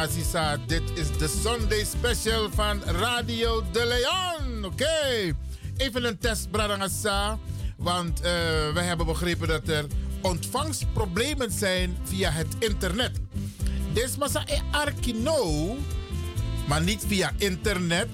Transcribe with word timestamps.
Dit 0.00 0.82
is 0.94 1.18
de 1.18 1.28
Sunday 1.42 1.84
Special 1.84 2.50
van 2.50 2.82
Radio 2.84 3.62
De 3.72 3.86
Leon. 3.86 4.64
Oké. 4.64 5.34
Even 5.76 6.04
een 6.04 6.18
test, 6.18 6.50
Bradangasa. 6.50 7.38
Want 7.76 8.18
uh, 8.18 8.24
we 8.74 8.80
hebben 8.80 9.06
begrepen 9.06 9.48
dat 9.48 9.68
er 9.68 9.86
ontvangstproblemen 10.20 11.50
zijn 11.52 11.96
via 12.04 12.30
het 12.30 12.46
internet. 12.58 13.20
Desmasa 13.92 14.42
e 14.46 14.58
Arkino, 14.70 15.76
maar 16.66 16.82
niet 16.82 17.04
via 17.06 17.32
internet. 17.36 18.08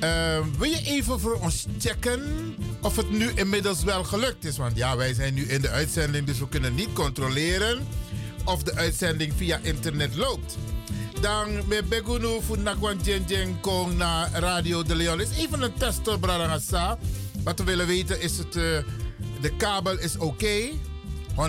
Uh, 0.00 0.38
wil 0.58 0.70
je 0.70 0.82
even 0.84 1.20
voor 1.20 1.34
ons 1.40 1.66
checken 1.78 2.54
of 2.80 2.96
het 2.96 3.10
nu 3.10 3.30
inmiddels 3.34 3.84
wel 3.84 4.04
gelukt 4.04 4.44
is? 4.44 4.56
Want 4.56 4.76
ja, 4.76 4.96
wij 4.96 5.14
zijn 5.14 5.34
nu 5.34 5.42
in 5.42 5.60
de 5.60 5.70
uitzending, 5.70 6.26
dus 6.26 6.38
we 6.38 6.48
kunnen 6.48 6.74
niet 6.74 6.92
controleren 6.92 7.86
of 8.44 8.62
de 8.62 8.74
uitzending 8.74 9.32
via 9.36 9.58
internet 9.62 10.14
loopt 10.14 10.56
dan 11.24 11.48
me 11.66 11.82
begunu 11.82 12.42
voor 12.42 12.58
jeng 13.26 13.60
kong 13.60 13.96
naar 13.96 14.30
Radio 14.32 14.82
de 14.82 14.94
Leon. 14.94 15.20
is 15.20 15.36
even 15.36 15.62
een 15.62 15.74
test 15.74 16.04
door 16.04 16.18
Bradangasa. 16.18 16.98
Wat 17.44 17.58
we 17.58 17.64
willen 17.64 17.86
weten 17.86 18.20
is 18.20 18.38
het, 18.38 18.56
uh, 18.56 18.62
de 19.40 19.56
kabel 19.56 19.98
is 19.98 20.16
oké. 20.16 20.24
Okay. 20.24 20.80
107.9, 21.34 21.40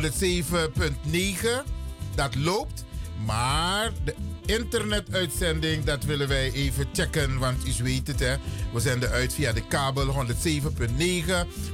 dat 2.15 2.35
loopt. 2.35 2.85
Maar 3.25 3.91
de 4.03 4.15
internetuitzending, 4.45 5.83
dat 5.83 6.03
willen 6.03 6.27
wij 6.27 6.51
even 6.51 6.87
checken. 6.93 7.39
Want 7.39 7.67
u 7.67 7.73
weet 7.83 8.07
het, 8.07 8.19
hè. 8.19 8.35
we 8.73 8.79
zenden 8.79 9.09
uit 9.09 9.33
via 9.33 9.51
de 9.51 9.67
kabel 9.67 10.07
107.9. 10.07 10.13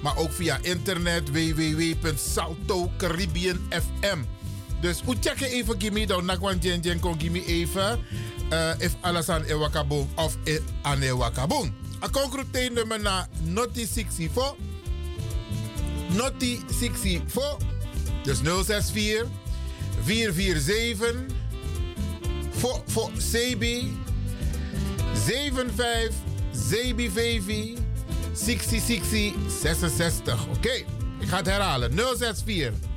Maar 0.02 0.18
ook 0.18 0.32
via 0.32 0.58
internet 0.62 1.30
www.saltocaribbeanfm. 1.30 4.20
Dus 4.82 5.02
checken 5.20 5.48
even 5.48 5.76
Gimme 5.80 6.08
dan 6.08 6.26
nakwan 6.26 6.58
jen 6.60 6.82
jen 6.82 7.00
kon 7.00 7.20
Gimme 7.20 7.46
even 7.46 8.00
uh, 8.54 8.74
if 8.78 8.96
alles 9.02 9.30
aan 9.30 9.44
ewakabon 9.44 10.10
of 10.16 10.38
e 10.44 10.60
aan 10.82 11.02
ewakabon. 11.02 11.74
A 12.04 12.10
concrete 12.10 12.70
nummer 12.74 13.00
na 13.00 13.28
noti 13.44 13.88
64 13.88 14.56
noti 16.08 16.60
64 16.68 17.58
dus 18.24 18.40
064 18.42 19.28
447 20.04 21.16
voor 22.50 22.82
voor 22.86 23.12
CB 23.18 23.84
75 25.14 26.14
CB 26.52 27.10
60 28.34 28.82
60 28.84 29.34
66 29.62 30.48
oké 30.48 30.84
ik 31.22 31.28
ga 31.28 31.38
het 31.38 31.46
herhalen. 31.46 31.92
064 31.94 32.91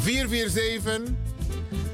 447 0.00 1.14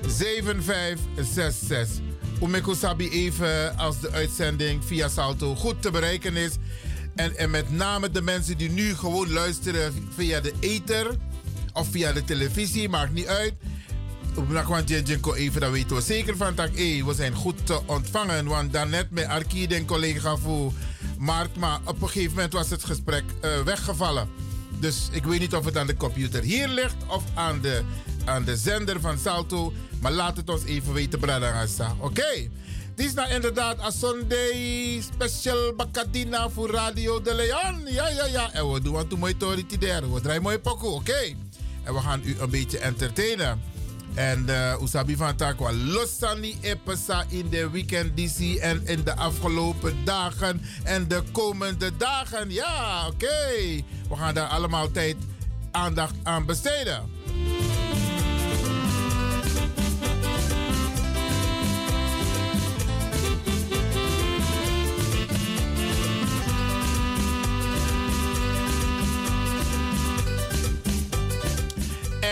7566. 0.07 2.01
Umeko 2.43 2.75
Sabi 2.75 3.09
even 3.11 3.77
als 3.79 4.01
de 4.01 4.11
uitzending 4.11 4.85
via 4.85 5.09
Salto 5.09 5.55
goed 5.55 5.83
te 5.83 5.91
bereiken 5.91 6.37
is. 6.37 6.53
En, 7.15 7.37
en 7.37 7.51
met 7.51 7.71
name 7.71 8.11
de 8.11 8.23
mensen 8.23 8.59
die 8.59 8.71
nu 8.71 8.95
gewoon 8.95 9.33
luisteren 9.33 10.09
via 10.15 10.41
de 10.41 10.53
ether 10.61 11.17
of 11.73 11.89
via 11.91 12.13
de 12.13 12.25
televisie, 12.25 12.89
maakt 12.89 13.13
niet 13.13 13.27
uit. 13.27 13.55
Op 14.35 15.37
even, 15.37 15.61
dan 15.61 15.73
weten 15.73 15.97
we 15.97 16.03
zeker 16.03 16.37
van 16.37 16.55
dat 16.55 16.69
hey, 16.75 17.03
we 17.07 17.15
zijn 17.15 17.35
goed 17.35 17.67
te 17.67 17.81
ontvangen. 17.87 18.47
Want 18.47 18.73
daarnet 18.73 19.11
met 19.11 19.27
Arki, 19.27 19.67
den 19.67 19.85
collega 19.87 20.37
voor 20.37 20.73
Mark, 21.19 21.57
maar 21.57 21.81
op 21.85 22.03
een 22.03 22.09
gegeven 22.09 22.35
moment 22.35 22.53
was 22.53 22.71
het 22.71 22.85
gesprek 22.85 23.25
uh, 23.45 23.61
weggevallen. 23.61 24.29
Dus 24.81 25.09
ik 25.11 25.25
weet 25.25 25.41
niet 25.41 25.55
of 25.55 25.65
het 25.65 25.77
aan 25.77 25.87
de 25.87 25.97
computer 25.97 26.43
hier 26.43 26.69
ligt 26.69 26.97
of 27.07 27.25
aan 27.35 27.61
de, 27.61 27.83
aan 28.25 28.45
de 28.45 28.57
zender 28.57 29.01
van 29.01 29.19
Salto. 29.19 29.73
Maar 30.01 30.13
laat 30.13 30.37
het 30.37 30.51
ons 30.51 30.65
even 30.65 30.93
weten, 30.93 31.19
Bradangasa. 31.19 31.97
Oké? 32.01 32.49
Dit 32.95 33.07
is 33.07 33.15
nou 33.15 33.31
inderdaad 33.31 33.87
een 33.87 33.93
Sunday 33.93 35.03
special 35.13 35.75
Bacadina 35.77 36.49
voor 36.49 36.71
Radio 36.71 37.23
de 37.23 37.35
Leon. 37.35 37.83
Ja, 37.87 38.09
ja, 38.09 38.25
ja. 38.27 38.53
En 38.53 38.73
we 38.73 38.81
doen 38.81 38.93
wat 38.93 39.11
mooi 39.11 39.37
daar. 39.37 40.13
We 40.13 40.21
draaien 40.21 40.43
mooi 40.43 40.59
pokoe, 40.59 40.91
oké? 40.91 41.35
En 41.85 41.95
we 41.95 42.01
gaan 42.01 42.21
u 42.25 42.37
een 42.39 42.51
beetje 42.51 42.79
entertainen. 42.79 43.61
En 44.19 44.45
uh, 44.49 44.83
Usabi 44.83 45.17
van 45.17 45.37
Takwa 45.37 45.73
Losani 45.73 46.59
Epesa 46.61 47.25
in 47.29 47.49
de 47.49 47.71
weekend 47.71 48.17
DC 48.17 48.55
en 48.55 48.87
in 48.87 49.05
de 49.05 49.17
afgelopen 49.17 50.05
dagen 50.05 50.63
en 50.85 51.09
de 51.09 51.23
komende 51.33 51.97
dagen. 51.97 52.51
Ja, 52.51 53.07
oké. 53.07 53.27
We 54.09 54.17
gaan 54.17 54.35
daar 54.35 54.49
allemaal 54.49 54.91
tijd 54.91 55.17
aandacht 55.71 56.15
aan 56.23 56.47
besteden. 56.47 57.11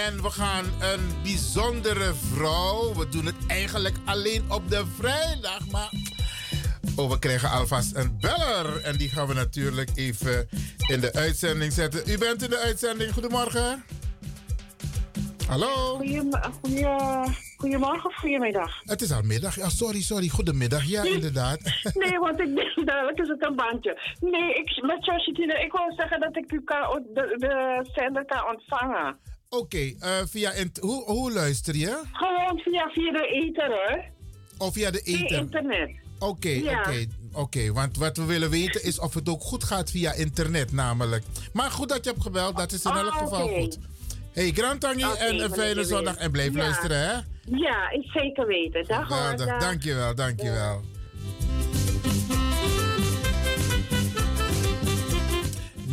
En 0.04 0.22
we 0.22 0.30
gaan 0.30 0.64
een 0.64 1.22
bijzondere 1.22 2.14
vrouw. 2.14 2.94
We 2.94 3.08
doen 3.08 3.26
het 3.26 3.46
eigenlijk 3.46 3.96
alleen 4.04 4.44
op 4.48 4.70
de 4.70 4.84
vrijdag. 4.98 5.70
Maar 5.70 5.90
oh, 6.96 7.10
we 7.10 7.18
krijgen 7.18 7.50
alvast 7.50 7.96
een 7.96 8.18
beller. 8.20 8.82
En 8.82 8.96
die 8.96 9.08
gaan 9.08 9.26
we 9.26 9.34
natuurlijk 9.34 9.90
even 9.94 10.48
in 10.86 11.00
de 11.00 11.12
uitzending 11.12 11.72
zetten. 11.72 12.02
U 12.06 12.18
bent 12.18 12.42
in 12.42 12.50
de 12.50 12.58
uitzending. 12.58 13.12
Goedemorgen. 13.12 13.84
Hallo. 15.48 15.96
Goedemorgen. 15.96 17.36
Goedemorgen 17.56 18.04
of 18.04 18.14
goedemiddag? 18.14 18.82
Het 18.84 19.02
is 19.02 19.12
al 19.12 19.22
middag. 19.22 19.56
Ja, 19.56 19.68
sorry, 19.68 20.02
sorry. 20.02 20.28
Goedemiddag. 20.28 20.84
Ja, 20.84 21.02
inderdaad. 21.02 21.60
nee, 22.04 22.18
want 22.18 22.40
ik 22.40 22.56
denk 22.56 22.86
dadelijk 22.86 23.18
is 23.18 23.28
het 23.28 23.46
een 23.46 23.56
bandje. 23.56 24.16
Nee, 24.20 24.54
ik, 24.54 24.82
met 24.82 25.04
Josjetina, 25.04 25.56
ik 25.56 25.72
wil 25.72 25.92
zeggen 25.96 26.20
dat 26.20 26.36
ik 26.36 26.52
u 26.52 26.60
kan, 26.64 27.02
de, 27.14 27.34
de 27.38 27.86
zender 27.92 28.24
kan 28.24 28.48
ontvangen. 28.48 29.34
Oké, 29.48 29.62
okay, 29.62 29.96
uh, 30.00 30.26
via 30.26 30.52
hoe, 30.80 31.04
hoe 31.04 31.32
luister 31.32 31.76
je? 31.76 32.02
Gewoon 32.12 32.58
via, 32.58 32.88
via 32.88 33.12
de 33.12 33.26
ether, 33.26 33.66
hoor. 33.66 34.04
Of 34.58 34.72
via 34.72 34.90
de 34.90 35.00
ether? 35.00 35.28
Via 35.28 35.38
internet. 35.38 35.90
Oké, 36.18 36.24
okay, 36.24 36.62
ja. 36.62 36.80
oké. 36.80 36.88
Okay. 36.88 37.08
Oké, 37.32 37.72
want 37.72 37.96
wat 37.96 38.16
we 38.16 38.24
willen 38.24 38.50
weten 38.50 38.82
is 38.82 38.98
of 39.00 39.14
het 39.14 39.28
ook 39.28 39.42
goed 39.42 39.64
gaat 39.64 39.90
via 39.90 40.12
internet 40.12 40.72
namelijk. 40.72 41.24
Maar 41.52 41.70
goed 41.70 41.88
dat 41.88 42.04
je 42.04 42.10
hebt 42.10 42.22
gebeld, 42.22 42.56
dat 42.56 42.72
is 42.72 42.84
in 42.84 42.90
elk 42.90 43.12
geval 43.12 43.48
goed. 43.48 43.78
Hey, 44.32 44.50
Grantangi 44.50 45.02
en 45.18 45.40
een 45.40 45.50
fijne 45.50 45.84
zondag 45.84 46.16
en 46.16 46.30
blijf 46.30 46.52
ja. 46.52 46.58
luisteren, 46.58 46.98
hè? 46.98 47.12
Ja, 47.56 47.90
ik 47.90 48.10
zeker 48.12 48.46
weten. 48.46 48.86
Dag, 48.86 49.06
Geweldig, 49.06 49.58
dankjewel, 49.58 50.14
dankjewel. 50.14 50.82
Ja. 50.82 51.55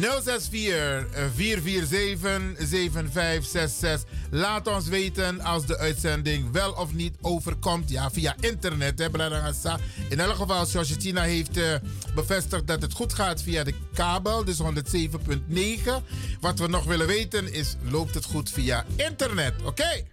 064 0.03 1.05
447 1.35 2.55
7566. 2.57 4.03
Laat 4.29 4.67
ons 4.67 4.87
weten 4.87 5.41
als 5.41 5.65
de 5.65 5.77
uitzending 5.77 6.51
wel 6.51 6.71
of 6.71 6.93
niet 6.93 7.15
overkomt. 7.21 7.89
Ja, 7.89 8.11
via 8.11 8.35
internet, 8.39 8.99
hè, 8.99 9.05
In 10.09 10.19
elk 10.19 10.35
geval, 10.35 10.65
Tina 10.99 11.21
heeft 11.21 11.57
uh, 11.57 11.75
bevestigd 12.15 12.67
dat 12.67 12.81
het 12.81 12.93
goed 12.93 13.13
gaat 13.13 13.41
via 13.41 13.63
de 13.63 13.73
kabel, 13.93 14.43
dus 14.43 14.61
107.9. 14.61 14.69
Wat 16.39 16.59
we 16.59 16.67
nog 16.67 16.83
willen 16.83 17.07
weten 17.07 17.53
is, 17.53 17.75
loopt 17.81 18.13
het 18.13 18.25
goed 18.25 18.49
via 18.49 18.85
internet? 18.95 19.53
Oké? 19.63 20.03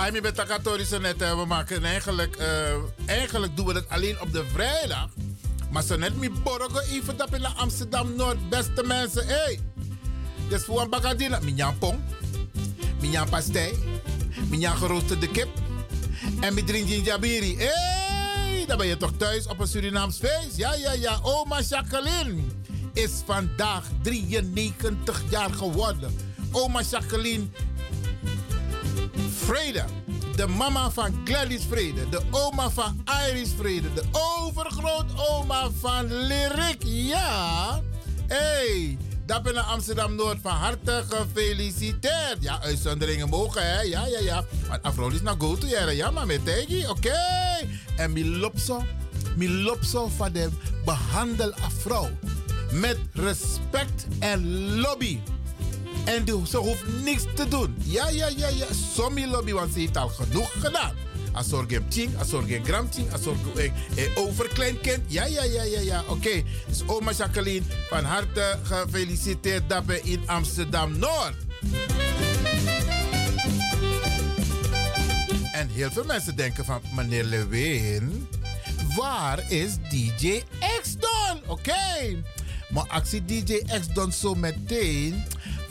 Aimi 0.00 0.20
met 0.20 0.34
Takatorische 0.34 0.98
net, 0.98 1.18
we 1.18 1.44
maken 1.46 1.84
eigenlijk, 1.84 2.36
uh, 2.38 3.06
eigenlijk 3.06 3.56
doen 3.56 3.66
we 3.66 3.72
het 3.72 3.88
alleen 3.88 4.20
op 4.20 4.32
de 4.32 4.44
vrijdag. 4.52 5.08
Maar 5.70 5.82
zo 5.82 5.96
net 5.96 6.16
mi 6.16 6.30
borgo 6.30 6.78
even 6.78 7.16
dat 7.16 7.34
in 7.34 7.46
Amsterdam 7.46 8.16
Noord, 8.16 8.48
beste 8.48 8.82
mensen. 8.82 9.26
Hey, 9.26 9.60
dus 10.48 10.64
voor 10.64 10.80
een 10.80 10.90
bakadina, 10.90 11.38
minjan 11.40 11.78
pong, 11.78 11.98
minjan 13.00 13.28
pastei, 13.28 13.78
minjan 14.48 14.76
geroosterde 14.76 15.28
kip 15.28 15.48
en 16.40 16.54
mi 16.54 16.64
drinken 16.64 17.02
jabiri. 17.02 17.56
Hey, 17.58 18.64
dan 18.66 18.78
ben 18.78 18.86
je 18.86 18.96
toch 18.96 19.12
thuis 19.16 19.46
op 19.46 19.60
een 19.60 19.68
Surinaams 19.68 20.18
feest? 20.18 20.56
Ja, 20.56 20.74
ja, 20.74 20.92
ja. 20.92 21.18
Oma 21.22 21.60
Jacqueline 21.60 22.42
is 22.92 23.10
vandaag 23.26 23.84
93 24.02 25.22
jaar 25.30 25.50
geworden. 25.50 26.16
Oma 26.52 26.82
Jacqueline 26.90 27.46
Vrede. 29.44 29.84
De 30.36 30.46
mama 30.46 30.90
van 30.90 31.20
Gladys 31.24 31.62
Vrede. 31.68 32.08
De 32.08 32.20
oma 32.30 32.70
van 32.70 33.04
Iris 33.28 33.50
Vrede. 33.58 33.92
De 33.92 34.04
overgrootoma 34.12 35.70
van 35.80 36.14
Lyric. 36.26 36.82
Ja. 36.82 37.80
Hey. 38.26 38.98
Dat 39.26 39.42
ben 39.42 39.64
Amsterdam 39.64 40.14
Noord 40.14 40.38
van 40.42 40.52
harte 40.52 41.04
gefeliciteerd. 41.08 42.36
Ja, 42.40 42.60
uitzonderingen 42.62 43.28
mogen, 43.28 43.62
hè? 43.62 43.80
Ja, 43.80 44.06
ja, 44.06 44.18
ja. 44.18 44.44
Maar 44.68 44.80
Afro 44.80 45.08
is 45.08 45.22
naar 45.22 45.34
go 45.38 45.56
to 45.56 45.66
Ja, 45.90 46.10
maar 46.10 46.26
met 46.26 46.40
oké. 46.40 46.88
Okay. 46.88 47.68
En 47.96 48.12
mi 48.12 49.50
lopso 49.50 50.08
van 50.16 50.32
de 50.32 50.48
behandel 50.84 51.52
Afro 51.52 52.08
met 52.72 52.98
respect 53.12 54.06
en 54.18 54.74
lobby. 54.76 55.18
En 56.04 56.46
ze 56.46 56.56
hoeft 56.56 56.84
niks 57.02 57.22
te 57.34 57.48
doen. 57.48 57.76
Ja, 57.84 58.08
ja, 58.08 58.28
ja, 58.36 58.48
ja. 58.48 58.66
Sommige 58.94 59.26
lobby, 59.26 59.52
want 59.52 59.72
ze 59.72 59.78
heeft 59.78 59.96
al 59.96 60.08
genoeg 60.08 60.52
gedaan. 60.58 60.94
Als 61.32 61.48
zorg 61.48 61.70
een 61.72 61.88
tien, 61.88 62.14
als 62.18 62.28
zorg 62.28 62.50
een 62.50 62.64
gram 62.64 62.90
tien, 62.90 63.12
als 63.12 63.22
zorg 63.22 63.36
een 63.54 64.10
overkleinkind. 64.14 65.00
Ja, 65.06 65.24
ja, 65.24 65.44
ja, 65.44 65.62
ja, 65.62 65.80
ja. 65.80 66.00
Oké. 66.00 66.12
Okay. 66.12 66.44
Dus 66.68 66.82
oma 66.86 67.12
Jacqueline, 67.12 67.64
van 67.88 68.04
harte 68.04 68.58
gefeliciteerd 68.62 69.68
dat 69.68 69.84
we 69.84 70.00
in 70.02 70.22
Amsterdam-Noord. 70.26 71.34
En 75.52 75.68
heel 75.68 75.90
veel 75.90 76.04
mensen 76.04 76.36
denken 76.36 76.64
van, 76.64 76.80
meneer 76.94 77.24
Lewin, 77.24 78.28
waar 78.96 79.52
is 79.52 79.76
DJ 79.90 80.42
X 80.80 80.96
dan? 80.98 81.38
Oké. 81.46 81.50
Okay. 81.50 82.22
Maar 82.70 82.86
actie 82.88 83.24
DJ 83.24 83.62
X 83.80 83.88
dan 83.94 84.12
zo 84.12 84.34
meteen 84.34 85.24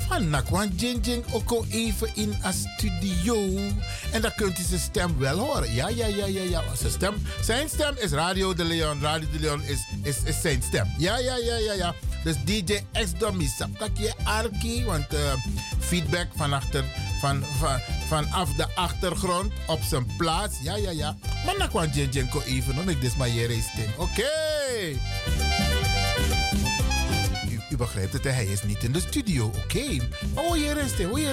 van 0.09 0.29
Nakwan 0.29 0.69
Jinjing 0.75 1.23
ook 1.31 1.65
even 1.69 2.09
in 2.15 2.35
een 2.44 2.53
studio. 2.53 3.35
En 4.11 4.21
dan 4.21 4.31
kunt 4.35 4.59
u 4.59 4.63
zijn 4.63 4.79
stem 4.79 5.17
wel 5.17 5.38
horen. 5.38 5.73
Ja, 5.73 5.89
ja, 5.89 6.06
ja, 6.06 6.25
ja, 6.25 6.41
ja. 6.41 6.63
Zijn 6.75 6.91
stem, 6.91 7.13
zijn 7.41 7.69
stem 7.69 7.95
is 7.97 8.11
Radio 8.11 8.53
de 8.53 8.63
Leon. 8.63 9.01
Radio 9.01 9.27
de 9.31 9.39
Leon 9.39 9.63
is, 9.63 9.79
is, 10.03 10.17
is 10.23 10.41
zijn 10.41 10.61
stem. 10.61 10.88
Ja, 10.97 11.17
ja, 11.17 11.38
ja, 11.38 11.57
ja, 11.57 11.73
ja. 11.73 11.95
Dus 12.23 12.35
DJ 12.45 12.79
X. 12.91 13.11
Dat 13.77 13.89
je 13.94 14.13
Arki, 14.23 14.85
want 14.85 15.13
uh, 15.13 15.19
feedback 15.79 16.27
van 16.35 16.53
achter, 16.53 16.83
van, 17.19 17.44
van, 17.59 17.79
vanaf 18.07 18.53
de 18.53 18.75
achtergrond 18.75 19.53
op 19.67 19.79
zijn 19.81 20.06
plaats. 20.17 20.56
Ja, 20.61 20.75
ja, 20.75 20.91
ja. 20.91 21.17
Maar 21.45 21.57
Nakwan 21.57 21.89
Jinjing 21.89 22.33
even, 22.45 22.75
dan 22.75 22.89
ik 22.89 23.01
dit 23.01 23.17
maar 23.17 23.29
je 23.29 23.63
Oké. 23.97 24.03
Okay 24.03 25.58
begrijpt 27.80 28.14
het, 28.14 28.24
hij 28.24 28.46
is 28.46 28.64
niet 28.64 28.84
in 28.84 28.92
de 28.92 29.00
studio. 29.00 29.46
Oké, 29.46 29.58
okay. 29.58 30.02
maar 30.34 30.44
hoe 30.44 30.60
je 30.60 30.74
rustig, 30.74 31.08
hoe 31.08 31.20
je. 31.20 31.28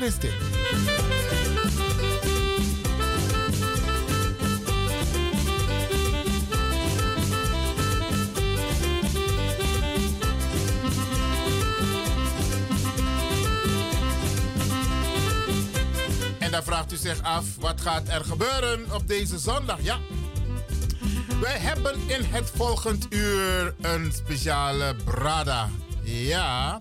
En 16.38 16.50
dan 16.50 16.62
vraagt 16.62 16.92
u 16.92 16.96
zich 16.96 17.22
af, 17.22 17.44
wat 17.58 17.80
gaat 17.80 18.08
er 18.08 18.24
gebeuren 18.24 18.92
op 18.92 19.08
deze 19.08 19.38
zondag? 19.38 19.78
Ja, 19.80 19.98
wij 21.40 21.58
hebben 21.58 21.94
in 22.06 22.24
het 22.24 22.50
volgend 22.54 23.06
uur 23.10 23.74
een 23.80 24.12
speciale 24.12 24.96
brada. 25.04 25.68
Ja. 26.06 26.80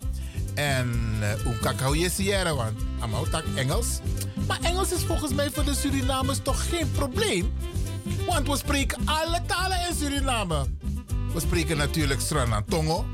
En 0.54 1.18
uh, 1.20 1.46
un 1.46 1.60
cacao 1.60 1.96
yesiere, 1.96 2.56
want 2.56 2.80
allemaal 3.00 3.30
tak 3.30 3.44
Engels. 3.56 4.00
Maar 4.48 4.60
Engels 4.62 4.92
is 4.92 5.04
volgens 5.04 5.34
mij 5.34 5.52
voor 5.52 5.64
de 5.66 5.76
Surinamers 5.76 6.40
toch 6.44 6.70
geen 6.70 6.92
probleem. 6.92 7.54
Want 8.26 8.48
we 8.48 8.58
spreken 8.58 9.02
alle 9.06 9.42
talen 9.46 9.78
in 9.90 9.96
Suriname. 9.96 10.66
We 11.34 11.40
spreken 11.40 11.78
natuurlijk 11.78 12.22
Sranan 12.22 12.66
Tongo. 12.66 13.06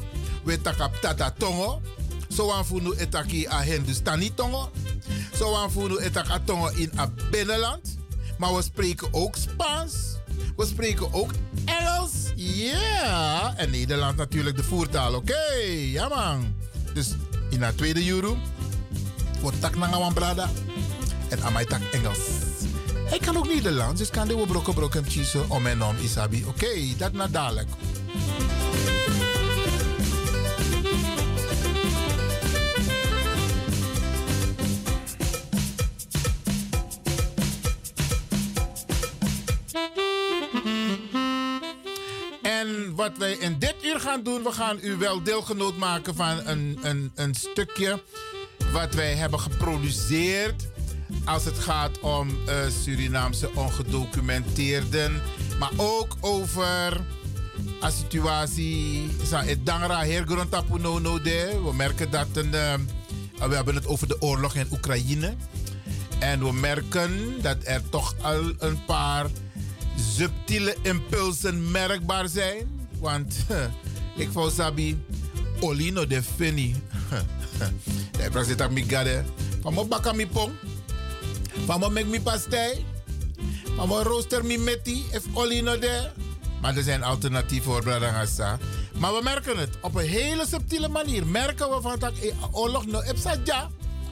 We 0.43 0.61
takap 0.61 0.95
Tata 0.95 1.31
Tongo. 1.31 1.81
Zo 2.29 2.51
aanvoeren 2.51 2.97
etaki 2.97 3.47
a 3.47 3.61
Hindustani 3.61 4.33
Tongo. 4.33 4.71
Zo 5.35 5.55
aanvoeren 5.55 5.99
etaka 5.99 6.39
Tongo 6.39 6.67
in 6.67 6.91
a 6.99 7.09
binnenland. 7.31 7.97
Maar 8.37 8.55
we 8.55 8.61
spreken 8.61 9.07
ook 9.13 9.35
Spaans. 9.35 9.93
We 10.55 10.65
spreken 10.65 11.13
ook 11.13 11.31
Engels. 11.65 12.11
Ja. 12.35 12.45
Yeah. 12.45 13.53
En 13.55 13.69
Nederland 13.69 14.17
natuurlijk 14.17 14.55
de 14.55 14.63
voertaal. 14.63 15.15
Oké. 15.15 15.43
Ja 15.91 16.07
man. 16.07 16.55
Dus 16.93 17.15
in 17.49 17.59
de 17.59 17.75
tweede 17.75 18.07
euro. 18.07 18.37
Wordt 19.41 19.61
tak 19.61 19.75
naar 19.75 20.13
brada. 20.13 20.49
En 21.29 21.53
mij 21.53 21.65
tak 21.65 21.81
Engels. 21.91 22.19
Hij 23.05 23.19
kan 23.19 23.37
ook 23.37 23.47
Nederlands. 23.47 23.99
Dus 23.99 24.09
kan 24.09 24.27
de 24.27 24.43
brokken 24.47 24.73
brokken 24.73 25.03
kiezen 25.03 25.49
om 25.49 25.65
en 25.65 25.83
om 25.83 25.95
Isabi. 26.01 26.45
Oké. 26.47 26.65
Okay. 26.65 26.93
Dat 26.97 27.13
na 27.13 27.27
dadelijk. 27.27 27.67
Wat 42.95 43.17
wij 43.17 43.33
in 43.33 43.59
dit 43.59 43.75
uur 43.83 43.99
gaan 43.99 44.23
doen, 44.23 44.43
we 44.43 44.51
gaan 44.51 44.77
u 44.81 44.95
wel 44.95 45.23
deelgenoot 45.23 45.77
maken 45.77 46.15
van 46.15 46.47
een, 46.47 46.79
een, 46.81 47.11
een 47.15 47.35
stukje 47.35 48.03
wat 48.71 48.93
wij 48.93 49.15
hebben 49.15 49.39
geproduceerd. 49.39 50.67
Als 51.25 51.45
het 51.45 51.59
gaat 51.59 51.99
om 51.99 52.29
uh, 52.29 52.55
Surinaamse 52.83 53.49
ongedocumenteerden. 53.55 55.21
Maar 55.59 55.71
ook 55.75 56.15
over 56.19 57.05
een 57.81 57.91
situatie. 57.91 59.09
Dangra 59.63 60.03
no 61.01 61.21
de. 61.21 61.59
We 61.63 61.73
merken 61.73 62.11
dat 62.11 62.27
een, 62.33 62.53
uh, 62.53 62.73
we 63.47 63.55
hebben 63.55 63.75
het 63.75 63.87
over 63.87 64.07
de 64.07 64.21
oorlog 64.21 64.55
in 64.55 64.67
Oekraïne. 64.71 65.35
En 66.19 66.39
we 66.39 66.53
merken 66.53 67.41
dat 67.41 67.57
er 67.63 67.89
toch 67.89 68.15
al 68.21 68.53
een 68.57 68.85
paar 68.85 69.25
subtiele 69.95 70.75
impulsen 70.81 71.71
merkbaar 71.71 72.27
zijn. 72.27 72.80
Want 73.01 73.45
ik 74.23 74.29
vond 74.31 74.53
Sabi, 74.53 75.03
Olino 75.59 76.07
de 76.07 76.23
Fini. 76.23 76.75
Hij 78.17 78.29
praat 78.31 78.61
aan 78.61 78.73
mi 78.73 78.83
gade. 78.87 79.23
Van 79.61 79.73
mo 79.73 79.85
baka 79.85 80.13
mi 80.13 80.27
pong. 80.27 80.51
Van 81.65 81.79
mo 81.79 81.89
mek 81.89 82.05
mi 82.05 82.21
pastei. 82.21 82.85
Van 83.75 83.87
mo 83.87 84.01
rooster 84.01 84.45
mi 84.45 84.57
meti. 84.57 85.05
If 85.11 85.23
Olino 85.33 85.79
de. 85.79 86.09
Maar 86.61 86.77
er 86.77 86.83
zijn 86.83 87.03
alternatieven 87.03 87.71
voor 87.71 87.83
Bradangasa. 87.83 88.57
Maar 88.97 89.13
we 89.13 89.21
merken 89.23 89.57
het 89.57 89.77
op 89.81 89.95
een 89.95 90.07
hele 90.07 90.45
subtiele 90.47 90.87
manier. 90.87 91.27
Merken 91.27 91.69
we 91.69 91.81
van 91.81 91.99
dat 91.99 92.13
eh, 92.19 92.33
oorlog 92.51 92.85
no 92.85 93.01
epsa 93.01 93.35
ja. 93.43 93.69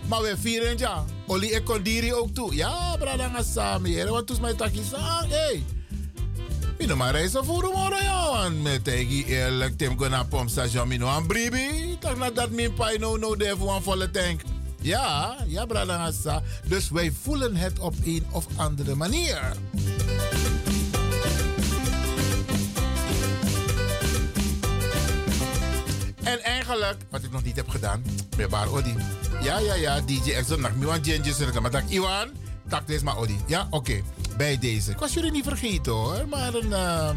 Maar 0.08 0.22
we 0.22 0.36
vieren 0.38 0.78
ja. 0.78 1.06
Oli 1.28 1.54
e 1.54 1.62
kondiri 1.64 2.14
ook 2.14 2.34
toe. 2.34 2.56
Ja, 2.56 2.96
Bradangasa. 2.98 3.78
Meer. 3.78 4.10
Want 4.10 4.28
toen 4.28 4.42
mij 4.42 4.54
takkie 4.54 4.84
sang. 4.84 5.30
Hey. 5.30 5.64
Mino 6.80 6.96
voor 7.44 7.62
de 7.62 7.72
morgen, 7.74 8.04
ja. 8.04 8.32
Want 8.32 8.62
met 8.62 8.84
tegen 8.84 9.26
eerlijk, 9.26 9.78
Tim 9.78 10.00
go 10.00 10.08
naar 10.08 10.26
pompstation, 10.26 10.88
mino 10.88 11.08
aan 11.08 11.28
bribi. 11.28 11.98
Tak 12.00 12.18
na 12.18 12.30
dat 12.32 12.50
min 12.50 12.74
pai 12.74 12.98
no 12.98 13.18
no 13.18 13.36
de 13.36 13.50
een 13.50 13.82
volle 13.82 14.12
tank. 14.12 14.42
Ja, 14.82 15.38
ja, 15.48 15.66
Bradangasa. 15.66 16.42
Dus 16.64 16.90
wij 16.90 17.12
voelen 17.22 17.56
het 17.56 17.80
op 17.80 17.94
een 18.04 18.26
of 18.32 18.46
andere 18.56 18.96
manier. 18.96 19.54
En 26.24 26.44
eigenlijk, 26.44 26.98
wat 27.10 27.24
ik 27.24 27.32
nog 27.32 27.44
niet 27.44 27.56
heb 27.56 27.70
gedaan, 27.70 28.04
met 28.38 28.50
Bar 28.50 28.72
Odi. 28.72 28.96
Ja, 29.42 29.60
ja, 29.60 29.74
ja, 29.74 30.02
DJ 30.02 30.32
Exxon, 30.32 30.62
nak 30.62 30.76
mi 30.76 30.86
wan 30.86 31.04
changes, 31.04 31.60
maar 31.62 31.72
tak 31.72 31.90
Iwan, 31.90 32.30
tak 32.68 32.88
deze 32.88 33.04
maar 33.04 33.18
Odi. 33.18 33.38
Ja, 33.48 33.68
oké, 33.70 34.02
bij 34.40 34.60
deze. 34.60 34.92
Ik 34.92 34.98
was 34.98 35.14
jullie 35.14 35.32
niet 35.32 35.44
vergeten 35.44 35.92
hoor, 35.92 36.28
maar 36.30 36.54
een, 36.54 36.70
uh, 36.70 37.10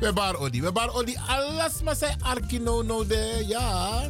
we 0.00 0.12
Bar 0.12 0.36
Odi. 0.36 0.62
We 0.62 0.72
Bar 0.72 0.94
Odi, 0.94 1.16
alles 1.26 1.82
maar 1.82 1.96
zijn 1.96 2.22
arkino 2.22 2.82
no 2.82 3.06
de, 3.06 3.44
ja. 3.46 4.02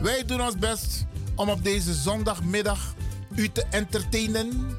Wij 0.00 0.24
doen 0.24 0.42
ons 0.42 0.58
best 0.58 1.04
om 1.34 1.48
op 1.48 1.64
deze 1.64 1.94
zondagmiddag 1.94 2.94
u 3.34 3.48
te 3.48 3.64
entertainen. 3.70 4.78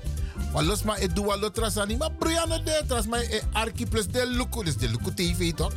Maar 0.54 0.64
los 0.64 0.84
maar, 0.84 1.00
ik 1.00 1.16
doe 1.16 1.26
wat 1.26 1.40
lotras 1.40 1.78
aan 1.78 1.98
maar 1.98 2.12
Brianna 2.12 2.58
de, 2.58 2.84
tras 2.88 3.06
maar 3.06 3.26
arki 3.52 3.88
plus 3.88 4.08
de 4.08 4.28
luku, 4.28 4.64
dus 4.64 4.78
de 4.78 4.90
luku 4.90 5.14
TV 5.14 5.54
toch? 5.54 5.74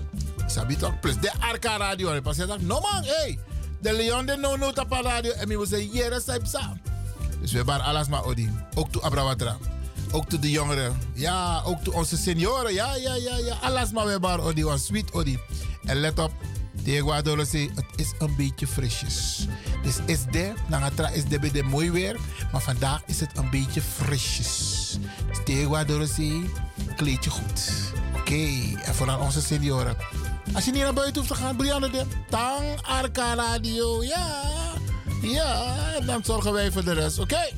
Sabi 0.47 0.77
toch? 0.77 1.01
Plus 1.01 1.19
de 1.19 1.33
Arca 1.41 1.77
Radio. 1.77 2.11
En 2.11 2.23
pas 2.23 2.37
zegt, 2.37 2.61
no 2.61 2.81
man, 2.81 3.03
hey. 3.05 3.39
De 3.81 3.93
Leon 3.93 4.27
de 4.27 4.37
no 4.37 4.57
no 4.57 4.73
tapa 4.73 5.01
radio. 5.03 5.33
En 5.33 5.49
we 5.49 5.67
zeggen, 5.67 6.47
sa. 6.47 6.77
Dus 7.41 7.51
we 7.51 7.57
hebben 7.57 7.81
alles 7.81 8.09
maar 8.09 8.25
odi. 8.25 8.51
Ook 8.75 8.93
toe 8.93 9.03
Abrawatra. 9.03 9.57
Ook 10.13 10.29
toe 10.29 10.39
de 10.39 10.51
jongeren. 10.51 10.99
Ja, 11.15 11.63
ook 11.65 11.81
toe 11.83 11.95
onze 11.95 12.17
senioren. 12.17 12.75
Ja, 12.75 12.95
ja, 12.95 13.15
ja, 13.15 13.37
ja. 13.39 13.55
Alles 13.63 13.93
maar 13.93 14.05
we 14.05 14.11
hebben 14.11 14.41
odi. 14.41 14.65
Was 14.65 14.85
sweet 14.85 15.13
odi. 15.13 15.39
En 15.85 15.97
let 15.97 16.19
op. 16.19 16.33
Tegenwoordig 16.85 17.53
het 17.53 17.85
is 17.97 18.13
een 18.19 18.37
beetje 18.37 18.67
frisjes. 18.67 19.47
Dus 19.83 19.97
is 20.07 20.25
de, 20.31 20.53
Nangatra 20.69 21.09
is 21.09 21.25
de 21.25 21.39
bij 21.39 21.51
de 21.51 21.63
mooi 21.63 21.91
weer. 21.91 22.17
Maar 22.53 22.61
vandaag 22.61 23.03
is 23.07 23.21
het 23.21 23.31
een 23.35 23.51
beetje 23.51 23.83
frisjes. 23.83 24.99
Dus 25.29 25.39
tegenwoordig 25.45 26.19
kleed 26.97 27.25
je 27.25 27.31
goed. 27.31 27.71
Oké, 28.11 28.21
okay. 28.21 28.75
en 28.85 28.95
vooral 28.95 29.21
onze 29.21 29.41
senioren. 29.41 29.97
Als 30.55 30.65
je 30.65 30.71
niet 30.71 30.83
naar 30.83 30.93
buiten 30.93 31.17
hoeft 31.17 31.35
te 31.35 31.35
gaan, 31.35 31.57
Brianne 31.57 31.91
de 31.91 32.05
Tang 32.31 32.81
Arca 32.83 33.35
Radio. 33.35 34.03
Ja, 34.03 34.43
ja, 35.23 35.75
dan 36.07 36.25
zorgen 36.25 36.53
wij 36.53 36.73
voor 36.73 36.85
de 36.85 36.93
rest. 36.93 37.19
Oké. 37.19 37.51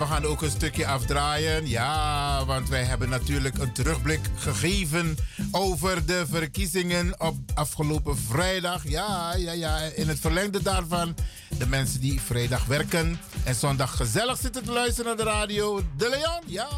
We 0.00 0.06
gaan 0.06 0.24
ook 0.24 0.42
een 0.42 0.50
stukje 0.50 0.86
afdraaien. 0.86 1.68
Ja, 1.68 2.44
want 2.44 2.68
wij 2.68 2.84
hebben 2.84 3.08
natuurlijk 3.08 3.58
een 3.58 3.72
terugblik 3.72 4.20
gegeven 4.36 5.16
over 5.50 6.06
de 6.06 6.24
verkiezingen 6.30 7.20
op 7.20 7.36
afgelopen 7.54 8.18
vrijdag. 8.18 8.88
Ja, 8.88 9.34
ja, 9.34 9.52
ja. 9.52 9.78
In 9.78 10.08
het 10.08 10.20
verlengde 10.20 10.62
daarvan, 10.62 11.14
de 11.58 11.66
mensen 11.66 12.00
die 12.00 12.20
vrijdag 12.20 12.64
werken 12.64 13.20
en 13.44 13.54
zondag 13.54 13.96
gezellig 13.96 14.38
zitten 14.38 14.64
te 14.64 14.72
luisteren 14.72 15.16
naar 15.16 15.24
de 15.24 15.30
radio. 15.30 15.82
De 15.96 16.08
Leon, 16.08 16.42
ja. 16.46 16.68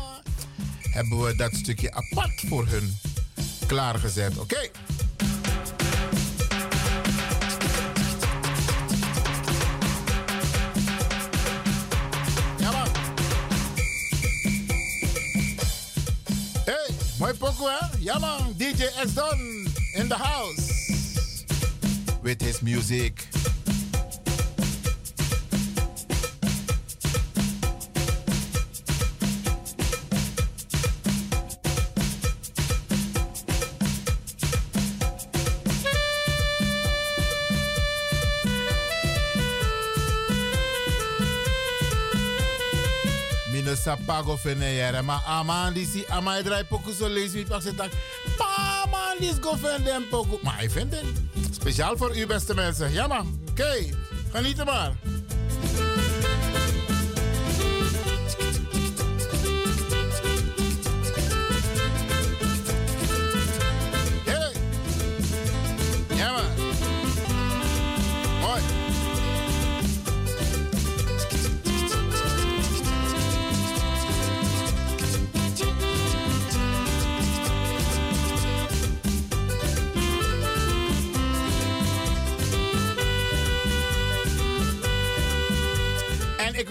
Hebben 0.80 1.22
we 1.22 1.36
dat 1.36 1.54
stukje 1.54 1.92
apart 1.92 2.42
voor 2.48 2.66
hun 2.66 2.98
klaargezet. 3.66 4.38
Oké. 4.38 4.70
Mooi 17.22 17.34
pokoe, 17.34 17.70
hè? 17.70 17.86
DJ 18.56 18.82
X 18.82 19.14
Don 19.14 19.38
in 19.94 20.08
the 20.08 20.16
house. 20.16 21.44
With 22.22 22.42
his 22.42 22.60
music. 22.60 23.28
Sa 43.82 43.96
pago 44.06 44.36
fene 44.36 44.74
yere. 44.74 45.02
Ma 45.02 45.18
aman 45.26 45.74
di 45.74 45.84
si 45.84 46.04
ama 46.08 46.38
e 46.38 46.42
draai 46.42 46.64
poku 46.64 46.92
so 46.92 47.08
lees 47.08 47.34
mi 47.34 47.44
pak 47.44 47.62
tak. 47.76 47.90
Go 49.40 49.56
poku. 50.10 50.38
Maar 50.42 50.62
ik 50.62 50.70
vind 50.70 50.92
het 50.92 51.04
speciaal 51.50 51.96
voor 51.96 52.16
u 52.16 52.26
beste 52.26 52.54
mensen. 52.54 52.92
Ja 52.92 53.06
man. 53.06 53.38
Oké, 53.50 53.62
okay. 53.62 53.94
genieten 54.32 54.64
maar. 54.64 55.11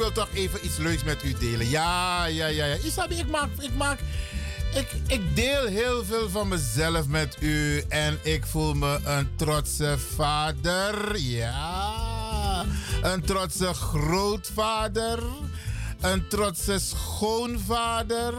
Wil 0.02 0.12
toch 0.12 0.30
even 0.34 0.66
iets 0.66 0.78
leuks 0.78 1.04
met 1.04 1.24
u 1.24 1.34
delen. 1.40 1.70
Ja, 1.70 2.26
ja, 2.26 2.48
ja, 2.48 2.66
ja. 2.66 2.76
Isabi, 2.76 3.16
ik 3.16 3.28
maak, 3.28 3.50
ik 3.60 3.76
maak, 3.76 4.00
ik, 4.74 4.88
ik 5.08 5.36
deel 5.36 5.66
heel 5.66 6.06
veel 6.06 6.30
van 6.30 6.48
mezelf 6.48 7.08
met 7.08 7.38
u. 7.40 7.84
En 7.90 8.20
ik 8.22 8.46
voel 8.46 8.74
me 8.74 9.00
een 9.04 9.36
trotse 9.36 9.98
vader. 10.16 11.18
Ja. 11.18 12.66
Een 13.02 13.22
trotse 13.22 13.74
grootvader. 13.74 15.20
Een 16.02 16.28
trotse 16.28 16.80
schoonvader. 16.80 18.34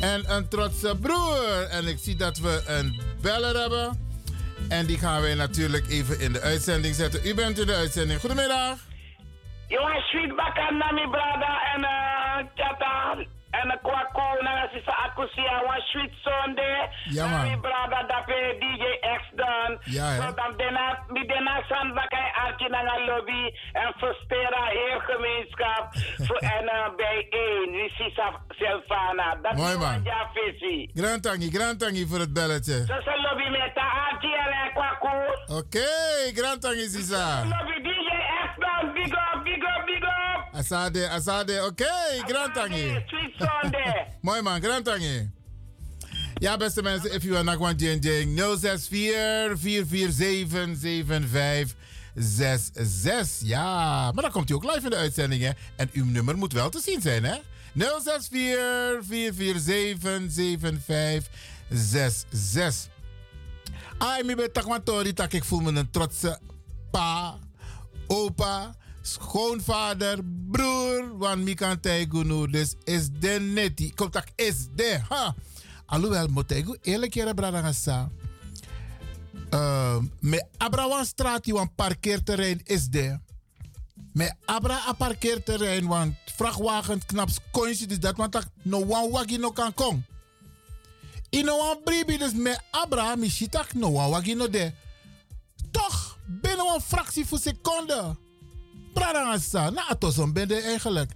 En 0.00 0.32
een 0.32 0.48
trotse 0.48 0.96
broer. 1.00 1.62
En 1.70 1.86
ik 1.86 1.98
zie 2.02 2.16
dat 2.16 2.38
we 2.38 2.62
een 2.66 3.00
beller 3.20 3.60
hebben. 3.60 4.00
En 4.68 4.86
die 4.86 4.98
gaan 4.98 5.20
wij 5.20 5.34
natuurlijk 5.34 5.88
even 5.88 6.20
in 6.20 6.32
de 6.32 6.40
uitzending 6.40 6.94
zetten. 6.94 7.20
U 7.26 7.34
bent 7.34 7.58
in 7.58 7.66
de 7.66 7.74
uitzending. 7.74 8.20
Goedemiddag. 8.20 8.87
Jongen, 9.68 10.00
sweet 10.10 10.32
bakan 10.32 10.78
na 10.80 10.88
mi 10.96 11.04
brada 11.12 11.52
en 11.76 11.84
uh, 11.84 12.40
kata 12.56 13.20
en 13.60 13.70
kwako 13.82 14.26
na 14.42 14.68
sisa 14.72 14.92
akusia 15.04 15.56
wan 15.66 15.80
sweet 15.90 16.14
sonde. 16.24 16.70
Ja 17.16 17.26
man. 17.26 17.42
Mi 17.48 17.56
brada 17.60 18.00
dape 18.10 18.38
DJ 18.60 18.84
X 19.20 19.22
dan. 19.40 19.70
Ja. 19.96 20.08
So 20.16 20.34
dan 20.40 20.52
dena 20.56 20.84
mi 21.14 21.22
dena 21.26 21.54
san 21.68 21.94
bakai 21.94 22.28
arki 22.44 22.66
na 22.68 22.80
nga 22.82 22.96
lobby 23.08 23.42
en 23.82 23.90
verstera 24.02 24.62
heel 24.76 25.00
gemeenschap 25.10 25.84
en 26.56 26.66
bij 26.96 27.26
één. 27.30 27.70
Die 27.72 27.90
sisa 27.96 28.26
Selfana. 28.58 29.38
Dat 29.42 29.54
Mooi 29.54 29.76
man. 29.76 30.00
Ja 30.04 30.30
visie. 30.34 30.90
Grand 30.94 31.22
tangi, 31.22 31.50
grand 31.50 31.78
tangi 31.78 32.06
voor 32.06 32.18
het 32.18 32.32
belletje. 32.32 32.84
Sa 32.86 33.14
lobby 33.24 33.48
met 33.50 33.74
ta 33.74 33.86
arki 34.10 34.32
en 34.34 34.72
kwako. 34.72 35.14
Oké, 35.58 35.88
grand 36.34 36.60
tangi 36.60 36.86
sisa. 36.88 37.42
Lobby 37.44 37.76
DJ 37.86 38.08
X 38.46 38.50
dan 38.64 38.92
big 38.92 39.12
up, 39.12 39.44
big 39.44 39.62
up, 39.72 39.82
big 39.86 40.02
up. 40.02 40.37
Asade, 40.52 41.08
Asade, 41.08 41.52
oké, 41.52 41.66
okay, 41.66 42.18
Grantangi. 42.26 43.04
Mooi 44.22 44.42
man, 44.42 44.62
Grantangi. 44.62 45.30
Ja, 46.34 46.56
beste 46.56 46.82
mensen, 46.82 47.14
if 47.14 47.22
you 47.22 47.34
are 47.34 47.44
not 47.44 47.58
one 47.58 47.74
jing, 47.74 48.02
064 48.36 49.58
447 49.58 50.76
7566. 50.76 53.48
Ja, 53.48 54.12
maar 54.12 54.22
dan 54.22 54.32
komt 54.32 54.50
u 54.50 54.54
ook 54.54 54.64
live 54.64 54.84
in 54.84 54.90
de 54.90 54.96
uitzending, 54.96 55.42
hè? 55.42 55.50
En 55.76 55.90
uw 55.92 56.04
nummer 56.04 56.36
moet 56.36 56.52
wel 56.52 56.70
te 56.70 56.80
zien 56.80 57.00
zijn, 57.00 57.24
hè? 57.24 57.36
064 57.74 59.04
447 59.04 60.30
7566. 60.30 62.88
Ai, 63.98 64.24
mi 64.24 64.34
ben 64.34 64.52
tak 65.14 65.32
ik 65.32 65.44
voel 65.44 65.60
me 65.60 65.72
een 65.72 65.90
trotse 65.90 66.38
pa, 66.90 67.38
opa, 68.06 68.74
schoonvader, 69.02 70.18
broer, 70.50 71.18
want 71.18 71.42
mi 71.42 71.54
kan 71.54 71.80
tegen 71.80 72.50
dus 72.50 72.74
is 72.84 73.08
de 73.20 73.40
neti. 73.40 73.94
Komt 73.94 74.12
tak 74.12 74.28
is 74.34 74.66
de, 74.74 75.00
ha. 75.08 75.34
Alhoewel, 75.86 76.26
moet 76.28 76.50
ik 76.50 76.78
eerlijk 76.82 77.34
braden 77.34 77.62
gaan 77.62 78.10
uh, 79.50 79.98
me 80.20 80.44
abra 80.56 81.04
straat 81.04 81.44
die 81.44 81.68
parkeerterrein 81.74 82.60
is 82.64 82.88
de. 82.88 83.18
Me 84.12 84.32
abra 84.44 84.88
een 84.88 84.96
parkeerterrein 84.96 85.86
want 85.86 86.14
vrachtwagens 86.36 87.06
knaps 87.06 87.38
kontje 87.50 87.86
dus 87.86 87.98
dat 87.98 88.16
want 88.16 88.38
no 88.62 88.78
one 88.78 89.10
wagi 89.10 89.36
no 89.38 89.50
kan 89.50 89.74
kom. 89.74 90.04
Ino 91.30 91.56
wan 91.56 91.82
bribi 91.84 92.18
dus 92.18 92.32
me 92.32 92.58
abra 92.70 93.16
mi 93.16 93.28
shitak 93.28 93.74
no 93.74 93.88
one 93.88 94.08
wagi 94.08 94.34
no 94.34 94.48
de. 94.48 94.72
Toch 95.70 96.18
binnen 96.26 96.74
een 96.74 96.80
fractie 96.80 97.26
voor 97.26 97.38
seconde. 97.38 98.16
Brada 98.98 99.38
sa 99.38 99.70
na 99.70 99.88
atosom 99.88 100.32
ben 100.32 100.48
de 100.48 100.60
eigenlijk. 100.60 101.12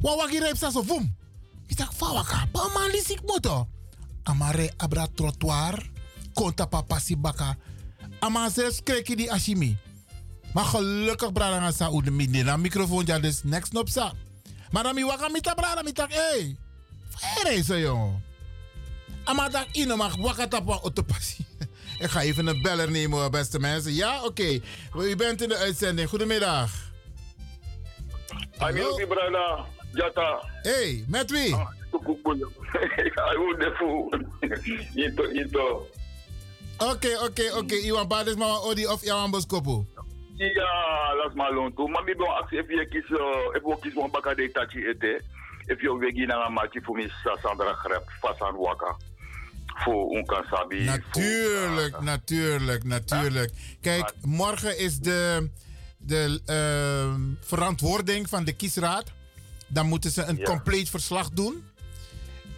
Wan 0.00 0.16
wagi 0.16 0.38
reep 0.38 0.56
sa 0.56 0.70
so 0.70 0.82
vum. 0.82 1.16
Ik 1.66 1.76
dacht, 1.76 1.94
fawaka, 1.94 2.46
pa 2.52 2.70
man 2.74 2.90
lisik 2.90 3.20
moto. 3.26 3.66
Amare 4.22 4.72
abra 4.76 5.06
trottoir 5.14 5.90
konta 6.34 6.66
papa 6.66 6.98
si 6.98 7.16
baka. 7.16 7.56
Ama 8.20 8.48
zelfs 8.50 8.82
kreki 8.82 9.16
di 9.16 9.30
ashimi 9.30 9.76
maar 10.52 10.64
gelukkig 10.64 11.32
brada 11.32 11.60
nga 11.60 11.72
sa 11.72 11.90
u 11.92 12.02
de 12.02 12.10
mini 12.10 12.42
na 12.42 12.56
microfoon 12.56 13.06
ja 13.06 13.18
dus 13.18 13.42
next 13.44 13.72
nop 13.72 13.88
sa. 13.88 14.12
Maar 14.70 14.82
dan 14.82 14.94
mi 14.94 15.04
waka 15.04 15.28
mita 15.28 15.54
hey. 16.08 16.56
Fere 17.08 17.62
zo 17.62 17.78
jongen 17.78 18.22
ama 19.24 19.48
tak 19.48 19.68
ino 19.76 19.96
mag 19.96 20.16
waka 20.16 20.48
tapa 20.48 20.80
ik 21.98 22.10
ga 22.10 22.20
even 22.20 22.46
een 22.46 22.62
beller 22.62 22.90
nemen 22.90 23.30
beste 23.30 23.58
mensen. 23.58 23.94
Ja 23.94 24.24
oké. 24.24 24.60
Okay. 24.90 25.10
u 25.10 25.16
bent 25.16 25.42
in 25.42 25.48
de 25.48 25.56
uitzending. 25.56 26.08
Goedemiddag 26.08 26.87
Hallo 28.58 29.06
brada 29.06 29.64
Jata 29.92 30.40
hey 30.62 31.04
met 31.08 31.30
wie 31.30 31.54
ah. 31.54 31.68
Oké, 36.78 37.18
oké, 37.22 37.56
oké. 37.56 37.74
Iwan 37.74 38.08
Bades 38.08 38.34
maar 38.34 38.62
odi 38.62 38.86
of 38.86 39.02
Iwan 39.02 39.30
Boskopo. 39.30 39.86
Ja, 40.34 41.26
is 41.28 41.34
maar 41.34 41.52
loon 41.52 41.74
toe. 41.74 41.88
Maar 41.88 42.08
ik 42.08 42.16
ben 42.16 42.28
actie 42.28 42.58
even 42.58 42.88
kies, 42.88 43.10
even 43.52 43.78
kies 43.80 43.94
een 43.94 44.10
bakka 44.10 44.34
de 44.34 44.50
tachi 44.52 44.86
ete. 44.86 45.22
Even 45.66 45.98
weer 45.98 46.26
naar 46.26 46.46
een 46.46 46.52
maatje 46.52 46.80
voor 46.82 46.96
mij 46.96 47.10
Sandra 47.42 47.72
Grep, 47.72 48.08
Fasan 48.20 48.56
Waka. 48.56 48.96
Voor. 49.66 50.24
Natuurlijk, 50.68 52.00
natuurlijk, 52.00 52.84
natuurlijk. 52.84 53.52
Kijk, 53.80 54.12
morgen 54.22 54.78
is 54.78 54.98
de, 54.98 55.50
de 55.98 56.40
uh, 56.46 57.36
verantwoording 57.40 58.28
van 58.28 58.44
de 58.44 58.52
kiesraad. 58.52 59.12
Dan 59.66 59.86
moeten 59.86 60.10
ze 60.10 60.22
een 60.22 60.36
ja. 60.36 60.44
compleet 60.44 60.90
verslag 60.90 61.30
doen. 61.30 61.64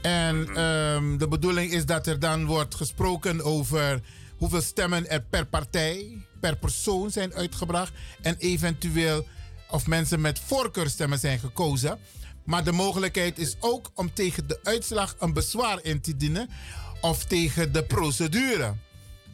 En 0.03 0.61
um, 0.61 1.19
de 1.19 1.29
bedoeling 1.29 1.73
is 1.73 1.87
dat 1.87 2.07
er 2.07 2.19
dan 2.19 2.47
wordt 2.47 2.75
gesproken 2.75 3.45
over 3.45 4.01
hoeveel 4.37 4.63
stemmen 4.63 5.11
er 5.11 5.23
per 5.23 5.47
partij, 5.47 6.27
per 6.41 6.57
persoon 6.57 7.11
zijn 7.11 7.35
uitgebracht. 7.35 7.93
En 8.21 8.37
eventueel 8.39 9.27
of 9.71 9.87
mensen 9.87 10.21
met 10.21 10.39
voorkeurstemmen 10.39 11.19
zijn 11.19 11.39
gekozen. 11.39 11.99
Maar 12.45 12.65
de 12.65 12.73
mogelijkheid 12.73 13.39
is 13.39 13.57
ook 13.61 13.91
om 13.95 14.15
tegen 14.15 14.47
de 14.47 14.61
uitslag 14.63 15.17
een 15.19 15.33
bezwaar 15.33 15.79
in 15.83 16.01
te 16.01 16.17
dienen. 16.17 16.51
Of 17.01 17.25
tegen 17.25 17.73
de 17.73 17.85
procedure. 17.85 18.75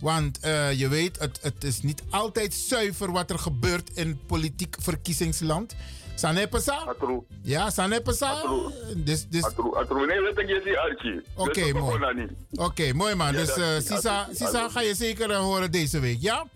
Want 0.00 0.38
uh, 0.44 0.72
je 0.72 0.88
weet, 0.88 1.18
het, 1.18 1.38
het 1.42 1.64
is 1.64 1.80
niet 1.80 2.02
altijd 2.11 2.54
zuiver 2.54 3.12
wat 3.12 3.30
er 3.30 3.38
gebeurt 3.38 3.90
in 3.94 4.18
politiek 4.26 4.76
verkiezingsland. 4.80 5.76
Sane 6.14 6.46
pesa? 6.46 6.76
Atru. 6.76 7.22
Ja, 7.42 7.70
sane 7.70 8.00
pesa? 8.00 8.30
Atru. 8.30 8.70
Dus, 8.96 9.26
dus... 9.28 9.44
Atru, 9.44 9.74
atru. 9.74 10.06
Nee, 10.06 10.20
weet 10.20 10.38
ik 10.38 10.48
je 10.48 10.78
Archie. 10.78 11.22
Oké, 11.35 11.48
okay, 11.48 11.72
mooi. 11.72 12.28
Oké, 12.50 12.62
okay, 12.62 12.92
mooi 12.92 13.14
man. 13.14 13.32
Ja, 13.32 13.38
dus 13.38 13.56
uh, 13.56 13.64
Sisa, 13.78 14.28
Sisa 14.32 14.68
ga 14.68 14.80
je 14.80 14.94
zeker 14.94 15.30
uh, 15.30 15.38
horen 15.38 15.70
deze 15.70 16.00
week, 16.00 16.20
ja? 16.20 16.46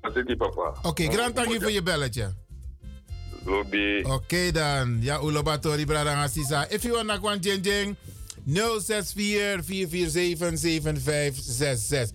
Dat 0.00 0.16
is 0.16 0.24
die 0.24 0.36
papa. 0.36 0.68
Oké, 0.68 0.88
okay, 0.88 1.06
grand 1.06 1.36
dank 1.36 1.52
je 1.52 1.60
voor 1.60 1.70
je 1.70 1.82
belletje. 1.82 2.34
Lobby. 3.44 4.02
Oké 4.02 4.50
dan. 4.52 4.98
Ja, 5.00 5.22
ulobatori 5.22 5.84
brada 5.84 6.28
Sisa. 6.28 6.68
If 6.68 6.82
you 6.82 7.04
want 7.04 7.42
to 7.42 7.48
jeng 7.48 7.64
jeng, 7.64 7.96
064 8.46 9.64
447 9.64 10.58
7566. 10.58 12.10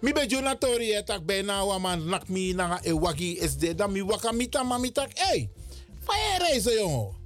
Mi 0.00 0.12
be 0.12 0.26
jonatori 0.26 0.92
etak 0.92 1.24
bijna 1.24 1.64
wa 1.64 1.78
man 1.78 2.08
nak 2.08 2.28
mi 2.28 2.52
na 2.52 2.78
e 2.82 2.92
wagi 2.92 3.38
is 3.38 3.56
de 3.56 3.74
dan 3.74 3.92
mi 3.92 4.02
wakamita 4.02 4.62
mamitak. 4.62 5.10
Hey! 5.14 5.50
Faya 6.04 6.38
reizen, 6.38 6.72
jongen. 6.72 7.22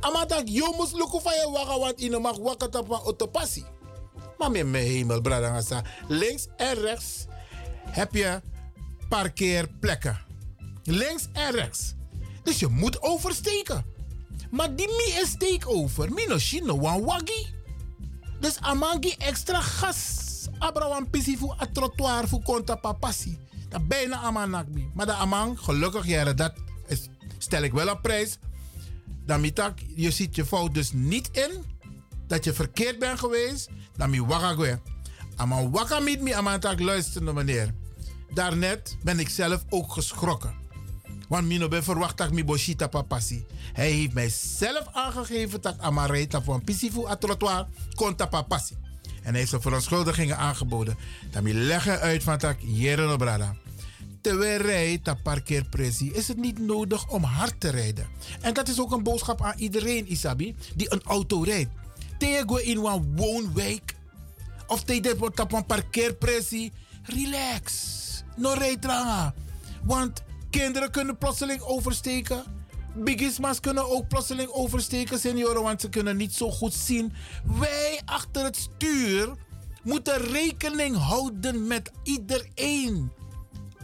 Amatak, 0.00 0.48
moest 0.76 0.92
lukken 0.92 1.20
van 1.20 1.32
je 1.32 1.50
wagen, 1.52 1.78
want 1.80 2.00
je 2.00 2.18
mag 2.18 2.38
wakker 2.38 2.78
op 2.78 2.90
een 2.90 2.98
autopassie. 2.98 3.64
Maar 4.38 4.50
met 4.50 4.66
mijn 4.66 4.86
hemel, 4.86 5.20
links 6.08 6.46
en 6.56 6.74
rechts 6.74 7.26
heb 7.90 8.14
je 8.14 8.40
parkeerplekken. 9.08 10.18
Links 10.84 11.28
en 11.32 11.50
rechts. 11.50 11.94
Dus 12.42 12.58
je 12.58 12.68
moet 12.68 13.02
oversteken. 13.02 13.84
Maar 14.50 14.76
die 14.76 14.88
mi 14.88 15.20
is 15.22 15.28
steek 15.28 15.68
over. 15.68 16.12
Mino 16.12 16.38
shino 16.38 16.80
wan 16.80 17.04
wagi. 17.04 17.46
Dus 18.40 18.60
amangi 18.60 19.14
extra 19.18 19.60
gas. 19.60 20.23
Abra 20.58 20.88
wan 20.88 21.10
pisi 21.10 21.36
fu 21.36 21.50
a 21.60 21.66
trottoir 21.72 22.28
fu 22.28 22.42
konta 22.42 22.76
papassi. 22.76 23.38
Dat 23.68 23.88
bijna 23.88 24.16
amanakbi. 24.16 24.90
Maar 24.94 25.06
de 25.06 25.12
amang, 25.12 25.60
gelukkig 25.60 26.06
jaren 26.06 26.36
dat 26.36 26.52
is 26.86 27.08
stel 27.38 27.62
ik 27.62 27.72
wel 27.72 27.90
op 27.90 28.02
prijs. 28.02 28.38
Dan 29.26 29.40
mitak, 29.40 29.78
je 29.94 30.10
ziet 30.10 30.36
je 30.36 30.44
fout 30.44 30.74
dus 30.74 30.92
niet 30.92 31.28
in 31.32 31.64
dat 32.26 32.44
je 32.44 32.52
verkeerd 32.52 32.98
bent 32.98 33.18
geweest. 33.18 33.68
Dan 33.96 34.10
mi 34.10 34.22
wakagwe. 34.22 34.80
Ama 35.36 35.70
waka 35.70 35.98
met 35.98 36.20
mi 36.20 36.32
amantak 36.32 36.80
luisterde 36.80 37.32
meneer. 37.32 37.74
Daarnet 38.34 38.96
ben 39.02 39.18
ik 39.18 39.28
zelf 39.28 39.64
ook 39.68 39.92
geschrokken. 39.92 40.54
Want 41.28 41.46
mino 41.46 41.68
ben 41.68 41.84
verwacht 41.84 42.16
dat 42.16 42.32
mi 42.32 42.44
boshita 42.44 42.86
papasi. 42.86 43.46
Hij 43.72 43.90
heeft 43.90 44.12
mij 44.12 44.28
zelf 44.28 44.86
aangegeven 44.92 45.60
dat 45.60 45.78
amareta 45.78 46.42
een 46.46 46.64
pisifu 46.64 47.06
a 47.06 47.16
trottoir 47.16 47.66
konta 47.94 48.26
papasi. 48.26 48.76
En 49.24 49.34
heeft 49.34 49.48
zijn 49.48 49.60
verontschuldigingen 49.60 50.36
aangeboden. 50.36 50.96
Dan 51.30 51.52
leggen 51.52 52.00
uit 52.00 52.22
van 52.22 52.38
tak 52.38 52.56
jere 52.60 53.16
brada 53.16 53.56
terwijl 54.24 54.60
rijdt 54.60 55.04
dat 55.04 55.22
parkeerpressie, 55.22 56.12
is 56.12 56.28
het 56.28 56.36
niet 56.36 56.58
nodig 56.58 57.08
om 57.08 57.22
hard 57.22 57.60
te 57.60 57.70
rijden. 57.70 58.06
En 58.40 58.54
dat 58.54 58.68
is 58.68 58.80
ook 58.80 58.92
een 58.92 59.02
boodschap 59.02 59.42
aan 59.42 59.58
iedereen, 59.58 60.10
Isabi, 60.10 60.54
die 60.74 60.92
een 60.92 61.02
auto 61.02 61.42
rijdt. 61.42 61.70
Tegen 62.18 62.66
in 62.66 62.84
een 62.84 63.16
woonwijk 63.16 63.94
of 64.66 64.82
tegen 64.84 65.22
op 65.22 65.52
een 65.52 65.66
parkeerpressie, 65.66 66.72
relax. 67.02 67.72
No 68.36 68.52
rijdrang. 68.52 69.32
Want 69.82 70.22
kinderen 70.50 70.90
kunnen 70.90 71.18
plotseling 71.18 71.60
oversteken. 71.60 72.44
Bigismas 72.94 73.60
kunnen 73.60 73.90
ook 73.90 74.08
plotseling 74.08 74.48
oversteken, 74.48 75.18
senioren, 75.18 75.62
want 75.62 75.80
ze 75.80 75.88
kunnen 75.88 76.16
niet 76.16 76.34
zo 76.34 76.50
goed 76.50 76.74
zien. 76.74 77.12
Wij 77.44 78.00
achter 78.04 78.44
het 78.44 78.56
stuur 78.56 79.34
moeten 79.82 80.20
rekening 80.20 80.96
houden 80.96 81.66
met 81.66 81.90
iedereen 82.02 83.12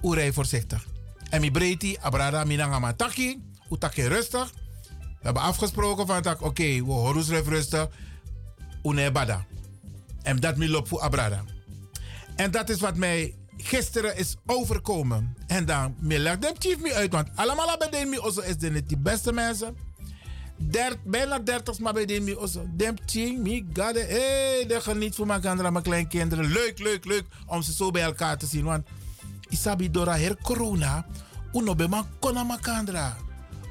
rij 0.02 0.32
voorzichtig. 0.32 0.86
En 1.30 1.40
mi 1.40 1.50
breedte, 1.50 1.96
abrada 2.00 2.44
minanga 2.44 2.92
taki, 2.92 3.42
utaki 3.70 4.06
rustig. 4.06 4.52
We 4.98 5.26
hebben 5.26 5.42
afgesproken 5.42 6.06
van 6.06 6.36
oké, 6.40 6.84
we 6.84 6.92
horen 6.92 7.44
rustig, 7.44 7.88
une 8.82 9.10
bada. 9.12 9.46
En 10.22 10.40
dat 10.40 10.56
mi 10.56 10.68
loopt 10.68 10.88
voor 10.88 11.00
abrada. 11.00 11.44
En 12.36 12.50
dat 12.50 12.68
is 12.68 12.80
wat 12.80 12.96
mij 12.96 13.34
gisteren 13.62 14.16
is 14.16 14.36
overkomen. 14.46 15.36
En 15.46 15.64
dan, 15.64 15.94
leg 16.00 16.38
dem 16.38 16.54
chief 16.58 16.78
me 16.78 16.94
uit, 16.94 17.12
want 17.12 17.28
allemaal 17.34 17.76
bij 17.90 18.06
me 18.06 18.20
also 18.20 18.40
is 18.40 18.56
de 18.56 18.86
die 18.86 18.98
beste 18.98 19.32
mensen. 19.32 19.76
Dert, 20.56 21.04
bijna 21.04 21.38
dertig 21.38 21.78
maar 21.78 21.92
bij 21.92 22.06
de 22.06 22.20
me 22.20 22.36
also. 22.36 22.66
Dem 22.70 22.94
chief 23.06 23.38
me 23.38 23.64
gade, 23.72 24.00
hé, 24.00 24.54
hey, 24.56 24.66
de 24.66 24.80
geniet 24.80 25.14
voor 25.14 25.26
mijn 25.26 25.40
kinderen, 25.40 25.72
mijn 25.72 25.84
kleinkinderen. 25.84 26.52
Leuk, 26.52 26.78
leuk, 26.78 27.04
leuk 27.04 27.24
om 27.46 27.62
ze 27.62 27.72
zo 27.72 27.90
bij 27.90 28.02
elkaar 28.02 28.38
te 28.38 28.46
zien, 28.46 28.64
want 28.64 28.86
isabi 29.48 29.90
dora 29.90 30.16
her 30.16 30.36
corona 30.42 31.06
uno 31.52 31.74
be 31.74 31.88
man 31.88 32.06
kona 32.18 32.44
makandra 32.44 33.16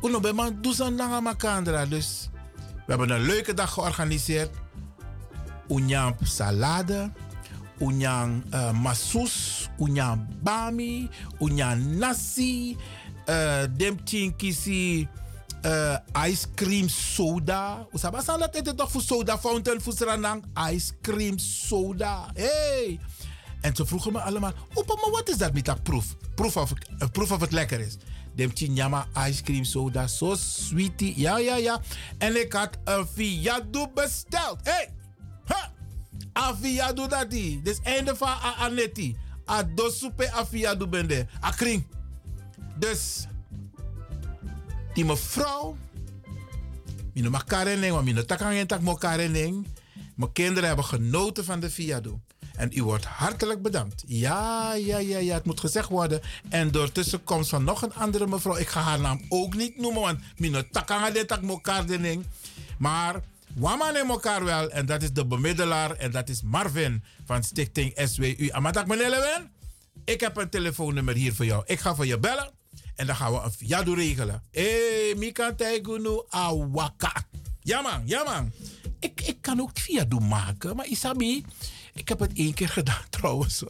Uno 0.02 0.20
bij 0.20 0.34
man 0.34 0.58
zo 0.74 0.90
nanga. 0.90 1.86
Dus 1.86 2.30
we 2.86 2.96
hebben 2.96 3.10
een 3.10 3.22
leuke 3.22 3.54
dag 3.54 3.74
georganiseerd. 3.74 4.50
Unyang 5.68 6.16
salade, 6.24 7.12
unyang 7.80 8.44
uh, 8.54 8.72
masus, 8.72 9.68
unyang 9.78 10.28
bami, 10.44 11.10
unyang 11.40 11.98
nasi, 11.98 12.78
uh, 13.30 13.64
dem 13.78 13.98
kisi 14.36 15.08
uh, 15.66 15.98
ice 16.28 16.48
cream 16.56 16.90
soda. 16.90 17.88
Usaba 17.92 18.22
salat 18.22 18.56
eten 18.56 18.76
toch 18.76 18.92
voor 18.92 19.02
soda 19.02 19.38
fountain 19.38 19.82
voor 19.82 19.94
ice 20.72 20.94
cream 21.02 21.38
soda. 21.38 22.30
Hey! 22.34 23.00
En 23.62 23.76
ze 23.76 23.86
vroegen 23.86 24.12
me 24.12 24.20
allemaal, 24.20 24.54
opa, 24.74 24.96
maar 24.96 25.12
wat 25.12 25.30
is 25.30 25.38
dat 25.38 25.54
met 25.54 25.66
dat 25.66 25.84
proef? 25.84 26.16
Proef 26.36 26.58
of, 26.58 26.72
uh, 26.72 27.08
proef 27.12 27.32
of 27.32 27.42
het 27.42 27.52
lekker 27.52 27.80
is. 27.80 27.98
Dem 28.36 28.52
chinyama 28.54 29.08
ice 29.28 29.44
cream 29.44 29.64
soda, 29.64 30.08
zo 30.08 30.36
sweetie. 30.36 31.20
Ja, 31.20 31.38
ja, 31.38 31.56
ja. 31.56 31.82
En 32.18 32.42
ik 32.42 32.54
had 32.54 32.78
een 32.84 33.08
Fiado 33.08 33.88
besteld. 33.94 34.60
Hey! 34.64 34.90
Ha! 35.46 35.72
A 36.40 36.56
Fiado 36.56 37.08
dat 37.08 37.30
die. 37.30 37.62
Dus 37.62 37.80
einde 37.84 38.16
van 38.16 38.38
Anetti. 38.58 39.18
A 39.50 39.64
dosupe 39.64 40.34
a 40.34 40.46
Fiado 40.46 40.88
bende. 40.88 41.28
A 41.44 41.52
kring. 41.52 41.88
Dus 42.76 43.28
die 44.94 45.06
mevrouw, 45.06 45.78
mino 47.14 47.30
makareneng, 47.30 47.94
want 47.94 48.06
mino 48.06 48.26
takang 48.26 48.68
tak 48.68 48.82
mo 48.82 48.96
kareneng. 48.96 49.68
Mijn 50.16 50.32
kinderen 50.32 50.68
hebben 50.68 50.86
genoten 50.86 51.46
van 51.46 51.60
de 51.60 51.70
Fiado. 51.70 52.20
En 52.56 52.72
u 52.74 52.84
wordt 52.84 53.06
hartelijk 53.06 53.62
bedankt. 53.62 54.04
Ja, 54.08 54.74
ja, 54.74 54.98
ja, 54.98 55.18
ja, 55.18 55.34
het 55.34 55.46
moet 55.46 55.60
gezegd 55.60 55.90
worden. 55.90 56.22
En 56.50 56.72
door 56.72 56.92
tussenkomst 56.92 57.50
van 57.50 57.64
nog 57.64 57.82
een 57.82 57.94
andere 57.94 58.28
mevrouw. 58.28 58.58
Ik 58.58 58.68
ga 58.68 58.82
haar 58.82 59.00
naam 59.00 59.22
ook 59.30 59.56
niet 59.56 59.78
noemen, 59.78 60.02
want 60.02 60.20
mino 60.38 60.62
takang 60.72 61.14
de 61.14 61.26
tak 61.26 61.42
mo 61.42 61.58
kareneng. 61.58 62.26
Maar 62.78 63.22
Waman 63.60 63.98
in 63.98 64.10
elkaar 64.10 64.44
wel. 64.44 64.70
En 64.70 64.86
dat 64.86 65.02
is 65.02 65.12
de 65.12 65.26
bemiddelaar. 65.26 65.92
En 65.92 66.12
dat 66.12 66.30
is 66.30 66.42
Marvin 66.42 67.04
van 67.26 67.44
Stichting 67.44 67.92
SWU. 67.96 68.50
Amatak 68.52 68.88
meneer 68.88 69.10
Lewin, 69.10 69.52
ik 70.06 70.20
heb 70.20 70.38
een 70.38 70.50
telefoonnummer 70.50 71.16
hier 71.16 71.34
voor 71.34 71.46
jou. 71.46 71.64
Ik 71.66 71.80
ga 71.80 71.96
voor 71.96 72.06
je 72.06 72.20
bellen. 72.20 72.52
En 72.96 73.06
dan 73.06 73.16
gaan 73.16 73.32
we 73.34 73.40
een 73.40 73.52
fiado 73.52 73.94
regelen. 73.94 74.44
Hé, 74.52 75.14
Mika 75.18 75.54
Taigunu 75.56 76.22
Awaka. 76.30 77.28
Ja 77.62 77.82
man, 77.82 78.02
ja 78.06 78.24
man. 78.24 78.52
Ik, 79.00 79.22
ik 79.22 79.38
kan 79.42 79.62
ook 79.62 79.78
fiado 79.80 80.20
maken. 80.20 80.76
Maar 80.76 80.88
Isabi, 80.88 81.46
ik 81.94 82.10
heb 82.10 82.20
het 82.20 82.34
één 82.34 82.54
keer 82.54 82.70
gedaan 82.80 83.10
trouwens. 83.10 83.64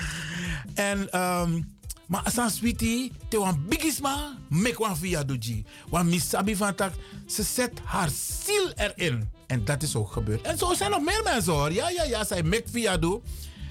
en... 0.74 1.20
Um, 1.20 1.78
maar 2.10 2.32
een 2.36 2.50
sweetie, 2.50 3.12
te 3.28 3.38
wan 3.38 3.64
bigisma, 3.68 4.36
mek 4.48 4.78
wan 4.78 4.96
via 4.96 5.24
doji. 5.24 5.64
Want 5.88 6.08
misabi 6.08 6.56
van 6.56 6.74
tak, 6.74 6.92
ze 7.26 7.42
zet 7.42 7.72
haar 7.84 8.08
ziel 8.44 8.72
erin. 8.74 9.28
En 9.46 9.64
dat 9.64 9.82
is 9.82 9.94
ook 9.96 10.12
gebeurd. 10.12 10.42
En 10.42 10.58
zo 10.58 10.74
zijn 10.74 10.90
nog 10.90 11.04
meer 11.04 11.20
mensen 11.24 11.52
hoor. 11.52 11.72
Ja, 11.72 11.88
ja, 11.88 12.04
ja, 12.04 12.24
zij 12.24 12.42
mek 12.42 12.66
via. 12.70 12.98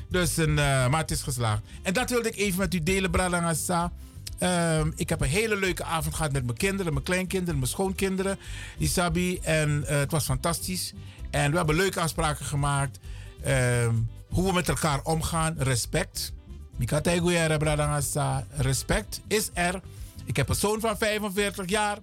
Dus 0.10 0.38
een, 0.38 0.50
uh, 0.50 0.88
maar 0.88 1.00
het 1.00 1.12
is 1.12 1.22
geslaagd. 1.22 1.62
En 1.82 1.94
dat 1.94 2.10
wilde 2.10 2.30
ik 2.30 2.36
even 2.36 2.60
met 2.60 2.74
u 2.74 2.84
delen, 2.84 3.12
Bradangasa. 3.12 3.92
Um, 4.40 4.94
ik 4.96 5.10
heb 5.10 5.22
een 5.22 5.28
hele 5.28 5.56
leuke 5.56 5.84
avond 5.84 6.16
gehad 6.16 6.32
met 6.32 6.46
mijn 6.46 6.58
kinderen, 6.58 6.94
mijn 6.94 7.06
kleinkinderen, 7.06 7.56
mijn 7.56 7.72
schoonkinderen, 7.72 8.40
Isabi. 8.78 9.40
En 9.42 9.70
uh, 9.70 9.88
het 9.88 10.12
was 10.12 10.26
fantastisch. 10.26 10.94
En 11.32 11.52
we 11.52 11.58
hebben 11.58 11.76
leuke 11.76 12.00
afspraken 12.00 12.46
gemaakt. 12.46 13.00
Um, 13.48 14.10
hoe 14.30 14.46
we 14.48 14.54
met 14.54 14.70
elkaar 14.70 15.02
omgaan, 15.04 15.56
respect. 15.58 16.34
Mikatay 16.80 17.58
Bradangasa, 17.58 18.46
respect 18.50 19.22
is 19.28 19.50
er. 19.54 19.82
Ik 20.26 20.36
heb 20.36 20.50
een 20.50 20.56
zoon 20.56 20.80
van 20.80 20.98
45 20.98 21.70
jaar 21.70 21.98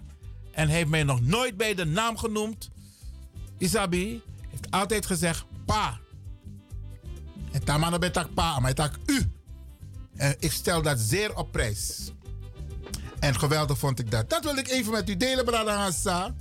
en 0.53 0.69
heeft 0.69 0.89
mij 0.89 1.03
nog 1.03 1.21
nooit 1.21 1.57
bij 1.57 1.75
de 1.75 1.85
naam 1.85 2.17
genoemd. 2.17 2.71
Isabi 3.59 4.23
heeft 4.51 4.71
altijd 4.71 5.07
gezegd 5.07 5.45
pa. 5.65 5.99
En 7.53 7.65
Tamano 7.65 7.99
betak 7.99 8.35
pa, 8.35 8.61
maar 8.61 8.75
tak 8.75 8.99
u. 9.07 9.31
En 10.17 10.37
ik 10.39 10.53
stel 10.53 10.83
dat 10.83 10.99
zeer 10.99 11.37
op 11.37 11.53
prijs. 11.53 12.13
En 13.19 13.39
geweldig 13.39 13.79
vond 13.79 13.99
ik 13.99 14.11
dat. 14.11 14.31
Dat 14.31 14.45
wil 14.45 14.57
ik 14.57 14.69
even 14.69 14.93
met 14.93 15.09
u 15.09 15.17
delen, 15.17 15.45
Bradangasa. 15.45 16.35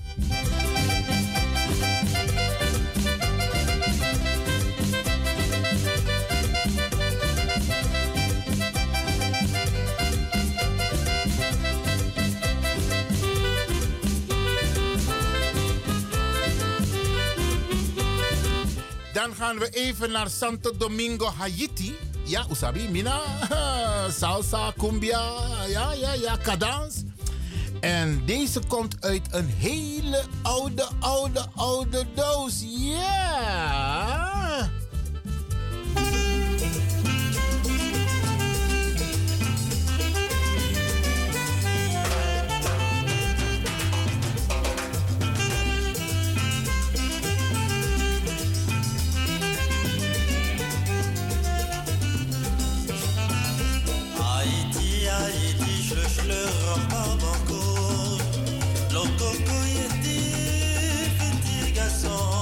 Dan 19.15 19.35
gaan 19.35 19.59
we 19.59 19.69
even 19.69 20.11
naar 20.11 20.29
Santo 20.29 20.77
Domingo, 20.77 21.25
Haiti. 21.25 21.95
Ja, 22.23 22.45
Usabi, 22.51 22.89
Mina, 22.89 23.19
salsa, 24.19 24.73
cumbia, 24.77 25.31
ja, 25.67 25.93
ja, 25.93 26.13
ja, 26.13 26.37
cadans. 26.43 27.03
En 27.79 28.25
deze 28.25 28.59
komt 28.67 28.95
uit 28.99 29.27
een 29.31 29.47
hele 29.47 30.23
oude, 30.41 30.87
oude, 30.99 31.45
oude 31.55 32.05
doos. 32.15 32.63
Ja! 32.65 34.69
Haïti 56.27 56.55
seul 61.89 62.09
from 62.09 62.29
me 62.29 62.34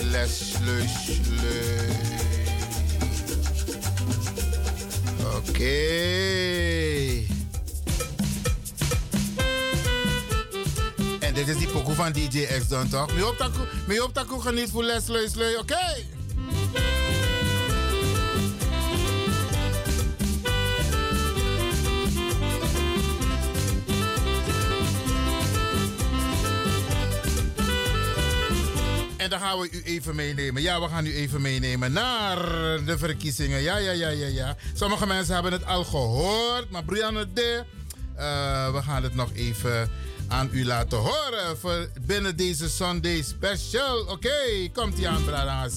les 0.00 0.58
leus 0.64 1.08
le. 1.42 1.88
Oké. 5.36 5.64
En 11.20 11.34
dit 11.34 11.48
is 11.48 11.56
die 11.56 11.68
pokoe 11.68 11.94
van 11.94 12.12
DJ 12.12 12.46
X 12.58 12.68
dan 12.68 12.88
toch? 12.88 13.14
Mi 13.86 14.00
op 14.00 14.14
dat 14.14 14.26
geniet 14.28 14.70
voor 14.70 14.84
les 14.84 15.06
leus 15.06 15.34
le. 15.34 15.56
Oké. 15.60 15.74
En 15.74 16.11
u 29.70 29.82
even 29.84 30.14
meenemen. 30.14 30.62
Ja, 30.62 30.80
we 30.80 30.88
gaan 30.88 31.06
u 31.06 31.14
even 31.14 31.40
meenemen 31.40 31.92
naar 31.92 32.38
de 32.84 32.98
verkiezingen. 32.98 33.60
Ja, 33.60 33.76
ja, 33.76 33.92
ja, 33.92 34.08
ja, 34.08 34.26
ja. 34.26 34.56
Sommige 34.74 35.06
mensen 35.06 35.34
hebben 35.34 35.52
het 35.52 35.66
al 35.66 35.84
gehoord, 35.84 36.70
maar 36.70 36.84
Brianne 36.84 37.26
de, 37.32 37.64
uh, 38.16 38.72
we 38.72 38.82
gaan 38.82 39.02
het 39.02 39.14
nog 39.14 39.30
even 39.34 39.90
aan 40.28 40.48
u 40.52 40.64
laten 40.64 40.98
horen 40.98 41.58
voor 41.58 41.88
binnen 42.00 42.36
deze 42.36 42.70
Sunday 42.70 43.22
Special. 43.22 43.98
Oké, 43.98 44.68
komt 44.72 44.98
ie 44.98 45.08
aan, 45.08 45.24
Brada 45.24 45.68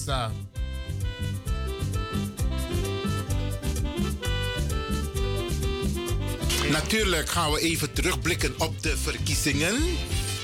Natuurlijk 6.70 7.28
gaan 7.28 7.52
we 7.52 7.60
even 7.60 7.92
terugblikken 7.92 8.54
op 8.58 8.82
de 8.82 8.96
verkiezingen. 8.96 9.74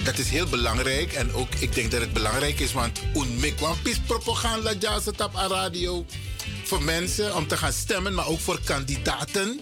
Dat 0.04 0.18
is 0.18 0.28
heel 0.28 0.46
belangrijk. 0.46 1.12
En 1.12 1.32
ook, 1.32 1.54
ik 1.58 1.74
denk 1.74 1.90
dat 1.90 2.00
het 2.00 2.12
belangrijk 2.12 2.60
is, 2.60 2.72
want 2.72 3.00
is 3.82 3.98
propaganda 4.06 4.72
jazz 4.72 5.06
op 5.06 5.34
radio. 5.34 6.06
Voor 6.64 6.82
mensen 6.82 7.36
om 7.36 7.46
te 7.46 7.56
gaan 7.56 7.72
stemmen, 7.72 8.14
maar 8.14 8.26
ook 8.26 8.40
voor 8.40 8.60
kandidaten. 8.64 9.60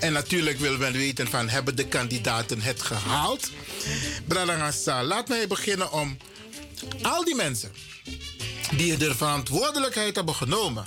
En 0.00 0.12
natuurlijk 0.12 0.58
wil 0.58 0.78
men 0.78 0.92
weten 0.92 1.28
van, 1.28 1.48
hebben 1.48 1.76
de 1.76 1.86
kandidaten 1.86 2.60
het 2.60 2.82
gehaald? 2.82 3.50
Bradangasa, 4.26 5.04
laat 5.04 5.28
mij 5.28 5.46
beginnen 5.46 5.92
om 5.92 6.16
al 7.02 7.24
die 7.24 7.34
mensen 7.34 7.72
die 8.76 8.96
de 8.96 9.14
verantwoordelijkheid 9.14 10.16
hebben 10.16 10.34
genomen 10.34 10.86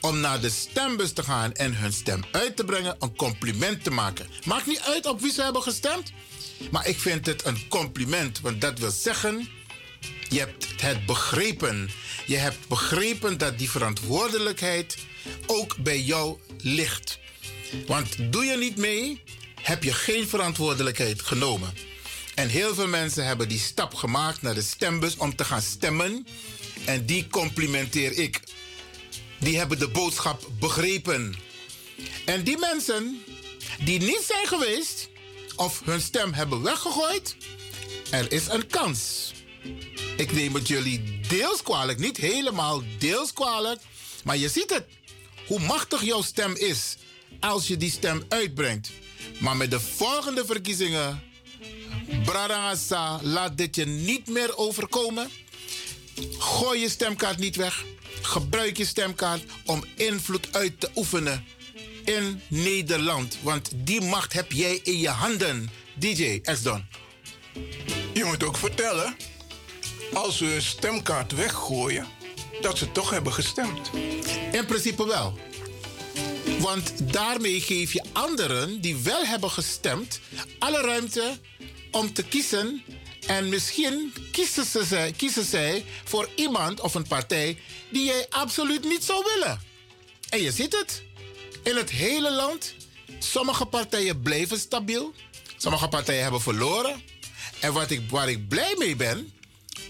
om 0.00 0.20
naar 0.20 0.40
de 0.40 0.50
stembus 0.50 1.12
te 1.12 1.22
gaan 1.22 1.52
en 1.52 1.76
hun 1.76 1.92
stem 1.92 2.24
uit 2.32 2.56
te 2.56 2.64
brengen, 2.64 2.96
een 2.98 3.16
compliment 3.16 3.84
te 3.84 3.90
maken. 3.90 4.26
Maakt 4.44 4.66
niet 4.66 4.80
uit 4.80 5.06
op 5.06 5.20
wie 5.20 5.32
ze 5.32 5.42
hebben 5.42 5.62
gestemd. 5.62 6.12
Maar 6.70 6.86
ik 6.86 6.98
vind 6.98 7.26
het 7.26 7.44
een 7.44 7.68
compliment, 7.68 8.40
want 8.40 8.60
dat 8.60 8.78
wil 8.78 8.90
zeggen, 8.90 9.48
je 10.28 10.38
hebt 10.38 10.82
het 10.82 11.06
begrepen. 11.06 11.90
Je 12.26 12.36
hebt 12.36 12.68
begrepen 12.68 13.38
dat 13.38 13.58
die 13.58 13.70
verantwoordelijkheid 13.70 14.96
ook 15.46 15.76
bij 15.76 16.00
jou 16.00 16.38
ligt. 16.58 17.18
Want 17.86 18.32
doe 18.32 18.44
je 18.44 18.56
niet 18.56 18.76
mee, 18.76 19.22
heb 19.62 19.82
je 19.82 19.92
geen 19.92 20.28
verantwoordelijkheid 20.28 21.22
genomen. 21.22 21.74
En 22.34 22.48
heel 22.48 22.74
veel 22.74 22.88
mensen 22.88 23.26
hebben 23.26 23.48
die 23.48 23.58
stap 23.58 23.94
gemaakt 23.94 24.42
naar 24.42 24.54
de 24.54 24.62
stembus 24.62 25.16
om 25.16 25.36
te 25.36 25.44
gaan 25.44 25.62
stemmen. 25.62 26.26
En 26.84 27.06
die 27.06 27.26
complimenteer 27.26 28.18
ik. 28.18 28.40
Die 29.38 29.58
hebben 29.58 29.78
de 29.78 29.88
boodschap 29.88 30.48
begrepen. 30.58 31.34
En 32.24 32.44
die 32.44 32.58
mensen 32.58 33.22
die 33.84 34.00
niet 34.00 34.22
zijn 34.26 34.46
geweest, 34.46 35.08
of 35.58 35.80
hun 35.84 36.00
stem 36.00 36.32
hebben 36.32 36.62
weggegooid, 36.62 37.36
er 38.10 38.32
is 38.32 38.48
een 38.48 38.66
kans. 38.66 39.32
Ik 40.16 40.32
neem 40.32 40.54
het 40.54 40.68
jullie 40.68 41.20
deels 41.28 41.62
kwalijk, 41.62 41.98
niet 41.98 42.16
helemaal 42.16 42.82
deels 42.98 43.32
kwalijk, 43.32 43.80
maar 44.24 44.36
je 44.36 44.48
ziet 44.48 44.70
het, 44.70 44.84
hoe 45.46 45.60
machtig 45.60 46.02
jouw 46.02 46.22
stem 46.22 46.54
is 46.56 46.96
als 47.40 47.66
je 47.66 47.76
die 47.76 47.90
stem 47.90 48.22
uitbrengt. 48.28 48.90
Maar 49.38 49.56
met 49.56 49.70
de 49.70 49.80
volgende 49.80 50.44
verkiezingen, 50.44 51.22
Bradangasa, 52.24 53.20
laat 53.22 53.56
dit 53.56 53.76
je 53.76 53.84
niet 53.86 54.28
meer 54.28 54.56
overkomen. 54.56 55.30
Gooi 56.38 56.80
je 56.80 56.88
stemkaart 56.88 57.38
niet 57.38 57.56
weg. 57.56 57.84
Gebruik 58.22 58.76
je 58.76 58.84
stemkaart 58.84 59.42
om 59.64 59.84
invloed 59.96 60.48
uit 60.52 60.80
te 60.80 60.90
oefenen 60.94 61.44
in 62.08 62.40
Nederland. 62.48 63.38
Want 63.42 63.70
die 63.74 64.00
macht 64.00 64.32
heb 64.32 64.52
jij 64.52 64.80
in 64.82 64.98
je 64.98 65.08
handen. 65.08 65.70
DJ 65.94 66.40
Esdon. 66.42 66.86
Je 68.12 68.24
moet 68.24 68.44
ook 68.44 68.56
vertellen, 68.56 69.16
als 70.12 70.36
ze 70.36 70.54
een 70.54 70.62
stemkaart 70.62 71.32
weggooien, 71.32 72.06
dat 72.60 72.78
ze 72.78 72.92
toch 72.92 73.10
hebben 73.10 73.32
gestemd. 73.32 73.90
In 74.52 74.66
principe 74.66 75.06
wel. 75.06 75.38
Want 76.58 77.12
daarmee 77.12 77.60
geef 77.60 77.92
je 77.92 78.04
anderen 78.12 78.80
die 78.80 78.96
wel 78.96 79.24
hebben 79.24 79.50
gestemd 79.50 80.20
alle 80.58 80.80
ruimte 80.80 81.38
om 81.90 82.12
te 82.12 82.22
kiezen. 82.22 82.82
En 83.26 83.48
misschien 83.48 84.12
kiezen, 84.32 84.64
ze, 84.64 85.12
kiezen 85.16 85.44
zij 85.44 85.84
voor 86.04 86.28
iemand 86.36 86.80
of 86.80 86.94
een 86.94 87.06
partij 87.08 87.58
die 87.90 88.04
jij 88.04 88.26
absoluut 88.30 88.84
niet 88.84 89.04
zou 89.04 89.24
willen. 89.34 89.60
En 90.28 90.42
je 90.42 90.52
ziet 90.52 90.72
het. 90.72 91.02
In 91.62 91.76
het 91.76 91.90
hele 91.90 92.32
land, 92.32 92.74
sommige 93.18 93.66
partijen 93.66 94.20
blijven 94.20 94.58
stabiel. 94.58 95.12
Sommige 95.56 95.88
partijen 95.88 96.22
hebben 96.22 96.40
verloren. 96.40 97.02
En 97.60 97.72
wat 97.72 97.90
ik, 97.90 98.10
waar 98.10 98.28
ik 98.28 98.48
blij 98.48 98.74
mee 98.78 98.96
ben, 98.96 99.32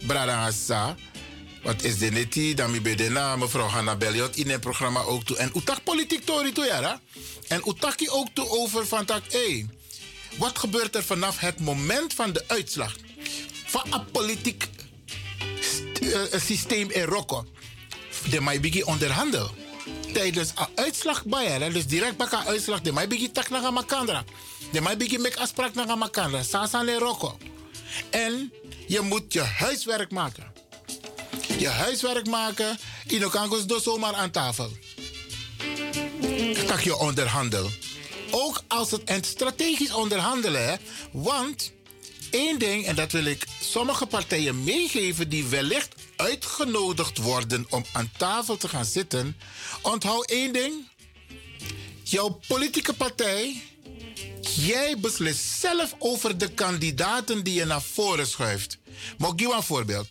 Brada 0.07 0.47
Assa, 0.47 0.97
wat 1.63 1.83
is 1.83 1.99
de 1.99 2.11
neti, 2.11 2.55
dan 2.55 2.83
bedena, 2.83 3.37
mevrouw 3.37 3.67
Hanna 3.67 3.97
Belliot 3.97 4.37
in 4.37 4.51
het 4.51 4.61
programma 4.61 5.01
ook 5.01 5.25
toe. 5.25 5.37
En 5.37 5.51
utak 5.57 5.85
politiek 5.85 6.25
tori 6.25 6.53
toe, 6.53 6.65
ja. 6.65 7.01
En 7.49 7.63
utaki 7.69 8.11
ook 8.11 8.29
toe 8.33 8.49
over 8.49 8.87
van 8.87 9.05
tak, 9.05 9.23
hé, 9.33 9.67
wat 10.37 10.59
gebeurt 10.59 10.95
er 10.95 11.05
vanaf 11.05 11.39
het 11.39 11.61
moment 11.61 12.15
van 12.15 12.33
de 12.33 12.45
uitslag? 12.47 12.97
Van 13.67 13.93
een 13.93 14.11
politiek 14.11 14.69
uh, 16.01 16.21
systeem 16.37 16.91
in 16.91 17.03
Rokko. 17.03 17.47
De 18.31 18.41
mij 18.41 18.61
begin 18.61 18.87
onderhandelen 18.87 19.58
tijdens 20.13 20.53
een 20.55 20.67
uitslag 20.75 21.25
bij 21.25 21.71
dus 21.73 21.87
direct 21.87 22.17
bij 22.17 22.27
een 22.31 22.47
uitslag, 22.47 22.81
de 22.81 22.93
mij 22.93 23.09
begin 23.09 23.33
tak 23.33 23.49
naar 23.49 23.73
Makandra. 23.73 24.25
De 24.73 24.81
mij 24.81 24.97
begin 24.97 25.21
met 25.21 25.37
afspraak 25.37 25.75
naar 25.75 25.99
Makandra. 25.99 26.43
Sasa 26.43 26.83
le 26.83 26.99
roko. 26.99 27.39
En 28.11 28.53
je 28.87 29.01
moet 29.01 29.33
je 29.33 29.41
huiswerk 29.41 30.11
maken. 30.11 30.53
Je 31.59 31.69
huiswerk 31.69 32.27
maken, 32.27 32.79
in 33.07 33.23
elkaar 33.23 33.49
dus 33.49 33.83
zomaar 33.83 34.15
aan 34.15 34.31
tafel. 34.31 34.71
Kan 36.67 36.83
je 36.83 36.97
onderhandelen. 36.97 37.73
Ook 38.31 38.63
als 38.69 38.91
het 38.91 39.05
en 39.05 39.25
strategisch 39.25 39.93
onderhandelen, 39.93 40.81
want 41.13 41.73
één 42.31 42.59
ding, 42.59 42.87
en 42.87 42.95
dat 42.95 43.13
wil 43.13 43.25
ik 43.25 43.47
sommige 43.61 44.07
partijen 44.07 44.65
meegeven 44.65 45.29
die 45.29 45.45
wellicht 45.45 45.95
uitgenodigd 46.19 47.19
worden 47.19 47.67
om 47.71 47.85
aan 47.93 48.11
tafel 48.17 48.57
te 48.57 48.69
gaan 48.69 48.85
zitten, 48.85 49.37
onthoud 49.83 50.31
één 50.31 50.53
ding. 50.53 50.89
Jouw 52.03 52.41
politieke 52.47 52.93
partij, 52.93 53.63
jij 54.41 54.99
beslist 54.99 55.45
zelf 55.61 55.95
over 55.99 56.39
de 56.39 56.49
kandidaten 56.49 57.45
die 57.45 57.55
je 57.55 57.65
naar 57.65 57.83
voren 57.83 58.27
schuift. 58.27 58.79
Maar 59.19 59.31
ik 59.31 59.41
een 59.41 59.63
voorbeeld. 59.63 60.09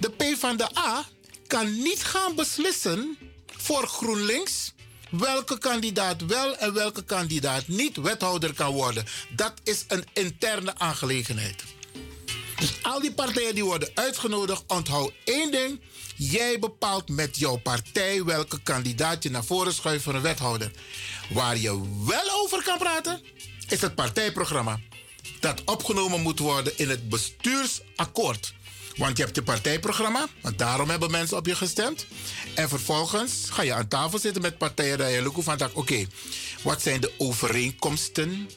De 0.00 0.10
P 0.10 0.38
van 0.38 0.56
de 0.56 0.78
A 0.78 1.04
kan 1.46 1.82
niet 1.82 2.04
gaan 2.04 2.34
beslissen 2.34 3.18
voor 3.46 3.86
GroenLinks 3.86 4.72
welke 5.10 5.58
kandidaat 5.58 6.26
wel 6.26 6.56
en 6.56 6.74
welke 6.74 7.04
kandidaat 7.04 7.68
niet 7.68 7.96
wethouder 7.96 8.54
kan 8.54 8.72
worden. 8.72 9.04
Dat 9.36 9.52
is 9.62 9.84
een 9.88 10.04
interne 10.12 10.78
aangelegenheid. 10.78 11.62
Al 12.82 13.00
die 13.00 13.12
partijen 13.12 13.54
die 13.54 13.64
worden 13.64 13.90
uitgenodigd, 13.94 14.62
onthoud 14.66 15.12
één 15.24 15.50
ding. 15.50 15.80
Jij 16.16 16.58
bepaalt 16.58 17.08
met 17.08 17.38
jouw 17.38 17.56
partij 17.56 18.24
welke 18.24 18.62
kandidaat 18.62 19.22
je 19.22 19.30
naar 19.30 19.44
voren 19.44 19.74
schuift 19.74 20.04
voor 20.04 20.14
een 20.14 20.22
wethouder. 20.22 20.70
Waar 21.30 21.58
je 21.58 21.80
wel 22.06 22.42
over 22.42 22.62
kan 22.62 22.78
praten, 22.78 23.20
is 23.68 23.80
het 23.80 23.94
partijprogramma. 23.94 24.80
Dat 25.40 25.62
opgenomen 25.64 26.20
moet 26.20 26.38
worden 26.38 26.78
in 26.78 26.88
het 26.88 27.08
bestuursakkoord. 27.08 28.54
Want 28.96 29.16
je 29.16 29.22
hebt 29.22 29.36
je 29.36 29.42
partijprogramma, 29.42 30.28
want 30.40 30.58
daarom 30.58 30.90
hebben 30.90 31.10
mensen 31.10 31.36
op 31.36 31.46
je 31.46 31.54
gestemd. 31.54 32.06
En 32.54 32.68
vervolgens 32.68 33.46
ga 33.50 33.62
je 33.62 33.72
aan 33.72 33.88
tafel 33.88 34.18
zitten 34.18 34.42
met 34.42 34.58
partijen 34.58 34.98
dat 34.98 35.10
je 35.10 35.30
van 35.42 35.58
van 35.58 35.70
oké, 35.72 36.06
wat 36.62 36.82
zijn 36.82 37.00
de 37.00 37.12
overeenkomsten? 37.18 38.50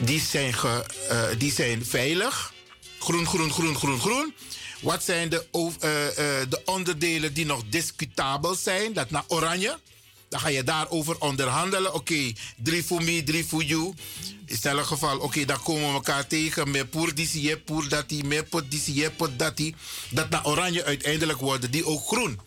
Die 0.00 0.20
zijn, 0.20 0.54
ge, 0.54 0.84
uh, 1.10 1.38
die 1.38 1.52
zijn 1.52 1.86
veilig. 1.86 2.53
Groen, 3.04 3.26
groen, 3.26 3.50
groen, 3.50 3.76
groen, 3.76 4.00
groen. 4.00 4.34
Wat 4.80 5.04
zijn 5.04 5.28
de, 5.28 5.46
uh, 5.52 5.70
uh, 5.70 6.10
de 6.48 6.62
onderdelen 6.64 7.34
die 7.34 7.46
nog 7.46 7.62
discutabel 7.68 8.54
zijn? 8.54 8.92
Dat 8.92 9.10
naar 9.10 9.24
oranje. 9.28 9.78
Dan 10.28 10.40
ga 10.40 10.48
je 10.48 10.62
daarover 10.62 11.18
onderhandelen. 11.18 11.94
Oké, 11.94 12.32
drie 12.56 12.84
voor 12.84 13.02
me, 13.02 13.22
drie 13.22 13.44
voor 13.44 13.64
you. 13.64 13.94
In 14.46 14.58
elk 14.62 14.86
geval, 14.86 15.18
oké, 15.18 15.44
dan 15.44 15.62
komen 15.62 15.86
we 15.86 15.92
elkaar 15.92 16.26
tegen. 16.26 16.70
Meer 16.70 16.86
poer 16.86 17.14
die 17.14 17.56
poer 17.56 17.88
dat 17.88 18.08
die, 18.08 18.24
meer 18.24 18.44
pot 18.44 18.70
die 18.70 19.10
pot 19.10 19.38
dat 19.38 19.56
die. 19.56 19.74
Dat 20.10 20.30
naar 20.30 20.46
oranje 20.46 20.84
uiteindelijk 20.84 21.40
worden, 21.40 21.70
die 21.70 21.86
ook 21.86 22.06
groen. 22.06 22.40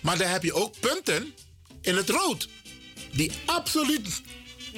Maar 0.00 0.18
dan 0.18 0.28
heb 0.28 0.42
je 0.42 0.54
ook 0.54 0.80
punten 0.80 1.34
in 1.80 1.96
het 1.96 2.08
rood. 2.08 2.48
Die 3.12 3.32
absoluut, 3.44 4.22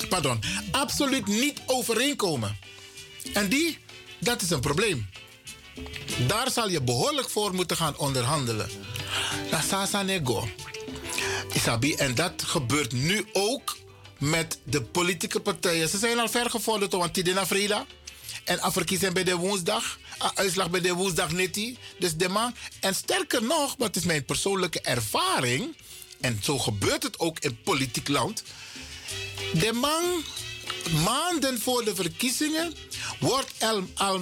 pardon, 0.08 0.40
absoluut 0.70 1.26
niet 1.26 1.60
overeenkomen. 1.66 2.58
En 3.32 3.48
die, 3.48 3.78
dat 4.20 4.42
is 4.42 4.50
een 4.50 4.60
probleem. 4.60 5.08
Daar 6.26 6.50
zal 6.50 6.68
je 6.68 6.82
behoorlijk 6.82 7.30
voor 7.30 7.54
moeten 7.54 7.76
gaan 7.76 7.96
onderhandelen. 7.96 8.70
Dat 9.50 9.64
sasa 9.68 10.02
nego. 10.02 10.48
Isabi, 11.52 11.94
en 11.94 12.14
dat 12.14 12.42
gebeurt 12.42 12.92
nu 12.92 13.26
ook 13.32 13.76
met 14.18 14.58
de 14.64 14.82
politieke 14.82 15.40
partijen. 15.40 15.88
Ze 15.88 15.98
zijn 15.98 16.18
al 16.18 16.28
ver 16.28 16.50
gevorderd, 16.50 16.92
want 16.92 17.14
Tidina 17.14 17.46
Frida. 17.46 17.86
En 18.44 18.60
afverkiezing 18.60 19.12
bij 19.12 19.24
de 19.24 19.36
woensdag. 19.36 19.98
Uitslag 20.34 20.70
bij 20.70 20.80
de 20.80 20.94
woensdag. 20.94 21.30
Dus 21.98 22.16
de 22.16 22.28
man. 22.28 22.54
En 22.80 22.94
sterker 22.94 23.42
nog, 23.42 23.74
wat 23.78 23.96
is 23.96 24.04
mijn 24.04 24.24
persoonlijke 24.24 24.80
ervaring. 24.80 25.76
En 26.20 26.38
zo 26.42 26.58
gebeurt 26.58 27.02
het 27.02 27.18
ook 27.18 27.38
in 27.38 27.58
politiek 27.62 28.08
land. 28.08 28.42
De 29.52 29.72
man, 29.72 30.24
maanden 31.04 31.60
voor 31.60 31.84
de 31.84 31.94
verkiezingen, 31.94 32.74
wordt 33.20 33.52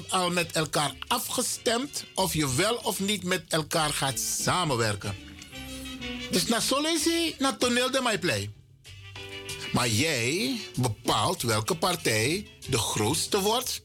al, 0.09 0.31
met 0.31 0.53
elkaar 0.53 0.95
afgestemd 1.07 2.05
of 2.15 2.35
je 2.35 2.55
wel 2.55 2.75
of 2.75 3.01
niet 3.01 3.23
met 3.25 3.45
elkaar 3.49 3.93
gaat 3.93 4.19
samenwerken. 4.19 5.17
Dus 6.31 6.47
na 6.47 6.61
solesi, 6.61 7.35
na 7.39 7.57
toneel 7.57 7.91
de 7.91 8.01
mij 8.01 8.19
play. 8.19 8.51
Maar 9.73 9.89
jij 9.89 10.61
bepaalt 10.77 11.43
welke 11.43 11.77
partij 11.77 12.47
de 12.69 12.79
grootste 12.79 13.41
wordt. 13.41 13.83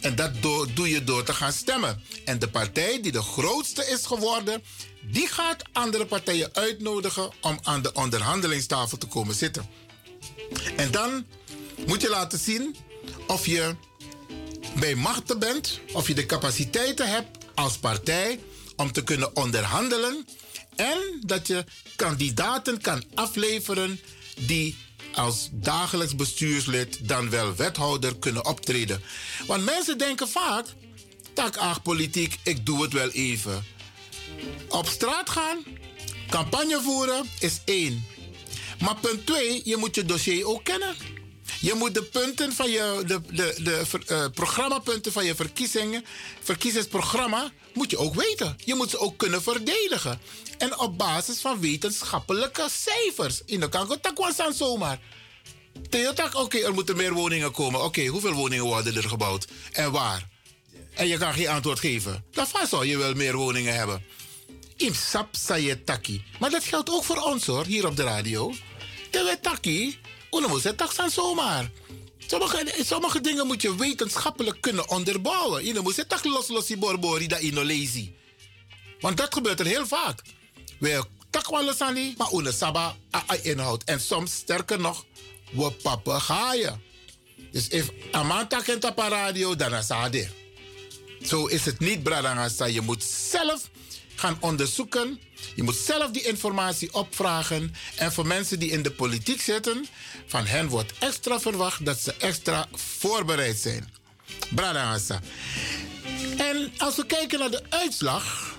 En 0.00 0.14
dat 0.14 0.42
doe 0.74 0.88
je 0.88 1.04
door 1.04 1.24
te 1.24 1.32
gaan 1.32 1.52
stemmen. 1.52 2.02
En 2.24 2.38
de 2.38 2.48
partij 2.48 3.00
die 3.00 3.12
de 3.12 3.22
grootste 3.22 3.86
is 3.86 4.06
geworden, 4.06 4.62
die 5.02 5.26
gaat 5.26 5.62
andere 5.72 6.06
partijen 6.06 6.54
uitnodigen 6.54 7.30
om 7.40 7.58
aan 7.62 7.82
de 7.82 7.92
onderhandelingstafel 7.92 8.98
te 8.98 9.06
komen 9.06 9.34
zitten. 9.34 9.68
En 10.76 10.90
dan 10.90 11.24
moet 11.86 12.00
je 12.02 12.08
laten 12.08 12.38
zien 12.38 12.76
of 13.26 13.46
je 13.46 13.74
bij 14.78 14.94
machten 14.94 15.38
bent, 15.38 15.80
of 15.92 16.08
je 16.08 16.14
de 16.14 16.26
capaciteiten 16.26 17.10
hebt 17.10 17.44
als 17.54 17.78
partij 17.78 18.40
om 18.76 18.92
te 18.92 19.04
kunnen 19.04 19.36
onderhandelen 19.36 20.26
en 20.76 21.22
dat 21.26 21.46
je 21.46 21.64
kandidaten 21.96 22.80
kan 22.80 23.02
afleveren 23.14 24.00
die 24.38 24.76
als 25.14 25.48
dagelijks 25.52 26.16
bestuurslid 26.16 27.08
dan 27.08 27.30
wel 27.30 27.54
wethouder 27.54 28.16
kunnen 28.16 28.46
optreden. 28.46 29.02
Want 29.46 29.64
mensen 29.64 29.98
denken 29.98 30.28
vaak, 30.28 30.66
tak 31.32 31.82
politiek, 31.82 32.38
ik 32.42 32.66
doe 32.66 32.82
het 32.82 32.92
wel 32.92 33.10
even. 33.10 33.64
Op 34.68 34.88
straat 34.88 35.30
gaan, 35.30 35.64
campagne 36.30 36.80
voeren 36.82 37.24
is 37.38 37.60
één. 37.64 38.04
Maar 38.80 38.96
punt 38.96 39.26
twee, 39.26 39.60
je 39.64 39.76
moet 39.76 39.94
je 39.94 40.04
dossier 40.04 40.46
ook 40.46 40.64
kennen. 40.64 40.94
Je 41.60 41.74
moet 41.74 41.94
de 41.94 42.02
punten 42.02 42.52
van 42.52 42.70
je, 42.70 43.02
de, 43.06 43.20
de, 43.30 43.54
de 43.62 43.82
uh, 44.10 44.24
programmapunten 44.34 45.12
van 45.12 45.24
je 45.24 45.34
verkiezingen, 45.34 46.04
verkiezingsprogramma, 46.42 47.50
moet 47.74 47.90
je 47.90 47.98
ook 47.98 48.14
weten. 48.14 48.56
Je 48.64 48.74
moet 48.74 48.90
ze 48.90 48.98
ook 48.98 49.18
kunnen 49.18 49.42
verdedigen. 49.42 50.20
En 50.58 50.78
op 50.78 50.98
basis 50.98 51.40
van 51.40 51.60
wetenschappelijke 51.60 52.68
cijfers. 52.70 53.42
In 53.44 53.60
de 53.60 53.68
was 54.14 54.36
dan 54.36 54.52
zomaar. 54.52 54.98
Theotak, 55.88 56.34
oké, 56.34 56.58
er 56.58 56.74
moeten 56.74 56.96
meer 56.96 57.12
woningen 57.12 57.52
komen. 57.52 57.84
Oké, 57.84 58.06
hoeveel 58.06 58.32
woningen 58.32 58.64
worden 58.64 58.96
er 58.96 59.08
gebouwd? 59.08 59.46
En 59.72 59.92
waar? 59.92 60.28
En 60.94 61.06
je 61.06 61.18
kan 61.18 61.32
geen 61.32 61.48
antwoord 61.48 61.78
geven. 61.78 62.24
Daarvan 62.30 62.66
zou 62.66 62.86
je 62.86 62.96
wel 62.96 63.14
meer 63.14 63.36
woningen 63.36 63.74
hebben. 63.74 64.04
Im 64.76 64.94
sap 64.94 65.34
taki. 65.84 66.24
Maar 66.38 66.50
dat 66.50 66.64
geldt 66.64 66.90
ook 66.90 67.04
voor 67.04 67.16
ons 67.16 67.46
hoor, 67.46 67.64
hier 67.64 67.86
op 67.86 67.96
de 67.96 68.02
radio. 68.02 68.54
De 69.10 69.38
taki, 69.42 69.98
moet 70.30 70.64
het 70.64 70.76
tak 70.76 70.92
staan 70.92 71.10
zomaar. 71.10 71.70
Sommige, 72.84 73.20
dingen 73.20 73.46
moet 73.46 73.62
je 73.62 73.76
wetenschappelijk 73.76 74.60
kunnen 74.60 74.88
onderbouwen. 74.88 75.64
Je 75.64 75.80
moet 75.80 75.96
het 75.96 76.24
los 76.24 76.48
los 76.48 76.78
borbori 76.78 77.26
dat 77.26 77.40
ino 77.40 77.64
lazy. 77.64 78.12
Want 79.00 79.16
dat 79.16 79.34
gebeurt 79.34 79.60
er 79.60 79.66
heel 79.66 79.86
vaak. 79.86 80.22
We 80.78 81.04
tak 81.30 81.50
wel 81.50 81.64
losani, 81.64 82.14
maar 82.16 82.32
une 82.32 82.52
saba 82.52 82.96
a 83.14 83.36
inhoud. 83.42 83.84
En 83.84 84.00
soms 84.00 84.32
sterker 84.32 84.80
nog, 84.80 85.04
we 85.50 85.70
papegaaien. 85.72 86.82
Dus 87.50 87.68
if 87.68 87.90
amanta 88.12 88.60
kent 88.60 88.84
op 88.84 88.98
radio, 88.98 89.56
dan 89.56 89.74
is 89.74 89.88
het 89.88 90.28
Zo 91.22 91.46
is 91.46 91.64
het 91.64 91.78
niet, 91.78 92.02
Bradangasa. 92.02 92.64
Je 92.64 92.80
moet 92.80 93.04
zelf 93.04 93.70
gaan 94.14 94.36
onderzoeken. 94.40 95.20
Je 95.54 95.62
moet 95.62 95.76
zelf 95.76 96.10
die 96.10 96.22
informatie 96.22 96.94
opvragen. 96.94 97.74
En 97.96 98.12
voor 98.12 98.26
mensen 98.26 98.58
die 98.58 98.70
in 98.70 98.82
de 98.82 98.90
politiek 98.90 99.40
zitten, 99.40 99.86
van 100.28 100.46
hen 100.46 100.68
wordt 100.68 100.92
extra 100.98 101.40
verwacht 101.40 101.84
dat 101.84 101.98
ze 101.98 102.14
extra 102.18 102.68
voorbereid 102.72 103.58
zijn. 103.58 103.92
Bradangasa. 104.54 105.20
En 106.36 106.72
als 106.78 106.96
we 106.96 107.06
kijken 107.06 107.38
naar 107.38 107.50
de 107.50 107.62
uitslag, 107.68 108.56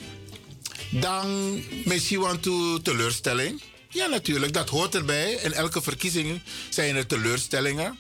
dan 0.89 1.59
misschien 1.86 2.20
want 2.20 2.43
to 2.43 2.82
teleurstelling. 2.82 3.61
Ja, 3.89 4.07
natuurlijk, 4.07 4.53
dat 4.53 4.70
hoort 4.70 4.95
erbij. 4.95 5.32
In 5.32 5.53
elke 5.53 5.82
verkiezing 5.82 6.41
zijn 6.70 6.95
er 6.95 7.07
teleurstellingen. 7.07 7.97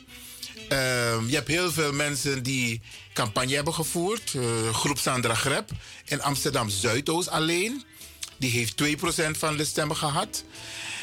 Ehm, 0.69 1.27
je 1.27 1.35
hebt 1.35 1.47
heel 1.47 1.71
veel 1.71 1.93
mensen 1.93 2.43
die 2.43 2.81
campagne 3.13 3.55
hebben 3.55 3.73
gevoerd. 3.73 4.33
Uh, 4.33 4.73
groep 4.73 4.99
Sandra 4.99 5.33
Grep 5.33 5.69
in 6.05 6.21
Amsterdam 6.21 6.69
Zuidoost 6.69 7.29
alleen. 7.29 7.83
Die 8.37 8.51
heeft 8.51 8.77
2% 8.77 9.37
van 9.37 9.57
de 9.57 9.65
stemmen 9.65 9.95
gehad. 9.95 10.43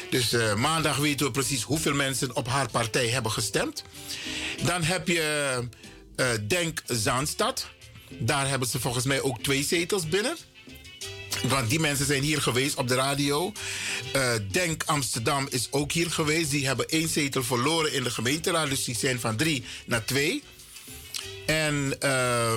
Dus 0.09 0.33
uh, 0.33 0.55
maandag 0.55 0.97
weten 0.97 1.25
we 1.25 1.31
precies 1.31 1.63
hoeveel 1.63 1.93
mensen 1.93 2.35
op 2.35 2.47
haar 2.47 2.71
partij 2.71 3.07
hebben 3.07 3.31
gestemd. 3.31 3.83
Dan 4.65 4.83
heb 4.83 5.07
je 5.07 5.59
uh, 6.15 6.27
Denk 6.47 6.81
Zaanstad. 6.85 7.67
Daar 8.09 8.49
hebben 8.49 8.67
ze 8.67 8.79
volgens 8.79 9.05
mij 9.05 9.21
ook 9.21 9.43
twee 9.43 9.63
zetels 9.63 10.07
binnen. 10.07 10.37
Want 11.47 11.69
die 11.69 11.79
mensen 11.79 12.05
zijn 12.05 12.23
hier 12.23 12.41
geweest 12.41 12.75
op 12.75 12.87
de 12.87 12.95
radio. 12.95 13.51
Uh, 14.15 14.33
Denk 14.51 14.83
Amsterdam 14.85 15.47
is 15.49 15.67
ook 15.71 15.91
hier 15.91 16.11
geweest. 16.11 16.51
Die 16.51 16.67
hebben 16.67 16.87
één 16.87 17.09
zetel 17.09 17.43
verloren 17.43 17.93
in 17.93 18.03
de 18.03 18.11
gemeenteraad. 18.11 18.69
Dus 18.69 18.83
die 18.83 18.95
zijn 18.95 19.19
van 19.19 19.35
drie 19.35 19.63
naar 19.85 20.05
twee. 20.05 20.43
En 21.45 21.95
uh, 22.03 22.55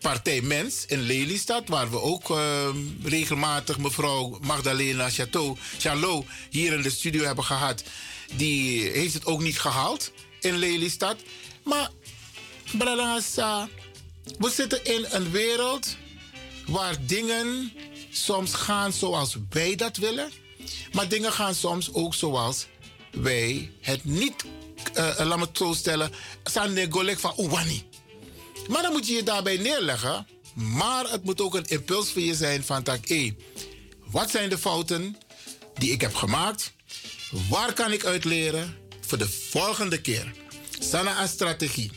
Partij 0.00 0.40
Mens 0.40 0.84
in 0.86 1.00
Lelystad, 1.00 1.68
waar 1.68 1.90
we 1.90 2.00
ook 2.00 2.30
uh, 2.30 2.68
regelmatig 3.02 3.78
mevrouw 3.78 4.38
Magdalena 4.40 5.10
Chateau, 5.10 5.56
Chalot 5.78 6.26
hier 6.50 6.72
in 6.72 6.82
de 6.82 6.90
studio 6.90 7.24
hebben 7.24 7.44
gehad. 7.44 7.82
Die 8.36 8.90
heeft 8.90 9.14
het 9.14 9.26
ook 9.26 9.40
niet 9.40 9.60
gehaald 9.60 10.12
in 10.40 10.56
Lelystad. 10.58 11.16
Maar, 11.64 11.90
Bralangasa, 12.78 13.68
we 14.38 14.50
zitten 14.50 14.84
in 14.84 15.06
een 15.10 15.30
wereld 15.30 15.96
waar 16.66 16.96
dingen 17.00 17.72
soms 18.10 18.54
gaan 18.54 18.92
zoals 18.92 19.36
wij 19.50 19.74
dat 19.74 19.96
willen. 19.96 20.30
Maar 20.92 21.08
dingen 21.08 21.32
gaan 21.32 21.54
soms 21.54 21.92
ook 21.92 22.14
zoals 22.14 22.66
wij 23.10 23.70
het 23.80 24.04
niet, 24.04 24.44
uh, 24.96 25.18
laat 25.18 25.38
me 25.38 25.44
het 25.44 25.56
zo 25.56 25.72
stellen, 25.72 26.12
zijn 26.44 26.92
golek 26.92 27.18
van 27.18 27.32
Oewani. 27.36 27.84
Maar 28.68 28.82
dan 28.82 28.92
moet 28.92 29.06
je 29.06 29.14
je 29.14 29.22
daarbij 29.22 29.56
neerleggen. 29.56 30.26
Maar 30.54 31.10
het 31.10 31.24
moet 31.24 31.40
ook 31.40 31.54
een 31.54 31.66
impuls 31.66 32.10
voor 32.10 32.22
je 32.22 32.34
zijn 32.34 32.64
van 32.64 32.82
tak, 32.82 33.06
wat 34.10 34.30
zijn 34.30 34.48
de 34.48 34.58
fouten 34.58 35.16
die 35.74 35.90
ik 35.90 36.00
heb 36.00 36.14
gemaakt? 36.14 36.72
Waar 37.48 37.72
kan 37.72 37.92
ik 37.92 38.04
uit 38.04 38.24
leren 38.24 38.76
voor 39.00 39.18
de 39.18 39.28
volgende 39.28 40.00
keer? 40.00 40.34
Sana 40.78 41.22
een 41.22 41.28
strategie. 41.28 41.90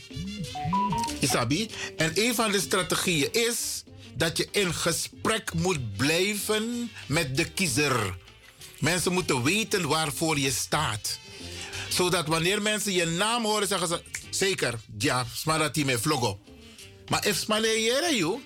Isabi. 1.20 1.70
En 1.96 2.12
een 2.14 2.34
van 2.34 2.52
de 2.52 2.60
strategieën 2.60 3.32
is 3.32 3.82
dat 4.14 4.36
je 4.36 4.48
in 4.50 4.74
gesprek 4.74 5.54
moet 5.54 5.96
blijven 5.96 6.90
met 7.06 7.36
de 7.36 7.44
kiezer. 7.50 8.16
Mensen 8.78 9.12
moeten 9.12 9.42
weten 9.42 9.88
waarvoor 9.88 10.38
je 10.38 10.50
staat. 10.50 11.18
Zodat 11.88 12.26
wanneer 12.26 12.62
mensen 12.62 12.92
je 12.92 13.06
naam 13.06 13.44
horen, 13.44 13.68
zeggen 13.68 13.88
ze... 13.88 14.02
Zeker, 14.30 14.80
ja, 14.98 15.26
smarati 15.34 15.84
me 15.84 15.98
vlogo. 15.98 16.40
Maar 17.10 17.26
if 17.26 17.36
smaleyere 17.36 18.16
you... 18.16 18.40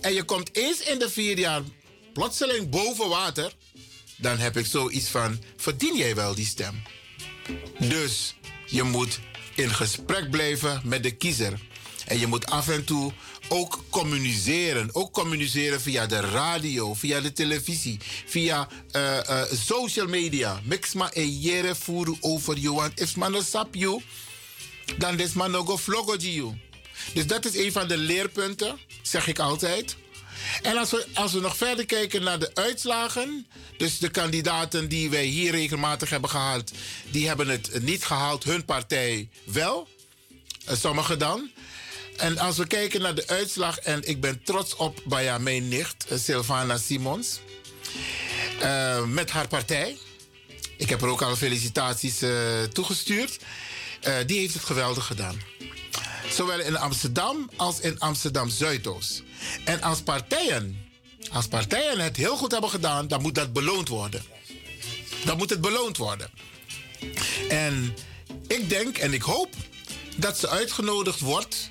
en 0.00 0.14
je 0.14 0.22
komt 0.22 0.56
eens 0.56 0.80
in 0.80 0.98
de 0.98 1.10
vier 1.10 1.38
jaar 1.38 1.62
plotseling 2.12 2.70
boven 2.70 3.08
water, 3.08 3.54
dan 4.16 4.38
heb 4.38 4.56
ik 4.56 4.66
zoiets 4.66 5.08
van: 5.08 5.38
verdien 5.56 5.96
jij 5.96 6.14
wel 6.14 6.34
die 6.34 6.46
stem? 6.46 6.82
Dus 7.78 8.34
je 8.66 8.82
moet 8.82 9.18
in 9.54 9.70
gesprek 9.70 10.30
blijven 10.30 10.80
met 10.84 11.02
de 11.02 11.10
kiezer. 11.10 11.60
En 12.06 12.18
je 12.18 12.26
moet 12.26 12.46
af 12.46 12.68
en 12.68 12.84
toe 12.84 13.12
ook 13.48 13.84
communiceren. 13.90 14.88
Ook 14.92 15.12
communiceren 15.12 15.80
via 15.80 16.06
de 16.06 16.20
radio, 16.20 16.94
via 16.94 17.20
de 17.20 17.32
televisie, 17.32 17.98
via 18.26 18.68
uh, 18.96 19.16
uh, 19.30 19.42
social 19.52 20.06
media. 20.06 20.60
Mix 20.64 20.92
ma 20.92 21.10
e 21.12 21.28
jere 21.28 21.74
furu 21.74 22.16
over 22.20 22.58
you. 22.58 22.74
Want 22.74 23.00
if 23.00 23.16
man 23.16 23.42
sap 23.42 23.74
you, 23.74 24.02
dan 24.98 25.18
is 25.18 25.32
man 25.32 25.52
go 25.52 25.76
vloggen 25.76 26.32
you. 26.32 26.54
Dus 27.14 27.26
dat 27.26 27.44
is 27.44 27.56
een 27.56 27.72
van 27.72 27.88
de 27.88 27.96
leerpunten, 27.96 28.78
zeg 29.02 29.26
ik 29.26 29.38
altijd. 29.38 29.96
En 30.62 30.76
als 30.76 30.90
we, 30.90 31.06
als 31.14 31.32
we 31.32 31.40
nog 31.40 31.56
verder 31.56 31.86
kijken 31.86 32.22
naar 32.22 32.38
de 32.38 32.50
uitslagen. 32.54 33.46
Dus 33.76 33.98
de 33.98 34.10
kandidaten 34.10 34.88
die 34.88 35.10
wij 35.10 35.24
hier 35.24 35.50
regelmatig 35.50 36.10
hebben 36.10 36.30
gehaald. 36.30 36.72
Die 37.10 37.26
hebben 37.26 37.48
het 37.48 37.82
niet 37.82 38.04
gehaald, 38.04 38.44
hun 38.44 38.64
partij 38.64 39.28
wel. 39.44 39.88
Eh, 40.64 40.76
sommigen 40.76 41.18
dan. 41.18 41.50
En 42.16 42.38
als 42.38 42.56
we 42.56 42.66
kijken 42.66 43.00
naar 43.00 43.14
de 43.14 43.26
uitslag. 43.26 43.78
En 43.78 44.08
ik 44.08 44.20
ben 44.20 44.42
trots 44.42 44.76
op 44.76 45.00
bij 45.04 45.38
mijn 45.38 45.68
nicht, 45.68 46.06
eh, 46.08 46.18
Sylvana 46.18 46.76
Simons. 46.76 47.38
Uh, 48.62 49.04
met 49.04 49.30
haar 49.30 49.48
partij. 49.48 49.96
Ik 50.76 50.88
heb 50.88 51.02
er 51.02 51.08
ook 51.08 51.22
al 51.22 51.36
felicitaties 51.36 52.22
toegestuurd. 52.72 53.38
Die 54.26 54.38
heeft 54.38 54.54
het 54.54 54.64
geweldig 54.64 55.06
gedaan. 55.06 55.49
Zowel 56.40 56.60
in 56.60 56.76
Amsterdam 56.76 57.50
als 57.56 57.80
in 57.80 57.98
Amsterdam 57.98 58.48
Zuidoost. 58.48 59.22
En 59.64 59.82
als 59.82 60.00
partijen, 60.00 60.76
als 61.32 61.46
partijen 61.46 61.98
het 61.98 62.16
heel 62.16 62.36
goed 62.36 62.50
hebben 62.50 62.70
gedaan, 62.70 63.08
dan 63.08 63.22
moet 63.22 63.34
dat 63.34 63.52
beloond 63.52 63.88
worden. 63.88 64.22
Dan 65.24 65.36
moet 65.36 65.50
het 65.50 65.60
beloond 65.60 65.96
worden. 65.96 66.30
En 67.48 67.94
ik 68.46 68.68
denk 68.68 68.98
en 68.98 69.12
ik 69.12 69.22
hoop 69.22 69.48
dat 70.16 70.38
ze 70.38 70.48
uitgenodigd 70.48 71.20
wordt 71.20 71.70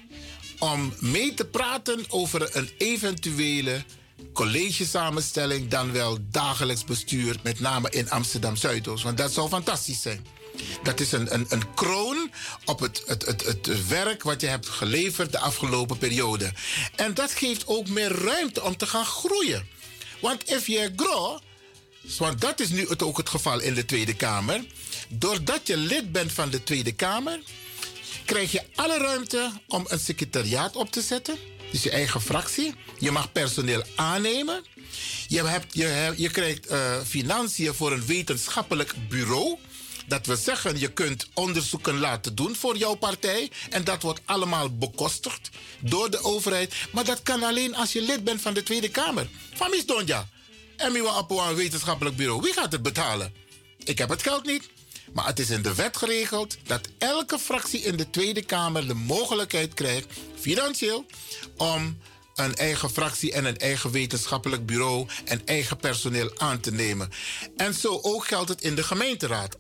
om 0.59 0.93
mee 0.99 1.33
te 1.33 1.45
praten 1.45 2.05
over 2.07 2.57
een 2.57 2.69
eventuele 2.77 3.83
collegesamenstelling, 4.33 5.69
dan 5.69 5.91
wel 5.91 6.17
dagelijks 6.21 6.83
bestuur, 6.83 7.35
met 7.43 7.59
name 7.59 7.89
in 7.89 8.09
Amsterdam 8.09 8.55
Zuidoost. 8.55 9.03
Want 9.03 9.17
dat 9.17 9.31
zou 9.31 9.49
fantastisch 9.49 10.01
zijn. 10.01 10.25
Dat 10.83 10.99
is 10.99 11.11
een, 11.11 11.33
een, 11.33 11.45
een 11.49 11.73
kroon 11.73 12.31
op 12.65 12.79
het, 12.79 13.03
het, 13.05 13.25
het, 13.25 13.45
het 13.45 13.87
werk 13.87 14.23
wat 14.23 14.41
je 14.41 14.47
hebt 14.47 14.67
geleverd 14.67 15.31
de 15.31 15.39
afgelopen 15.39 15.97
periode. 15.97 16.53
En 16.95 17.13
dat 17.13 17.31
geeft 17.31 17.67
ook 17.67 17.87
meer 17.87 18.11
ruimte 18.11 18.63
om 18.63 18.77
te 18.77 18.87
gaan 18.87 19.05
groeien. 19.05 19.67
Want 20.21 20.49
if 20.49 20.67
je 20.67 20.93
grow, 20.95 21.39
want 22.17 22.41
dat 22.41 22.59
is 22.59 22.69
nu 22.69 22.87
ook 22.97 23.17
het 23.17 23.29
geval 23.29 23.59
in 23.59 23.73
de 23.73 23.85
Tweede 23.85 24.15
Kamer. 24.15 24.65
Doordat 25.09 25.67
je 25.67 25.77
lid 25.77 26.11
bent 26.11 26.31
van 26.31 26.49
de 26.49 26.63
Tweede 26.63 26.91
Kamer, 26.91 27.39
krijg 28.25 28.51
je 28.51 28.63
alle 28.75 28.97
ruimte 28.97 29.51
om 29.67 29.85
een 29.87 29.99
secretariaat 29.99 30.75
op 30.75 30.91
te 30.91 31.01
zetten. 31.01 31.37
Dus 31.71 31.83
je 31.83 31.89
eigen 31.89 32.21
fractie. 32.21 32.75
Je 32.99 33.11
mag 33.11 33.31
personeel 33.31 33.83
aannemen. 33.95 34.65
Je, 35.27 35.43
hebt, 35.43 35.73
je, 35.73 36.13
je 36.17 36.29
krijgt 36.29 36.71
uh, 36.71 37.01
financiën 37.07 37.73
voor 37.73 37.91
een 37.91 38.05
wetenschappelijk 38.05 38.95
bureau. 39.09 39.57
Dat 40.09 40.25
we 40.25 40.35
zeggen, 40.35 40.79
je 40.79 40.91
kunt 40.91 41.27
onderzoeken 41.33 41.99
laten 41.99 42.35
doen 42.35 42.55
voor 42.55 42.77
jouw 42.77 42.95
partij. 42.95 43.51
En 43.69 43.83
dat 43.83 44.01
wordt 44.01 44.21
allemaal 44.25 44.77
bekostigd 44.77 45.49
door 45.79 46.11
de 46.11 46.23
overheid. 46.23 46.73
Maar 46.91 47.03
dat 47.03 47.23
kan 47.23 47.43
alleen 47.43 47.75
als 47.75 47.93
je 47.93 48.01
lid 48.01 48.23
bent 48.23 48.41
van 48.41 48.53
de 48.53 48.63
Tweede 48.63 48.89
Kamer. 48.89 49.29
Van 49.53 49.73
Donja? 49.85 50.27
En 50.77 50.91
wie 50.91 51.03
wetenschappelijk 51.55 52.15
bureau. 52.15 52.41
Wie 52.41 52.53
gaat 52.53 52.71
het 52.71 52.81
betalen? 52.81 53.33
Ik 53.83 53.97
heb 53.97 54.09
het 54.09 54.21
geld 54.21 54.45
niet. 54.45 54.69
Maar 55.13 55.25
het 55.25 55.39
is 55.39 55.49
in 55.49 55.61
de 55.61 55.75
wet 55.75 55.97
geregeld 55.97 56.57
dat 56.63 56.87
elke 56.97 57.39
fractie 57.39 57.81
in 57.81 57.95
de 57.95 58.09
Tweede 58.09 58.41
Kamer 58.41 58.87
de 58.87 58.93
mogelijkheid 58.93 59.73
krijgt, 59.73 60.07
financieel, 60.39 61.05
om 61.57 61.97
een 62.35 62.55
eigen 62.55 62.89
fractie 62.89 63.31
en 63.31 63.45
een 63.45 63.57
eigen 63.57 63.91
wetenschappelijk 63.91 64.65
bureau 64.65 65.07
en 65.25 65.41
eigen 65.45 65.77
personeel 65.77 66.31
aan 66.37 66.59
te 66.59 66.71
nemen. 66.71 67.09
En 67.57 67.73
zo 67.73 67.99
ook 68.01 68.27
geldt 68.27 68.49
het 68.49 68.61
in 68.61 68.75
de 68.75 68.83
gemeenteraad. 68.83 69.57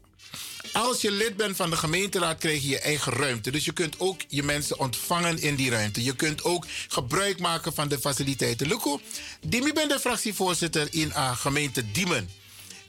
Als 0.73 1.01
je 1.01 1.11
lid 1.11 1.37
bent 1.37 1.55
van 1.55 1.69
de 1.69 1.75
gemeenteraad, 1.75 2.37
krijg 2.37 2.61
je 2.61 2.69
je 2.69 2.79
eigen 2.79 3.13
ruimte. 3.13 3.51
Dus 3.51 3.65
je 3.65 3.73
kunt 3.73 3.99
ook 3.99 4.21
je 4.27 4.43
mensen 4.43 4.79
ontvangen 4.79 5.41
in 5.41 5.55
die 5.55 5.69
ruimte. 5.69 6.03
Je 6.03 6.15
kunt 6.15 6.43
ook 6.43 6.65
gebruik 6.87 7.39
maken 7.39 7.73
van 7.73 7.87
de 7.87 7.99
faciliteiten. 7.99 8.67
Luco, 8.67 9.01
Dimi 9.41 9.73
ben 9.73 9.87
de 9.87 9.99
fractievoorzitter 9.99 10.87
in 10.91 11.13
a 11.15 11.33
gemeente 11.33 11.91
Diemen. 11.91 12.29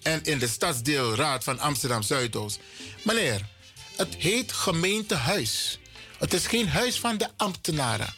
En 0.02 0.24
in 0.24 0.38
de 0.38 0.48
stadsdeelraad 0.48 1.44
van 1.44 1.58
Amsterdam 1.58 2.02
Zuidoost. 2.02 2.58
Meneer, 3.02 3.46
het 3.96 4.14
heet 4.14 4.52
gemeentehuis. 4.52 5.78
Het 6.18 6.34
is 6.34 6.46
geen 6.46 6.68
huis 6.68 7.00
van 7.00 7.18
de 7.18 7.28
ambtenaren. 7.36 8.14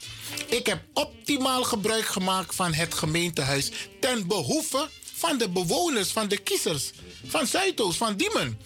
Ik 0.46 0.66
heb 0.66 0.82
optimaal 0.92 1.64
gebruik 1.64 2.06
gemaakt 2.06 2.54
van 2.54 2.72
het 2.72 2.94
gemeentehuis 2.94 3.70
ten 4.00 4.26
behoeve 4.26 4.88
van 5.14 5.38
de 5.38 5.48
bewoners, 5.48 6.10
van 6.10 6.28
de 6.28 6.36
kiezers, 6.36 6.90
van 7.26 7.46
Zuidoost, 7.46 7.98
van 7.98 8.16
Diemen. 8.16 8.58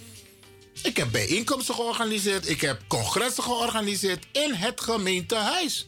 Ik 0.86 0.96
heb 0.96 1.10
bijeenkomsten 1.10 1.74
georganiseerd. 1.74 2.48
Ik 2.48 2.60
heb 2.60 2.80
congressen 2.86 3.42
georganiseerd 3.42 4.26
in 4.32 4.54
het 4.54 4.80
gemeentehuis. 4.80 5.86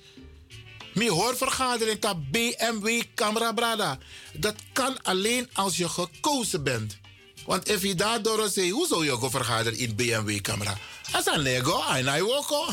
Mijn 0.94 1.10
hoorvergadering 1.10 2.00
dat 2.00 2.30
BMW 2.30 3.02
Camera 3.14 3.52
Brada. 3.52 3.98
Dat 4.32 4.54
kan 4.72 5.02
alleen 5.02 5.48
als 5.52 5.76
je 5.76 5.88
gekozen 5.88 6.62
bent. 6.62 6.98
Want 7.46 7.70
als 7.70 7.80
je 7.82 7.94
daardoor 7.94 8.48
zegt, 8.48 8.70
hoe 8.70 8.86
zou 8.86 9.04
je 9.04 9.30
vergaderen 9.30 9.78
in 9.78 9.94
BMW 9.94 10.40
camera? 10.40 10.78
Als 11.12 11.26
een 11.26 11.38
Lego, 11.40 11.82
en 11.82 12.22
ook. 12.22 12.68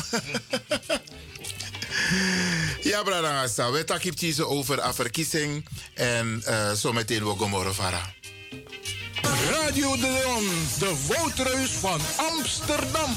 Ja, 2.82 3.02
brada, 3.02 3.48
we 3.56 3.62
hebben 3.62 4.46
over 4.46 4.84
een 4.84 4.94
verkiezing 4.94 5.68
en 5.94 6.42
uh, 6.46 6.72
zo 6.72 6.92
meteen 6.92 7.24
we 7.24 7.38
gaan 7.38 7.50
morgen 7.50 8.14
Radio 9.22 9.96
de 9.96 10.08
Leon, 10.08 10.44
de 10.78 10.94
woudreus 11.06 11.70
van 11.70 12.00
Amsterdam. 12.16 13.16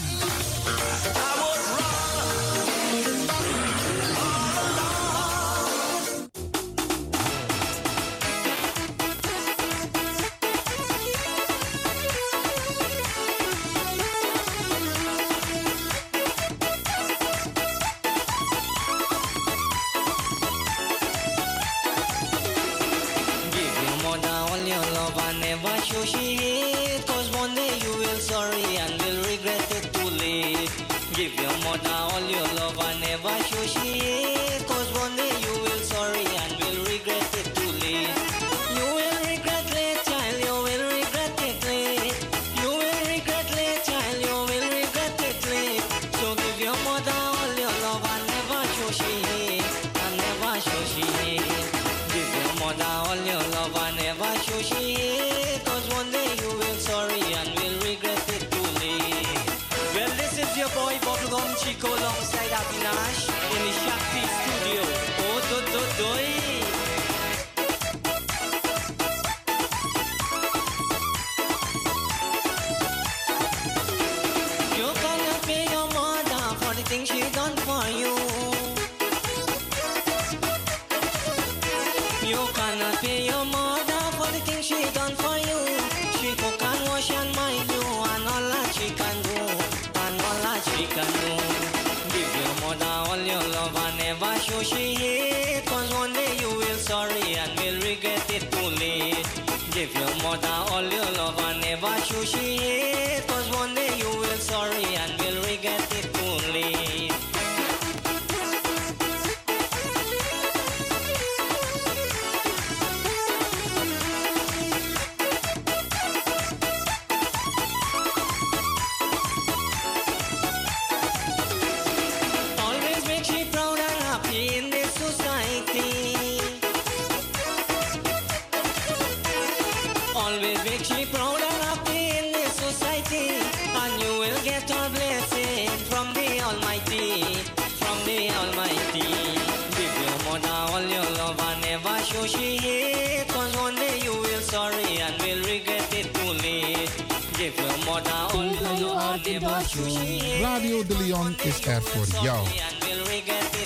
Radio 150.41 150.84
de 150.84 150.97
Leon 150.97 151.36
is 151.43 151.59
er 151.65 151.82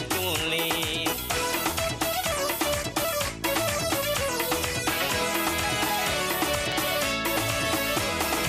too 0.08 0.36
late. 0.50 1.10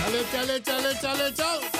Chale, 0.01 0.23
chale, 0.33 0.61
chale, 0.63 0.95
chale, 1.01 1.33
chale. 1.37 1.74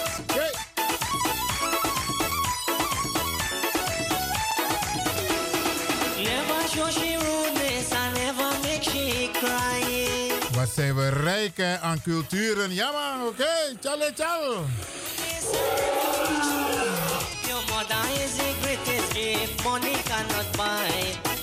Zijn 10.95 11.13
we 11.15 11.21
rijk 11.23 11.81
aan 11.83 12.03
culturen. 12.03 12.75
Ja 12.75 12.91
man, 12.91 13.27
oké. 13.27 13.45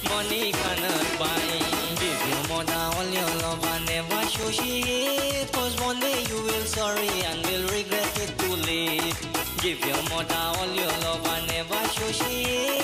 Money 0.10 0.52
cannot 0.52 1.18
buy. 1.18 1.39
Give 1.99 2.22
your 2.30 2.47
mother 2.47 2.97
all 2.97 3.10
your 3.14 3.41
love 3.41 3.66
and 3.74 3.86
never 3.86 4.30
show 4.30 4.52
she 4.52 4.84
and 7.26 7.45
will 7.45 7.66
regret 7.68 8.18
it 8.18 8.38
too 8.38 8.56
late. 8.56 9.16
Give 9.62 9.80
your 9.86 10.04
mother 10.10 10.36
all 10.36 10.74
your 10.76 10.93
love 11.04 11.26
and 11.26 11.47
never 11.47 11.89
show 11.89 12.12
she 12.12 12.43
hate. 12.43 12.80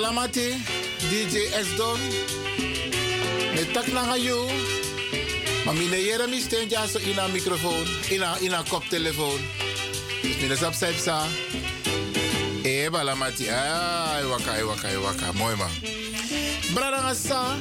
Balamati, 0.00 0.56
DJ 1.12 1.52
S 1.52 1.76
Don. 1.76 2.00
Me 3.52 3.68
tak 3.72 3.92
na 3.92 4.16
you. 4.16 4.48
Maar 5.64 5.74
mine 5.74 6.00
yere 6.00 6.26
mi 6.26 6.40
steen 6.40 6.68
ja 6.68 6.86
so 6.86 6.98
in 6.98 7.18
een 7.18 7.32
microfoon, 7.32 7.86
in 8.08 8.22
een 8.22 8.40
in 8.40 8.52
een 8.52 8.68
koptelefoon. 8.68 9.40
Dus 10.22 10.36
mine 10.40 10.56
sap 10.56 10.72
sap 10.72 10.96
sa. 10.96 11.24
E 12.62 12.90
Balamati. 12.90 13.48
Ah, 13.48 14.24
waka, 14.28 14.64
waka, 14.64 14.98
waka. 15.00 15.32
Mooi 15.32 15.56
man. 15.56 15.70
Brada 16.74 17.14
sa. 17.14 17.56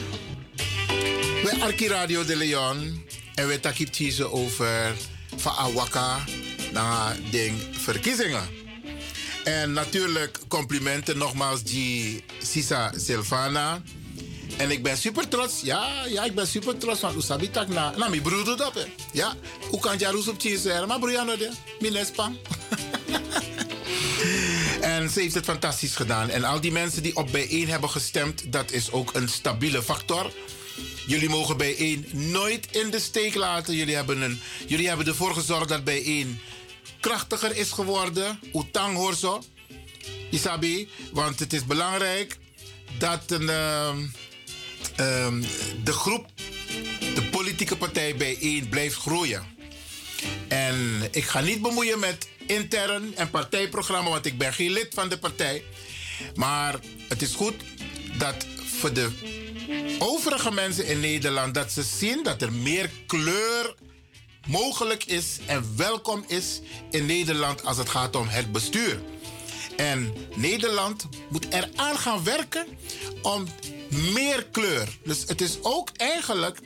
We 1.43 1.57
Arki 1.59 1.87
Radio 1.87 2.25
de 2.25 2.35
Leon. 2.35 3.03
En 3.35 3.47
we 3.47 3.59
takip 3.59 3.89
over 4.31 4.95
van 5.35 5.51
Awaka 5.51 6.23
naar 6.71 7.15
ding 7.31 7.57
verkiezingen. 7.71 8.58
En 9.43 9.73
natuurlijk 9.73 10.39
complimenten 10.47 11.17
nogmaals 11.17 11.63
die 11.63 12.23
Sisa 12.41 12.91
Silvana. 12.95 13.81
En 14.57 14.71
ik 14.71 14.83
ben 14.83 14.97
super 14.97 15.27
trots. 15.27 15.61
Ja, 15.61 16.05
ja, 16.05 16.23
ik 16.23 16.35
ben 16.35 16.47
super 16.47 16.77
trots 16.77 16.99
van 16.99 17.15
Usabi 17.17 17.49
tak 17.49 17.67
na. 17.67 17.93
Na 17.97 18.09
mi 18.09 18.21
broer 18.21 18.43
doet 18.43 18.57
dat. 18.57 18.87
Ja, 19.13 19.35
hoe 19.69 19.79
kan 19.79 19.99
je 19.99 20.05
roes 20.05 20.27
op 20.27 20.41
cheese 20.41 20.83
Maar 20.87 20.99
broer, 20.99 21.11
ja, 21.11 21.23
nou, 21.23 21.37
de. 21.37 21.51
Minespan. 21.79 22.37
En 24.81 25.09
ze 25.09 25.19
heeft 25.19 25.35
het 25.35 25.45
fantastisch 25.45 25.95
gedaan. 25.95 26.29
En 26.29 26.43
al 26.43 26.61
die 26.61 26.71
mensen 26.71 27.03
die 27.03 27.15
op 27.15 27.31
bijeen 27.31 27.69
hebben 27.69 27.89
gestemd, 27.89 28.51
dat 28.51 28.71
is 28.71 28.91
ook 28.91 29.13
een 29.13 29.29
stabiele 29.29 29.83
factor. 29.83 30.31
Jullie 31.05 31.29
mogen 31.29 31.57
bijeen 31.57 32.05
nooit 32.11 32.67
in 32.71 32.89
de 32.89 32.99
steek 32.99 33.35
laten. 33.35 33.75
Jullie 33.75 33.95
hebben, 33.95 34.21
een, 34.21 34.41
jullie 34.67 34.87
hebben 34.87 35.05
ervoor 35.05 35.33
gezorgd 35.33 35.69
dat 35.69 35.83
bijeen 35.83 36.39
krachtiger 36.99 37.55
is 37.55 37.71
geworden. 37.71 38.39
Utang 38.53 39.15
zo. 39.15 39.43
Isabi, 40.31 40.89
want 41.11 41.39
het 41.39 41.53
is 41.53 41.65
belangrijk 41.65 42.37
dat 42.97 43.31
een, 43.31 43.49
ehm, 43.49 44.05
ehm, 44.95 45.41
de 45.83 45.91
groep, 45.91 46.27
de 47.15 47.27
politieke 47.31 47.77
partij 47.77 48.15
bijeen 48.15 48.69
blijft 48.69 48.95
groeien. 48.95 49.43
En 50.47 51.07
ik 51.11 51.25
ga 51.25 51.41
niet 51.41 51.61
bemoeien 51.61 51.99
met 51.99 52.29
intern 52.47 53.15
en 53.15 53.29
partijprogramma, 53.29 54.09
want 54.09 54.25
ik 54.25 54.37
ben 54.37 54.53
geen 54.53 54.71
lid 54.71 54.93
van 54.93 55.09
de 55.09 55.17
partij. 55.17 55.63
Maar 56.35 56.79
het 57.07 57.21
is 57.21 57.33
goed 57.33 57.55
dat 58.17 58.45
voor 58.79 58.93
de 58.93 59.09
overige 59.99 60.51
mensen 60.51 60.87
in 60.87 60.99
Nederland 60.99 61.53
dat 61.53 61.71
ze 61.71 61.83
zien 61.83 62.23
dat 62.23 62.41
er 62.41 62.53
meer 62.53 62.89
kleur 63.07 63.75
mogelijk 64.47 65.03
is 65.03 65.37
en 65.45 65.73
welkom 65.77 66.23
is 66.27 66.61
in 66.91 67.05
Nederland 67.05 67.65
als 67.65 67.77
het 67.77 67.89
gaat 67.89 68.15
om 68.15 68.27
het 68.27 68.51
bestuur. 68.51 69.01
En 69.75 70.13
Nederland 70.35 71.07
moet 71.29 71.45
eraan 71.49 71.97
gaan 71.97 72.23
werken 72.23 72.65
om 73.21 73.47
meer 74.13 74.45
kleur. 74.51 74.97
Dus 75.03 75.23
het 75.27 75.41
is 75.41 75.57
ook 75.61 75.89
eigenlijk 75.97 76.59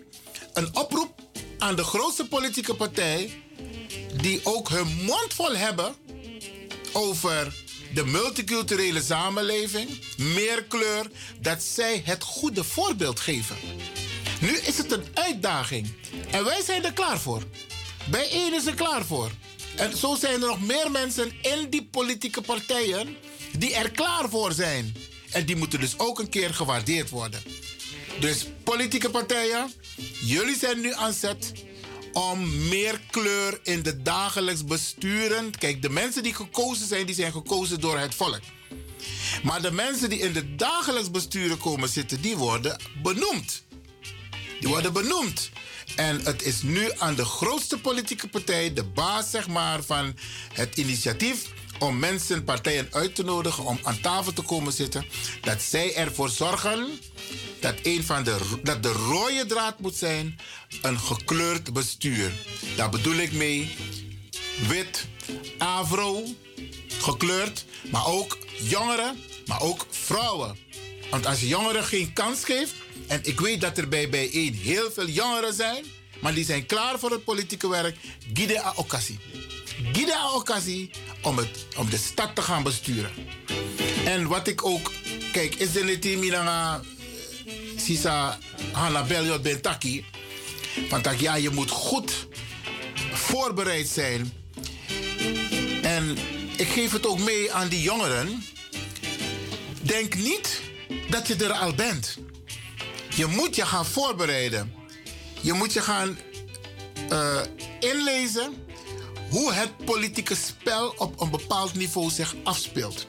een 0.53 0.75
oproep 0.75 1.21
aan 1.57 1.75
de 1.75 1.83
grootste 1.83 2.27
politieke 2.27 2.75
partij 2.75 3.43
die 4.21 4.39
ook 4.43 4.69
hun 4.69 4.87
mond 5.05 5.33
vol 5.33 5.55
hebben 5.55 5.95
over 6.91 7.55
de 7.93 8.05
multiculturele 8.05 9.01
samenleving, 9.01 9.89
meer 10.17 10.63
kleur, 10.63 11.11
dat 11.39 11.63
zij 11.63 12.01
het 12.05 12.23
goede 12.23 12.63
voorbeeld 12.63 13.19
geven. 13.19 13.55
Nu 14.43 14.57
is 14.57 14.77
het 14.77 14.91
een 14.91 15.05
uitdaging 15.13 15.93
en 16.31 16.43
wij 16.43 16.61
zijn 16.61 16.85
er 16.85 16.93
klaar 16.93 17.19
voor. 17.19 17.43
Bijeen 18.09 18.53
is 18.53 18.65
er 18.65 18.73
klaar 18.73 19.05
voor. 19.05 19.31
En 19.75 19.97
zo 19.97 20.15
zijn 20.15 20.33
er 20.33 20.47
nog 20.47 20.61
meer 20.61 20.91
mensen 20.91 21.31
in 21.41 21.69
die 21.69 21.85
politieke 21.85 22.41
partijen 22.41 23.15
die 23.57 23.75
er 23.75 23.91
klaar 23.91 24.29
voor 24.29 24.51
zijn. 24.51 24.95
En 25.31 25.45
die 25.45 25.55
moeten 25.55 25.79
dus 25.79 25.99
ook 25.99 26.19
een 26.19 26.29
keer 26.29 26.53
gewaardeerd 26.53 27.09
worden. 27.09 27.43
Dus 28.19 28.47
politieke 28.63 29.09
partijen, 29.09 29.71
jullie 30.21 30.57
zijn 30.57 30.81
nu 30.81 30.93
aan 30.93 31.13
zet 31.13 31.51
om 32.13 32.67
meer 32.67 32.99
kleur 33.11 33.59
in 33.63 33.83
de 33.83 34.01
dagelijks 34.01 34.65
besturen. 34.65 35.57
Kijk, 35.57 35.81
de 35.81 35.89
mensen 35.89 36.23
die 36.23 36.33
gekozen 36.33 36.87
zijn, 36.87 37.05
die 37.05 37.15
zijn 37.15 37.31
gekozen 37.31 37.79
door 37.79 37.97
het 37.97 38.15
volk. 38.15 38.41
Maar 39.43 39.61
de 39.61 39.71
mensen 39.71 40.09
die 40.09 40.19
in 40.19 40.33
de 40.33 40.55
dagelijks 40.55 41.11
besturen 41.11 41.57
komen 41.57 41.89
zitten, 41.89 42.21
die 42.21 42.37
worden 42.37 42.81
benoemd. 43.03 43.62
Die 44.63 44.71
worden 44.71 44.93
benoemd. 44.93 45.49
En 45.95 46.25
het 46.25 46.43
is 46.43 46.61
nu 46.61 46.91
aan 46.97 47.15
de 47.15 47.25
grootste 47.25 47.77
politieke 47.79 48.27
partij, 48.27 48.73
de 48.73 48.83
baas 48.83 49.29
zeg 49.29 49.47
maar, 49.47 49.83
van 49.83 50.15
het 50.53 50.77
initiatief 50.77 51.45
om 51.79 51.99
mensen, 51.99 52.43
partijen 52.43 52.87
uit 52.91 53.15
te 53.15 53.23
nodigen 53.23 53.63
om 53.63 53.79
aan 53.83 53.99
tafel 53.99 54.33
te 54.33 54.41
komen 54.41 54.73
zitten, 54.73 55.05
dat 55.41 55.61
zij 55.61 55.95
ervoor 55.95 56.29
zorgen 56.29 56.87
dat, 57.59 57.75
een 57.81 58.03
van 58.03 58.23
de, 58.23 58.37
dat 58.63 58.83
de 58.83 58.91
rode 58.91 59.45
draad 59.45 59.79
moet 59.79 59.95
zijn 59.95 60.39
een 60.81 60.99
gekleurd 60.99 61.73
bestuur. 61.73 62.31
Daar 62.75 62.89
bedoel 62.89 63.15
ik 63.15 63.33
mee 63.33 63.75
wit, 64.67 65.05
afro, 65.57 66.23
gekleurd, 66.87 67.65
maar 67.91 68.05
ook 68.07 68.37
jongeren, 68.59 69.19
maar 69.45 69.61
ook 69.61 69.85
vrouwen. 69.89 70.57
Want 71.13 71.25
als 71.25 71.39
je 71.39 71.47
jongeren 71.47 71.83
geen 71.83 72.13
kans 72.13 72.43
geeft, 72.43 72.73
en 73.07 73.19
ik 73.23 73.39
weet 73.39 73.61
dat 73.61 73.77
er 73.77 73.87
bij 73.87 74.09
bijeen 74.09 74.53
heel 74.53 74.91
veel 74.91 75.07
jongeren 75.07 75.53
zijn, 75.53 75.85
maar 76.19 76.33
die 76.33 76.45
zijn 76.45 76.65
klaar 76.65 76.99
voor 76.99 77.11
het 77.11 77.23
politieke 77.23 77.69
werk, 77.69 77.97
gide 78.33 78.63
a 78.63 78.73
occasie. 78.75 79.19
Gide 79.91 80.15
a 80.15 80.33
occasie 80.33 80.91
om, 81.21 81.37
het, 81.37 81.65
om 81.77 81.89
de 81.89 81.97
stad 81.97 82.35
te 82.35 82.41
gaan 82.41 82.63
besturen. 82.63 83.11
En 84.05 84.27
wat 84.27 84.47
ik 84.47 84.65
ook, 84.65 84.91
kijk, 85.31 85.55
is 85.55 85.83
niet 85.83 86.19
minanga 86.19 86.81
sisa 87.75 88.37
hanabel 88.71 89.39
ben 89.39 89.61
taki. 89.61 90.05
Want 90.89 91.03
tak, 91.03 91.19
ja, 91.19 91.35
je 91.35 91.49
moet 91.49 91.71
goed 91.71 92.27
voorbereid 93.11 93.87
zijn. 93.87 94.33
En 95.81 96.17
ik 96.57 96.67
geef 96.67 96.91
het 96.91 97.05
ook 97.05 97.19
mee 97.19 97.51
aan 97.51 97.67
die 97.67 97.81
jongeren. 97.81 98.45
Denk 99.81 100.15
niet 100.15 100.71
dat 101.13 101.27
je 101.27 101.35
er 101.35 101.51
al 101.51 101.73
bent. 101.73 102.17
Je 103.15 103.25
moet 103.25 103.55
je 103.55 103.65
gaan 103.65 103.85
voorbereiden. 103.85 104.73
Je 105.41 105.53
moet 105.53 105.73
je 105.73 105.81
gaan 105.81 106.17
eh, 107.09 107.41
inlezen 107.79 108.53
hoe 109.29 109.53
het 109.53 109.85
politieke 109.85 110.35
spel 110.35 110.93
op 110.97 111.21
een 111.21 111.29
bepaald 111.29 111.73
niveau 111.73 112.09
zich 112.09 112.35
afspeelt. 112.43 113.07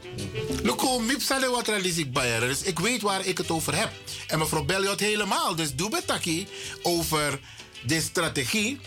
Mipsale 1.00 1.50
wat 1.50 1.68
ik 1.68 2.12
bayeren, 2.12 2.48
dus 2.48 2.62
ik 2.62 2.78
weet 2.78 3.02
waar 3.02 3.26
ik 3.26 3.38
het 3.38 3.50
over 3.50 3.76
heb. 3.76 3.92
En 4.26 4.38
mevrouw 4.38 4.64
Belliot 4.64 5.00
helemaal, 5.00 5.54
dus 5.54 5.74
doe 5.74 5.90
betaki 5.90 6.46
over 6.82 7.40
de 7.86 8.00
strategie. 8.00 8.80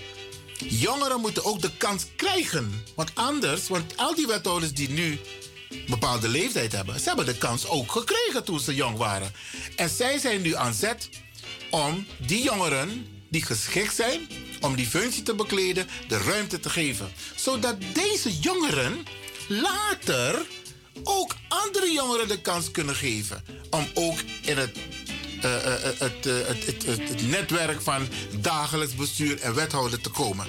Jongeren 0.58 1.20
moeten 1.20 1.46
ook 1.46 1.62
de 1.62 1.78
kans 1.78 2.06
krijgen. 2.16 2.84
Want 2.96 3.12
anders, 3.14 3.68
want 3.68 3.98
al 3.98 4.16
die 4.16 4.28
wethouders 4.28 4.74
die 4.74 4.90
nu 4.90 5.20
bepaalde 5.88 6.28
leeftijd 6.28 6.72
hebben, 6.72 7.00
ze 7.00 7.08
hebben 7.08 7.26
de 7.26 7.38
kans 7.38 7.68
ook 7.68 7.92
gekregen 7.92 8.44
toen 8.44 8.60
ze 8.60 8.76
jong 8.76 8.98
waren. 8.98 9.32
En 9.76 9.90
zij 9.90 10.18
zijn 10.18 10.42
nu 10.42 10.56
aan 10.56 10.74
zet 10.74 11.10
om 11.70 12.06
die 12.18 12.44
jongeren 12.44 13.08
die 13.30 13.46
geschikt 13.46 13.96
zijn 13.96 14.28
om 14.62 14.76
die 14.76 14.88
functie 14.88 15.24
te 15.24 15.36
bekleden, 15.36 15.88
de 16.08 16.18
ruimte 16.18 16.60
te 16.60 16.70
geven. 16.70 17.12
Zodat 17.36 17.76
deze 17.94 18.40
jongeren 18.40 19.06
later 19.48 20.46
ook 21.04 21.36
andere 21.48 21.92
jongeren 21.92 22.28
de 22.28 22.42
kans 22.42 22.72
kunnen 22.72 22.96
geven 22.96 23.44
om 23.70 23.88
ook 23.94 24.20
in 24.42 24.58
het, 24.58 24.78
het, 25.40 26.26
het, 26.26 26.86
het, 26.86 26.86
het 26.86 27.28
netwerk 27.28 27.82
van 27.82 28.08
dagelijks 28.40 28.96
bestuur 28.96 29.40
en 29.42 29.56
wethouder 29.56 30.02
te 30.02 30.10
komen. 30.10 30.48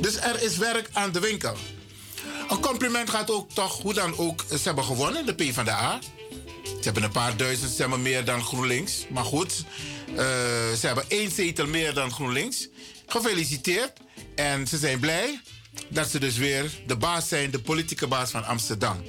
Dus 0.00 0.16
er 0.16 0.42
is 0.42 0.56
werk 0.56 0.88
aan 0.92 1.12
de 1.12 1.20
winkel. 1.20 1.56
Een 2.54 2.60
compliment 2.60 3.10
gaat 3.10 3.30
ook 3.30 3.50
toch, 3.50 3.82
hoe 3.82 3.94
dan 3.94 4.18
ook, 4.18 4.44
ze 4.48 4.60
hebben 4.62 4.84
gewonnen, 4.84 5.26
de 5.26 5.34
PvdA. 5.34 5.98
Ze 6.64 6.80
hebben 6.80 7.02
een 7.02 7.10
paar 7.10 7.36
duizend 7.36 7.70
stemmen 7.70 8.02
meer 8.02 8.24
dan 8.24 8.42
GroenLinks. 8.42 9.06
Maar 9.10 9.24
goed, 9.24 9.64
eh, 10.08 10.14
ze 10.78 10.86
hebben 10.86 11.04
één 11.08 11.30
zetel 11.30 11.66
meer 11.66 11.94
dan 11.94 12.10
GroenLinks. 12.10 12.68
Gefeliciteerd. 13.06 13.92
En 14.34 14.66
ze 14.66 14.78
zijn 14.78 15.00
blij 15.00 15.40
dat 15.88 16.08
ze 16.08 16.18
dus 16.18 16.36
weer 16.36 16.70
de 16.86 16.96
baas 16.96 17.28
zijn, 17.28 17.50
de 17.50 17.60
politieke 17.60 18.06
baas 18.06 18.30
van 18.30 18.44
Amsterdam. 18.44 19.02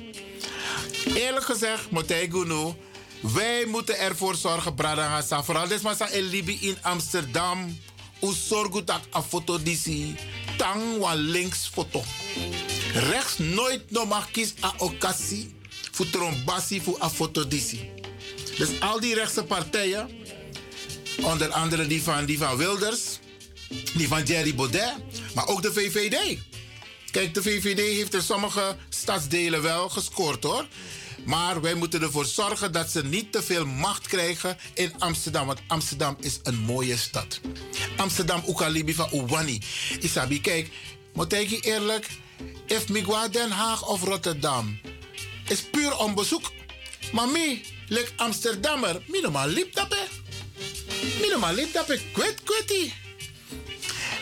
Eerlijk 1.05 1.45
gezegd, 1.45 1.91
Motegunu, 1.91 2.73
wij 3.19 3.65
moeten 3.65 3.99
ervoor 3.99 4.35
zorgen, 4.35 4.75
Bradangasa, 4.75 5.43
vooral 5.43 5.67
desmasa 5.67 6.09
in 6.09 6.23
Libi 6.23 6.57
in 6.61 6.77
Amsterdam. 6.81 7.79
U 8.21 8.33
zorgu 8.47 8.83
dat 8.83 9.01
a 9.15 9.21
foto 9.21 9.63
disi, 9.63 10.15
tang 10.57 10.97
wa 10.97 11.13
links 11.13 11.69
foto. 11.73 12.03
Rechts 12.95 13.37
nooit 13.37 13.91
no 13.91 14.05
mag 14.05 14.31
kies 14.31 14.53
a 14.63 14.73
occasie, 14.77 15.55
voor 15.91 16.09
trombasi 16.09 16.81
voor 16.81 17.01
a 17.01 17.09
foto 17.09 17.47
disi. 17.47 17.89
Dus 18.57 18.79
al 18.79 18.99
die 18.99 19.13
rechtse 19.15 19.43
partijen, 19.43 20.09
onder 21.21 21.49
andere 21.51 21.87
die 21.87 22.03
van, 22.03 22.25
die 22.25 22.37
van 22.37 22.57
Wilders, 22.57 23.19
die 23.93 24.07
van 24.07 24.23
Jerry 24.23 24.55
Baudet, 24.55 24.93
maar 25.33 25.47
ook 25.47 25.61
de 25.61 25.73
VVD. 25.73 26.37
Kijk, 27.11 27.33
de 27.33 27.41
VVD 27.41 27.79
heeft 27.79 28.13
in 28.13 28.21
sommige 28.21 28.75
stadsdelen 28.89 29.61
wel 29.61 29.89
gescoord 29.89 30.43
hoor. 30.43 30.67
Maar 31.25 31.61
wij 31.61 31.73
moeten 31.73 32.01
ervoor 32.01 32.25
zorgen 32.25 32.71
dat 32.71 32.89
ze 32.89 33.05
niet 33.05 33.31
te 33.31 33.43
veel 33.43 33.65
macht 33.65 34.07
krijgen 34.07 34.57
in 34.73 34.93
Amsterdam. 34.99 35.47
Want 35.47 35.61
Amsterdam 35.67 36.17
is 36.19 36.39
een 36.43 36.59
mooie 36.59 36.97
stad. 36.97 37.39
Amsterdam, 37.97 38.43
Oekalibi 38.47 38.93
van 38.93 39.09
Ouwani. 39.11 39.61
Isabi, 39.99 40.41
kijk, 40.41 40.69
moet 41.13 41.33
ik 41.33 41.49
je 41.49 41.59
eerlijk. 41.59 42.09
If 42.65 42.87
Migwa 42.89 43.27
Den 43.31 43.51
Haag 43.51 43.87
of 43.87 44.03
Rotterdam 44.03 44.79
is 45.47 45.61
puur 45.61 45.97
om 45.97 46.15
bezoek. 46.15 46.51
Maar 47.11 47.27
mij, 47.27 47.65
like 47.87 48.11
Amsterdammer, 48.15 49.01
minimaal 49.07 49.47
liep 49.47 49.73
dat 49.73 49.87
hè. 49.89 50.05
Minimaal 51.21 51.53
liep 51.53 51.73
dat. 51.73 51.85
Kwet, 52.13 52.43
kwetie. 52.43 52.93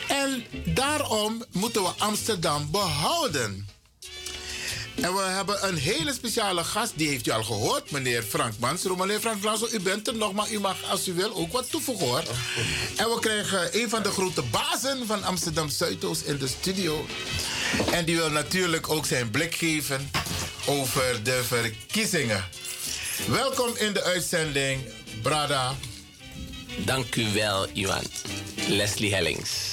En 0.08 0.46
daarom 0.66 1.44
moeten 1.52 1.82
we 1.82 1.90
Amsterdam 1.98 2.72
behouden. 2.72 3.68
En 4.96 5.14
we 5.14 5.22
hebben 5.22 5.68
een 5.68 5.78
hele 5.78 6.14
speciale 6.14 6.64
gast, 6.64 6.92
die 6.96 7.08
heeft 7.08 7.28
u 7.28 7.32
al 7.32 7.44
gehoord, 7.44 7.92
meneer 7.92 8.24
Frank 8.24 8.54
Mansro. 8.60 8.96
Meneer 8.96 9.20
Frank 9.20 9.44
Mansro, 9.44 9.68
u 9.72 9.80
bent 9.80 10.08
er 10.08 10.16
nog, 10.16 10.34
maar 10.34 10.52
u 10.52 10.60
mag 10.60 10.90
als 10.90 11.08
u 11.08 11.14
wil 11.14 11.36
ook 11.36 11.52
wat 11.52 11.70
toevoegen 11.70 12.08
hoor. 12.08 12.24
En 12.96 13.10
we 13.10 13.18
krijgen 13.20 13.82
een 13.82 13.90
van 13.90 14.04
de 14.04 14.10
grote 14.10 14.42
bazen 14.42 15.08
van 15.08 15.24
Amsterdam 15.24 15.70
Zuidoost 15.70 16.22
in 16.22 16.38
de 16.38 16.48
studio. 16.48 17.06
En 17.92 18.06
die 18.06 18.16
wil 18.16 18.30
natuurlijk 18.30 18.90
ook 18.90 19.06
zijn 19.06 19.32
blik 19.32 19.56
geven 19.56 20.12
over 20.66 21.24
de 21.24 21.44
verkiezingen. 21.44 22.44
Welkom 23.28 23.76
in 23.76 23.94
de 23.94 24.04
uitzending, 24.04 24.82
Brada. 25.22 25.76
Dank 26.86 27.16
u 27.16 27.34
wel, 27.34 27.68
Iwan. 27.74 28.04
Leslie 28.68 29.14
Hellings. 29.14 29.73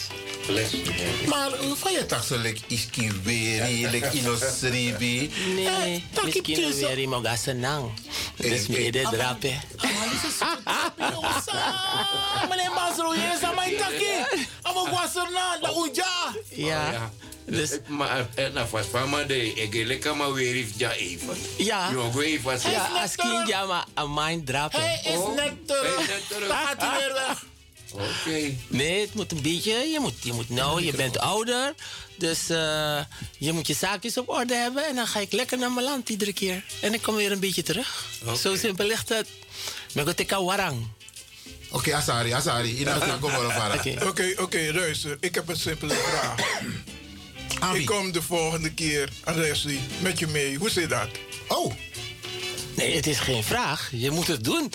Maar 1.28 1.50
hoe 1.58 1.76
van 1.76 1.92
je 1.92 2.06
toch 2.06 2.24
zo 2.24 2.36
like 2.38 2.60
iski 2.66 3.10
weri, 3.22 3.88
like 3.90 4.10
inosribi? 4.18 5.30
Nee, 5.54 6.04
misschien 6.24 6.74
weer 6.74 6.98
iemand 6.98 7.26
gaan 7.26 7.36
senang. 7.38 7.90
Dus 8.36 8.66
meer 8.66 8.92
de 8.92 9.06
drape. 9.10 9.52
Meneer 12.48 12.70
Masro, 12.74 13.14
je 13.14 13.32
is 13.36 13.42
aan 13.42 13.54
mijn 13.54 13.76
takkie. 13.76 14.46
Amo 14.62 14.84
guaserna, 14.84 15.58
da 15.60 15.70
uja. 15.76 16.34
Ja. 16.48 17.10
Dus, 17.44 17.70
Maar 17.86 18.26
eh, 18.34 18.52
na 18.52 18.66
vast 18.66 18.88
van 18.90 19.08
maar 19.08 19.26
de 19.26 19.46
ik 19.54 19.86
lekker 19.86 20.16
maar 20.16 20.32
weer 20.32 20.54
even 20.54 20.72
ja 20.76 20.92
even. 20.92 21.36
ja. 21.58 21.90
Jo, 21.90 22.10
go 22.10 22.20
even. 22.20 22.70
Ja, 22.70 22.88
als 23.02 23.14
kind 23.16 23.48
ja 23.48 23.64
maar 23.64 23.84
aan 23.94 24.14
mijn 24.14 24.44
drape. 24.44 24.76
Hij 24.80 25.00
is 25.04 25.18
Oh, 25.18 25.34
net 25.34 25.66
terug. 25.66 25.82
hij 25.94 26.02
is 26.02 26.08
net 26.08 26.28
terug. 26.28 26.48
Dan 26.48 26.56
gaat 26.56 26.80
hij 26.82 26.98
weer 26.98 27.12
weg. 27.14 27.44
Oké. 27.92 28.56
Nee, 28.66 29.00
het 29.00 29.14
moet 29.14 29.32
een 29.32 29.42
beetje. 29.42 29.72
Je 29.72 29.98
moet, 30.00 30.14
je 30.22 30.32
moet 30.32 30.48
nou, 30.48 30.84
je 30.84 30.92
bent 30.92 31.18
ouder. 31.18 31.74
Dus 32.16 32.50
eh, 32.50 33.00
je 33.38 33.52
moet 33.52 33.66
je 33.66 33.74
zaakjes 33.74 34.18
op 34.18 34.28
orde 34.28 34.54
hebben. 34.54 34.86
En 34.86 34.94
dan 34.94 35.06
ga 35.06 35.20
ik 35.20 35.32
lekker 35.32 35.58
naar 35.58 35.72
mijn 35.72 35.86
land 35.86 36.08
iedere 36.08 36.32
keer. 36.32 36.64
En 36.80 36.94
ik 36.94 37.02
kom 37.02 37.14
weer 37.14 37.32
een 37.32 37.40
beetje 37.40 37.62
terug. 37.62 38.06
Zo 38.40 38.56
simpel 38.56 38.86
ligt 38.86 39.08
het. 39.08 39.28
Maar 39.94 40.08
ik 40.16 40.30
ga 40.30 40.42
warang. 40.42 40.86
Oké, 41.70 41.94
Asari, 41.94 42.32
Asari. 42.32 42.78
Ina 42.78 43.18
kom 43.20 43.30
maar 43.30 43.46
op 43.46 43.78
Oké. 43.78 44.06
Oké, 44.06 44.34
oké, 44.36 44.70
luister. 44.72 45.16
Ik 45.20 45.34
heb 45.34 45.48
een 45.48 45.56
simpele 45.56 45.94
vraag. 45.94 46.34
Ik 47.74 47.86
kom 47.86 48.12
de 48.12 48.22
volgende 48.22 48.74
keer, 48.74 49.08
Leslie, 49.24 49.80
met 50.02 50.18
je 50.18 50.26
mee. 50.26 50.56
Hoe 50.56 50.70
zit 50.70 50.88
dat? 50.88 51.08
Oh, 51.48 51.72
Nee, 52.80 52.96
het 52.96 53.06
is 53.06 53.18
geen 53.18 53.42
vraag. 53.44 53.88
Je 53.92 54.10
moet 54.10 54.26
het 54.26 54.44
doen. 54.44 54.72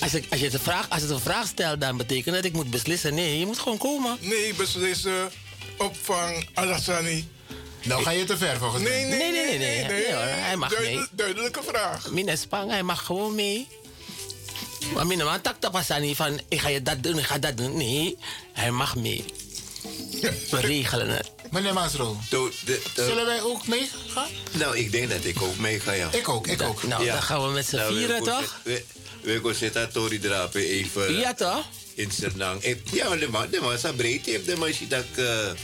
Als, 0.00 0.14
ik, 0.14 0.26
als, 0.30 0.38
je 0.38 0.44
het 0.44 0.54
een 0.54 0.60
vraag, 0.60 0.90
als 0.90 1.02
het 1.02 1.10
een 1.10 1.20
vraag 1.20 1.46
stelt, 1.46 1.80
dan 1.80 1.96
betekent 1.96 2.34
dat 2.34 2.44
ik 2.44 2.52
moet 2.52 2.70
beslissen. 2.70 3.14
Nee, 3.14 3.38
je 3.38 3.46
moet 3.46 3.58
gewoon 3.58 3.78
komen. 3.78 4.16
Nee, 4.20 4.54
beslissen, 4.54 5.30
opvang, 5.78 6.48
Alassani. 6.54 7.28
nou 7.82 8.02
ga 8.02 8.10
je 8.10 8.24
te 8.24 8.36
ver 8.36 8.56
volgens 8.58 8.82
mij. 8.82 9.04
Nee, 9.04 9.08
nee, 9.08 9.18
Nee, 9.18 9.30
nee, 9.30 9.58
nee, 9.58 9.78
nee. 9.84 9.86
Nee, 10.02 10.12
hoor, 10.14 10.22
hij 10.22 10.56
mag 10.56 10.70
Duidel- 10.70 10.98
mee. 10.98 11.06
Duidelijke 11.10 11.60
vraag. 11.66 12.10
Mina 12.10 12.36
Spang, 12.36 12.70
hij 12.70 12.82
mag 12.82 13.04
gewoon 13.04 13.34
mee. 13.34 13.66
Maar 14.94 15.06
Mina, 15.06 15.24
man, 15.24 15.40
tak 15.40 15.60
tapasan 15.60 16.00
niet 16.00 16.16
van, 16.16 16.40
ik 16.48 16.60
ga 16.60 16.68
je 16.68 16.82
dat 16.82 17.02
doen, 17.02 17.18
ik 17.18 17.24
ga 17.24 17.38
dat 17.38 17.56
doen. 17.56 17.76
Nee, 17.76 18.16
hij 18.52 18.70
mag 18.70 18.96
mee. 18.96 19.24
We 20.50 20.60
regelen 20.60 21.08
het. 21.08 21.30
Meneer 21.50 21.72
Masro, 21.74 22.16
zullen 22.96 23.26
wij 23.26 23.42
ook 23.42 23.66
meegaan? 23.66 24.28
Nou, 24.52 24.76
ik 24.76 24.92
denk 24.92 25.10
dat 25.10 25.24
ik 25.24 25.42
ook 25.42 25.58
mee 25.58 25.80
ga, 25.80 25.92
ja. 25.92 26.12
Ik 26.12 26.28
ook, 26.28 26.46
ik 26.46 26.62
ook. 26.62 26.82
Nou, 26.82 27.04
Ja. 27.04 27.12
dan 27.12 27.22
gaan 27.22 27.46
we 27.46 27.52
met 27.52 27.66
z'n 27.66 27.76
Nou, 27.76 27.92
we 27.92 27.98
vieren, 27.98 28.22
toch? 28.22 28.60
We 29.22 29.40
gaan 29.42 29.54
zitten, 29.54 29.92
Tori 29.92 30.18
Drapen, 30.18 30.60
even 30.60 31.14
Ja, 31.18 31.34
toch? 31.34 31.64
in 31.94 32.10
Sernang. 32.10 32.76
Ja, 32.92 33.16
de 33.16 33.28
man, 33.28 33.46
de 33.50 33.60
man 33.60 33.72
is 33.72 33.80
breed. 33.96 34.26
heeft 34.26 34.46
de 34.46 34.56
man 34.56 34.68
dat 34.88 35.04
ik... 35.04 35.14
We 35.14 35.54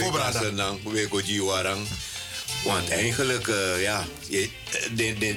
Voorbereid. 0.00 0.34
gaan 0.34 0.42
Sernang, 0.42 0.82
we 0.82 1.08
gaan 1.10 1.22
Jiwarang. 1.24 1.86
Want 2.64 2.88
eigenlijk, 2.90 3.48
eh, 3.48 3.82
ja, 3.82 4.06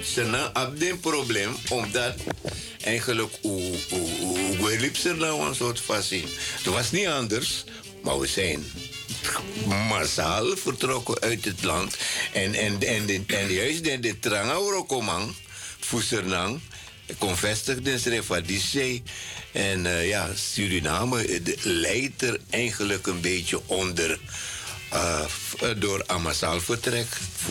Sernang 0.04 0.50
had 0.54 0.72
een 0.80 1.00
probleem, 1.00 1.58
omdat 1.70 2.14
eigenlijk 2.84 3.34
hoe 3.42 3.76
hoe- 3.90 4.58
hoe 4.58 4.80
liep 4.80 4.96
Sernang 4.96 5.48
een 5.48 5.56
soort 5.56 5.80
fasie. 5.80 6.26
Het 6.38 6.66
was 6.74 6.92
niet 6.92 7.08
anders, 7.08 7.64
maar 8.04 8.20
we 8.20 8.28
zijn 8.28 8.72
massaal 9.88 10.56
vertrokken 10.58 11.20
uit 11.20 11.46
het 11.46 11.64
land. 11.64 11.98
En, 12.34 12.54
en, 12.54 12.82
en, 12.82 13.06
de, 13.06 13.22
en 13.28 13.54
juist 13.54 13.84
de, 13.84 14.00
de 14.00 14.20
tranga 14.20 14.56
Orokomang, 14.56 15.34
voor 15.80 16.02
Sernang, 16.02 16.60
gevestigd 17.20 17.88
in 17.88 18.00
Srevadische. 18.00 19.02
En 19.52 19.86
eh, 19.86 20.08
ja, 20.08 20.30
Suriname 20.36 21.42
leidt 21.64 22.22
er 22.22 22.40
eigenlijk 22.50 23.08
een 23.08 23.22
beetje 23.22 23.62
onder. 23.66 24.20
eh, 24.92 25.26
door 25.78 26.04
Amasal 26.08 26.62
vertrek 26.62 27.08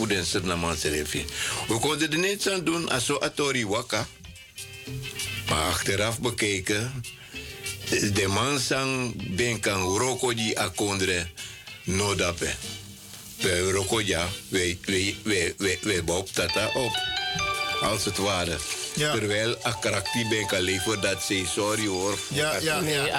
de 0.07 0.25
Surinamese 0.25 0.89
rivier. 0.89 1.25
We 1.67 1.79
konden 1.79 2.11
er 2.11 2.17
niets 2.17 2.49
aan 2.49 2.63
doen 2.63 2.89
als 2.89 3.05
zo 3.05 3.15
Atori 3.15 3.65
Waka. 3.65 4.07
Maar 5.49 5.65
achteraf 5.65 6.19
bekeken, 6.19 7.03
de 8.13 8.27
man 8.27 8.59
sang 8.59 9.13
ben 9.35 9.59
kan 9.59 9.81
roko 9.81 10.33
di 10.33 10.55
akondre 10.55 11.27
no 11.83 12.15
dape. 12.15 12.53
We 13.37 13.71
roko 13.71 13.99
ja, 13.99 14.27
we, 14.47 14.77
we, 14.85 15.15
we, 15.23 15.53
we, 15.57 15.77
we 15.81 16.03
bouw 16.03 16.23
tata 16.33 16.67
op. 16.73 16.91
Als 17.81 18.05
het 18.05 18.17
ware. 18.17 18.57
Ja. 18.95 19.11
Terwijl 19.13 19.55
akrakti 19.61 20.27
ben 20.29 20.47
kan 20.47 20.61
leven 20.61 21.01
dat 21.01 21.23
ze 21.23 21.43
sorry 21.53 21.87
hoor. 21.87 22.17
Ja, 22.27 22.57
ja, 22.61 22.79
nee, 22.79 23.13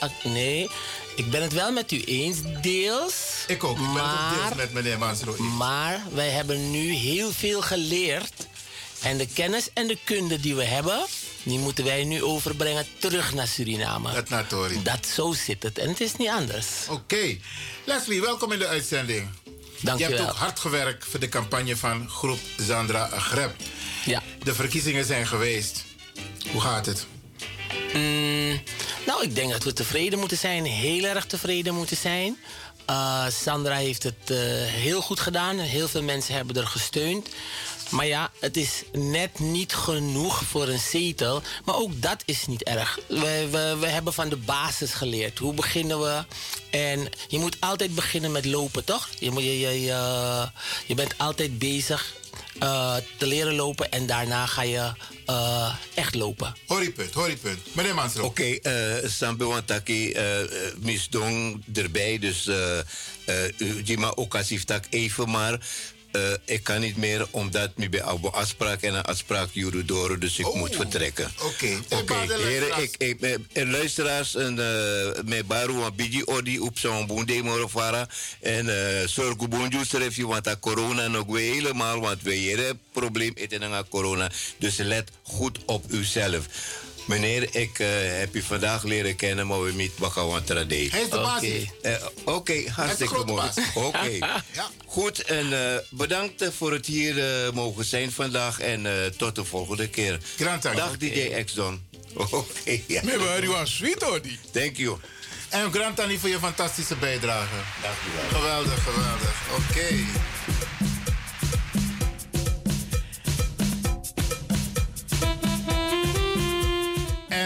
at- 0.00 0.24
nee, 0.24 0.68
ik 1.16 1.30
ben 1.30 1.42
het 1.42 1.52
wel 1.52 1.72
met 1.72 1.92
u 1.92 2.02
eens, 2.04 2.38
deels. 2.62 3.14
Ik 3.46 3.64
ook. 3.64 3.78
Ik 3.78 3.82
ben 3.82 3.92
het 3.92 4.02
ook 4.02 4.06
maar, 4.06 4.34
deels 4.44 4.54
met 4.56 4.72
meneer 4.72 4.98
Mansro. 4.98 5.36
maar 5.38 6.02
wij 6.12 6.28
hebben 6.28 6.70
nu 6.70 6.92
heel 6.92 7.32
veel 7.32 7.62
geleerd. 7.62 8.32
En 9.02 9.16
de 9.16 9.26
kennis 9.26 9.68
en 9.72 9.86
de 9.86 9.98
kunde 10.04 10.40
die 10.40 10.54
we 10.54 10.64
hebben, 10.64 11.04
die 11.46 11.58
moeten 11.58 11.84
wij 11.84 12.04
nu 12.04 12.22
overbrengen 12.22 12.86
terug 12.98 13.34
naar 13.34 13.46
Suriname. 13.46 14.12
Dat 14.12 14.28
naar 14.28 14.46
Tori. 14.46 14.82
Dat 14.82 15.06
zo 15.06 15.32
zit 15.32 15.62
het. 15.62 15.78
En 15.78 15.88
het 15.88 16.00
is 16.00 16.16
niet 16.16 16.28
anders. 16.28 16.66
Oké. 16.88 17.36
Leslie, 17.84 18.20
welkom 18.20 18.52
in 18.52 18.58
de 18.58 18.66
uitzending. 18.66 19.28
Dank 19.80 19.98
je 19.98 20.04
hebt 20.04 20.18
wel. 20.18 20.28
ook 20.28 20.36
hard 20.36 20.58
gewerkt 20.58 21.04
voor 21.04 21.20
de 21.20 21.28
campagne 21.28 21.76
van 21.76 22.10
groep 22.10 22.38
Zandra 22.56 23.08
Greb. 23.08 23.54
Ja. 24.04 24.22
De 24.42 24.54
verkiezingen 24.54 25.04
zijn 25.04 25.26
geweest. 25.26 25.84
Hoe 26.52 26.60
gaat 26.60 26.86
het? 26.86 27.06
Mm, 27.94 28.62
nou, 29.06 29.22
ik 29.22 29.34
denk 29.34 29.52
dat 29.52 29.64
we 29.64 29.72
tevreden 29.72 30.18
moeten 30.18 30.38
zijn. 30.38 30.64
Heel 30.64 31.04
erg 31.04 31.26
tevreden 31.26 31.74
moeten 31.74 31.96
zijn. 31.96 32.36
Uh, 32.90 33.26
Sandra 33.28 33.74
heeft 33.74 34.02
het 34.02 34.30
uh, 34.30 34.38
heel 34.64 35.00
goed 35.00 35.20
gedaan. 35.20 35.58
Heel 35.58 35.88
veel 35.88 36.02
mensen 36.02 36.34
hebben 36.34 36.56
er 36.56 36.66
gesteund. 36.66 37.28
Maar 37.90 38.06
ja, 38.06 38.30
het 38.40 38.56
is 38.56 38.82
net 38.92 39.38
niet 39.38 39.74
genoeg 39.74 40.42
voor 40.44 40.68
een 40.68 40.78
zetel. 40.78 41.42
Maar 41.64 41.74
ook 41.76 42.02
dat 42.02 42.22
is 42.24 42.46
niet 42.46 42.62
erg. 42.62 42.98
We, 43.08 43.48
we, 43.50 43.76
we 43.80 43.86
hebben 43.86 44.12
van 44.12 44.28
de 44.28 44.36
basis 44.36 44.92
geleerd. 44.92 45.38
Hoe 45.38 45.54
beginnen 45.54 46.00
we? 46.00 46.24
En 46.70 47.08
je 47.28 47.38
moet 47.38 47.56
altijd 47.60 47.94
beginnen 47.94 48.32
met 48.32 48.44
lopen, 48.44 48.84
toch? 48.84 49.08
Je, 49.18 49.30
moet- 49.30 49.42
je, 49.42 49.58
je, 49.60 49.80
je, 49.80 50.48
je 50.86 50.94
bent 50.94 51.18
altijd 51.18 51.58
bezig 51.58 52.14
uh, 52.62 52.94
te 53.16 53.26
leren 53.26 53.54
lopen. 53.54 53.90
En 53.90 54.06
daarna 54.06 54.46
ga 54.46 54.62
je 54.62 54.92
uh, 55.30 55.74
echt 55.94 56.14
lopen. 56.14 56.54
Horipunt, 56.66 57.14
horipunt. 57.14 57.58
Meneer 57.74 57.94
Mansro. 57.94 58.24
Oké, 58.24 58.42
eh 58.44 59.08
Sambe 59.10 59.44
Wantaki, 59.44 60.12
eh 60.12 60.40
eh, 60.42 60.48
misdong 60.78 61.64
erbij. 61.74 62.18
Dus 62.18 62.46
eh 62.46 62.78
eh 62.78 62.84
Jima 63.84 64.10
Okasif 64.10 64.64
tak 64.64 64.84
even 64.90 65.30
maar. 65.30 65.58
Eh, 66.16 66.54
ik 66.54 66.62
kan 66.62 66.80
niet 66.80 66.96
meer 66.96 67.26
omdat 67.30 67.70
ik 67.76 67.90
bij 67.90 68.02
een 68.02 68.30
afspraak 68.30 68.82
en 68.82 68.94
een 68.94 69.02
afspraak 69.02 69.48
door, 69.84 70.18
dus 70.18 70.38
ik 70.38 70.48
Oh, 70.48 70.56
moet 70.56 70.76
vertrekken. 70.76 71.32
Oké. 71.42 71.78
Oké, 71.88 72.14
heren, 72.36 72.82
ik, 72.82 72.94
ik, 72.98 73.20
eh, 73.20 73.34
eh, 73.52 73.70
luisteraars, 73.70 74.34
en, 74.34 74.58
eh 74.58 75.22
mijn 75.24 75.46
baru 75.46 75.82
een 75.82 75.94
bigi 75.94 76.22
odi 76.24 76.58
op 76.58 76.78
zo'n 76.78 77.06
boende 77.06 77.42
morofara. 77.42 78.08
En 78.40 78.68
eh 78.68 79.06
zorg 79.06 79.36
je, 80.14 80.26
want 80.26 80.58
corona 80.60 81.08
nog 81.08 81.26
weer 81.26 81.52
helemaal, 81.52 82.00
want 82.00 82.22
we 82.22 82.34
hebben 82.34 82.68
een 82.68 82.80
probleem 82.92 83.32
eten 83.34 83.62
aan 83.62 83.88
corona. 83.88 84.30
Dus 84.58 84.76
let 84.76 85.10
goed 85.22 85.58
op 85.66 85.84
uzelf. 85.90 86.46
Meneer, 87.06 87.48
ik 87.56 87.78
eh, 87.78 87.86
heb 88.18 88.34
u 88.34 88.42
vandaag 88.42 88.82
leren 88.82 89.16
kennen, 89.16 89.46
maar 89.46 89.62
we 89.62 89.72
niet 89.72 89.96
Bakawantara 89.96 90.64
Day. 90.64 90.88
Hij 90.90 91.00
is 91.02 91.10
de 91.10 91.16
baas. 91.16 91.36
Oké. 91.42 91.64
Eh, 91.82 91.94
Oké, 92.24 92.70
hartstikke 92.70 93.14
grote 93.14 93.32
mooi. 93.32 93.42
baas. 93.54 93.74
Oké. 93.74 94.08
Ja. 94.52 94.70
Goed, 94.86 95.22
en 95.22 95.72
eh, 95.72 95.78
bedankt 95.90 96.44
voor 96.56 96.72
het 96.72 96.86
hier 96.86 97.44
eh, 97.44 97.52
mogen 97.52 97.84
zijn 97.84 98.12
vandaag. 98.12 98.60
En 98.60 98.86
eh, 98.86 98.92
tot 99.16 99.34
de 99.34 99.44
volgende 99.44 99.88
keer. 99.88 100.18
Grand. 100.36 100.62
Dag 100.62 100.96
DJ 100.96 101.42
X-Don. 101.44 101.84
Oké, 102.30 102.80
ja. 102.86 103.00
Me 103.04 103.18
waar 103.18 103.46
was 103.46 103.74
sweet 103.74 104.02
hoor 104.02 104.22
die. 104.22 104.38
Thank 104.52 104.76
you. 104.76 104.96
En 105.48 105.72
Grant 105.72 106.00
Annie 106.00 106.18
voor 106.18 106.28
je 106.28 106.38
fantastische 106.38 106.96
bijdrage. 106.96 107.54
Dank 107.82 107.94
u 107.94 108.16
wel. 108.30 108.40
Geweldig, 108.40 108.82
geweldig. 108.82 109.34
Oké. 109.70 110.04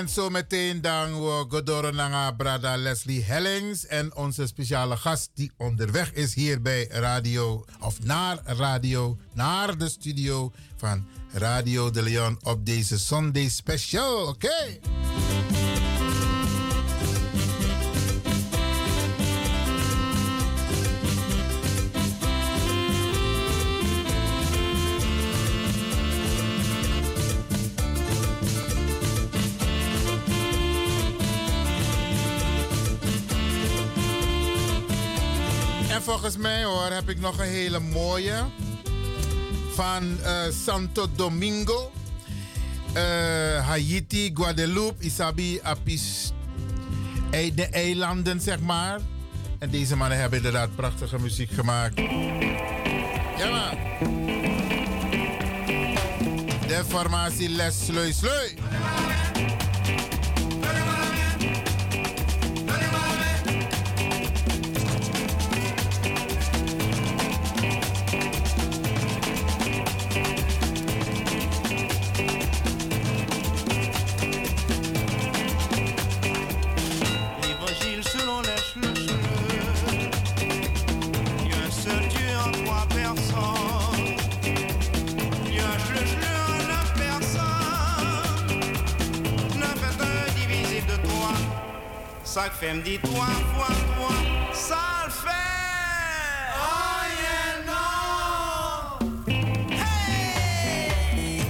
En 0.00 0.08
zo 0.08 0.30
meteen 0.30 0.80
dan 0.80 1.24
we 1.24 1.44
Godoro 1.48 1.90
naar 1.90 2.36
Brada 2.36 2.76
Leslie 2.76 3.24
Hellings 3.24 3.86
en 3.86 4.16
onze 4.16 4.46
speciale 4.46 4.96
gast 4.96 5.30
die 5.34 5.52
onderweg 5.56 6.12
is 6.12 6.34
hier 6.34 6.62
bij 6.62 6.86
radio, 6.90 7.64
of 7.80 8.02
naar 8.02 8.38
radio, 8.44 9.18
naar 9.32 9.78
de 9.78 9.88
studio 9.88 10.52
van 10.76 11.06
Radio 11.32 11.90
de 11.90 12.02
Leon 12.02 12.38
op 12.42 12.66
deze 12.66 12.98
Sunday 12.98 13.48
Special. 13.48 14.26
Oké. 14.26 14.78
Volgens 36.10 36.36
mij 36.36 36.64
hoor, 36.64 36.90
heb 36.90 37.08
ik 37.08 37.20
nog 37.20 37.38
een 37.38 37.48
hele 37.48 37.80
mooie. 37.80 38.44
Van 39.74 40.18
eh, 40.22 40.32
Santo 40.64 41.06
Domingo. 41.14 41.90
eh, 42.92 43.66
Haiti, 43.66 44.30
Guadeloupe, 44.34 45.04
Isabi, 45.04 45.60
Apis. 45.62 46.32
De 47.54 47.66
eilanden, 47.70 48.40
zeg 48.40 48.60
maar. 48.60 49.00
En 49.58 49.70
deze 49.70 49.96
mannen 49.96 50.18
hebben 50.18 50.38
inderdaad 50.38 50.76
prachtige 50.76 51.18
muziek 51.18 51.50
gemaakt. 51.50 51.98
Ja, 53.38 53.50
man. 53.50 53.78
De 56.66 56.82
formatie 56.88 57.48
Les 57.48 57.84
Sleu 57.84 58.12
Sleu. 58.12 58.48
Ça 92.40 92.48
me 92.72 92.80
dit 92.80 92.98
trois 93.02 93.26
fois 93.26 93.68
trois. 93.94 94.16
Ça 94.54 95.04
le 95.04 95.10
fait. 95.10 95.28
Oh 96.56 97.02
yeah, 97.20 97.52
non. 97.66 99.06
Hey! 99.68 101.44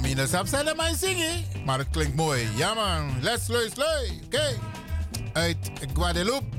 Mina 0.00 0.26
sap 0.26 0.46
zij 0.46 0.74
mij 0.76 0.94
zingen, 0.94 1.44
maar 1.64 1.78
het 1.78 1.88
klinkt 1.90 2.16
mooi. 2.16 2.48
Ja 2.56 2.74
man, 2.74 3.14
les 3.20 3.46
leus 3.48 3.74
leu. 3.74 4.10
Oké. 4.24 4.58
Uit 5.32 5.70
Guadeloupe. 5.94 6.56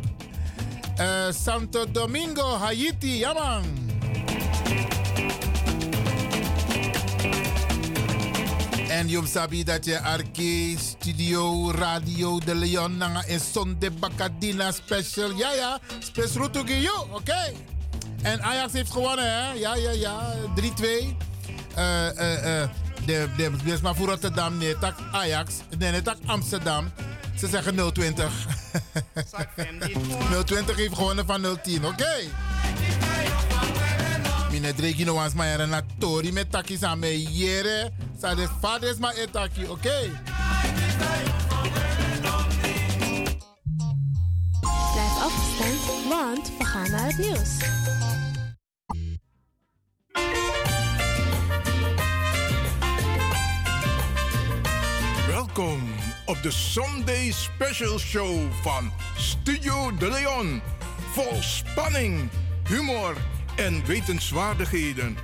Eh, 0.97 1.31
Santo 1.31 1.91
Domingo, 1.91 2.57
Haiti. 2.57 3.17
Ja 3.17 3.33
man. 3.33 3.86
En 8.97 9.09
je 9.09 9.21
sabi 9.25 9.63
dat 9.63 9.85
je 9.85 9.99
Arke 9.99 10.75
Studio 10.77 11.71
Radio 11.71 12.39
de 12.39 12.55
Leon 12.55 12.97
nanga 12.97 13.23
in 13.25 13.39
Sonde 13.39 13.91
Bacadina 13.91 14.71
Special. 14.71 15.31
Ja 15.31 15.51
ja, 15.53 15.79
special 15.99 16.49
to 16.49 16.63
you, 16.63 17.09
oké. 17.11 17.53
En 18.21 18.41
Ajax 18.41 18.73
heeft 18.73 18.91
gewonnen 18.91 19.25
hè. 19.25 19.51
Ja 19.51 19.75
ja 19.75 19.91
ja, 19.91 20.33
3-2. 20.55 20.61
Eh 21.75 22.07
eh 22.17 22.61
eh 22.61 22.69
de, 23.05 23.29
de, 23.37 23.51
de 23.63 23.73
is 23.73 23.81
maar 23.81 23.95
voor 23.95 24.07
Rotterdam, 24.07 24.57
nee, 24.57 24.77
tak 24.77 24.95
Ajax, 25.11 25.53
nee, 25.77 25.91
nee, 25.91 26.01
tak 26.01 26.17
Amsterdam. 26.25 26.91
Ze 27.35 27.47
zeggen 27.47 27.93
020. 27.93 28.31
020 30.45 30.75
heeft 30.81 30.95
gewonnen 30.95 31.25
van 31.25 31.57
010, 31.63 31.85
oké. 31.85 32.15
Mine 34.59 34.73
dregi 34.73 35.03
no 35.03 35.13
wans 35.13 35.33
maar 35.33 35.67
na 35.67 35.81
tori 35.97 36.31
met 36.31 36.51
taki 36.51 36.77
sa 36.77 36.95
me 36.95 37.11
yere. 37.33 37.91
Sa 38.19 38.35
de 38.35 38.47
fades 38.61 38.97
ma 38.97 39.13
etaki, 39.13 39.67
oké? 39.67 39.99
Blijf 44.93 45.15
afgestemd, 45.21 46.09
want 46.09 46.51
we 46.57 46.65
gaan 46.65 46.91
naar 46.91 47.05
het 47.05 47.17
nieuws. 47.17 47.57
Welkom 55.27 55.81
op 56.25 56.41
de 56.41 56.51
Sunday 56.51 57.31
Special 57.31 57.99
Show 57.99 58.51
van 58.61 58.91
Studio 59.17 59.95
De 59.97 60.09
Leon. 60.09 60.61
Vol 61.13 61.41
spanning, 61.41 62.29
humor 62.67 63.15
en 63.57 63.85
wetenswaardigheden. 63.85 65.17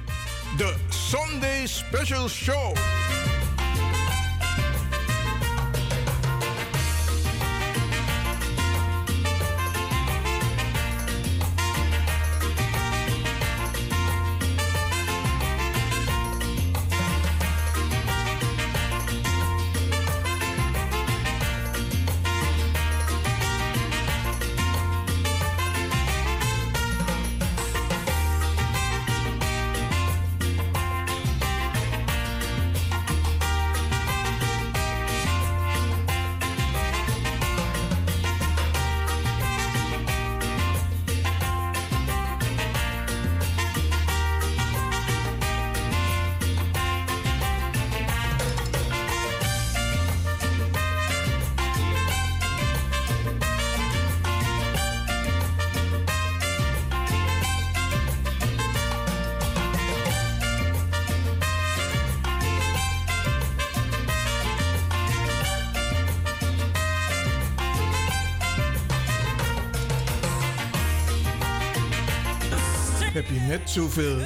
De 0.57 0.73
Sunday 0.89 1.67
Special 1.67 2.29
Show. 2.29 2.73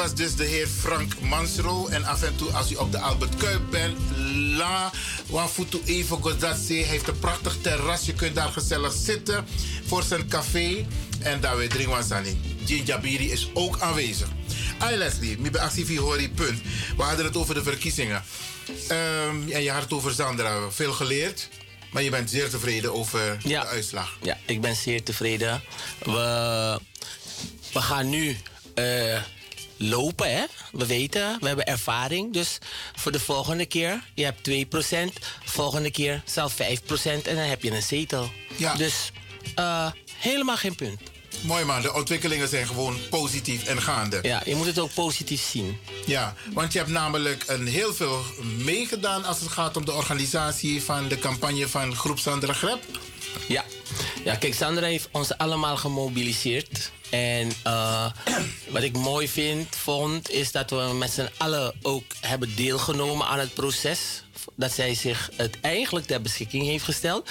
Was 0.00 0.14
dus 0.14 0.34
de 0.34 0.44
heer 0.44 0.66
Frank 0.66 1.20
Mansro. 1.20 1.86
En 1.86 2.04
af 2.04 2.22
en 2.22 2.36
toe, 2.36 2.50
als 2.50 2.72
u 2.72 2.74
op 2.74 2.92
de 2.92 2.98
Albert 2.98 3.36
Kuip 3.36 3.60
bent, 3.70 3.98
la, 4.56 4.90
wafutu 5.26 5.80
even 5.84 6.22
Godazze. 6.22 6.72
Hij 6.72 6.82
heeft 6.82 7.08
een 7.08 7.18
prachtig 7.18 7.56
terras. 7.60 8.06
Je 8.06 8.14
kunt 8.14 8.34
daar 8.34 8.48
gezellig 8.48 8.92
zitten 8.92 9.46
voor 9.86 10.02
zijn 10.02 10.28
café. 10.28 10.86
En 11.18 11.40
daar 11.40 11.56
weer 11.56 11.68
drinken 11.68 11.92
wasani. 11.92 12.40
Jinjabiri 12.64 13.30
is 13.30 13.50
ook 13.54 13.80
aanwezig. 13.80 14.28
Hi 14.88 14.96
Leslie, 14.96 15.38
mi 15.38 15.50
actief 15.58 15.96
hori 15.96 16.30
punt. 16.30 16.60
We 16.96 17.02
hadden 17.02 17.24
het 17.24 17.36
over 17.36 17.54
de 17.54 17.62
verkiezingen. 17.62 18.22
Ehm, 18.88 19.50
en 19.50 19.62
je 19.62 19.70
had 19.70 19.82
het 19.82 19.92
over 19.92 20.12
Sandra. 20.12 20.70
Veel 20.70 20.92
geleerd. 20.92 21.48
Maar 21.90 22.02
je 22.02 22.10
bent 22.10 22.30
zeer 22.30 22.50
tevreden 22.50 22.94
over 22.94 23.38
de 23.42 23.66
uitslag. 23.66 24.18
Ja, 24.22 24.38
ik 24.46 24.60
ben 24.60 24.76
zeer 24.76 25.02
tevreden. 25.02 25.62
We, 26.04 26.80
we 27.72 27.80
gaan 27.80 28.08
nu 28.08 28.36
eh, 28.74 29.22
lopen, 29.82 30.32
hè? 30.34 30.44
We 30.72 30.86
weten, 30.86 31.36
we 31.40 31.46
hebben 31.46 31.66
ervaring. 31.66 32.32
Dus 32.32 32.58
voor 32.94 33.12
de 33.12 33.20
volgende 33.20 33.66
keer, 33.66 34.02
je 34.14 34.24
hebt 34.24 34.48
2%. 34.48 34.94
Volgende 35.44 35.90
keer 35.90 36.22
zelf 36.24 36.54
5% 36.54 36.56
en 37.02 37.22
dan 37.22 37.36
heb 37.36 37.62
je 37.62 37.70
een 37.70 37.82
zetel. 37.82 38.30
Ja. 38.56 38.74
Dus 38.74 39.10
eh, 39.54 39.90
helemaal 40.14 40.56
geen 40.56 40.74
punt. 40.74 41.00
Mooi 41.40 41.64
man, 41.64 41.82
de 41.82 41.94
ontwikkelingen 41.94 42.48
zijn 42.48 42.66
gewoon 42.66 42.98
positief 43.10 43.64
en 43.64 43.82
gaande. 43.82 44.18
Ja, 44.22 44.42
je 44.44 44.54
moet 44.54 44.66
het 44.66 44.78
ook 44.78 44.94
positief 44.94 45.42
zien. 45.42 45.78
Ja, 46.06 46.34
want 46.52 46.72
je 46.72 46.78
hebt 46.78 46.90
namelijk 46.90 47.44
een 47.46 47.66
heel 47.66 47.94
veel 47.94 48.22
meegedaan 48.64 49.24
als 49.24 49.40
het 49.40 49.50
gaat 49.50 49.76
om 49.76 49.84
de 49.84 49.92
organisatie 49.92 50.82
van 50.82 51.08
de 51.08 51.18
campagne 51.18 51.68
van 51.68 51.96
Groep 51.96 52.18
Sandra 52.18 52.52
Grep. 52.52 52.82
Ja. 53.48 53.64
ja, 54.24 54.34
kijk, 54.34 54.54
Sandra 54.54 54.86
heeft 54.86 55.08
ons 55.12 55.38
allemaal 55.38 55.76
gemobiliseerd. 55.76 56.90
En 57.10 57.52
eh, 57.62 58.10
wat 58.74 58.82
ik 58.82 58.96
mooi 58.96 59.28
vind, 59.28 59.76
vond, 59.76 60.30
is 60.30 60.52
dat 60.52 60.70
we 60.70 60.90
met 60.94 61.10
z'n 61.10 61.30
allen 61.36 61.74
ook 61.82 62.04
hebben 62.20 62.56
deelgenomen 62.56 63.26
aan 63.26 63.38
het 63.38 63.54
proces. 63.54 64.22
Dat 64.54 64.72
zij 64.72 64.94
zich 64.94 65.30
het 65.36 65.60
eigenlijk 65.60 66.06
ter 66.06 66.22
beschikking 66.22 66.64
heeft 66.64 66.84
gesteld 66.84 67.30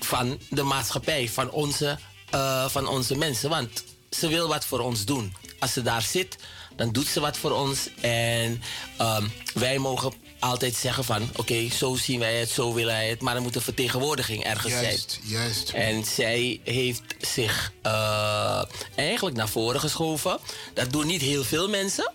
van 0.00 0.38
de 0.50 0.62
maatschappij, 0.62 1.28
van 1.28 1.50
onze, 1.50 1.98
eh, 2.30 2.68
van 2.68 2.88
onze 2.88 3.16
mensen. 3.16 3.48
Want 3.48 3.84
ze 4.10 4.28
wil 4.28 4.48
wat 4.48 4.64
voor 4.64 4.80
ons 4.80 5.04
doen. 5.04 5.34
Als 5.58 5.72
ze 5.72 5.82
daar 5.82 6.02
zit, 6.02 6.36
dan 6.76 6.92
doet 6.92 7.06
ze 7.06 7.20
wat 7.20 7.36
voor 7.36 7.50
ons. 7.50 7.88
En 8.00 8.62
ehm, 8.96 9.26
wij 9.54 9.78
mogen 9.78 10.12
altijd 10.40 10.74
zeggen 10.74 11.04
van... 11.04 11.30
oké, 11.36 11.68
zo 11.70 11.94
zien 11.94 12.18
wij 12.18 12.38
het, 12.38 12.48
zo 12.50 12.74
willen 12.74 12.94
wij 12.94 13.08
het... 13.08 13.20
maar 13.20 13.36
er 13.36 13.42
moet 13.42 13.54
een 13.56 13.60
vertegenwoordiging 13.62 14.44
ergens 14.44 14.72
Juist, 14.72 15.10
zijn. 15.10 15.28
juist. 15.28 15.70
En 15.70 16.04
zij 16.04 16.60
heeft 16.64 17.02
zich 17.20 17.72
eh, 17.82 18.62
eigenlijk 18.94 19.36
naar 19.36 19.48
voren 19.48 19.80
geschoven. 19.80 20.38
Dat 20.74 20.92
doen 20.92 21.06
niet 21.06 21.20
heel 21.20 21.44
veel 21.44 21.68
mensen. 21.68 22.12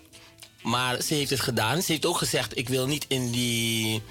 Maar 0.62 1.02
ze 1.02 1.14
heeft 1.14 1.30
het 1.30 1.40
gedaan. 1.40 1.82
Ze 1.82 1.92
heeft 1.92 2.06
ook 2.06 2.18
gezegd: 2.18 2.58
Ik 2.58 2.70
wil 2.70 2.88
niet 2.88 3.06
in 3.08 3.32
die 3.32 4.02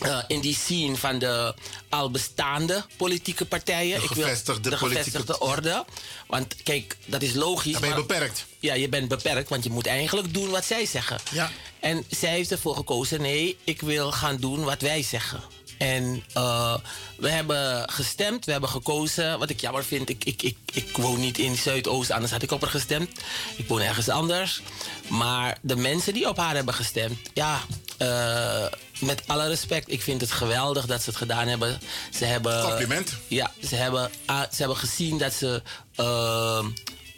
eh, 0.00 0.18
in 0.26 0.40
die 0.40 0.54
scene 0.54 0.96
van 0.96 1.18
de 1.18 1.54
al 1.88 2.10
bestaande 2.10 2.84
politieke 2.96 3.44
partijen. 3.44 4.00
De 4.00 4.06
gevestigde 4.06 4.70
de 4.70 4.76
politieke- 4.76 5.10
gevestigde 5.10 5.38
orde. 5.38 5.84
Want 6.26 6.54
kijk, 6.62 6.96
dat 7.06 7.22
is 7.22 7.34
logisch. 7.34 7.72
Dan 7.72 7.80
ben 7.80 7.90
je 7.90 7.96
maar- 7.96 8.06
beperkt. 8.06 8.46
Ja, 8.60 8.74
je 8.74 8.88
bent 8.88 9.08
beperkt, 9.08 9.48
want 9.48 9.64
je 9.64 9.70
moet 9.70 9.86
eigenlijk 9.86 10.34
doen 10.34 10.50
wat 10.50 10.64
zij 10.64 10.86
zeggen. 10.86 11.18
Ja. 11.32 11.50
En 11.80 12.04
zij 12.10 12.30
heeft 12.30 12.50
ervoor 12.50 12.76
gekozen: 12.76 13.20
nee, 13.20 13.56
ik 13.64 13.80
wil 13.80 14.12
gaan 14.12 14.36
doen 14.36 14.64
wat 14.64 14.80
wij 14.80 15.02
zeggen. 15.02 15.42
En 15.78 16.24
eh, 16.32 16.74
we 17.16 17.28
hebben 17.28 17.90
gestemd, 17.90 18.44
we 18.44 18.52
hebben 18.52 18.70
gekozen. 18.70 19.38
Wat 19.38 19.50
ik 19.50 19.60
jammer 19.60 19.84
vind, 19.84 20.08
ik, 20.08 20.24
ik, 20.24 20.42
ik, 20.42 20.56
ik 20.72 20.96
woon 20.96 21.20
niet 21.20 21.38
in 21.38 21.56
Zuidoost, 21.56 22.10
anders 22.10 22.32
had 22.32 22.42
ik 22.42 22.50
op 22.50 22.60
haar 22.60 22.70
gestemd. 22.70 23.10
Ik 23.56 23.68
woon 23.68 23.80
ergens 23.80 24.08
anders. 24.08 24.62
Maar 25.08 25.58
de 25.62 25.76
mensen 25.76 26.14
die 26.14 26.28
op 26.28 26.36
haar 26.36 26.54
hebben 26.54 26.74
gestemd, 26.74 27.18
ja, 27.34 27.60
eh, 27.96 28.64
met 28.98 29.22
alle 29.26 29.48
respect, 29.48 29.90
ik 29.90 30.02
vind 30.02 30.20
het 30.20 30.30
geweldig 30.30 30.86
dat 30.86 31.02
ze 31.02 31.08
het 31.08 31.18
gedaan 31.18 31.48
hebben. 31.48 31.80
Ze 32.12 32.24
hebben 32.24 32.62
Compliment. 32.62 33.12
Ja, 33.28 33.52
ze 33.68 33.74
hebben, 33.74 34.10
ah, 34.26 34.40
ze 34.40 34.56
hebben 34.56 34.76
gezien 34.76 35.18
dat 35.18 35.32
ze 35.32 35.62
eh, 35.94 36.64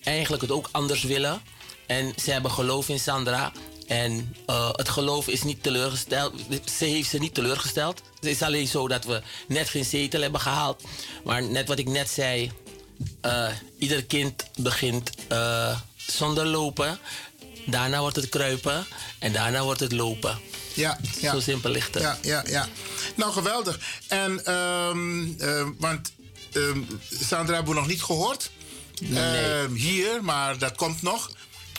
eigenlijk 0.03 0.43
het 0.43 0.51
ook 0.51 0.69
anders 0.73 1.03
willen. 1.03 1.41
En 1.87 2.13
ze 2.23 2.31
hebben 2.31 2.51
geloof 2.51 2.89
in 2.89 2.99
Sandra. 3.01 3.53
En 3.89 4.35
eh, 4.47 4.69
het 4.73 4.89
geloof 4.89 5.29
is 5.29 5.43
niet 5.43 5.63
teleurgesteld. 5.63 6.35
Ze 6.79 6.85
heeft 6.85 7.11
ze 7.11 7.19
niet 7.19 7.35
teleurgesteld. 7.35 8.03
Het 8.15 8.25
is 8.25 8.43
alleen 8.43 8.67
zo 8.69 8.89
dat 8.89 9.05
we 9.05 9.23
net 9.49 9.69
geen 9.69 9.85
zetel 9.85 10.21
hebben 10.21 10.41
gehaald. 10.41 10.83
Maar 11.25 11.43
net 11.43 11.69
wat 11.69 11.79
ik 11.79 11.89
net 11.89 12.09
zei. 12.11 12.53
eh, 13.21 13.49
ieder 13.79 14.05
kind 14.05 14.45
begint 14.59 15.11
eh, 15.29 15.81
zonder 15.97 16.47
lopen. 16.47 16.99
Daarna 17.67 18.01
wordt 18.01 18.17
het 18.17 18.29
kruipen. 18.29 18.87
En 19.19 19.33
daarna 19.33 19.63
wordt 19.63 19.81
het 19.81 19.93
lopen. 19.93 20.39
Ja, 20.75 20.99
ja. 21.21 21.33
Zo 21.33 21.41
simpel 21.41 21.71
ligt 21.71 21.95
het. 21.95 22.03
Ja, 22.03 22.19
ja, 22.23 22.45
ja. 22.47 22.69
Nou, 23.15 23.33
geweldig. 23.33 23.81
En, 24.09 24.45
ehm, 24.45 25.33
ehm, 25.39 25.71
want 25.79 26.13
ehm, 26.53 26.81
Sandra 27.11 27.55
hebben 27.55 27.75
we 27.75 27.81
nog 27.81 27.89
niet 27.89 28.03
gehoord. 28.03 28.51
Ehm, 29.15 29.73
hier, 29.73 30.25
maar 30.25 30.59
dat 30.59 30.75
komt 30.77 31.03
nog. 31.03 31.31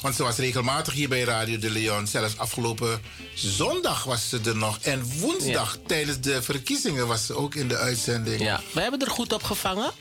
Want 0.02 0.16
ze 0.16 0.24
was 0.24 0.38
regelmatig 0.38 0.94
hier 0.94 1.10
bij 1.10 1.24
Radio 1.24 1.58
de 1.58 1.70
Leon. 1.70 2.08
Zelfs 2.08 2.38
afgelopen 2.38 3.02
zondag 3.34 4.04
was 4.04 4.30
ze 4.30 4.40
er 4.46 4.56
nog. 4.56 4.78
En 4.82 5.20
woensdag 5.20 5.78
tijdens 5.88 6.20
de 6.20 6.42
verkiezingen 6.42 7.08
was 7.08 7.26
ze 7.26 7.34
ook 7.34 7.56
in 7.56 7.68
de 7.68 7.78
uitzending. 7.78 8.42
Ja, 8.42 8.62
we 8.74 8.82
hebben 8.82 9.00
er 9.00 9.12
goed 9.12 9.34
op 9.34 9.44
gevangen. 9.44 9.92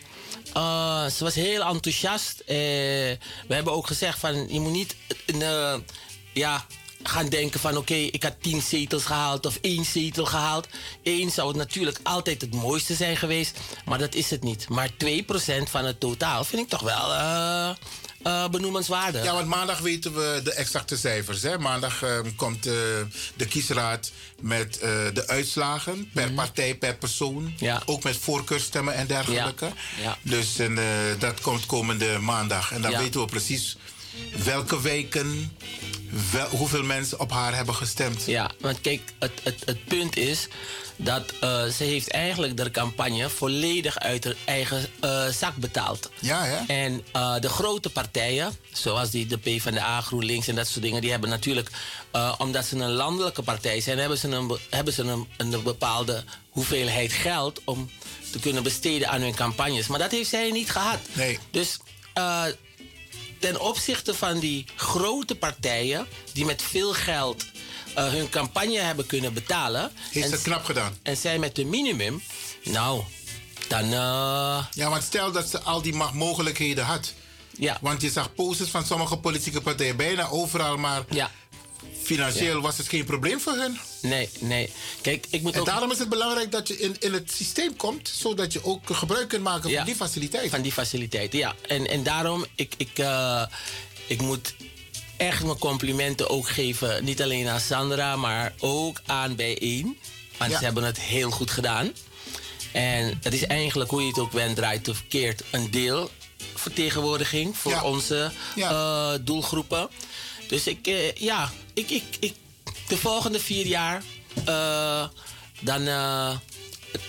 Eh, 0.52 1.06
ze 1.06 1.24
was 1.24 1.34
heel 1.34 1.62
enthousiast. 1.62 2.40
Eh, 2.40 2.56
we 3.46 3.54
hebben 3.54 3.72
ook 3.72 3.86
gezegd 3.86 4.18
van 4.18 4.52
je 4.52 4.60
moet 4.60 4.72
niet 4.72 4.96
eh, 5.26 5.74
ja, 6.32 6.64
gaan 7.02 7.28
denken 7.28 7.60
van 7.60 7.76
oké, 7.76 7.94
ik 7.94 8.22
had 8.22 8.34
tien 8.40 8.62
zetels 8.62 9.04
gehaald 9.04 9.46
of 9.46 9.58
één 9.60 9.84
zetel 9.84 10.24
gehaald. 10.24 10.68
Eén 11.02 11.30
zou 11.30 11.48
het 11.48 11.56
natuurlijk 11.56 12.00
altijd 12.02 12.40
het 12.40 12.54
mooiste 12.54 12.94
zijn 12.94 13.16
geweest, 13.16 13.58
maar 13.84 13.98
dat 13.98 14.14
is 14.14 14.30
het 14.30 14.42
niet. 14.42 14.68
Maar 14.68 14.90
2% 14.90 15.70
van 15.70 15.84
het 15.84 16.00
totaal 16.00 16.44
vind 16.44 16.62
ik 16.62 16.68
toch 16.68 16.82
wel 16.82 17.12
eh, 18.28 18.48
benoemenswaardig. 18.48 19.24
Ja, 19.24 19.32
want 19.32 19.46
maandag 19.46 19.78
weten 19.78 20.14
we 20.14 20.40
de 20.44 20.52
exacte 20.52 20.96
cijfers. 20.96 21.42
Hè? 21.42 21.58
Maandag 21.58 22.02
ehm, 22.02 22.34
komt 22.36 22.66
eh, 22.66 22.72
de 23.36 23.46
kiesraad 23.48 24.10
met 24.40 24.78
eh, 24.78 24.90
de 25.12 25.28
uitslagen 25.28 26.10
per 26.12 26.32
partij, 26.32 26.74
per 26.74 26.96
persoon. 26.96 27.54
Ook 27.84 28.02
met 28.02 28.16
voorkeurstemmen 28.16 28.94
en 28.94 29.06
dergelijke. 29.06 29.64
Ja, 29.64 30.02
ja. 30.02 30.18
Dus 30.22 30.58
en, 30.58 30.78
dat 31.18 31.40
komt 31.40 31.66
komende 31.66 32.18
maandag. 32.18 32.72
En 32.72 32.82
dan 32.82 32.96
weten 32.96 33.20
we 33.20 33.26
precies 33.26 33.76
welke 34.44 34.80
wijken, 34.80 35.56
wel- 36.32 36.48
hoeveel 36.48 36.82
mensen 36.82 37.20
op 37.20 37.30
haar 37.30 37.54
hebben 37.54 37.74
gestemd. 37.74 38.24
Ja, 38.26 38.50
want 38.60 38.80
kijk, 38.80 39.00
het, 39.18 39.32
het, 39.42 39.62
het 39.64 39.84
punt 39.84 40.16
is 40.16 40.48
dat 40.96 41.32
eh, 41.40 41.64
ze 41.64 41.84
heeft 41.84 42.10
eigenlijk 42.10 42.56
de 42.56 42.70
campagne 42.70 43.28
volledig 43.30 43.98
uit 43.98 44.24
haar 44.24 44.34
eigen 44.44 44.86
eh, 45.00 45.26
zak 45.28 45.56
betaald. 45.56 46.10
Ja, 46.20 46.44
hè? 46.44 46.56
En 46.66 47.04
eh, 47.12 47.38
de 47.40 47.48
grote 47.48 47.90
partijen, 47.90 48.52
zoals 48.72 49.10
die, 49.10 49.26
de 49.26 49.38
PvdA, 49.38 50.00
GroenLinks 50.00 50.48
en 50.48 50.54
dat 50.54 50.66
soort 50.68 50.82
dingen, 50.84 51.00
die 51.00 51.10
hebben 51.10 51.30
natuurlijk, 51.30 51.70
omdat 52.38 52.64
ze 52.64 52.76
een 52.76 52.90
landelijke 52.92 53.42
partij 53.42 53.80
zijn, 53.80 53.98
hebben 53.98 54.18
ze, 54.18 54.28
een, 54.28 54.46
be- 54.46 54.60
hebben 54.70 54.92
ze 54.92 55.02
een, 55.02 55.26
een 55.36 55.62
bepaalde 55.62 56.24
hoeveelheid 56.50 57.12
geld 57.12 57.60
om 57.64 57.90
te 58.32 58.38
kunnen 58.38 58.62
besteden 58.62 59.08
aan 59.08 59.20
hun 59.20 59.34
campagnes. 59.34 59.86
Maar 59.86 59.98
dat 59.98 60.10
heeft 60.10 60.30
zij 60.30 60.50
niet 60.50 60.70
gehad. 60.70 60.98
Nee. 61.12 61.38
Dus 61.50 61.78
ten 63.38 63.60
opzichte 63.60 64.14
van 64.14 64.38
die 64.38 64.64
grote 64.76 65.34
partijen 65.34 66.06
die 66.32 66.44
met 66.44 66.62
veel 66.62 66.92
geld 66.92 67.44
eh, 67.94 68.08
hun 68.08 68.28
campagne 68.30 68.78
hebben 68.78 69.06
kunnen 69.06 69.32
betalen. 69.32 69.90
Heeft 70.10 70.30
ze 70.30 70.42
knap 70.42 70.64
gedaan. 70.64 70.98
En 71.02 71.16
zij 71.16 71.38
met 71.38 71.56
de 71.56 71.64
minimum, 71.64 72.22
nou, 72.64 73.02
dan. 73.68 73.84
eh, 73.84 74.64
Ja, 74.70 74.88
want 74.90 75.02
stel 75.02 75.32
dat 75.32 75.48
ze 75.48 75.60
al 75.60 75.82
die 75.82 75.94
mogelijkheden 76.12 76.84
had. 76.84 77.12
Ja. 77.58 77.78
Want 77.80 78.00
je 78.02 78.10
zag 78.10 78.34
posters 78.34 78.70
van 78.70 78.86
sommige 78.86 79.16
politieke 79.16 79.60
partijen 79.60 79.96
bijna 79.96 80.28
overal, 80.28 80.76
maar 80.76 81.04
ja. 81.10 81.30
Financieel 82.16 82.54
Ja. 82.56 82.60
was 82.60 82.78
het 82.78 82.88
geen 82.88 83.04
probleem 83.04 83.40
voor 83.40 83.52
hun. 83.56 83.78
Nee, 84.02 84.28
nee. 84.40 84.72
Kijk, 85.00 85.26
ik 85.30 85.42
moet 85.42 85.54
en 85.54 85.60
ook... 85.60 85.66
daarom 85.66 85.90
is 85.90 85.98
het 85.98 86.08
belangrijk 86.08 86.52
dat 86.52 86.68
je 86.68 86.78
in, 86.78 86.96
in 86.98 87.12
het 87.12 87.32
systeem 87.32 87.76
komt, 87.76 88.08
zodat 88.14 88.52
je 88.52 88.64
ook 88.64 88.80
gebruik 88.96 89.28
kunt 89.28 89.42
maken 89.42 89.70
van 89.74 89.84
die 89.84 89.94
faciliteiten. 89.94 90.50
Van 90.50 90.62
die 90.62 90.72
faciliteiten, 90.72 91.38
ja. 91.38 91.54
En, 91.66 91.86
en 91.86 92.02
daarom, 92.02 92.44
ik, 92.54 92.72
ik, 92.76 92.98
eh, 92.98 93.42
ik 94.06 94.20
moet 94.22 94.54
echt 95.16 95.44
mijn 95.44 95.58
complimenten 95.58 96.30
ook 96.30 96.48
geven. 96.48 97.04
Niet 97.04 97.22
alleen 97.22 97.48
aan 97.48 97.60
Sandra, 97.60 98.16
maar 98.16 98.52
ook 98.58 99.00
aan 99.06 99.36
Bijeen. 99.36 99.98
Want 100.38 100.50
Ja. 100.50 100.58
ze 100.58 100.64
hebben 100.64 100.84
het 100.84 101.00
heel 101.00 101.30
goed 101.30 101.50
gedaan. 101.50 101.92
En 102.72 103.18
het 103.22 103.34
is 103.34 103.46
eigenlijk, 103.46 103.90
hoe 103.90 104.00
je 104.02 104.08
het 104.08 104.18
ook 104.18 104.30
bent, 104.30 104.56
draait 104.56 104.88
of 104.88 104.96
verkeerd, 104.96 105.42
een 105.50 105.70
deel 105.70 106.10
vertegenwoordiging 106.54 107.56
voor 107.56 107.72
Ja. 107.72 107.82
onze 107.84 108.30
eh, 108.56 109.12
doelgroepen. 109.20 109.88
Dus 110.48 110.66
ik, 110.66 110.86
eh, 110.86 111.12
ja, 111.14 111.50
ik, 111.74 111.90
ik, 111.90 112.02
ik, 112.20 112.34
de 112.88 112.96
volgende 112.96 113.40
vier 113.40 113.66
jaar, 113.66 114.02
eh, 114.44 115.06
dan, 115.60 115.86
eh, 115.86 116.36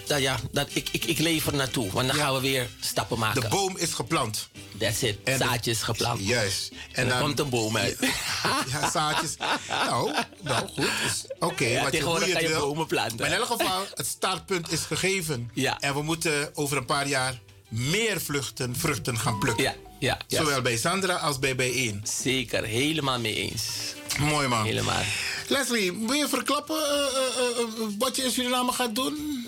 dan 0.08 0.22
ja, 0.22 0.40
dat, 0.52 0.68
ik, 0.74 0.90
ik, 0.92 1.06
ik 1.06 1.18
lever 1.18 1.56
naartoe. 1.56 1.92
Want 1.92 2.08
dan 2.08 2.16
gaan 2.16 2.34
we 2.34 2.40
weer 2.42 2.70
stappen 2.80 3.20
maken. 3.20 3.42
De 3.42 3.48
boom 3.48 3.78
is 3.78 3.94
geplant. 3.94 4.48
That's 4.78 5.02
it. 5.02 5.18
En 5.24 5.38
de- 5.38 5.44
Zaadjes 5.44 5.82
geplant. 5.82 6.26
Juist. 6.26 6.72
En 6.92 7.08
dan- 7.10 7.20
komt 7.22 7.40
een 7.40 7.50
boom 7.50 7.78
uit. 7.78 7.98
Ja, 8.72 8.90
zaadjes. 8.92 9.36
nou, 9.70 10.12
nou 10.42 10.68
goed. 10.68 10.76
Dus, 11.04 11.26
Oké, 11.40 11.66
Ja, 11.66 11.72
wat 11.74 11.74
je, 11.74 11.80
hoe 11.82 11.90
tegenwoordig 11.92 12.28
je 12.28 12.34
kan 12.34 12.42
je 12.42 12.48
wil. 12.48 12.60
bomen 12.60 12.88
planten. 12.88 13.18
Maar 13.18 13.28
in 13.28 13.34
elk 13.36 13.46
geval, 13.46 13.86
het 13.94 14.06
startpunt 14.08 14.72
is 14.72 14.82
gegeven. 14.82 15.52
Ja. 15.54 15.80
En 15.80 15.94
we 15.94 16.02
moeten 16.02 16.50
over 16.54 16.78
een 16.78 16.86
paar 16.86 17.08
jaar 17.08 17.40
meer 17.70 18.22
vluchten, 18.22 18.76
vruchten 18.76 19.18
gaan 19.20 19.40
plukken. 19.40 19.64
Ja, 19.64 19.76
ja. 20.00 20.18
Zowel 20.28 20.62
bij 20.62 20.78
Sandra 20.78 21.16
als 21.16 21.40
bij 21.40 21.56
Bijeen. 21.56 22.02
Zeker, 22.04 22.64
helemaal 22.64 23.20
mee 23.20 23.36
eens. 23.36 23.64
Mooi 24.20 24.48
man. 24.48 24.66
Helemaal. 24.66 25.02
Leslie, 25.48 25.94
wil 25.94 26.14
je 26.14 26.28
verklappen 26.28 26.76
eh, 26.76 26.94
eh, 26.94 27.60
eh, 27.60 27.90
wat 27.98 28.16
je 28.16 28.24
in 28.24 28.32
Suriname 28.32 28.72
gaat 28.72 28.96
doen? 28.96 29.46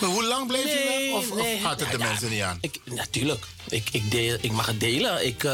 Hoe 0.00 0.24
lang 0.24 0.46
blijf 0.46 0.64
je 0.64 0.84
Nee, 0.88 1.12
weg? 1.12 1.18
Of, 1.20 1.30
of 1.30 1.36
nee. 1.42 1.58
gaat 1.60 1.80
het 1.80 1.90
de 1.90 1.98
Ja, 1.98 2.04
ja. 2.04 2.10
mensen 2.10 2.30
niet 2.30 2.40
aan? 2.40 2.58
Ik, 2.60 2.80
natuurlijk. 2.84 3.44
Ik, 3.68 3.88
ik, 3.92 4.10
deel, 4.10 4.38
ik 4.40 4.52
mag 4.52 4.66
het 4.66 4.80
delen. 4.80 5.26
Ik, 5.26 5.44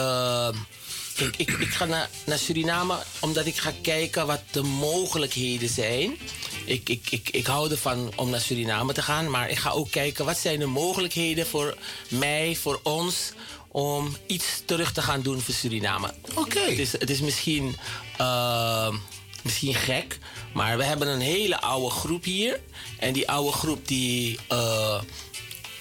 ik, 1.16 1.34
ik, 1.36 1.50
ik 1.50 1.68
ga 1.68 1.84
naar, 1.84 2.08
naar 2.24 2.38
Suriname 2.38 2.96
omdat 3.20 3.46
ik 3.46 3.56
ga 3.56 3.72
kijken 3.82 4.26
wat 4.26 4.40
de 4.50 4.62
mogelijkheden 4.62 5.68
zijn. 5.68 6.18
Ik, 6.64 6.88
ik, 6.88 7.06
ik, 7.10 7.28
ik 7.30 7.46
hou 7.46 7.70
ervan 7.70 8.12
om 8.16 8.30
naar 8.30 8.40
Suriname 8.40 8.92
te 8.92 9.02
gaan. 9.02 9.30
Maar 9.30 9.50
ik 9.50 9.58
ga 9.58 9.70
ook 9.70 9.90
kijken 9.90 10.24
wat 10.24 10.38
zijn 10.38 10.58
de 10.58 10.66
mogelijkheden 10.66 11.46
voor 11.46 11.76
mij, 12.08 12.56
voor 12.60 12.80
ons... 12.82 13.32
om 13.72 14.16
iets 14.26 14.62
terug 14.64 14.92
te 14.92 15.02
gaan 15.02 15.22
doen 15.22 15.40
voor 15.40 15.54
Suriname. 15.54 16.14
Oké. 16.34 16.60
Het, 16.60 16.78
is, 16.78 16.92
het 16.92 17.10
is 17.10 17.20
misschien, 17.20 17.76
eh, 18.16 18.94
misschien 19.42 19.74
gek, 19.74 20.18
maar 20.54 20.76
we 20.76 20.84
hebben 20.84 21.08
een 21.08 21.20
hele 21.20 21.60
oude 21.60 21.90
groep 21.90 22.24
hier. 22.24 22.60
En 22.98 23.12
die 23.12 23.30
oude 23.30 23.52
groep 23.52 23.88
die, 23.88 24.38
eh, 24.48 25.00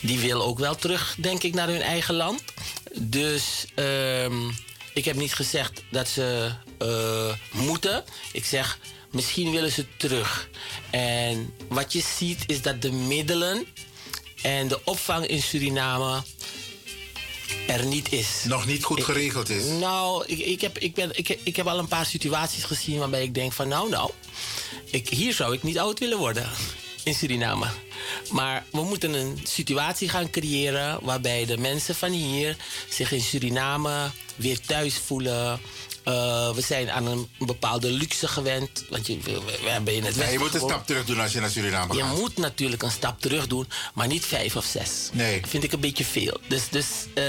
die 0.01 0.19
wil 0.19 0.43
ook 0.43 0.59
wel 0.59 0.75
terug, 0.75 1.15
denk 1.19 1.43
ik, 1.43 1.53
naar 1.53 1.67
hun 1.67 1.81
eigen 1.81 2.15
land. 2.15 2.43
Dus 2.93 3.65
ehm, 3.75 4.49
ik 4.93 5.05
heb 5.05 5.15
niet 5.15 5.33
gezegd 5.33 5.83
dat 5.91 6.07
ze 6.07 6.51
eh, 6.77 7.33
moeten. 7.51 8.03
Ik 8.31 8.45
zeg, 8.45 8.79
misschien 9.11 9.51
willen 9.51 9.71
ze 9.71 9.85
terug. 9.97 10.49
En 10.89 11.53
wat 11.67 11.93
je 11.93 12.03
ziet 12.17 12.43
is 12.47 12.61
dat 12.61 12.81
de 12.81 12.91
middelen 12.91 13.67
en 14.41 14.67
de 14.67 14.79
opvang 14.83 15.27
in 15.27 15.41
Suriname 15.41 16.21
er 17.67 17.85
niet 17.85 18.11
is. 18.11 18.43
Nog 18.43 18.65
niet 18.65 18.83
goed 18.83 19.03
geregeld 19.03 19.49
is. 19.49 19.65
Nou, 19.65 20.23
ik, 20.27 20.39
ik, 20.39 20.61
heb, 20.61 20.77
ik, 20.77 20.93
ben, 20.93 21.09
ik, 21.13 21.39
ik 21.43 21.55
heb 21.55 21.67
al 21.67 21.79
een 21.79 21.87
paar 21.87 22.05
situaties 22.05 22.63
gezien 22.63 22.99
waarbij 22.99 23.23
ik 23.23 23.33
denk 23.33 23.53
van 23.53 23.67
nou, 23.67 23.89
nou, 23.89 24.11
ik, 24.85 25.09
hier 25.09 25.33
zou 25.33 25.53
ik 25.53 25.63
niet 25.63 25.79
oud 25.79 25.99
willen 25.99 26.17
worden 26.17 26.49
in 27.03 27.13
Suriname. 27.13 27.67
Maar 28.31 28.65
we 28.71 28.81
moeten 28.81 29.13
een 29.13 29.39
situatie 29.43 30.09
gaan 30.09 30.29
creëren 30.29 30.99
waarbij 31.01 31.45
de 31.45 31.57
mensen 31.57 31.95
van 31.95 32.11
hier 32.11 32.57
zich 32.89 33.11
in 33.11 33.21
Suriname 33.21 34.11
weer 34.35 34.59
thuis 34.59 34.97
voelen. 34.97 35.59
Eh, 36.09 36.51
we 36.55 36.61
zijn 36.61 36.91
aan 36.91 37.05
een 37.05 37.29
bepaalde 37.37 37.91
luxe 37.91 38.27
gewend. 38.27 38.85
Want 38.89 39.07
je, 39.07 39.17
we, 39.23 39.41
we 39.61 39.69
hebben 39.69 39.93
in 39.93 40.03
het 40.03 40.15
Ja, 40.15 40.27
je 40.27 40.39
moet 40.39 40.53
een 40.53 40.59
stap 40.59 40.87
terug 40.87 41.05
doen 41.05 41.19
als 41.19 41.31
je 41.31 41.39
naar 41.39 41.49
Suriname 41.49 41.93
je 41.95 42.01
gaat. 42.01 42.17
moet 42.17 42.37
natuurlijk 42.37 42.83
een 42.83 42.91
stap 42.91 43.21
terug 43.21 43.47
doen, 43.47 43.67
maar 43.93 44.07
niet 44.07 44.25
vijf 44.25 44.55
of 44.55 44.65
zes. 44.65 45.09
Nee. 45.13 45.41
Vind 45.47 45.63
ik 45.63 45.71
een 45.71 45.79
beetje 45.79 46.05
veel. 46.05 46.37
Dus, 46.47 46.69
dus 46.69 46.85
eh, 47.07 47.23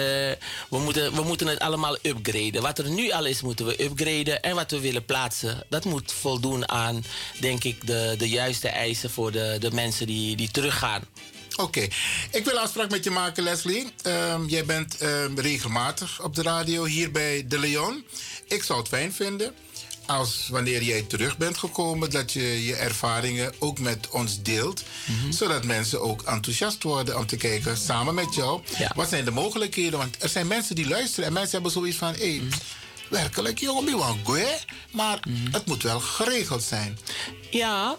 we, 0.68 0.78
moeten, 0.78 1.14
we 1.14 1.22
moeten 1.22 1.46
het 1.46 1.58
allemaal 1.58 1.96
upgraden. 2.02 2.62
Wat 2.62 2.78
er 2.78 2.90
nu 2.90 3.10
al 3.10 3.24
is, 3.26 3.42
moeten 3.42 3.66
we 3.66 3.82
upgraden. 3.84 4.42
En 4.42 4.54
wat 4.54 4.70
we 4.70 4.80
willen 4.80 5.04
plaatsen, 5.04 5.66
dat 5.68 5.84
moet 5.84 6.12
voldoen 6.12 6.68
aan, 6.68 7.04
denk 7.40 7.64
ik, 7.64 7.86
de, 7.86 8.14
de 8.18 8.28
juiste 8.28 8.68
eisen 8.68 9.10
voor 9.10 9.32
de, 9.32 9.56
de 9.60 9.70
mensen 9.72 10.06
die, 10.06 10.36
die 10.36 10.50
teruggaan. 10.50 11.02
Oké, 11.60 11.80
ik 12.30 12.44
wil 12.44 12.54
een 12.54 12.58
afspraak 12.60 12.90
met 12.90 13.04
je 13.04 13.10
maken, 13.10 13.42
Leslie. 13.42 13.86
Ehm, 14.02 14.46
jij 14.46 14.64
bent 14.64 14.96
ehm, 14.96 15.38
regelmatig 15.38 16.22
op 16.22 16.34
de 16.34 16.42
radio 16.42 16.84
hier 16.84 17.10
bij 17.10 17.44
De 17.48 17.58
Leon. 17.58 18.04
Ik 18.48 18.62
zou 18.62 18.78
het 18.78 18.88
fijn 18.88 19.12
vinden 19.12 19.54
als 20.06 20.48
wanneer 20.50 20.82
jij 20.82 21.02
terug 21.02 21.36
bent 21.38 21.58
gekomen, 21.58 22.10
dat 22.10 22.32
je 22.32 22.64
je 22.64 22.74
ervaringen 22.74 23.52
ook 23.58 23.78
met 23.78 24.08
ons 24.08 24.42
deelt. 24.42 24.82
Mhm. 25.06 25.32
Zodat 25.32 25.64
mensen 25.64 26.00
ook 26.00 26.22
enthousiast 26.22 26.82
worden 26.82 27.18
om 27.18 27.26
te 27.26 27.36
kijken 27.36 27.76
samen 27.76 28.14
met 28.14 28.34
jou. 28.34 28.60
Wat 28.94 29.08
zijn 29.08 29.24
de 29.24 29.30
mogelijkheden? 29.30 29.98
Want 29.98 30.22
er 30.22 30.28
zijn 30.28 30.46
mensen 30.46 30.74
die 30.74 30.88
luisteren 30.88 31.24
en 31.26 31.32
mensen 31.32 31.52
hebben 31.52 31.70
zoiets 31.72 31.96
van: 31.96 32.14
hé, 32.14 32.26
Mhm. 32.36 32.48
hey, 32.48 32.58
werkelijk, 33.08 33.58
jongen, 33.58 33.98
hè? 34.24 34.56
maar 34.90 35.20
het 35.50 35.66
moet 35.66 35.82
wel 35.82 36.00
geregeld 36.00 36.62
zijn. 36.62 36.98
Ja, 37.50 37.96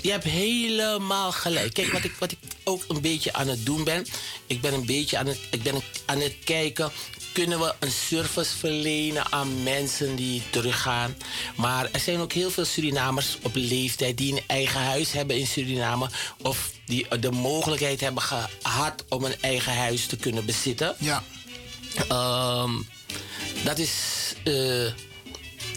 je 0.00 0.10
hebt 0.10 0.24
helemaal 0.24 1.32
gelijk. 1.32 1.74
Kijk, 1.74 1.92
wat 1.92 2.04
ik, 2.04 2.14
wat 2.18 2.32
ik 2.32 2.38
ook 2.64 2.84
een 2.88 3.00
beetje 3.00 3.32
aan 3.32 3.48
het 3.48 3.66
doen 3.66 3.84
ben. 3.84 4.06
Ik 4.46 4.60
ben 4.60 4.74
een 4.74 4.86
beetje 4.86 5.18
aan 5.18 5.26
het, 5.26 5.38
ik 5.50 5.62
ben 5.62 5.82
aan 6.06 6.20
het 6.20 6.36
kijken. 6.44 6.92
Kunnen 7.32 7.58
we 7.58 7.74
een 7.78 7.90
service 7.90 8.56
verlenen 8.56 9.32
aan 9.32 9.62
mensen 9.62 10.16
die 10.16 10.42
teruggaan? 10.50 11.16
Maar 11.56 11.88
er 11.92 12.00
zijn 12.00 12.18
ook 12.18 12.32
heel 12.32 12.50
veel 12.50 12.64
Surinamers 12.64 13.38
op 13.42 13.54
leeftijd 13.54 14.16
die 14.16 14.32
een 14.32 14.42
eigen 14.46 14.80
huis 14.80 15.12
hebben 15.12 15.38
in 15.38 15.46
Suriname. 15.46 16.08
Of 16.42 16.70
die 16.86 17.18
de 17.18 17.30
mogelijkheid 17.30 18.00
hebben 18.00 18.22
gehad 18.22 19.04
om 19.08 19.24
een 19.24 19.40
eigen 19.40 19.76
huis 19.76 20.06
te 20.06 20.16
kunnen 20.16 20.44
bezitten. 20.44 20.96
Ja. 20.98 21.22
dat 23.64 23.78
is 23.78 23.92
eh, 24.44 24.92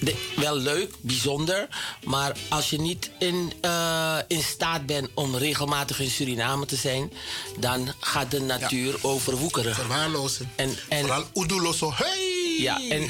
de- 0.02 0.34
wel 0.36 0.58
leuk, 0.58 0.93
bijzonder. 1.02 1.68
Maar 2.04 2.36
als 2.50 2.70
je 2.70 2.80
niet 2.80 3.12
in, 3.20 3.54
eh, 3.62 4.18
in 4.28 4.43
staat 4.43 4.86
bent 4.86 5.10
om 5.14 5.36
regelmatig 5.36 6.00
in 6.00 6.10
Suriname 6.10 6.66
te 6.66 6.76
zijn, 6.76 7.12
dan 7.60 7.93
gaat 8.00 8.32
de 8.32 8.41
natuur 8.41 8.95
overwoekeren. 9.02 9.76
Verwaarlozen. 9.76 10.52
En, 10.56 10.78
en, 10.89 11.00
Vooral 11.00 11.26
Oeduloso. 11.36 11.91
Hey! 11.95 12.56
ja, 12.60 12.82
en 12.89 13.10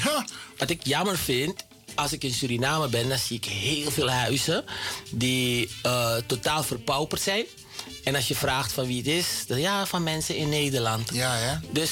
wat 0.58 0.70
ik 0.70 0.86
jammer 0.86 1.18
vind, 1.18 1.64
als 1.94 2.12
ik 2.12 2.24
in 2.24 2.32
Suriname 2.32 2.88
ben, 2.88 3.08
dan 3.08 3.18
zie 3.18 3.36
ik 3.36 3.44
heel 3.44 3.90
veel 3.90 4.10
huizen 4.10 4.64
die 5.10 5.70
eh, 5.82 6.16
totaal 6.26 6.62
verpauperd 6.62 7.22
zijn. 7.22 7.44
En 8.04 8.14
als 8.14 8.28
je 8.28 8.34
vraagt 8.34 8.72
van 8.72 8.86
wie 8.86 8.96
het 8.96 9.06
is, 9.06 9.26
dan 9.46 9.60
ja, 9.60 9.86
van 9.86 10.02
mensen 10.02 10.36
in 10.36 10.48
Nederland. 10.48 11.10
Ja, 11.12 11.34
hè? 11.34 11.54
Dus 11.70 11.90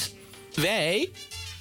wij 0.53 1.09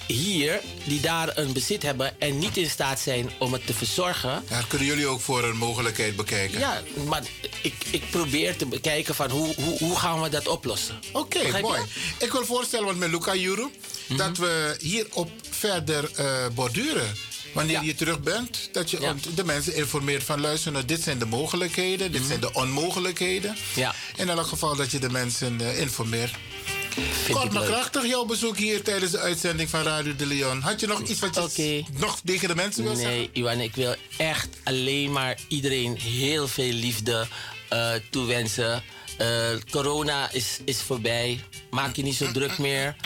hier, 0.07 0.61
die 0.85 1.01
daar 1.01 1.37
een 1.39 1.53
bezit 1.53 1.83
hebben 1.83 2.21
en 2.21 2.39
niet 2.39 2.57
in 2.57 2.71
staat 2.71 3.01
zijn 3.01 3.31
om 3.39 3.53
het 3.53 3.67
te 3.67 3.75
verzorgen. 3.75 4.43
Daar 4.49 4.67
kunnen 4.69 4.87
jullie 4.87 5.07
ook 5.07 5.21
voor 5.21 5.45
een 5.45 5.57
mogelijkheid 5.57 6.17
bekijken. 6.17 6.59
Ja, 6.59 6.83
maar 7.07 7.23
ik, 7.63 7.75
ik 7.91 8.11
probeer 8.11 8.57
te 8.57 8.67
bekijken 8.67 9.15
van 9.15 9.31
hoe, 9.31 9.55
hoe, 9.55 9.79
hoe 9.79 9.97
gaan 9.99 10.21
we 10.23 10.29
dat 10.29 10.49
oplossen. 10.49 10.99
Oké, 11.13 11.39
je? 11.39 11.59
mooi. 11.61 11.81
Ik 12.19 12.33
wil 12.33 12.45
voorstellen, 12.45 12.99
met 12.99 13.11
Luca 13.11 13.35
Juru, 13.35 13.69
Mhm. 14.09 14.19
dat 14.19 14.37
we 14.39 14.77
hierop 14.81 15.31
verder 15.51 16.11
eh, 16.15 16.47
borduren. 16.55 17.15
Wanneer 17.53 17.83
je 17.85 17.95
terug 17.95 18.21
bent, 18.21 18.69
dat 18.73 18.91
je 18.91 19.15
de 19.35 19.45
mensen 19.45 19.75
informeert 19.77 20.23
van 20.23 20.41
luister, 20.41 20.73
nou, 20.73 20.85
dit 20.85 21.03
zijn 21.03 21.19
de 21.19 21.27
mogelijkheden, 21.27 22.13
dit 22.13 22.23
zijn 22.27 22.41
de 22.41 22.53
onmogelijkheden. 22.53 23.51
Mhm. 23.71 23.81
Ja. 23.81 23.95
In 24.17 24.29
elk 24.29 24.47
geval 24.47 24.77
dat 24.77 24.91
je 24.91 24.99
de 24.99 25.11
mensen 25.11 25.61
eh, 25.61 25.81
informeert. 25.81 26.35
Vind 27.01 27.39
Kort 27.39 27.53
maar 27.53 27.65
krachtig, 27.65 28.07
jouw 28.07 28.25
bezoek 28.25 28.57
hier 28.57 28.83
tijdens 28.83 29.11
de 29.13 29.19
uitzending 29.19 29.71
van 29.71 29.83
Radio 29.83 30.17
de 30.17 30.27
Leon. 30.27 30.61
Had 30.61 30.81
je 30.81 30.87
nog 30.87 31.01
iets 31.03 31.21
wat 31.21 31.57
je 31.57 31.85
nog 31.99 32.21
tegen 32.25 32.49
de 32.49 32.55
mensen 32.55 32.83
wil 32.85 32.95
zeggen? 32.95 33.17
Nee, 33.17 33.31
Iwan, 33.33 33.61
ik 33.61 33.75
wil 33.75 33.95
echt 34.17 34.49
alleen 34.65 35.13
maar 35.13 35.39
iedereen 35.49 35.97
heel 35.97 36.49
veel 36.49 36.73
liefde 36.73 37.27
eh, 37.69 37.93
toewensen. 38.11 38.83
Eh, 39.19 39.27
corona 39.71 40.31
is, 40.33 40.59
is 40.65 40.81
voorbij. 40.83 41.45
Maak 41.71 41.97
je 41.97 42.03
niet 42.03 42.15
zo 42.17 42.33
druk 42.33 42.59
meer. 42.59 42.97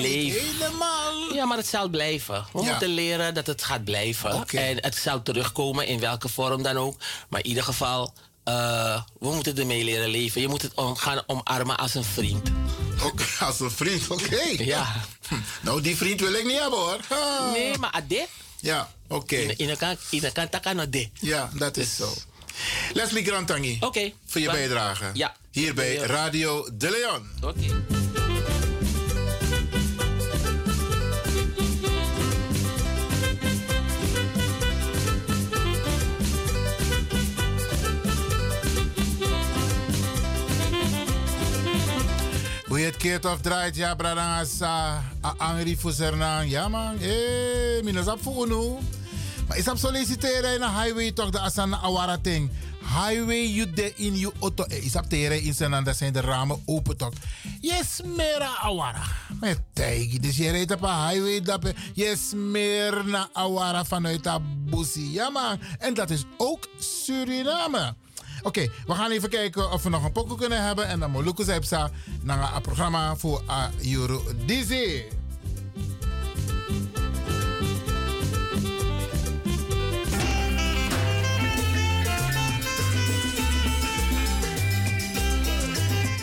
Leef. 0.00 0.34
Helemaal. 0.58 1.34
Ja, 1.34 1.44
maar 1.44 1.56
het 1.56 1.66
zal 1.66 1.88
blijven. 1.88 2.46
We 2.52 2.62
Ja. 2.62 2.70
moeten 2.70 2.88
leren 2.88 3.34
dat 3.34 3.46
het 3.46 3.62
gaat 3.62 3.84
blijven. 3.84 4.46
En 4.48 4.76
het 4.80 4.96
zal 4.96 5.22
terugkomen 5.22 5.86
in 5.86 6.00
welke 6.00 6.28
vorm 6.28 6.62
dan 6.62 6.76
ook. 6.76 6.96
Maar 7.28 7.40
in 7.40 7.46
ieder 7.48 7.62
geval, 7.62 8.12
eh, 8.46 9.02
we 9.18 9.34
moeten 9.34 9.58
ermee 9.58 9.84
leren 9.84 10.08
leven. 10.08 10.40
Je 10.40 10.48
moet 10.48 10.62
het 10.62 10.74
om, 10.74 10.96
gaan 10.96 11.22
omarmen 11.26 11.76
als 11.76 11.94
een 11.94 12.04
vriend. 12.04 12.50
Oké, 13.02 13.24
als 13.40 13.60
een 13.60 13.70
vriend, 13.70 14.10
oké. 14.10 14.42
Ja. 14.58 14.86
Nou, 15.60 15.80
die 15.80 15.96
vriend 15.96 16.20
wil 16.20 16.32
ik 16.32 16.44
niet 16.44 16.58
hebben 16.58 16.78
hoor. 16.78 17.00
Ah. 17.08 17.52
Nee, 17.52 17.78
maar 17.78 17.90
ade. 17.90 18.26
Ja, 18.60 18.90
oké. 19.08 19.36
In 19.36 19.56
in 19.56 19.76
kan 19.76 19.96
de 20.10 20.32
kan 20.32 20.48
takken 20.48 20.80
ade. 20.80 21.10
Ja, 21.20 21.50
dat 21.54 21.76
is 21.76 21.96
zo. 21.96 22.12
Leslie 22.92 23.24
Grantangi. 23.24 23.76
Oké. 23.80 24.12
Voor 24.26 24.40
je 24.40 24.50
bijdrage. 24.50 25.10
Ja. 25.12 25.36
Hier 25.50 25.74
bij. 25.74 25.96
Radio 25.96 26.68
De 26.72 26.90
Leon. 26.90 27.30
Oké. 27.42 28.24
Hoe 42.76 42.84
je 42.84 42.90
het 42.90 43.00
keert 43.00 43.24
of 43.24 43.40
draait, 43.40 43.76
ja, 43.76 43.94
brada, 43.94 44.44
sa, 44.44 45.02
a 45.24 45.34
angri 45.36 45.76
fusernang. 45.76 46.50
Ja, 46.50 46.68
man. 46.68 46.98
Eh, 46.98 47.82
minus 47.82 48.06
op 48.06 48.22
voor 48.22 48.46
unu. 48.46 48.76
Maar 49.48 49.56
is 49.56 49.68
op 49.68 49.76
solliciteren 49.76 50.54
in 50.54 50.62
een 50.62 50.80
highway 50.82 51.12
toch 51.12 51.30
de 51.30 51.38
asana 51.38 51.80
awara 51.80 52.18
ting. 52.18 52.50
Highway 52.80 53.46
you 53.46 53.70
de 53.70 53.92
in 53.96 54.16
je 54.16 54.32
auto. 54.40 54.64
Eh, 54.64 54.84
is 54.84 54.96
op 54.96 55.08
teren 55.08 55.42
in 55.42 55.54
zijn 55.54 55.84
dat 55.84 55.96
zijn 55.96 56.12
de 56.12 56.20
ramen 56.20 56.62
open 56.66 56.96
toch. 56.96 57.12
Yes, 57.60 58.00
mera 58.04 58.56
awara. 58.62 59.02
Met 59.40 59.60
tijgi. 59.72 60.20
Dus 60.20 60.36
je 60.36 60.50
rijdt 60.50 60.72
op 60.72 60.82
een 60.82 61.08
highway 61.08 61.40
dat 61.40 61.72
je 61.94 62.16
smeer 62.28 63.02
naar 63.06 63.28
awara 63.32 63.84
vanuit 63.84 64.24
dat 64.24 64.40
bussie. 64.70 65.10
Ja, 65.10 65.30
man. 65.30 65.58
En 65.78 65.94
dat 65.94 66.10
is 66.10 66.24
ook 66.36 66.68
Suriname. 66.78 67.94
Oké, 68.46 68.68
we 68.86 68.94
gaan 68.94 69.10
even 69.10 69.28
kijken 69.28 69.72
of 69.72 69.82
we 69.82 69.88
nog 69.88 70.04
een 70.04 70.12
pokoe 70.12 70.36
kunnen 70.36 70.64
hebben. 70.66 70.86
En 70.86 71.00
dan 71.00 71.10
Moluku 71.10 71.44
Zepsa 71.44 71.90
naar 72.22 72.54
een 72.54 72.62
programma 72.62 73.16
voor 73.16 73.42
Euro 73.92 74.22
Dizzy. 74.44 75.02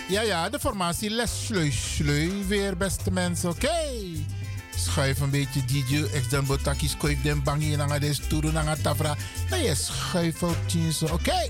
Ja, 0.07 0.21
ja, 0.21 0.49
de 0.49 0.59
formatie 0.59 1.09
les 1.09 1.45
sleu 1.45 1.71
sleu 1.71 2.43
weer, 2.47 2.77
beste 2.77 3.11
mensen. 3.11 3.49
Oké. 3.49 3.69
Schuif 4.75 5.19
een 5.19 5.29
beetje 5.29 5.65
DJ, 5.65 6.03
ex 6.13 6.29
dan 6.29 6.45
botaki, 6.45 6.87
schuif 6.87 7.21
den 7.21 7.43
bangi, 7.43 7.75
nanga 7.75 7.99
des 7.99 8.19
turu, 8.27 8.51
nanga 8.51 8.75
tafra. 8.81 9.15
Je 9.49 9.75
schuif 9.75 10.43
ook 10.43 10.57
jeans. 10.67 11.01
Oké. 11.01 11.49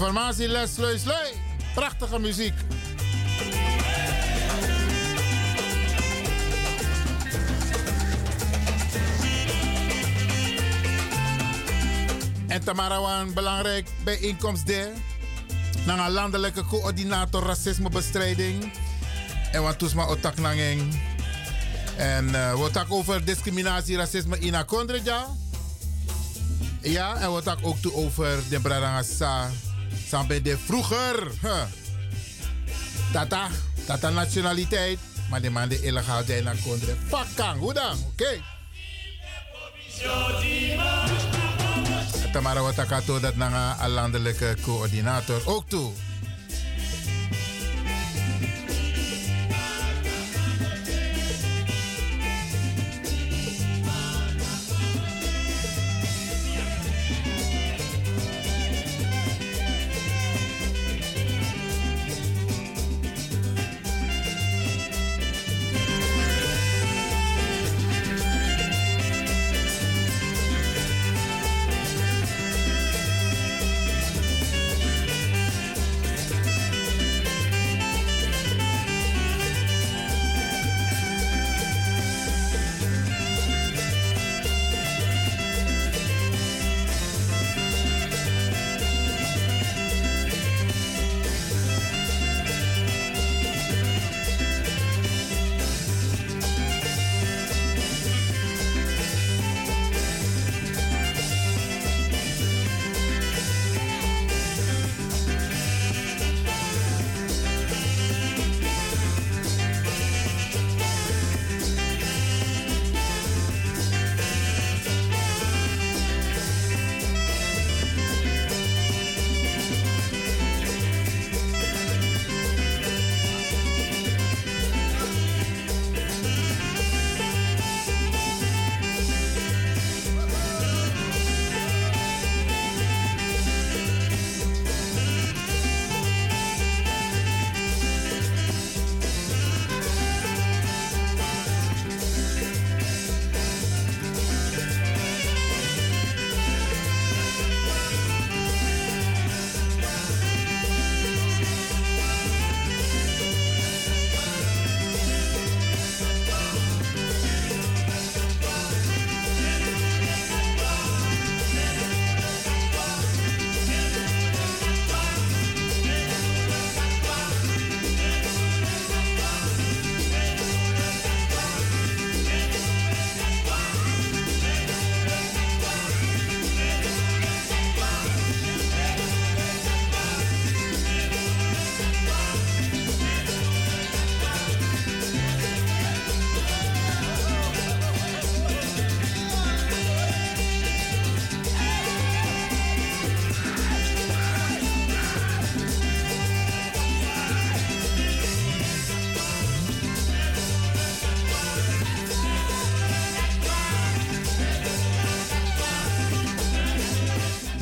de 0.00 0.06
formatie 0.06 0.48
Les 0.48 0.74
Slui 0.74 0.98
Slui. 0.98 1.32
Prachtige 1.74 2.18
muziek. 2.18 2.54
En 12.48 12.64
Tamara 12.64 13.20
een 13.20 13.34
belangrijk 13.34 13.88
bijeenkomst 14.04 14.66
daar. 14.66 14.88
Naar 15.86 15.98
een 15.98 16.12
landelijke 16.12 16.64
coördinator 16.64 17.42
racismebestrijding. 17.42 18.72
En 19.52 19.62
wat 19.62 19.78
toesma 19.78 20.04
otak 20.04 20.36
nanging. 20.36 21.00
En 21.96 22.28
uh, 22.28 22.62
we 22.62 22.70
tak 22.72 22.92
over 22.92 23.24
discriminatie, 23.24 23.96
racisme 23.96 24.38
in 24.38 24.54
Akondreja. 24.54 25.26
Ja, 26.80 27.16
en 27.16 27.34
we 27.34 27.56
ook 27.62 27.76
toe 27.76 27.94
over 27.94 28.38
de 28.48 28.60
Bradangasa. 28.60 29.50
Sampai 30.10 30.42
de 30.42 30.58
vroeger. 30.58 31.30
Huh. 31.40 31.62
Tata, 33.12 33.48
tata 33.86 34.10
nationaliteit. 34.10 34.98
Maar 35.30 35.40
de 35.40 35.50
man 35.50 35.68
de 35.68 35.82
illegaal 35.82 36.22
zijn 36.26 36.44
naar 36.44 36.56
Kondre. 36.64 36.94
Fakang, 37.08 37.60
hoe 37.60 37.72
dan? 37.72 37.98
Oké. 37.98 38.08
Okay. 38.12 38.42
Tamara 42.32 42.60
Watakato 42.62 43.20
dat 43.20 43.36
naar 43.36 43.84
een 43.84 43.90
landelijke 43.90 44.56
coördinator 44.62 45.42
ook 45.44 45.68
toe. 45.68 45.92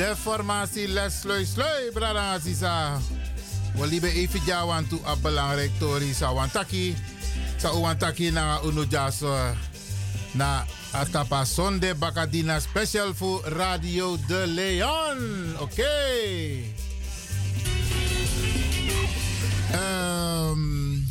De 0.08 0.16
formatie 0.16 0.86
les 0.88 1.20
slui 1.20 1.44
slui, 1.44 1.90
brada 1.92 2.32
Aziza. 2.32 3.00
We 3.76 3.86
lieben 3.86 4.12
even 4.12 4.40
jou 4.46 4.86
toe 4.88 4.98
op 5.04 5.22
belangrijk 5.22 5.70
tori 5.78 6.14
sa 6.14 6.32
wantaki. 6.32 6.96
Sa 7.56 7.72
wantaki 7.76 8.30
na 8.30 8.60
unujaso 8.64 9.36
na 10.32 10.64
atapa 10.92 11.44
sonde 11.44 11.94
bakadina 11.94 12.60
special 12.60 13.14
voor 13.14 13.44
Radio 13.44 14.16
de 14.26 14.44
Leon. 14.46 15.54
Oké. 15.60 15.62
Okay. 15.62 16.74
Um, 20.48 21.06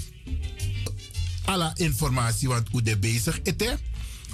informatie 1.75 2.47
want 2.47 2.67
hoe 2.71 2.81
de 2.81 2.97
bezig 2.97 3.41
is. 3.41 3.77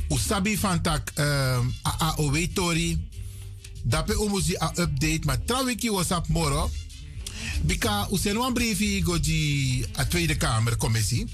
U 0.09 0.17
sabi 0.17 0.57
van 0.57 0.81
tak 0.81 1.11
um, 1.19 1.73
AOW 1.99 2.47
tori. 2.53 3.11
Dape 3.83 4.15
umuzi 4.19 4.55
a 4.59 4.71
update, 4.75 5.19
maar 5.25 5.43
trouwens 5.43 5.87
was 5.87 6.11
op 6.11 6.27
moro. 6.27 6.69
Bika 7.61 8.07
usen 8.11 8.37
wan 8.37 8.53
briefi 8.53 9.03
goji 9.03 9.85
a 9.99 10.05
Tweede 10.05 10.35
Kamer 10.35 10.77
commissie. 10.77 11.27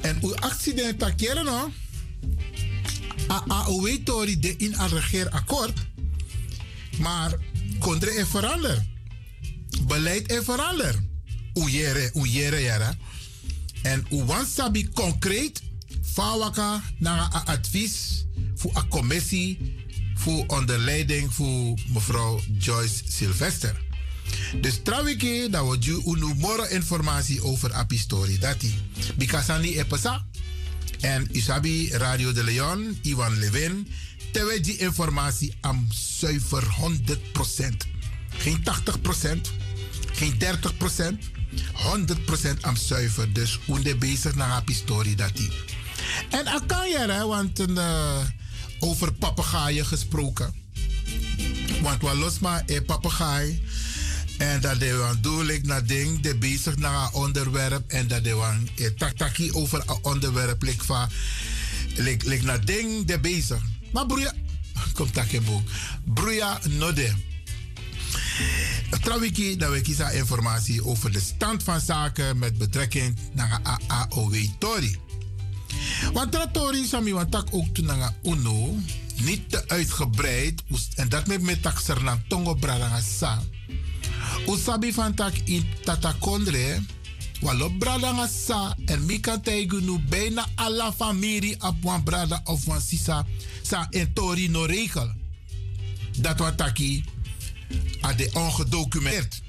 En 0.00 0.18
u 0.22 0.34
accident 0.34 0.98
takeren 0.98 1.44
no. 1.44 1.72
A 3.30 3.44
AOW 3.48 3.88
tori 4.04 4.38
de 4.38 4.54
in 4.56 4.74
een 4.78 4.88
regeerakkoord. 4.88 5.78
Maar 6.98 7.38
kontre 7.78 8.10
er 8.10 8.26
verander. 8.26 8.86
Beleid 9.86 10.30
er 10.30 10.44
verander. 10.44 11.02
Oejere, 11.54 12.10
oejere 12.14 12.60
jara. 12.60 12.94
En 13.82 14.06
u 14.10 14.24
wan 14.24 14.46
sabi 14.46 14.88
concreet. 14.88 15.62
Fawaka 16.02 16.82
na 16.98 17.30
een 17.34 17.44
advies 17.44 18.24
voor 18.54 18.70
een 18.76 18.88
commissie 18.88 19.74
voor 20.24 20.44
onder 20.46 20.78
leiding 20.78 21.34
van 21.34 21.78
mevrouw 21.88 22.40
Joyce 22.58 23.02
Sylvester. 23.08 23.80
Dus 24.60 24.80
trouwens, 24.82 25.22
dat 25.50 25.68
we 25.68 25.76
je 25.80 26.02
een 26.04 26.36
more 26.36 26.68
informatie 26.70 27.42
over 27.42 27.72
Api 27.72 27.98
Story. 27.98 28.38
Dat 28.38 28.62
is. 28.62 28.72
Bikasani 29.16 29.78
epesa. 29.78 30.24
En 31.00 31.28
Isabi 31.30 31.90
Radio 31.90 32.32
de 32.32 32.44
Leon, 32.44 32.98
Ivan 33.02 33.38
Levin. 33.38 33.88
Terwijl 34.32 34.62
die 34.62 34.76
informatie 34.76 35.54
am 35.60 35.86
zuiver 36.18 36.62
100%. 36.62 37.88
Geen 38.28 38.64
80%, 39.38 39.40
geen 40.12 40.38
30%. 40.38 40.44
100% 42.52 42.60
am 42.60 42.76
zuiver. 42.76 43.32
Dus 43.32 43.60
hoe 43.66 43.96
bezig 43.96 44.34
naar 44.34 44.50
Api 44.50 44.74
Story 44.74 45.14
dat 45.14 45.38
is. 45.38 45.74
En 46.30 46.44
dat 46.44 46.66
kan 46.66 46.88
je, 46.88 46.98
hè, 46.98 47.26
want... 47.26 47.60
Uh, 47.60 48.18
over 48.84 49.12
papegaaien 49.12 49.86
gesproken. 49.86 50.54
Want 51.82 52.02
we 52.02 52.16
los 52.16 52.38
maar 52.38 52.62
een 52.66 52.84
papegaai. 52.84 53.62
En 54.38 54.60
dat 54.60 54.80
de 54.80 54.96
wan 54.96 55.18
doe 55.20 55.54
ik 55.54 55.66
naar 55.66 55.86
ding, 55.86 56.20
de 56.20 56.36
bezig 56.36 56.76
naar 56.76 57.02
een 57.02 57.12
onderwerp. 57.12 57.90
En 57.90 58.08
dat 58.08 58.24
de 58.24 58.34
wan 58.34 58.68
eh, 58.76 58.86
tak 58.86 59.16
taki 59.16 59.52
over 59.52 59.82
een 59.86 59.98
onderwerp. 60.02 60.62
Lik 60.62 60.82
van, 60.82 61.08
lik, 61.96 62.42
naar 62.42 62.64
ding, 62.64 63.06
de 63.06 63.20
bezig. 63.20 63.62
Maar 63.92 64.06
broeia, 64.06 64.32
kom 64.92 65.12
tak 65.12 65.26
in 65.26 65.44
boek. 65.44 65.68
Broeia 66.04 66.60
node. 66.68 67.12
Trawiki, 69.00 69.56
dat 69.56 69.70
we 69.70 69.80
kiezen 69.80 70.14
informatie 70.14 70.84
over 70.84 71.12
de 71.12 71.20
stand 71.20 71.62
van 71.62 71.80
zaken 71.80 72.38
met 72.38 72.58
betrekking 72.58 73.16
naar 73.32 73.60
AOW 73.86 74.34
Tori. 74.58 74.98
Want 76.12 76.32
dat 76.32 76.52
Tori, 76.52 76.84
Sami, 76.86 77.12
want 77.12 77.30
tak 77.30 77.48
ook 77.50 77.78
naar 77.78 78.14
UNO, 78.22 78.76
niet 79.22 79.50
te 79.50 79.68
uitgebreid, 79.68 80.62
en 80.94 81.08
dat 81.08 81.26
met 81.26 81.42
met 81.42 81.58
sernan 81.84 82.22
tongo 82.28 82.54
bradanga 82.54 83.00
sa. 83.00 83.42
Usabi 84.46 84.92
van 84.92 85.14
tak 85.14 85.34
in 85.44 85.66
tatakondre, 85.84 86.82
walo 87.40 87.70
bradanga 87.78 88.26
sa, 88.26 88.76
en 88.86 89.04
mi 89.04 89.20
kan 89.20 89.40
nu 89.44 89.98
bijna 90.08 90.46
alla 90.54 90.92
familie 90.92 91.60
op 91.60 91.82
wan 91.82 92.02
brada 92.02 92.40
of 92.44 92.64
wan 92.64 92.80
sisa, 92.80 93.26
sa 93.62 93.86
en 93.90 94.12
Tori 94.12 94.48
no 94.48 94.64
regel. 94.64 95.12
Dat 96.18 96.38
wat 96.38 96.56
taki, 96.56 97.04
a 98.04 98.12
de 98.12 98.30
ongedocumenteerd. 98.32 99.42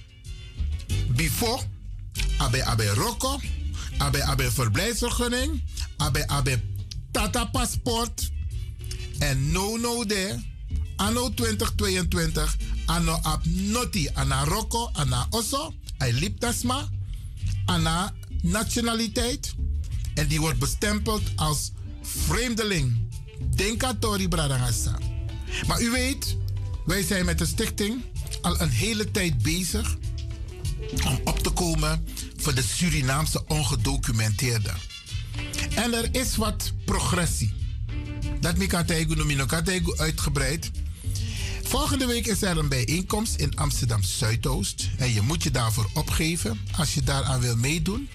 Before, 1.16 1.62
abe 2.38 2.64
abe 2.64 2.94
roko, 2.94 3.40
abe 3.98 4.24
abe 4.24 4.52
verblijfsvergunning, 4.52 5.62
abe 5.98 6.28
abe 6.28 6.62
tata 7.12 7.46
paspoort. 7.46 8.32
En 9.20 9.52
no 9.52 9.78
no 9.78 10.06
de, 10.06 10.36
anno 10.96 11.34
2022, 11.34 12.56
anno 12.86 13.20
ab 13.22 13.46
noti, 13.46 14.10
ana 14.14 14.44
roko, 14.44 14.90
ana 14.94 15.28
oso, 15.30 15.74
ay 15.98 16.12
liptasma, 16.12 16.90
ana 17.66 18.14
nationaliteit. 18.42 19.54
En 20.14 20.28
die 20.28 20.40
wordt 20.40 20.60
bestempeld 20.60 21.22
als 21.36 21.72
vreemdeling. 22.02 23.04
Denkatori 23.56 24.28
Bradangasa. 24.28 24.98
Maar 25.68 25.82
u 25.82 25.90
weet, 25.90 26.38
wij 26.86 27.04
zijn 27.04 27.26
met 27.26 27.38
de 27.38 27.46
stichting 27.46 28.04
al 28.42 28.62
een 28.62 28.70
hele 28.70 29.12
tijd 29.12 29.42
bezig 29.42 29.98
om 31.06 31.20
op 31.24 31.40
te 31.40 31.50
komen 31.50 32.06
voor 32.38 32.54
de 32.54 32.64
Surinaamse 32.64 33.44
ongedocumenteerden. 33.48 34.76
En 35.76 35.94
er 35.94 36.08
is 36.12 36.36
wat 36.36 36.72
progressie. 36.86 37.54
Dat 38.40 38.58
mi 38.58 38.68
noemen, 39.16 39.48
kan 39.48 39.64
uitgebreid. 39.98 40.72
Volgende 41.64 42.06
week 42.06 42.26
is 42.26 42.42
er 42.42 42.58
een 42.58 42.70
bijeenkomst 42.70 43.36
in 43.36 43.56
Amsterdam 43.56 44.04
Zuidoost. 44.04 44.90
En 44.98 45.14
je 45.14 45.22
moet 45.22 45.44
je 45.44 45.52
daarvoor 45.52 45.90
opgeven 45.94 46.60
als 46.78 46.94
je 46.94 47.04
daaraan 47.04 47.40
wil 47.40 47.56
meedoen. 47.56 48.10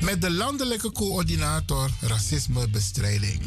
Met 0.00 0.20
de 0.20 0.30
landelijke 0.30 0.92
coördinator 0.92 1.90
racismebestrijding 2.00 3.42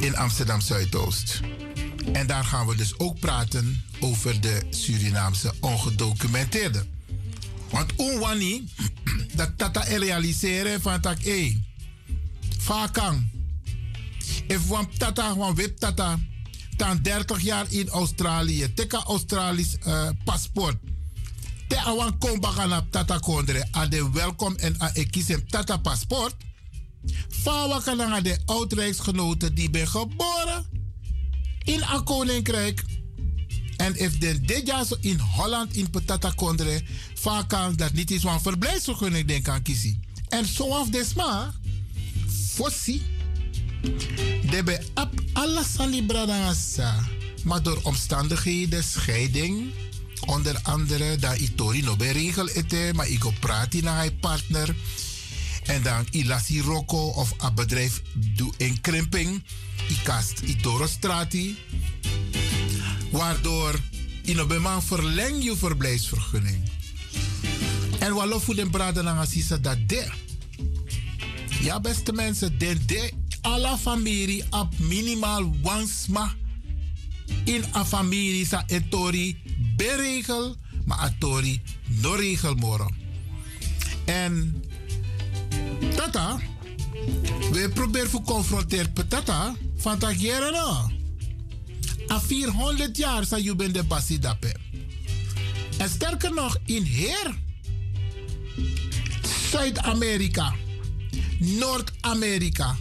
in 0.00 0.16
Amsterdam 0.16 0.60
Zuidoost. 0.60 1.40
En 2.12 2.26
daar 2.26 2.44
gaan 2.44 2.66
we 2.66 2.76
dus 2.76 2.98
ook 2.98 3.18
praten 3.18 3.84
over 4.00 4.40
de 4.40 4.60
Surinaamse 4.70 5.52
ongedocumenteerden. 5.60 6.88
Want 7.70 7.92
onwani, 7.96 8.68
dat 9.38 9.58
tata 9.58 9.80
realiseren 9.80 10.80
van 10.80 11.00
tak 11.00 11.24
e. 11.24 11.56
Vakang. 12.58 13.30
If 14.46 14.66
wan 14.66 14.88
tata, 14.96 15.36
wan 15.36 15.54
wip 15.54 15.78
tata, 15.78 16.18
dan 16.76 17.02
30 17.02 17.40
jaar 17.40 17.66
in 17.72 17.88
Australië, 17.88 18.74
teka 18.74 19.02
Australisch 19.04 19.76
uh, 19.86 20.08
paspoort. 20.24 20.76
Te 21.68 21.80
awan 21.80 22.18
komba 22.18 22.50
gaan 22.50 22.90
tata 22.90 23.18
kondre, 23.18 23.66
a 23.76 23.86
de 23.86 24.10
welkom 24.10 24.56
en 24.56 24.82
a 24.82 24.90
ekisem 24.94 25.48
tata 25.48 25.76
paspoort. 25.76 26.34
Fawa 27.28 27.80
kan 27.80 28.22
de 28.22 28.38
oud-rijksgenoten 28.46 29.54
die 29.54 29.70
ben 29.70 29.88
geboren 29.88 30.66
in 31.64 31.82
een 31.82 32.04
koninkrijk. 32.04 32.84
En 33.78 33.96
if 33.96 34.18
den 34.18 34.64
jaar 34.64 34.84
zo 34.84 34.96
in 35.00 35.18
Holland 35.18 35.76
in 35.76 35.90
Patata 35.90 36.32
Kondre, 36.36 36.82
vaak 37.14 37.48
kan 37.48 37.76
dat 37.76 37.92
niet 37.92 38.10
eens 38.10 38.22
van 38.22 38.42
verblijfsvergunning 38.42 39.26
denk 39.26 39.48
aan 39.48 39.62
kiezen. 39.62 40.02
En 40.28 40.46
zoals 40.46 40.90
desma, 40.90 41.52
fossi, 42.54 43.02
de 44.50 44.62
be 44.64 44.80
ap 44.94 45.10
alles 45.32 45.66
bradangasa. 46.06 47.04
Maar 47.44 47.62
door 47.62 47.80
omstandigheden, 47.82 48.84
scheiding, 48.84 49.70
onder 50.26 50.58
andere 50.62 51.16
dat 51.16 51.36
itori 51.36 51.82
no 51.82 51.96
be 51.96 52.10
regel 52.10 52.48
ete, 52.48 52.90
maar 52.94 53.08
ik 53.08 53.24
praat 53.40 53.72
naar 53.72 53.96
hij 53.96 54.10
partner. 54.10 54.76
En 55.64 55.82
dan 55.82 56.06
ilasi 56.10 56.60
roko 56.60 57.06
of 57.06 57.34
een 57.38 57.54
bedrijf 57.54 58.02
doe 58.14 58.52
inkrimping. 58.56 59.42
Ikast 59.88 60.40
itoro 60.40 60.86
strati. 60.86 61.56
Waardoor 63.18 63.80
in 64.22 64.38
een 64.38 64.82
verleng 64.82 65.44
je 65.44 65.56
verblijfsvergunning. 65.56 66.70
En 67.98 68.14
wat 68.14 68.42
voor 68.42 68.54
den 68.54 68.70
braden 68.70 69.08
aan 69.08 69.26
dat 69.62 69.76
de. 69.86 70.10
Ja, 71.60 71.80
beste 71.80 72.12
mensen, 72.12 72.58
den 72.58 72.82
de 72.86 73.12
alle 73.40 73.78
familie 73.78 74.44
op 74.50 74.78
minimaal 74.78 75.52
wansma 75.62 76.34
in 77.44 77.64
een 77.72 77.86
familie 77.86 78.46
sa 78.46 78.64
etori 78.66 79.36
beregel, 79.76 80.56
maar 80.84 80.98
atori 80.98 81.62
no 81.86 82.14
regel 82.14 82.54
moro. 82.54 82.88
En 84.04 84.62
tata, 85.94 86.38
we 87.50 87.70
proberen 87.74 88.10
te 88.10 88.22
confronteren 88.22 88.92
tata 89.08 89.54
van 89.76 89.98
nou. 90.50 90.97
A 92.10 92.20
400 92.20 92.96
jaar 92.96 93.24
zijn 93.24 93.42
je 93.42 93.56
bent 93.56 93.74
de 93.74 93.82
basi 93.82 94.18
dape. 94.18 94.54
En 95.76 95.88
sterker 95.88 96.34
nog, 96.34 96.58
in 96.64 96.82
heer 96.82 97.34
Zuid-Amerika, 99.50 100.54
Noord-Amerika, 101.38 102.76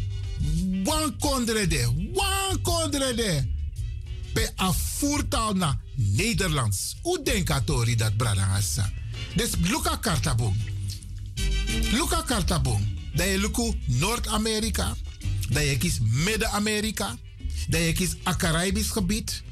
wan 0.84 1.18
kondre 1.20 1.68
de, 1.68 2.10
wan 2.14 2.62
kondre 2.62 3.14
de, 3.14 3.44
pe 4.34 4.50
a 4.62 4.74
voertaal 4.74 5.54
naar 5.54 5.80
Nederlands. 5.96 6.96
Hoe 7.02 7.24
denk 7.24 7.50
je 7.86 7.96
dat 7.96 8.18
bradangasa? 8.18 8.92
Dus 9.36 9.50
Luca 9.62 9.96
Kartabon. 9.96 10.62
Luca 11.92 12.22
Kartabon. 12.22 12.96
Dat 13.14 13.28
je 13.28 13.38
Noord-Amerika, 13.86 14.96
dat 15.50 15.64
je 15.64 15.78
kiest 15.78 16.00
Midden-Amerika, 16.02 17.16
dat 17.68 17.82
je 17.82 17.94
kiest 17.94 18.16
Caribisch 18.38 18.90
gebied 18.90 19.44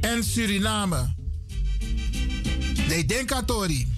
en 0.00 0.24
Suriname. 0.24 1.14
Dat 2.88 2.96
je 2.96 3.04
denkt 3.06 3.32
aan 3.32 3.44
Tori. 3.44 3.88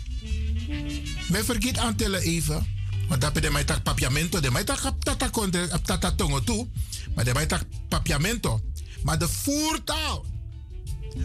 Men 1.29 1.45
vergeet 1.45 1.79
aan 1.79 1.97
tellen 1.97 2.21
even. 2.21 2.67
Want 3.09 3.21
dat 3.21 3.51
mijn 3.53 3.65
papiamento. 3.83 4.41
De 4.41 4.51
mijn 4.51 4.65
tata 4.65 5.29
konde 5.29 5.69
tata 5.83 6.13
tongo 6.13 6.43
toe. 6.45 6.69
Maar 7.15 7.25
de 7.25 7.33
mijn 7.33 7.49
papiamento. 7.89 8.61
Maar 9.03 9.19
de 9.19 9.29
voertaal. 9.29 10.27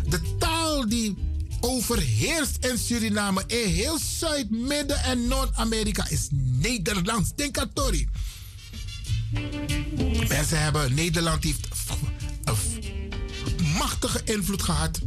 De 0.09 0.35
taal 0.39 0.89
die 0.89 1.15
overheerst 1.59 2.65
in 2.65 2.77
Suriname. 2.77 3.43
In 3.47 3.69
heel 3.69 3.99
Zuid, 4.19 4.49
Midden- 4.49 5.03
en 5.03 5.27
Noord-Amerika 5.27 6.09
is 6.09 6.27
Nederlands. 6.31 7.35
Denk 7.35 7.57
aan 7.57 7.73
Tori. 7.73 8.07
Mensen 10.27 10.61
hebben, 10.61 10.93
Nederland 10.93 11.43
heeft 11.43 11.67
een 12.43 13.65
machtige 13.77 14.21
invloed 14.23 14.61
gehad 14.61 14.99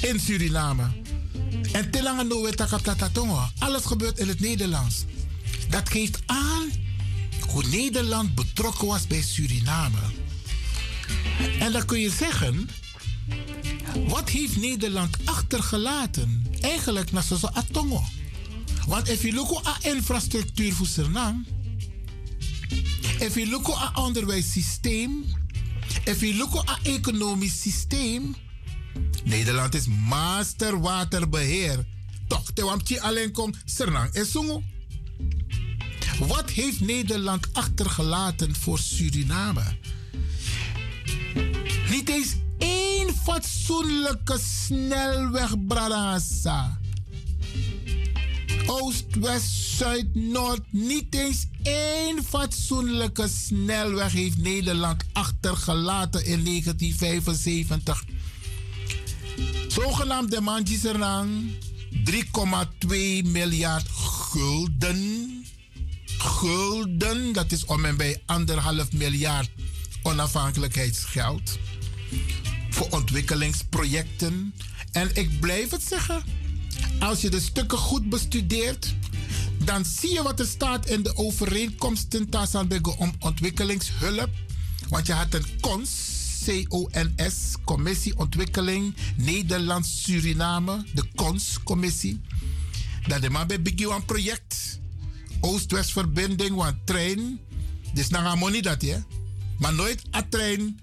in 0.00 0.20
Suriname. 0.20 0.84
En 1.72 1.90
te 1.90 2.02
lange 2.02 2.24
no 2.24 2.50
tatatongo. 2.50 3.48
Alles 3.58 3.84
gebeurt 3.84 4.18
in 4.18 4.28
het 4.28 4.40
Nederlands. 4.40 5.04
Dat 5.68 5.88
geeft 5.88 6.18
aan 6.26 6.70
hoe 7.48 7.64
Nederland 7.64 8.34
betrokken 8.34 8.86
was 8.86 9.06
bij 9.06 9.22
Suriname. 9.22 9.98
En 11.58 11.72
dan 11.72 11.84
kun 11.84 12.00
je 12.00 12.10
zeggen, 12.10 12.68
wat 14.08 14.30
heeft 14.30 14.56
Nederland 14.56 15.16
achtergelaten? 15.24 16.46
Eigenlijk 16.60 17.12
naar 17.12 17.22
zo'n 17.22 17.54
atongo. 17.54 18.02
Want 18.86 19.10
als 19.10 19.20
je 19.20 19.32
look 19.32 19.50
at 19.50 19.84
infrastructuur 19.84 20.72
voor 20.72 20.86
Suriname, 20.86 21.44
als 23.20 23.34
je 23.34 23.48
look 23.48 23.68
at 23.68 23.96
onderwijssysteem, 23.96 25.24
als 26.08 26.18
je 26.20 26.36
look 26.36 26.54
at 26.54 26.78
economisch 26.82 27.60
systeem, 27.60 28.34
Nederland 29.24 29.74
is 29.74 29.86
master 29.86 30.80
waterbeheer. 30.80 31.86
Toch, 32.28 32.50
te 32.54 32.64
wamtje 32.64 33.00
alleen 33.00 33.32
kom 33.32 33.54
Sernang 33.64 34.12
en 34.12 34.26
Sungo. 34.26 34.62
Wat 36.18 36.50
heeft 36.50 36.80
Nederland 36.80 37.46
achtergelaten 37.52 38.54
voor 38.54 38.78
Suriname? 38.78 39.76
Niet 41.90 42.08
eens 42.08 42.34
één 42.58 43.14
fatsoenlijke 43.14 44.38
snelweg, 44.38 45.66
Bradassa. 45.66 46.78
Oost, 48.66 49.04
West, 49.20 49.50
Zuid, 49.76 50.14
Noord. 50.14 50.60
Niet 50.70 51.14
eens 51.14 51.46
één 51.62 52.24
fatsoenlijke 52.24 53.28
snelweg 53.28 54.12
heeft 54.12 54.38
Nederland 54.38 55.04
achtergelaten 55.12 56.24
in 56.24 56.44
1975. 56.44 58.04
Zogenaamde 59.68 60.40
Manjiserang 60.40 61.50
3,2 62.04 62.88
miljard 63.24 63.88
gulden. 63.88 65.30
Gulden, 66.18 67.32
dat 67.32 67.52
is 67.52 67.64
om 67.64 67.84
en 67.84 67.96
bij 67.96 68.22
anderhalf 68.26 68.92
miljard 68.92 69.50
onafhankelijkheidsgeld. 70.02 71.58
Voor 72.70 72.86
ontwikkelingsprojecten. 72.90 74.54
En 74.92 75.10
ik 75.14 75.40
blijf 75.40 75.70
het 75.70 75.82
zeggen. 75.82 76.22
Als 76.98 77.20
je 77.20 77.30
de 77.30 77.40
stukken 77.40 77.78
goed 77.78 78.08
bestudeert, 78.08 78.94
dan 79.64 79.84
zie 79.84 80.12
je 80.12 80.22
wat 80.22 80.40
er 80.40 80.46
staat 80.46 80.88
in 80.88 81.02
de 81.02 81.16
overeenkomsten 81.16 82.28
Tassanbego 82.28 82.94
om 82.98 83.12
ontwikkelingshulp. 83.18 84.30
Want 84.88 85.06
je 85.06 85.12
had 85.12 85.34
een 85.34 85.44
CONS, 85.60 85.90
C-O-N-S, 86.44 87.54
Commissie 87.64 88.18
Ontwikkeling 88.18 88.94
Nederland-Suriname, 89.16 90.84
de 90.94 91.04
CONS-commissie. 91.14 92.20
Dat 93.06 93.22
de 93.22 93.30
man 93.30 93.46
bij 93.46 93.62
Biggie 93.62 93.90
een 93.90 94.04
project, 94.04 94.80
Oost-West 95.40 95.92
verbinding, 95.92 96.54
want 96.54 96.76
trein, 96.84 97.40
dus 97.94 98.08
naar 98.08 98.38
money 98.38 98.60
dat 98.60 98.82
je, 98.82 99.02
maar 99.58 99.74
nooit 99.74 100.02
een 100.10 100.28
trein 100.28 100.80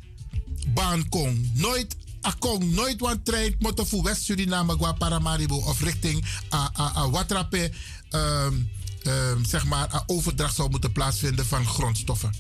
baan 0.68 1.10
kon, 1.10 1.52
nooit 1.54 1.96
akong 2.24 2.72
nooit 2.72 3.00
wan 3.00 3.24
trein 3.24 3.56
moeten 3.60 3.88
voor 3.88 4.04
West-Suriname, 4.04 4.74
Gua 4.78 4.92
Paramaribo 4.92 5.56
of 5.56 5.82
richting 5.82 6.26
a, 6.54 6.72
a, 6.78 7.10
Watrape, 7.10 7.72
um, 8.12 8.70
um, 9.04 9.46
zeg 9.46 9.66
maar, 9.66 9.94
een 9.94 10.04
overdracht 10.06 10.56
zou 10.56 10.70
moeten 10.70 10.92
plaatsvinden 10.92 11.46
van 11.46 11.66
grondstoffen. 11.66 12.34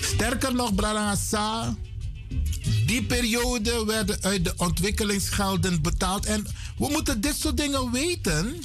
Sterker 0.00 0.54
nog, 0.54 0.74
Brarangasa, 0.74 1.76
die 2.86 3.04
periode 3.04 3.84
werden 3.84 4.22
uit 4.22 4.44
de 4.44 4.52
ontwikkelingsgelden 4.56 5.82
betaald. 5.82 6.26
En 6.26 6.46
we 6.78 6.88
moeten 6.90 7.20
dit 7.20 7.36
soort 7.36 7.56
dingen 7.56 7.90
weten 7.90 8.62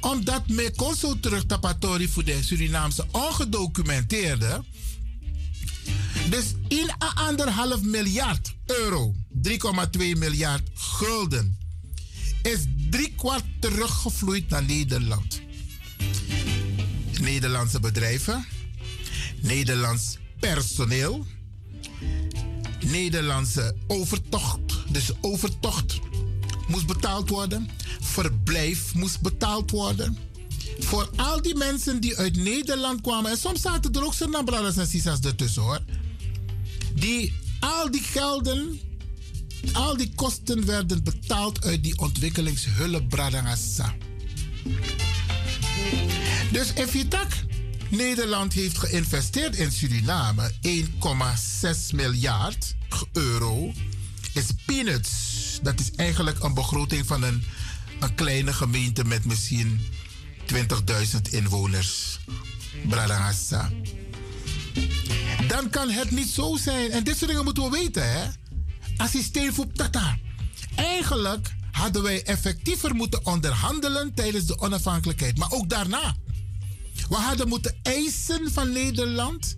omdat 0.00 0.48
me 0.48 0.72
consul 0.76 1.20
terug 1.20 1.46
tapatori 1.46 2.08
voor 2.08 2.24
de 2.24 2.42
Surinaamse 2.42 3.06
ongedocumenteerde. 3.10 4.64
Dus 6.28 6.44
in 6.68 6.90
anderhalf 7.14 7.82
miljard 7.82 8.54
euro, 8.66 9.14
3,2 9.42 10.18
miljard 10.18 10.62
gulden, 10.74 11.58
is 12.42 12.58
drie 12.90 13.12
kwart 13.16 13.44
teruggevloeid 13.60 14.48
naar 14.48 14.64
Nederland. 14.64 15.40
Nederlandse 17.20 17.80
bedrijven, 17.80 18.46
Nederlands 19.40 20.18
personeel, 20.40 21.26
Nederlandse 22.80 23.76
overtocht, 23.86 24.92
dus 24.92 25.12
overtocht 25.20 25.98
moest 26.68 26.86
betaald 26.86 27.28
worden, 27.28 27.68
verblijf 28.00 28.94
moest 28.94 29.20
betaald 29.20 29.70
worden. 29.70 30.16
Voor 30.78 31.10
al 31.16 31.42
die 31.42 31.56
mensen 31.56 32.00
die 32.00 32.16
uit 32.16 32.36
Nederland 32.36 33.00
kwamen, 33.00 33.30
en 33.30 33.36
soms 33.36 33.60
zaten 33.60 33.92
er 33.92 34.04
ook 34.04 34.14
Surinambradas 34.14 34.76
en 34.76 34.86
Sisas 34.86 35.20
ertussen 35.20 35.62
hoor, 35.62 35.80
die 36.94 37.32
al 37.60 37.90
die 37.90 38.02
gelden, 38.02 38.80
al 39.72 39.96
die 39.96 40.12
kosten 40.14 40.66
werden 40.66 41.04
betaald 41.04 41.64
uit 41.64 41.82
die 41.82 41.98
ontwikkelingshulp 41.98 43.08
Bradangasa. 43.08 43.94
Dus 46.52 46.72
if 46.72 46.92
je 46.92 47.08
tak, 47.08 47.28
Nederland 47.88 48.52
heeft 48.52 48.78
geïnvesteerd 48.78 49.56
in 49.56 49.72
Suriname 49.72 50.52
1,6 50.66 51.94
miljard 51.94 52.74
euro. 53.12 53.72
Is 54.32 54.46
peanuts. 54.66 55.10
Dat 55.62 55.80
is 55.80 55.90
eigenlijk 55.96 56.42
een 56.42 56.54
begroting 56.54 57.06
van 57.06 57.22
een, 57.22 57.44
een 58.00 58.14
kleine 58.14 58.52
gemeente 58.52 59.04
met 59.04 59.24
misschien 59.24 59.80
20.000 60.54 60.56
inwoners. 61.30 62.18
Bradangasa. 62.88 63.70
Dan 65.50 65.70
kan 65.70 65.90
het 65.90 66.10
niet 66.10 66.28
zo 66.28 66.56
zijn. 66.56 66.90
En 66.90 67.04
dit 67.04 67.16
soort 67.16 67.30
dingen 67.30 67.44
moeten 67.44 67.62
we 67.62 67.70
weten, 67.70 68.12
hè? 68.12 68.28
Assistent 68.96 69.54
voor 69.54 69.72
Tata. 69.72 70.18
Eigenlijk 70.74 71.54
hadden 71.70 72.02
wij 72.02 72.22
effectiever 72.22 72.94
moeten 72.94 73.26
onderhandelen 73.26 74.14
tijdens 74.14 74.46
de 74.46 74.58
onafhankelijkheid. 74.58 75.38
Maar 75.38 75.50
ook 75.50 75.68
daarna. 75.68 76.16
We 77.08 77.14
hadden 77.14 77.48
moeten 77.48 77.78
eisen 77.82 78.52
van 78.52 78.72
Nederland. 78.72 79.56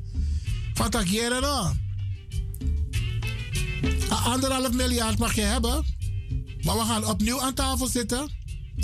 Van 0.74 0.90
Tagiera. 0.90 1.72
Anderhalf 4.08 4.72
miljard 4.72 5.18
mag 5.18 5.34
je 5.34 5.40
hebben. 5.40 5.84
Maar 6.62 6.76
we 6.76 6.84
gaan 6.84 7.06
opnieuw 7.06 7.40
aan 7.40 7.54
tafel 7.54 7.86
zitten. 7.86 8.30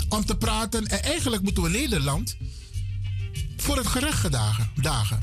Om 0.08 0.24
te 0.24 0.36
praten. 0.36 0.86
En 0.86 1.02
eigenlijk 1.02 1.42
moeten 1.42 1.62
we 1.62 1.68
Nederland 1.68 2.36
voor 3.56 3.76
het 3.76 3.86
gerecht 3.86 4.32
dagen. 4.74 5.22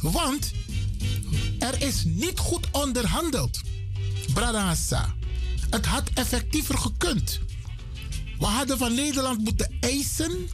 Want 0.00 0.52
er 1.66 1.82
is 1.82 2.04
niet 2.04 2.38
goed 2.38 2.66
onderhandeld. 2.70 3.60
Bradassa. 4.34 5.14
Het 5.70 5.86
had 5.86 6.10
effectiever 6.14 6.78
gekund. 6.78 7.40
We 8.38 8.44
hadden 8.44 8.78
van 8.78 8.94
Nederland 8.94 9.44
moeten 9.44 9.76
eisen 9.80 10.48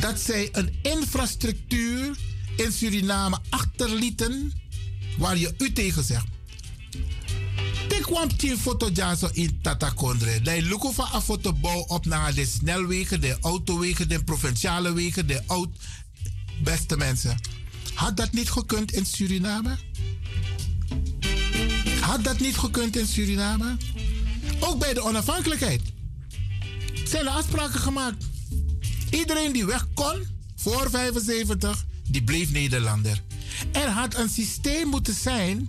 dat 0.00 0.20
zij 0.20 0.48
een 0.52 0.78
infrastructuur 0.82 2.16
in 2.56 2.72
Suriname 2.72 3.38
achterlieten 3.48 4.52
waar 5.18 5.36
je 5.36 5.54
u 5.58 5.72
tegen 5.72 6.04
zegt. 6.04 6.26
Ik 7.88 8.02
kwam 8.02 8.36
tien 8.36 8.58
foto 8.58 8.90
zo 8.94 9.28
in 9.32 9.58
Tatakondre. 9.62 10.40
Dat 10.40 10.60
lukken 10.60 10.94
van 10.94 11.08
een 11.12 11.22
fotobouw 11.22 11.78
op 11.78 12.06
naar 12.06 12.34
de 12.34 12.46
snelwegen, 12.46 13.20
de 13.20 13.36
autowegen, 13.40 14.08
de 14.08 14.24
provinciale 14.24 14.92
wegen, 14.92 15.26
de 15.26 15.42
oud. 15.46 15.68
Beste 16.62 16.96
mensen, 16.96 17.40
had 17.98 18.16
dat 18.16 18.32
niet 18.32 18.50
gekund 18.50 18.92
in 18.92 19.06
Suriname? 19.06 19.76
Had 22.00 22.24
dat 22.24 22.38
niet 22.40 22.56
gekund 22.56 22.96
in 22.96 23.06
Suriname? 23.06 23.76
Ook 24.60 24.78
bij 24.78 24.94
de 24.94 25.02
onafhankelijkheid 25.02 25.80
zijn 27.04 27.26
er 27.26 27.32
afspraken 27.32 27.80
gemaakt. 27.80 28.24
Iedereen 29.10 29.52
die 29.52 29.64
weg 29.66 29.86
kon 29.94 30.26
voor 30.56 30.90
75, 30.90 31.84
die 32.08 32.22
bleef 32.22 32.50
Nederlander. 32.50 33.22
Er 33.72 33.88
had 33.88 34.16
een 34.16 34.28
systeem 34.28 34.88
moeten 34.88 35.14
zijn 35.14 35.68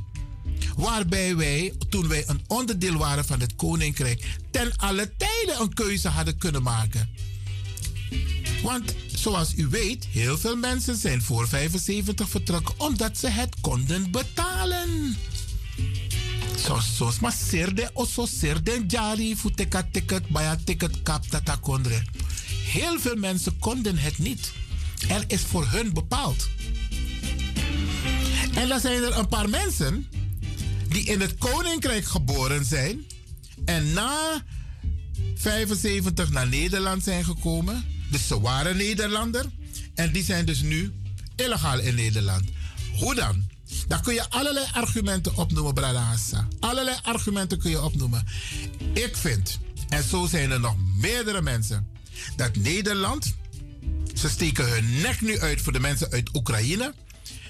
waarbij 0.76 1.36
wij, 1.36 1.74
toen 1.90 2.08
wij 2.08 2.24
een 2.28 2.42
onderdeel 2.48 2.98
waren 2.98 3.26
van 3.26 3.40
het 3.40 3.56
koninkrijk, 3.56 4.38
ten 4.52 4.76
alle 4.78 5.12
tijden 5.18 5.62
een 5.62 5.74
keuze 5.74 6.08
hadden 6.08 6.38
kunnen 6.38 6.64
maken. 6.64 7.10
Want 8.64 8.94
zoals 9.20 9.54
u 9.56 9.68
weet, 9.68 10.06
heel 10.06 10.38
veel 10.38 10.56
mensen 10.56 10.96
zijn 10.96 11.22
voor 11.22 11.48
75 11.48 12.30
vertrokken 12.30 12.74
omdat 12.78 13.18
ze 13.18 13.28
het 13.28 13.56
konden 13.62 14.12
betalen. 14.12 15.18
Zoals 16.96 17.20
maar 17.20 17.36
serde 17.50 17.90
of 17.94 18.10
zo 18.10 18.26
serde 18.26 18.84
jari 18.88 19.36
voor 19.36 19.52
ticket 19.52 19.86
een 20.34 20.64
ticket 20.64 21.02
kap 21.04 21.24
tata 21.24 21.56
kondre. 21.56 22.02
Heel 22.64 23.00
veel 23.00 23.16
mensen 23.16 23.60
konden 23.60 23.98
het 23.98 24.18
niet. 24.18 24.52
Er 25.08 25.24
is 25.28 25.42
voor 25.42 25.68
hun 25.68 25.94
bepaald. 25.94 26.48
En 28.54 28.68
dan 28.68 28.80
zijn 28.80 29.04
er 29.04 29.18
een 29.18 29.28
paar 29.28 29.50
mensen 29.50 30.08
die 30.88 31.04
in 31.04 31.22
het 31.22 31.38
koninkrijk 31.38 32.06
geboren 32.06 32.66
zijn 32.66 33.06
en 33.66 33.94
na 33.94 34.44
75 35.36 36.32
naar 36.32 36.48
Nederland 36.48 37.04
zijn 37.04 37.24
gekomen. 37.24 37.99
Dus 38.10 38.28
ze 38.28 38.40
waren 38.40 38.78
Nederlander 38.78 39.46
en 39.96 40.12
die 40.12 40.24
zijn 40.24 40.46
dus 40.46 40.62
nu 40.62 40.94
illegaal 41.36 41.80
in 41.80 41.96
Nederland. 41.96 42.44
Hoe 42.96 43.16
dan? 43.16 43.48
Dan 43.88 44.02
kun 44.02 44.14
je 44.14 44.30
allerlei 44.30 44.66
argumenten 44.74 45.36
opnoemen, 45.36 45.74
Bradassa. 45.74 46.48
Allerlei 46.60 46.98
argumenten 47.02 47.60
kun 47.60 47.70
je 47.70 47.82
opnoemen. 47.82 48.28
Ik 48.94 49.18
vind, 49.18 49.60
en 49.90 50.04
zo 50.04 50.28
zijn 50.28 50.52
er 50.52 50.60
nog 50.60 50.76
meerdere 50.98 51.42
mensen, 51.42 51.88
dat 52.36 52.56
Nederland, 52.56 53.36
ze 54.16 54.30
steken 54.30 54.70
hun 54.70 55.02
nek 55.02 55.22
nu 55.22 55.40
uit 55.40 55.62
voor 55.62 55.74
de 55.74 55.80
mensen 55.80 56.12
uit 56.12 56.36
Oekraïne. 56.36 56.94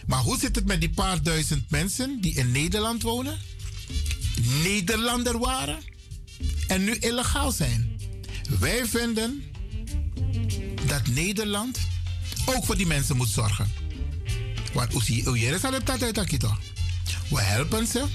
Maar 0.05 0.19
hoe 0.19 0.39
zit 0.39 0.55
het 0.55 0.65
met 0.65 0.79
die 0.79 0.89
paar 0.89 1.23
duizend 1.23 1.69
mensen 1.69 2.21
die 2.21 2.33
in 2.33 2.51
Nederland 2.51 3.01
wonen? 3.01 3.37
Nederlander 4.63 5.39
waren 5.39 5.79
en 6.67 6.83
nu 6.83 6.95
illegaal 6.95 7.51
zijn. 7.51 7.99
Wij 8.59 8.85
vinden 8.85 9.43
dat 10.87 11.07
Nederland 11.07 11.79
ook 12.45 12.65
voor 12.65 12.77
die 12.77 12.87
mensen 12.87 13.17
moet 13.17 13.29
zorgen. 13.29 13.71
Want 14.73 14.93
Oejeres 15.27 15.61
had 15.61 15.85
dat 15.85 16.03
uit? 16.03 16.39
We 17.29 17.41
helpen 17.41 17.87
ze 17.87 18.05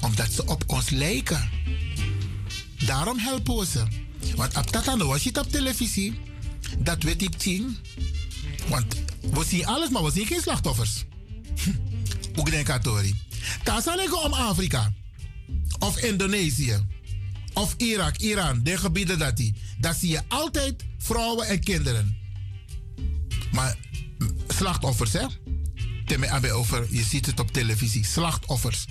Omdat 0.00 0.32
ze 0.32 0.46
op 0.46 0.64
ons 0.66 0.90
lijken. 0.90 1.50
Daarom 2.86 3.18
helpen 3.18 3.56
we 3.56 3.66
ze. 3.66 3.82
Want 4.36 4.56
op 4.56 4.72
dat 4.72 4.96
was 4.96 5.22
je 5.22 5.38
op 5.40 5.50
televisie. 5.50 6.20
Dat 6.78 7.02
weet 7.02 7.22
ik 7.22 7.34
zien. 7.38 7.76
Want 8.68 8.94
we 9.20 9.44
zien 9.48 9.66
alles, 9.66 9.88
maar 9.88 10.04
we 10.04 10.10
zien 10.10 10.26
geen 10.26 10.40
slachtoffers. 10.40 11.04
Hoe 12.36 12.50
denk 12.50 12.68
ik 12.68 12.82
Tori? 12.82 13.14
Om 14.24 14.32
Afrika. 14.32 14.92
Of 15.78 15.98
Indonesië. 15.98 16.86
Of 17.54 17.74
Irak, 17.76 18.16
Iran, 18.16 18.62
de 18.62 18.76
gebieden 18.76 19.18
dat 19.18 19.36
die. 19.36 19.54
Daar 19.78 19.94
zie 19.94 20.10
je 20.10 20.20
altijd 20.28 20.84
vrouwen 20.98 21.46
en 21.46 21.60
kinderen. 21.60 22.16
Maar 23.52 23.76
mm, 24.18 24.36
slachtoffers, 24.48 25.12
hè? 25.12 25.26
Over, 26.52 26.86
je 26.90 27.02
ziet 27.02 27.26
het 27.26 27.40
op 27.40 27.52
televisie. 27.52 28.04
Slachtoffers. 28.04 28.84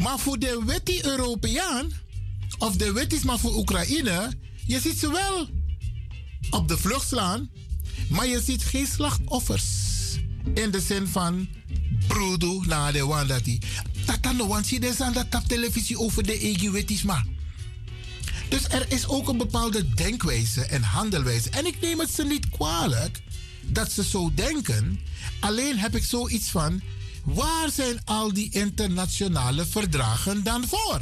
Maar 0.00 0.18
voor 0.18 0.38
de 0.38 0.62
wetty 0.66 1.00
Europeaan, 1.02 1.92
of 2.58 2.76
de 2.76 2.92
wetties 2.92 3.22
maar 3.22 3.38
voor 3.38 3.56
Oekraïne, 3.56 4.32
je 4.66 4.80
ziet 4.80 4.98
ze 4.98 5.10
wel 5.10 5.48
op 6.50 6.68
de 6.68 6.78
vlucht 6.78 7.08
slaan, 7.08 7.50
maar 8.08 8.26
je 8.26 8.40
ziet 8.40 8.64
geen 8.64 8.86
slachtoffers. 8.86 9.64
In 10.54 10.70
de 10.70 10.80
zin 10.80 11.06
van 11.06 11.48
broedo 12.06 12.62
na 12.66 12.92
de 12.92 13.06
wandati. 13.06 13.58
Dat 14.04 14.32
nog 14.36 14.64
zie 14.64 14.80
je 14.80 14.94
aan 15.00 15.12
dat 15.12 15.34
op 15.34 15.44
televisie 15.46 15.98
over 15.98 16.22
de 16.22 16.38
EG 16.38 17.02
maar. 17.02 17.26
Dus 18.50 18.68
er 18.68 18.84
is 18.88 19.06
ook 19.06 19.28
een 19.28 19.36
bepaalde 19.36 19.94
denkwijze 19.94 20.64
en 20.64 20.82
handelwijze. 20.82 21.50
En 21.50 21.66
ik 21.66 21.80
neem 21.80 21.98
het 21.98 22.10
ze 22.10 22.24
niet 22.24 22.48
kwalijk 22.48 23.20
dat 23.62 23.92
ze 23.92 24.04
zo 24.04 24.30
denken. 24.34 25.00
Alleen 25.40 25.78
heb 25.78 25.96
ik 25.96 26.04
zoiets 26.04 26.48
van: 26.48 26.82
waar 27.24 27.70
zijn 27.70 28.00
al 28.04 28.32
die 28.32 28.50
internationale 28.52 29.66
verdragen 29.66 30.42
dan 30.42 30.64
voor? 30.68 31.00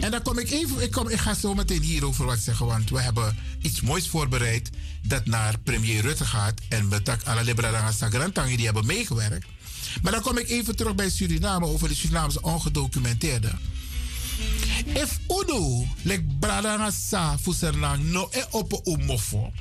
En 0.00 0.10
dan 0.10 0.22
kom 0.22 0.38
ik 0.38 0.50
even, 0.50 0.82
ik, 0.82 0.90
kom, 0.90 1.08
ik 1.08 1.18
ga 1.18 1.34
zo 1.34 1.54
meteen 1.54 1.82
hierover 1.82 2.24
wat 2.24 2.38
zeggen, 2.38 2.66
want 2.66 2.90
we 2.90 3.00
hebben 3.00 3.38
iets 3.62 3.80
moois 3.80 4.08
voorbereid 4.08 4.70
dat 5.02 5.26
naar 5.26 5.58
premier 5.58 6.02
Rutte 6.02 6.24
gaat 6.24 6.60
en 6.68 6.88
betak 6.88 7.22
alle 7.22 7.44
Libradanga 7.44 7.92
Sagrantangi 7.92 8.56
die 8.56 8.64
hebben 8.64 8.86
meegewerkt. 8.86 9.46
Maar 10.02 10.12
dan 10.12 10.20
kom 10.20 10.38
ik 10.38 10.48
even 10.48 10.76
terug 10.76 10.94
bij 10.94 11.10
Suriname 11.10 11.66
over 11.66 11.88
de 11.88 11.94
Surinaamse 11.94 12.42
ongedocumenteerde. 12.42 13.50
If 14.84 15.18
uno 15.26 15.86
lek 16.02 16.38
bradanga 16.38 16.90
sa 16.90 17.38
fusernang 17.38 18.02
no 18.02 18.28
e 18.32 18.44
opo 18.50 18.80
umofo. 18.84 19.52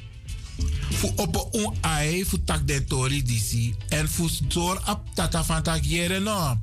Fu 0.92 1.12
opo 1.16 1.50
un 1.52 1.76
ai 1.82 2.24
fu 2.24 2.44
tak 2.44 2.62
den 2.68 2.86
tori 2.86 3.22
disi 3.22 3.76
en 3.90 4.08
fu 4.08 4.30
door 4.48 4.82
ap 4.86 5.16
tata 5.16 5.44
van 5.44 5.64
tak 5.64 5.84
jere 5.84 6.20
no. 6.20 6.62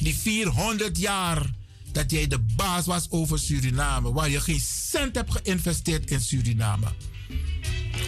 Die 0.00 0.14
400 0.14 0.98
jaar 0.98 1.50
dat 1.92 2.10
jij 2.10 2.26
de 2.26 2.38
baas 2.38 2.86
was 2.86 3.06
over 3.10 3.38
Suriname, 3.38 4.12
waar 4.12 4.30
je 4.30 4.40
geen 4.40 4.60
cent 4.60 5.14
hebt 5.14 5.32
geïnvesteerd 5.32 6.10
in 6.10 6.20
Suriname. 6.20 6.86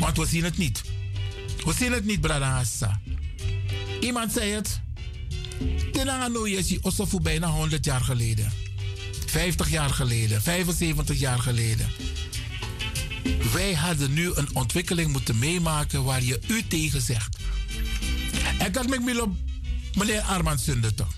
Want 0.01 0.17
we 0.17 0.27
zien 0.27 0.45
het 0.45 0.59
niet. 0.59 0.83
We 1.65 1.73
zien 1.79 1.93
het 1.93 2.05
niet, 2.05 2.21
Brada 2.21 2.63
Iemand 4.01 4.33
zei 4.33 4.51
het. 4.51 4.81
Tenangano 5.93 6.49
Yesi 6.49 6.79
Osofu 6.83 7.21
bijna 7.21 7.47
100 7.47 7.85
jaar 7.85 8.01
geleden. 8.01 8.53
50 9.31 9.71
jaar 9.71 9.91
geleden, 9.91 10.43
75 10.43 11.19
jaar 11.19 11.39
geleden. 11.39 11.91
Wij 13.53 13.75
hadden 13.75 14.13
nu 14.13 14.31
een 14.35 14.49
ontwikkeling 14.53 15.13
moeten 15.13 15.39
meemaken 15.39 16.05
waar 16.05 16.23
je 16.23 16.41
u 16.49 16.67
tegen 16.67 17.01
zegt. 17.01 17.37
En 18.59 18.73
dat 18.73 18.89
met 18.89 19.05
meneer 19.95 20.21
Armand 20.21 20.61
Sunde 20.61 20.95
toch. 20.95 21.15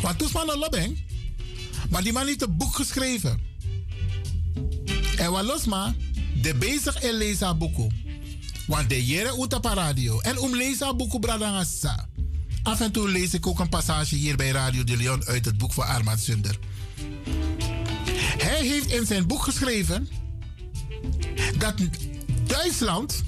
Want 0.00 0.18
toen 0.18 0.28
man 0.32 0.50
een 0.50 0.58
maar 1.90 2.02
die 2.02 2.12
man 2.12 2.26
heeft 2.26 2.42
een 2.42 2.56
boek 2.56 2.74
geschreven. 2.74 3.40
En 5.16 5.30
wat 5.30 5.44
los 5.44 5.64
maar, 5.64 5.94
de 6.42 6.54
bezig 6.54 6.94
en 7.02 7.14
lezen 7.14 7.58
boek. 7.58 7.76
Want 8.66 8.88
de 8.88 9.04
jere 9.04 9.48
uit 9.50 9.64
radio. 9.66 10.20
En 10.20 10.38
om 10.38 10.56
lezen 10.56 10.96
boek 10.96 11.20
bradangasa. 11.20 12.08
Af 12.64 12.80
en 12.80 12.92
toe 12.92 13.08
lees 13.08 13.34
ik 13.34 13.46
ook 13.46 13.58
een 13.58 13.68
passage 13.68 14.14
hier 14.14 14.36
bij 14.36 14.50
Radio 14.50 14.84
de 14.84 14.96
Leon 14.96 15.24
uit 15.24 15.44
het 15.44 15.58
boek 15.58 15.72
van 15.72 15.86
Armand 15.86 16.20
Sunder. 16.20 16.58
Hij 18.38 18.66
heeft 18.66 18.90
in 18.90 19.06
zijn 19.06 19.26
boek 19.26 19.42
geschreven 19.42 20.08
dat 21.58 21.74
Duitsland 22.46 23.22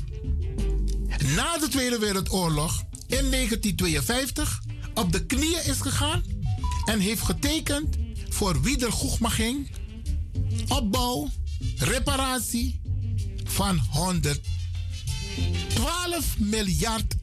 na 1.34 1.58
de 1.58 1.68
Tweede 1.68 1.98
Wereldoorlog 1.98 2.84
in 3.06 3.30
1952 3.30 4.62
op 4.94 5.12
de 5.12 5.26
knieën 5.26 5.64
is 5.64 5.80
gegaan 5.80 6.22
en 6.84 6.98
heeft 6.98 7.22
getekend 7.22 7.96
voor 8.28 8.62
wiedergoedmaching, 8.62 9.70
opbouw, 10.68 11.28
reparatie 11.76 12.80
van 13.44 13.80
112 13.90 16.38
miljard 16.38 17.14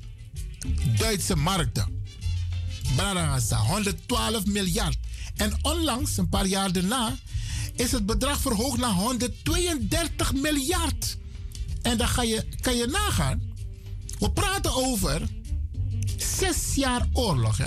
Duitse 0.97 1.35
markten. 1.35 2.02
Barangasa, 2.95 3.57
112 3.57 4.45
miljard. 4.45 4.97
En 5.35 5.53
onlangs, 5.61 6.17
een 6.17 6.29
paar 6.29 6.45
jaar 6.45 6.71
daarna, 6.71 7.15
is 7.75 7.91
het 7.91 8.05
bedrag 8.05 8.39
verhoogd 8.39 8.77
naar 8.77 8.93
132 8.93 10.33
miljard. 10.33 11.17
En 11.81 11.97
dan 11.97 12.07
ga 12.07 12.23
je, 12.23 12.45
kan 12.61 12.75
je 12.75 12.87
nagaan. 12.87 13.41
We 14.19 14.31
praten 14.31 14.73
over 14.73 15.21
zes 16.17 16.75
jaar 16.75 17.07
oorlog. 17.13 17.57
Hè? 17.57 17.65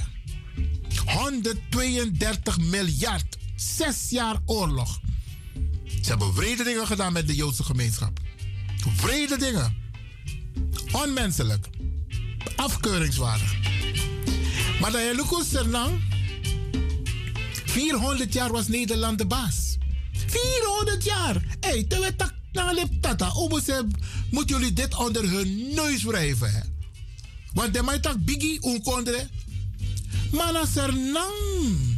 132 1.07 2.59
miljard. 2.59 3.37
Zes 3.57 4.11
jaar 4.11 4.37
oorlog. 4.45 5.01
Ze 5.85 6.09
hebben 6.09 6.35
vrede 6.35 6.65
dingen 6.65 6.87
gedaan 6.87 7.13
met 7.13 7.27
de 7.27 7.35
Joodse 7.35 7.65
gemeenschap. 7.65 8.21
Vrede 8.97 9.39
dingen. 9.39 9.77
Onmenselijk. 10.93 11.69
Afkeuringswaardig. 12.57 13.76
Maar 14.81 14.93
dat 14.93 15.01
je 15.01 15.45
Sernang. 15.51 16.01
400 17.65 18.33
jaar 18.33 18.53
was 18.53 18.69
Nederland 18.69 19.19
de 19.19 19.27
baas. 19.27 19.77
400 20.27 21.05
jaar. 21.05 21.35
Hé, 21.35 21.69
hey, 21.69 21.85
terwijl 21.85 22.17
tak 22.17 22.35
tata. 23.01 23.33
Moet 24.31 24.49
jullie 24.49 24.73
dit 24.73 24.95
onder 24.95 25.31
hun 25.31 25.75
neus 25.75 26.03
wrijven. 26.03 26.75
Want 27.53 27.75
de 27.75 27.83
mij 27.83 27.99
tak 27.99 28.25
biggie 28.25 28.67
unkondre. 28.67 29.29
Mana 30.31 30.67
Sernang 30.67 31.95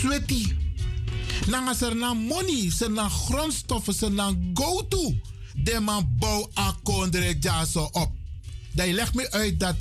sweaty. 0.00 0.56
Nanga 1.46 1.74
ser 1.74 1.94
na 1.96 2.14
money, 2.14 2.70
ser 2.70 2.90
na 2.90 3.08
grondstoffen, 3.08 3.94
ser 3.94 4.10
na 4.10 4.32
go-to. 4.54 5.14
De 5.54 5.80
man 5.80 6.06
bouw 6.18 6.50
a 6.58 6.74
kondre 6.82 7.36
jaso 7.40 7.88
op. 7.92 8.10
Dat 8.72 8.86
legt 8.86 9.14
me 9.14 9.30
uit 9.30 9.60
dat, 9.60 9.76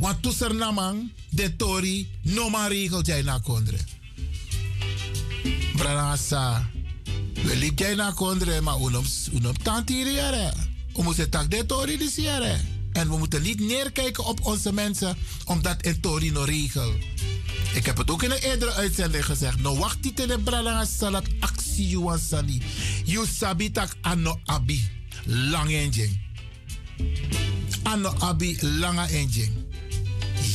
want 0.00 0.22
toeser 0.22 0.54
na 0.54 0.70
man, 0.70 1.12
de 1.30 1.56
tori, 1.56 2.08
no 2.22 2.48
man 2.48 2.68
regelt 2.68 3.06
jij 3.06 3.22
na 3.22 3.38
kondre. 3.38 3.76
Branasa, 5.76 6.70
we 7.42 7.56
liep 7.56 7.78
jij 7.78 7.94
na 7.94 8.10
kondre, 8.10 8.60
maar 8.60 8.76
unom, 8.80 9.04
unom 9.32 9.62
tantiri 9.62 10.12
jare. 10.12 10.52
We 10.94 11.02
moeten 11.02 11.30
tak 11.30 11.50
de 11.50 11.66
tori 11.66 11.98
dis 11.98 12.16
jare. 12.16 12.56
En 12.92 13.08
we 13.08 13.18
moeten 13.18 13.42
niet 13.42 13.60
neerkijken 13.60 14.24
op 14.24 14.46
onze 14.46 14.72
mensen, 14.72 15.16
omdat 15.44 15.86
een 15.86 16.00
tori 16.00 16.30
no 16.30 16.42
regel. 16.42 16.92
Ik 17.74 17.86
heb 17.86 17.96
het 17.96 18.10
ook 18.10 18.22
in 18.22 18.30
een 18.30 18.38
eerdere 18.38 18.72
uitzending 18.72 19.24
gezegd. 19.24 19.60
No 19.60 19.76
wacht 19.76 20.02
die 20.02 20.12
tele 20.12 20.38
bralanga 20.38 20.84
salat 20.84 21.26
actie 21.40 21.88
yuan 21.88 22.18
sani. 22.18 22.62
You 23.04 23.26
sabi 23.26 23.70
tak 23.70 23.96
ano 24.00 24.40
abi. 24.44 24.88
Lang 25.24 25.70
engine. 25.70 26.18
Ano 27.82 28.14
abi 28.18 28.58
langa 28.60 29.08
engine. 29.08 29.59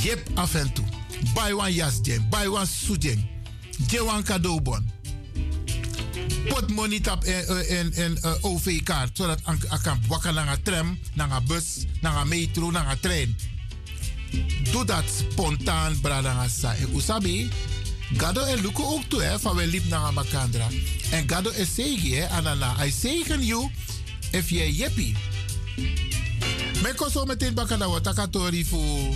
Yep 0.03 0.29
af 0.33 0.55
en 0.55 0.73
toe. 0.73 0.85
Buy 1.33 1.53
one 1.53 1.73
jas 1.73 1.99
jeng. 2.01 2.29
Buy 2.29 2.47
one 2.47 2.65
su 2.65 2.95
jeng. 2.99 3.25
Je 3.87 4.03
one 4.03 4.23
cadeau 4.23 4.61
bon. 4.61 4.89
Pot 6.47 6.69
money 6.69 6.99
tap 6.99 7.23
in, 7.23 7.67
in, 7.69 7.93
in 7.93 8.17
uh, 8.21 8.33
OV-kaart. 8.41 9.17
Zodat 9.17 9.39
ik 9.39 9.79
kan 9.83 10.01
wakker 10.07 10.33
naar 10.33 10.47
een 10.47 10.61
tram, 10.61 10.99
naar 11.13 11.31
een 11.31 11.45
bus, 11.47 11.85
naar 12.01 12.21
een 12.21 12.27
metro, 12.27 12.71
naar 12.71 12.91
een 12.91 12.99
trein 12.99 13.35
doe 14.71 14.85
dat 14.85 15.03
spontaan, 15.31 15.99
bradangasa. 16.01 16.75
En 16.75 16.95
usabi, 16.95 17.49
gado 18.17 18.43
en 18.43 18.61
luko 18.61 18.83
ook 18.83 19.03
toe, 19.07 19.37
van 19.39 19.55
we 19.55 19.67
liep 19.67 19.87
naar 19.89 20.13
Makandra. 20.13 20.67
En 21.11 21.29
gado 21.29 21.49
is 21.49 21.75
zegen, 21.75 22.29
anana. 22.29 22.85
I 22.85 22.91
zegen 22.91 23.45
you 23.45 23.69
if 24.31 24.49
je 24.49 24.75
jeppie. 24.75 25.15
Men 26.81 26.95
kon 26.95 27.09
zo 27.09 27.25
meteen 27.25 27.53
bakanda 27.53 27.89
wat 27.89 28.03
takatori 28.03 28.65
voor. 28.65 29.15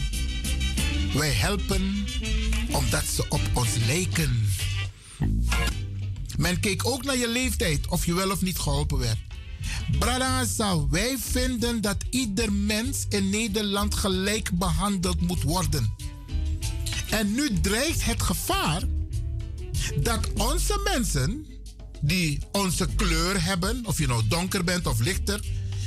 Wij 1.14 1.32
helpen 1.32 2.06
omdat 2.72 3.06
ze 3.06 3.26
op 3.30 3.42
ons 3.54 3.70
lijken. 3.86 4.48
Men 6.38 6.60
keek 6.60 6.86
ook 6.86 7.04
naar 7.04 7.18
je 7.18 7.30
leeftijd 7.30 7.88
of 7.88 8.06
je 8.06 8.14
wel 8.14 8.32
of 8.32 8.42
niet 8.42 8.60
geholpen 8.60 8.98
werd. 8.98 9.18
Bradangasa, 10.00 10.88
wij 10.88 11.18
vinden 11.20 11.82
dat 11.82 11.98
ieder 12.10 12.54
mens 12.54 13.06
in 13.10 13.30
Nederland 13.30 13.96
gelijk 13.96 14.52
behandeld 14.54 15.22
moet 15.22 15.44
worden. 15.44 15.96
En 17.10 17.34
nu 17.34 17.60
dreigt 17.62 18.06
het 18.06 18.22
gevaar 18.22 18.84
dat 20.02 20.34
onze 20.34 20.82
mensen 20.84 21.46
die 22.02 22.40
onze 22.52 22.88
kleur 22.96 23.44
hebben, 23.44 23.86
of 23.86 23.98
je 23.98 24.08
nou 24.08 24.28
donker 24.28 24.64
bent 24.64 24.88
of 24.88 25.00
lichter, 25.00 25.40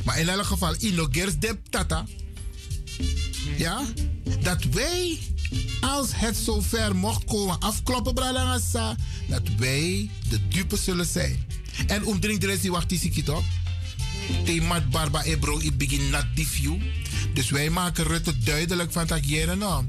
maar 0.05 0.19
in 0.19 0.29
elk 0.29 0.45
geval 0.45 0.75
inogers 0.79 1.39
de 1.39 1.59
tata, 1.71 2.07
ja, 3.57 3.83
dat 4.43 4.65
wij, 4.65 5.19
als 5.81 6.09
het 6.15 6.37
zover 6.37 6.97
mocht 6.97 7.25
komen, 7.25 7.59
afkloppen, 7.59 8.15
Bradangasa, 8.15 8.97
dat 9.29 9.43
wij 9.57 10.11
de 10.29 10.49
dupe 10.49 10.77
zullen 10.77 11.07
zijn. 11.07 11.47
En 11.87 12.05
omdring 12.05 12.41
de 12.41 12.47
rest 12.47 12.67
wacht 12.67 12.93
is 12.93 13.25
toch? 13.25 13.45
Thema 14.45 14.81
Barba 14.91 15.23
Ebro, 15.23 15.59
ik 15.59 15.79
begin 15.79 16.11
not 16.11 16.27
diffu. 16.35 16.79
Dus 17.35 17.51
wij 17.51 17.71
maken 17.71 18.05
Rutte 18.05 18.39
duidelijk 18.39 18.93
van 18.93 19.07
dat 19.07 19.29
jaren 19.29 19.59
nou. 19.59 19.85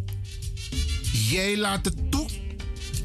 Jij 1.29 1.57
laat 1.57 1.85
het 1.85 2.11
toe 2.11 2.27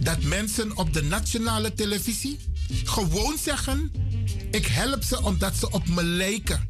dat 0.01 0.23
mensen 0.23 0.77
op 0.77 0.93
de 0.93 1.03
nationale 1.03 1.75
televisie 1.75 2.39
gewoon 2.85 3.37
zeggen: 3.43 3.93
ik 4.51 4.66
help 4.66 5.03
ze 5.03 5.23
omdat 5.23 5.57
ze 5.57 5.70
op 5.70 5.89
me 5.89 6.03
lijken. 6.03 6.69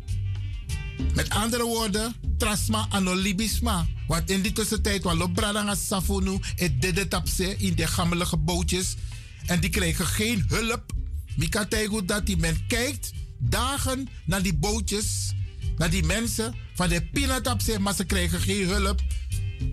Met 1.15 1.31
andere 1.31 1.65
woorden, 1.65 2.15
trasma 2.39 2.87
anolibisma. 2.89 3.87
Want 4.07 4.31
in 4.31 4.43
die 4.43 4.53
tussentijd, 4.53 5.03
wat 5.03 5.33
bradanga 5.33 5.75
safunu, 5.75 6.39
het 6.57 6.83
dede 6.83 7.09
tapse 7.09 7.57
in 7.57 7.75
de 7.75 7.87
gammelige 7.87 8.37
bootjes. 8.37 8.95
En 9.47 9.61
die 9.61 9.71
kregen 9.71 10.07
geen 10.07 10.45
hulp. 10.49 10.93
Mika 11.37 11.67
goed 11.89 12.09
dat 12.09 12.27
die 12.27 12.37
men 12.37 12.67
kijkt 12.67 13.13
dagen 13.39 14.09
naar 14.25 14.43
die 14.43 14.55
bootjes, 14.55 15.33
naar 15.77 15.91
die 15.91 16.05
mensen 16.05 16.55
van 16.75 16.89
de 16.89 17.03
pinatapse, 17.03 17.81
maar 17.81 17.95
ze 17.95 18.05
krijgen 18.05 18.41
geen 18.41 18.67
hulp. 18.67 19.01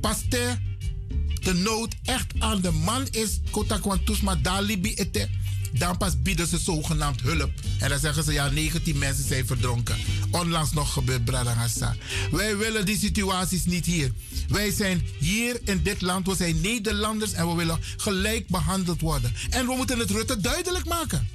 Pas 0.02 0.30
de 0.30 1.54
nood 1.54 1.96
echt 2.04 2.34
aan 2.40 2.62
de 2.62 2.72
man 2.72 3.08
is, 3.12 3.40
kotakwantusma 3.52 4.36
dalibi 4.36 4.94
ete 4.94 5.30
dan 5.80 5.98
pas 5.98 6.22
bieden 6.22 6.48
ze 6.48 6.58
zogenaamd 6.58 7.22
hulp. 7.22 7.52
En 7.80 7.90
dan 7.90 8.00
zeggen 8.00 8.24
ze 8.24 8.34
ja, 8.34 8.50
19 8.50 8.98
mensen 8.98 9.28
zijn 9.28 9.46
verdronken. 9.46 9.98
Onlangs 10.32 10.72
nog 10.72 10.94
gebeurd, 10.94 11.26
Bradangassa. 11.26 11.96
Wij 12.32 12.58
willen 12.58 12.86
die 12.86 12.98
situaties 12.98 13.66
niet 13.66 13.86
hier. 13.86 14.12
Wij 14.48 14.72
zijn 14.72 15.08
hier 15.20 15.60
in 15.64 15.84
dit 15.84 16.02
land, 16.02 16.28
we 16.28 16.36
zijn 16.36 16.62
Nederlanders 16.62 17.34
en 17.34 17.48
we 17.48 17.56
willen 17.56 17.80
gelijk 17.98 18.48
behandeld 18.48 19.02
worden. 19.02 19.34
En 19.50 19.66
we 19.66 19.76
moeten 19.76 20.00
het 20.00 20.12
Rutte 20.12 20.40
duidelijk 20.40 20.86
maken. 20.86 21.28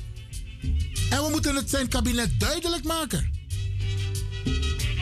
En 1.11 1.23
we 1.23 1.29
moeten 1.31 1.55
het 1.55 1.71
zijn 1.71 1.89
kabinet 1.89 2.41
duidelijk 2.41 2.85
maken. 2.85 3.39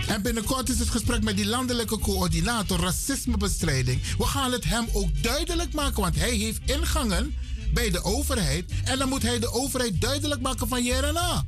En 0.09 0.23
binnenkort 0.23 0.69
is 0.69 0.79
het 0.79 0.89
gesprek 0.89 1.23
met 1.23 1.37
die 1.37 1.47
landelijke 1.47 1.99
coördinator 1.99 2.81
racismebestrijding. 2.81 4.01
We 4.19 4.25
gaan 4.25 4.53
het 4.53 4.65
hem 4.65 4.87
ook 4.93 5.23
duidelijk 5.23 5.73
maken, 5.73 6.03
want 6.03 6.17
hij 6.17 6.35
heeft 6.35 6.61
ingangen 6.65 7.35
bij 7.73 7.91
de 7.91 8.05
overheid. 8.05 8.65
En 8.85 8.99
dan 8.99 9.09
moet 9.09 9.23
hij 9.23 9.39
de 9.39 9.53
overheid 9.53 10.01
duidelijk 10.01 10.41
maken 10.41 10.69
van 10.69 10.85
na. 11.13 11.45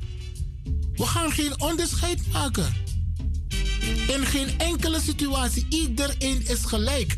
We 0.95 1.07
gaan 1.07 1.33
geen 1.33 1.61
onderscheid 1.61 2.33
maken. 2.33 2.75
In 4.09 4.27
geen 4.27 4.59
enkele 4.59 5.01
situatie. 5.01 5.67
Iedereen 5.69 6.47
is 6.47 6.65
gelijk. 6.65 7.17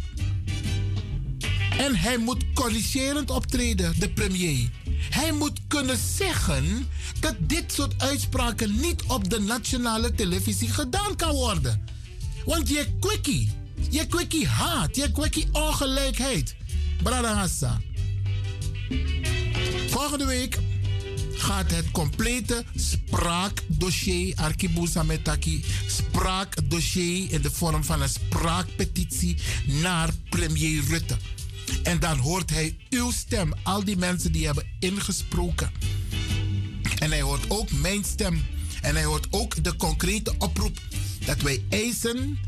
En 1.78 1.96
hij 1.96 2.18
moet 2.18 2.44
corrigerend 2.54 3.30
optreden, 3.30 3.94
de 3.98 4.10
premier. 4.10 4.70
Hij 5.10 5.32
moet 5.32 5.60
kunnen 5.68 5.98
zeggen 6.16 6.88
dat 7.20 7.34
dit 7.40 7.72
soort 7.72 8.02
uitspraken 8.02 8.80
niet 8.80 9.02
op 9.06 9.30
de 9.30 9.40
nationale 9.40 10.14
televisie 10.14 10.68
gedaan 10.68 11.16
kan 11.16 11.32
worden. 11.34 11.84
Want 12.44 12.68
je 12.68 12.86
quickie, 13.00 13.50
je 13.90 14.06
quickie 14.06 14.46
haat, 14.46 14.96
je 14.96 15.12
quickie 15.12 15.48
ongelijkheid. 15.52 16.56
Bradangasa. 17.02 17.80
Volgende 19.88 20.26
week 20.26 20.58
gaat 21.32 21.70
het 21.70 21.90
complete 21.90 22.64
spraakdossier, 22.74 24.36
Arkibusa 24.36 25.02
Metaki, 25.02 25.64
spraakdossier 25.86 27.32
in 27.32 27.42
de 27.42 27.50
vorm 27.50 27.84
van 27.84 28.02
een 28.02 28.08
spraakpetitie 28.08 29.36
naar 29.64 30.10
premier 30.28 30.82
Rutte. 30.88 31.16
En 31.82 32.00
dan 32.00 32.18
hoort 32.18 32.50
hij 32.50 32.76
uw 32.90 33.10
stem, 33.10 33.52
al 33.62 33.84
die 33.84 33.96
mensen 33.96 34.32
die 34.32 34.46
hebben 34.46 34.66
ingesproken. 34.78 35.70
En 36.98 37.10
hij 37.10 37.20
hoort 37.20 37.44
ook 37.50 37.70
mijn 37.70 38.04
stem. 38.04 38.44
En 38.82 38.94
hij 38.94 39.04
hoort 39.04 39.26
ook 39.30 39.64
de 39.64 39.76
concrete 39.76 40.34
oproep 40.38 40.78
dat 41.24 41.40
wij 41.40 41.62
eisen 41.68 42.38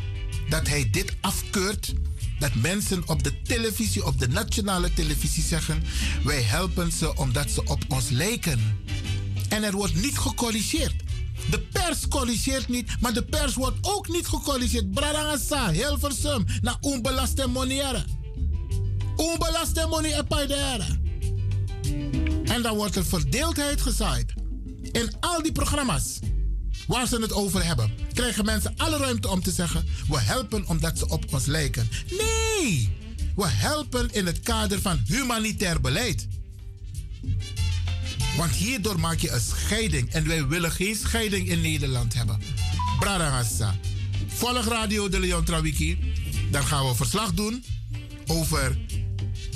dat 0.48 0.68
hij 0.68 0.90
dit 0.90 1.14
afkeurt 1.20 1.94
dat 2.38 2.54
mensen 2.54 3.08
op 3.08 3.22
de 3.22 3.42
televisie, 3.42 4.06
op 4.06 4.18
de 4.18 4.28
nationale 4.28 4.92
televisie 4.92 5.42
zeggen: 5.42 5.82
wij 6.24 6.42
helpen 6.42 6.92
ze 6.92 7.16
omdat 7.16 7.50
ze 7.50 7.64
op 7.64 7.84
ons 7.88 8.08
lijken. 8.08 8.78
En 9.48 9.62
er 9.62 9.72
wordt 9.72 9.94
niet 9.94 10.18
gecorrigeerd. 10.18 10.94
De 11.50 11.60
pers 11.60 12.08
corrigeert 12.08 12.68
niet, 12.68 13.00
maar 13.00 13.12
de 13.12 13.24
pers 13.24 13.54
wordt 13.54 13.76
ook 13.80 14.08
niet 14.08 14.26
gecorrigeerd. 14.26 14.90
Bradangasa, 14.90 15.70
Hilversum, 15.70 16.44
na 16.60 16.76
onbelaste 16.80 17.46
moniere. 17.46 18.04
Onbelaste 19.16 19.86
money 19.88 20.24
En 22.44 22.62
dan 22.62 22.76
wordt 22.76 22.96
er 22.96 23.04
verdeeldheid 23.04 23.80
gezaaid. 23.80 24.32
In 24.92 25.12
al 25.20 25.42
die 25.42 25.52
programma's 25.52 26.18
waar 26.86 27.06
ze 27.06 27.20
het 27.20 27.32
over 27.32 27.64
hebben, 27.64 27.90
krijgen 28.12 28.44
mensen 28.44 28.74
alle 28.76 28.96
ruimte 28.96 29.28
om 29.28 29.42
te 29.42 29.50
zeggen: 29.50 29.84
we 30.08 30.20
helpen 30.20 30.66
omdat 30.66 30.98
ze 30.98 31.08
op 31.08 31.24
ons 31.32 31.46
lijken. 31.46 31.88
Nee, 32.10 32.92
we 33.36 33.46
helpen 33.46 34.08
in 34.12 34.26
het 34.26 34.40
kader 34.40 34.80
van 34.80 35.00
humanitair 35.06 35.80
beleid. 35.80 36.26
Want 38.36 38.50
hierdoor 38.50 39.00
maak 39.00 39.18
je 39.18 39.30
een 39.30 39.40
scheiding 39.40 40.10
en 40.10 40.26
wij 40.26 40.46
willen 40.46 40.72
geen 40.72 40.96
scheiding 40.96 41.48
in 41.48 41.60
Nederland 41.60 42.14
hebben. 42.14 42.40
Bradangassa. 42.98 43.74
Volg 44.26 44.66
Radio 44.66 45.08
de 45.08 45.20
Leon 45.20 45.44
Trawiki. 45.44 45.98
Dan 46.50 46.64
gaan 46.64 46.88
we 46.88 46.94
verslag 46.94 47.32
doen 47.32 47.64
over 48.26 48.78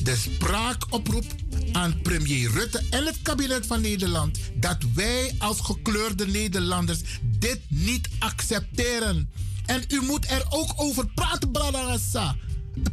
de 0.03 0.17
spraakoproep 0.17 1.25
aan 1.73 2.01
premier 2.03 2.51
Rutte 2.51 2.83
en 2.91 3.07
het 3.07 3.23
kabinet 3.23 3.67
van 3.67 3.81
Nederland 3.81 4.39
dat 4.55 4.77
wij 4.95 5.35
als 5.39 5.61
gekleurde 5.61 6.27
Nederlanders 6.27 7.01
dit 7.23 7.61
niet 7.69 8.09
accepteren. 8.19 9.31
En 9.67 9.85
u 9.89 10.01
moet 10.01 10.31
er 10.31 10.45
ook 10.49 10.73
over 10.77 11.07
praten, 11.07 11.51
Bradangassa. 11.51 12.37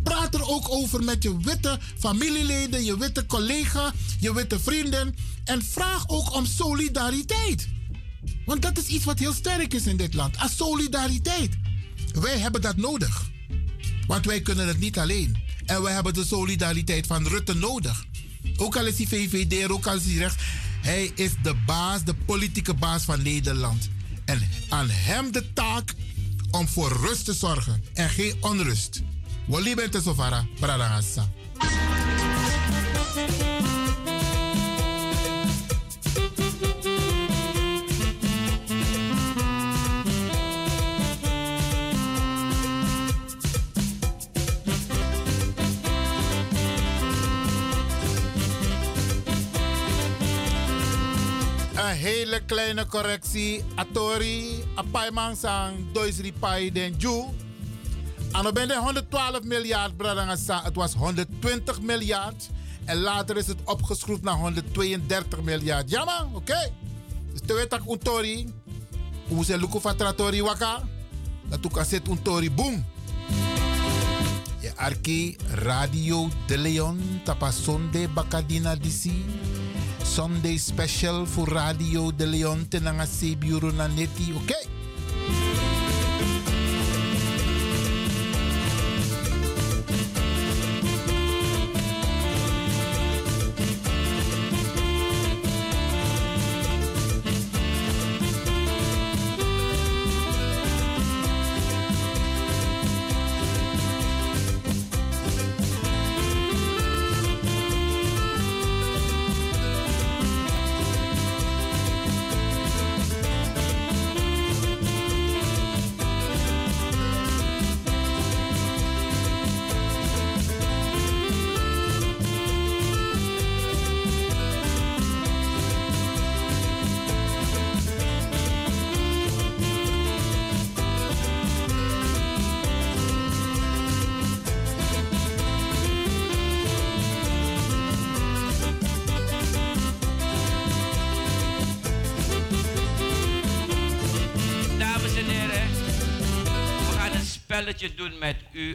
Praat 0.03 0.33
er 0.33 0.47
ook 0.47 0.69
over 0.69 1.03
met 1.03 1.23
je 1.23 1.37
witte 1.37 1.79
familieleden, 1.97 2.83
je 2.83 2.97
witte 2.97 3.25
collega, 3.25 3.93
je 4.19 4.33
witte 4.33 4.59
vrienden. 4.59 5.15
En 5.43 5.63
vraag 5.63 6.07
ook 6.07 6.33
om 6.33 6.45
solidariteit. 6.45 7.67
Want 8.45 8.61
dat 8.61 8.77
is 8.77 8.87
iets 8.87 9.05
wat 9.05 9.19
heel 9.19 9.33
sterk 9.33 9.73
is 9.73 9.85
in 9.85 9.97
dit 9.97 10.13
land. 10.13 10.37
Als 10.37 10.55
solidariteit. 10.55 11.57
Wij 12.11 12.37
hebben 12.37 12.61
dat 12.61 12.77
nodig. 12.77 13.23
Want 14.07 14.25
wij 14.25 14.41
kunnen 14.41 14.67
het 14.67 14.79
niet 14.79 14.97
alleen. 14.97 15.43
En 15.65 15.81
wij 15.81 15.93
hebben 15.93 16.13
de 16.13 16.25
solidariteit 16.25 17.07
van 17.07 17.27
Rutte 17.27 17.53
nodig. 17.53 18.05
Ook 18.57 18.77
al 18.77 18.85
is 18.85 18.97
hij 18.97 19.07
VVD, 19.07 19.69
ook 19.69 19.87
al 19.87 19.95
is 19.95 20.05
hij. 20.05 20.29
Hij 20.81 21.11
is 21.15 21.31
de 21.43 21.55
baas, 21.65 22.03
de 22.03 22.13
politieke 22.13 22.73
baas 22.73 23.03
van 23.03 23.21
Nederland. 23.21 23.89
En 24.25 24.49
aan 24.69 24.89
hem 24.89 25.31
de 25.31 25.53
taak 25.53 25.93
om 26.51 26.67
voor 26.67 26.97
rust 27.01 27.25
te 27.25 27.33
zorgen 27.33 27.83
en 27.93 28.09
geen 28.09 28.35
onrust. 28.39 29.01
Wali 29.45 29.75
bente 29.75 30.01
sofara. 30.01 30.45
Hele 51.95 52.41
kleine 52.45 52.85
correctie. 52.85 53.63
Atori, 53.75 54.63
apaimang 54.75 55.35
sang, 55.37 55.91
doisri 55.93 56.33
pai 56.33 56.71
den 56.71 56.95
ju. 56.97 57.25
Ano 58.31 58.51
ben 58.51 58.71
112 58.71 59.43
miljard. 59.43 59.93
Het 60.63 60.75
was 60.75 60.93
120 60.93 61.81
miljard. 61.81 62.49
En 62.85 62.97
later 62.97 63.37
is 63.37 63.47
het 63.47 63.57
opgeschroefd 63.63 64.21
naar 64.21 64.35
132 64.35 65.41
miljard. 65.41 65.89
Ja 65.89 66.03
man, 66.03 66.25
oké. 66.25 66.35
Okay. 66.35 66.71
Dus 67.31 67.39
te 67.45 67.53
weten 67.53 67.69
dat 67.69 67.87
untori. 67.87 68.53
Hoe 69.27 69.45
ze 69.45 69.57
luku 69.57 69.79
fatratori 69.79 70.41
waka. 70.41 70.83
Dat 71.49 71.59
ook 71.65 71.85
zit 71.85 72.07
untori 72.07 72.51
boom. 72.51 72.85
Je 74.59 74.71
arki 74.75 75.35
Radio 75.51 76.29
de 76.47 76.57
Leon 76.57 77.21
tapasonde 77.23 78.07
bakadina 78.07 78.75
disi. 78.75 79.25
Sunday 80.13 80.57
special 80.57 81.25
voor 81.25 81.47
Radio 81.47 82.15
de 82.15 82.27
Leon 82.27 82.67
tenanga 82.67 83.05
Sebiuru 83.05 83.71
na 83.71 83.87
neti, 83.87 84.33
oké? 84.33 84.41
Okay? 84.41 84.84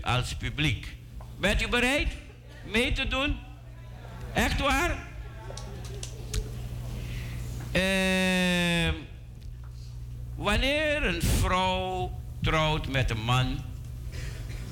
Als 0.02 0.34
publiek. 0.34 0.96
Bent 1.38 1.62
u 1.62 1.68
bereid 1.68 2.08
mee 2.64 2.92
te 2.92 3.08
doen? 3.08 3.36
Echt 4.32 4.60
waar? 4.60 5.08
Ehm, 7.72 8.94
wanneer 10.34 11.04
een 11.04 11.22
vrouw 11.22 12.18
trouwt 12.42 12.88
met 12.88 13.10
een 13.10 13.24
man, 13.24 13.58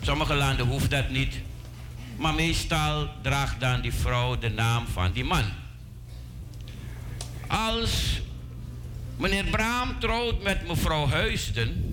sommige 0.01 0.35
landen 0.35 0.67
hoeft 0.67 0.91
dat 0.91 1.09
niet, 1.09 1.35
maar 2.17 2.35
meestal 2.35 3.09
draagt 3.23 3.61
dan 3.61 3.81
die 3.81 3.93
vrouw 3.93 4.39
de 4.39 4.49
naam 4.49 4.87
van 4.87 5.13
die 5.13 5.25
man. 5.25 5.45
Als 7.47 8.21
meneer 9.17 9.45
Braam 9.45 9.99
trouwt 9.99 10.43
met 10.43 10.69
mevrouw 10.69 11.09
Huisden, 11.09 11.85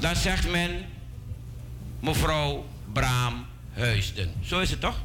dan 0.00 0.16
zegt 0.16 0.50
men 0.50 0.84
mevrouw 2.02 2.66
Braam 2.92 3.46
Huisden. 3.72 4.32
Zo 4.44 4.60
is 4.60 4.70
het 4.70 4.80
toch? 4.80 5.00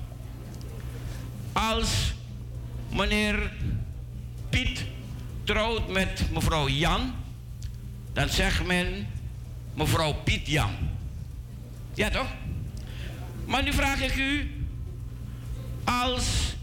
Als 1.54 2.14
meneer 2.90 3.54
Piet 4.50 4.86
trouwt 5.44 5.88
met 5.88 6.32
mevrouw 6.32 6.68
Jan, 6.68 7.14
dan 8.14 8.30
zegt 8.30 8.66
men 8.66 9.08
mevrouw 9.74 10.14
Piet 10.14 10.48
Jan. 10.48 10.72
Ja 11.94 12.10
toch? 12.10 12.28
Maar 13.46 13.64
nu 13.64 13.74
vraag 13.74 14.02
ik 14.02 14.16
u, 14.16 14.52
als 15.84 16.56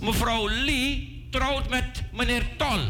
mevrouw 0.00 0.48
Lee 0.48 1.26
trouwt 1.30 1.68
met 1.68 2.02
meneer 2.12 2.44
Tol. 2.56 2.80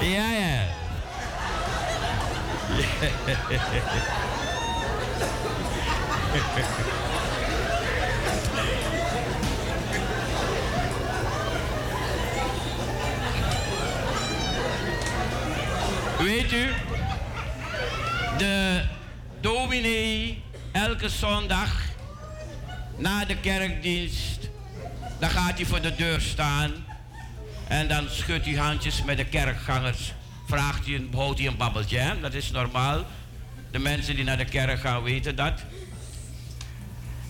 Ja, 0.00 0.30
ja. 0.30 0.60
Weet 16.18 16.52
u, 16.52 16.68
de 18.38 18.82
dominee 19.40 20.42
elke 20.72 21.08
zondag 21.08 21.70
na 22.96 23.24
de 23.24 23.36
kerkdienst, 23.36 24.48
dan 25.18 25.30
gaat 25.30 25.56
hij 25.56 25.66
voor 25.66 25.80
de 25.80 25.94
deur 25.94 26.20
staan 26.20 26.72
en 27.72 27.88
dan 27.88 28.06
schudt 28.10 28.44
hij 28.44 28.54
handjes 28.54 29.04
met 29.04 29.16
de 29.16 29.24
kerkgangers. 29.24 30.12
Vraagt 30.46 30.86
hij, 30.86 31.06
houdt 31.12 31.38
hij 31.38 31.48
een 31.48 31.56
babbeltje, 31.56 32.16
dat 32.20 32.34
is 32.34 32.50
normaal. 32.50 33.06
De 33.70 33.78
mensen 33.78 34.14
die 34.14 34.24
naar 34.24 34.36
de 34.36 34.44
kerk 34.44 34.80
gaan 34.80 35.02
weten 35.02 35.36
dat. 35.36 35.62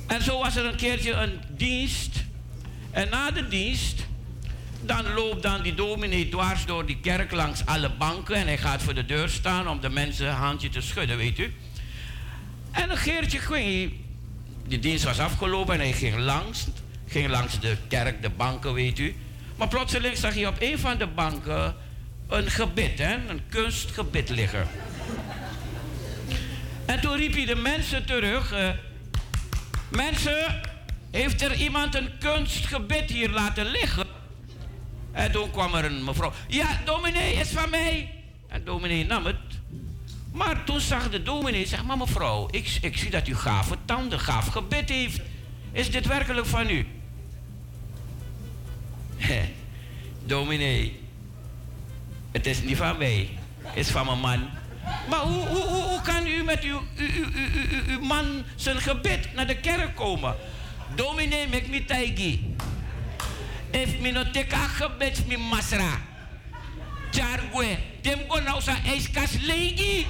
En 0.07 0.23
zo 0.23 0.39
was 0.39 0.57
er 0.57 0.65
een 0.65 0.77
keertje 0.77 1.13
een 1.13 1.41
dienst. 1.49 2.25
En 2.91 3.09
na 3.11 3.31
de 3.31 3.49
dienst, 3.49 4.07
dan 4.81 5.13
loopt 5.15 5.43
dan 5.43 5.63
die 5.63 5.75
dominee 5.75 6.29
dwars 6.29 6.67
door 6.67 6.87
die 6.87 7.01
kerk 7.01 7.33
langs 7.33 7.67
alle 7.67 7.91
banken. 7.91 8.35
En 8.35 8.47
hij 8.47 8.59
gaat 8.59 8.83
voor 8.83 8.95
de 8.95 9.07
deur 9.07 9.29
staan 9.29 9.69
om 9.69 9.81
de 9.81 9.91
mensen 9.91 10.27
een 10.27 10.35
handje 10.35 10.69
te 10.69 10.81
schudden, 10.81 11.17
weet 11.17 11.39
u. 11.39 11.55
En 12.71 12.91
een 12.91 12.99
keertje 12.99 13.39
ging 13.39 13.93
de 14.69 14.79
dienst 14.79 15.05
was 15.05 15.19
afgelopen 15.19 15.75
en 15.75 15.81
hij 15.81 15.93
ging 15.93 16.17
langs. 16.17 16.67
Ging 17.07 17.29
langs 17.29 17.61
de 17.61 17.77
kerk, 17.89 18.23
de 18.23 18.31
banken, 18.31 18.75
weet 18.75 18.99
u. 18.99 19.17
Maar 19.63 19.71
plotseling 19.71 20.17
zag 20.17 20.35
hij 20.35 20.47
op 20.47 20.57
een 20.59 20.79
van 20.79 20.99
de 20.99 21.07
banken 21.07 21.75
een 22.29 22.51
gebit, 22.51 22.99
hè? 22.99 23.15
een 23.29 23.41
kunstgebit 23.49 24.29
liggen. 24.29 24.69
En 26.85 27.01
toen 27.01 27.17
riep 27.17 27.33
hij 27.33 27.45
de 27.45 27.55
mensen 27.55 28.05
terug. 28.05 28.53
eh, 28.53 28.69
mensen, 29.91 30.61
heeft 31.11 31.43
er 31.43 31.55
iemand 31.55 31.95
een 31.95 32.11
kunstgebit 32.19 33.11
hier 33.11 33.31
laten 33.31 33.67
liggen? 33.67 34.07
En 35.13 35.33
toen 35.33 35.51
kwam 35.51 35.75
er 35.75 35.85
een 35.85 36.05
mevrouw. 36.05 36.33
Ja, 36.49 36.81
dominee 36.85 37.35
is 37.35 37.49
van 37.49 37.71
mij. 37.71 38.11
En 38.49 38.65
dominee 38.65 39.07
nam 39.07 39.27
het. 39.27 39.37
Maar 40.33 40.65
toen 40.65 40.81
zag 40.81 41.11
de 41.11 41.23
dominee, 41.23 41.67
zeg 41.67 41.85
maar 41.85 41.97
mevrouw, 41.97 42.49
ik, 42.51 42.79
ik 42.81 42.97
zie 42.97 43.11
dat 43.11 43.29
u 43.29 43.37
gave 43.37 43.77
tanden, 43.85 44.21
gaaf 44.21 44.47
gebit 44.47 44.89
heeft. 44.89 45.21
Is 45.73 45.91
dit 45.91 46.07
werkelijk 46.07 46.47
van 46.47 46.71
u? 46.71 46.87
dominee, 50.33 51.01
het 52.33 52.47
is 52.47 52.63
niet 52.63 52.77
van 52.77 52.99
mij, 52.99 53.29
het 53.63 53.77
is 53.77 53.91
van 53.91 54.07
mijn 54.07 54.21
man. 54.21 54.49
Maar 55.09 55.21
hoe, 55.21 55.47
hoe, 55.47 55.63
hoe, 55.63 56.01
kan 56.01 56.27
u 56.27 56.43
met 56.43 56.63
uw, 56.63 56.81
uw, 56.97 57.07
uw, 57.07 57.81
uw, 57.87 58.01
man 58.01 58.45
zijn 58.57 58.81
gebed 58.81 59.35
naar 59.35 59.47
de 59.47 59.57
kerk 59.57 59.97
komen? 59.97 60.37
Dominee, 60.95 61.49
mek 61.49 61.69
mi 61.69 61.85
taigi. 61.85 62.57
If 63.71 63.99
mi 64.01 64.11
no 64.11 64.31
teka 64.31 64.67
gebed 64.69 65.27
mi 65.27 65.37
masra. 65.37 66.01
Chargwe, 67.11 67.79
dem 68.01 68.19
go 68.29 68.41
nou 68.41 68.61
sa 68.61 68.77
ijskas 68.85 69.37
legi. 69.41 70.07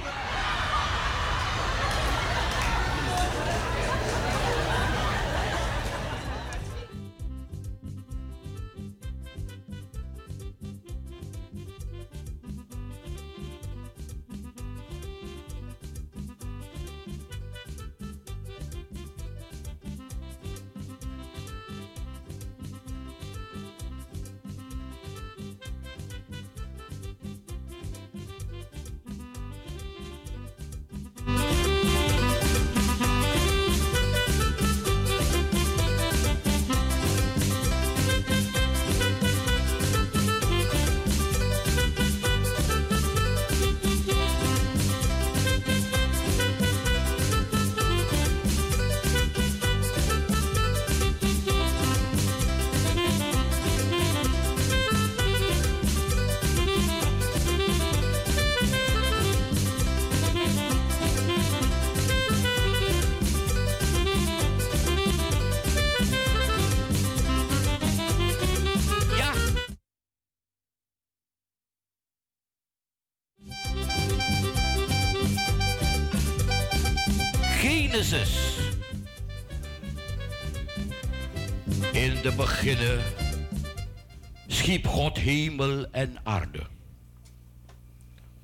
Schiep 84.47 84.87
God 84.87 85.17
hemel 85.17 85.91
en 85.91 86.17
aarde. 86.23 86.67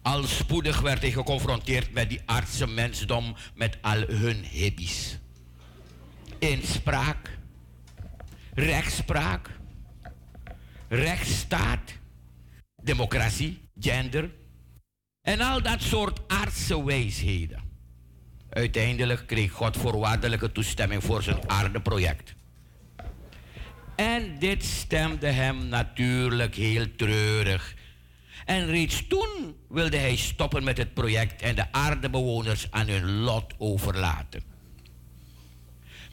Al 0.02 0.24
spoedig 0.24 0.82
werd 0.82 1.02
hij 1.02 1.12
geconfronteerd 1.12 1.94
met 1.94 2.10
die 2.10 2.22
aardse 2.26 2.68
mensdom 2.68 3.36
met 3.56 3.78
al 3.82 4.02
hun 4.02 4.44
hippies. 4.44 5.20
Inspraak, 6.40 7.38
rechtspraak, 8.54 9.50
rechtsstaat, 10.88 11.94
democratie, 12.82 13.62
gender 13.80 14.32
en 15.22 15.42
al 15.42 15.62
dat 15.62 15.82
soort 15.82 16.20
aardse 16.28 16.86
wijsheden. 16.86 17.62
Uiteindelijk 18.50 19.28
kreeg 19.28 19.52
God 19.52 19.78
voorwaardelijke 19.78 20.52
toestemming 20.52 21.04
voor 21.04 21.24
zijn 21.24 21.50
aardeproject. 21.50 22.38
En 24.00 24.40
dit 24.40 24.64
stemde 24.64 25.28
hem 25.28 25.68
natuurlijk 25.68 26.56
heel 26.56 26.96
treurig. 26.96 27.76
En 28.46 28.66
reeds 28.66 29.08
toen 29.08 29.56
wilde 29.70 29.98
hij 29.98 30.16
stoppen 30.16 30.64
met 30.64 30.78
het 30.78 30.94
project 30.94 31.42
en 31.42 31.56
de 31.56 31.72
aardebewoners 31.72 32.72
aan 32.72 32.88
hun 32.88 33.20
lot 33.20 33.54
overlaten. 33.58 34.44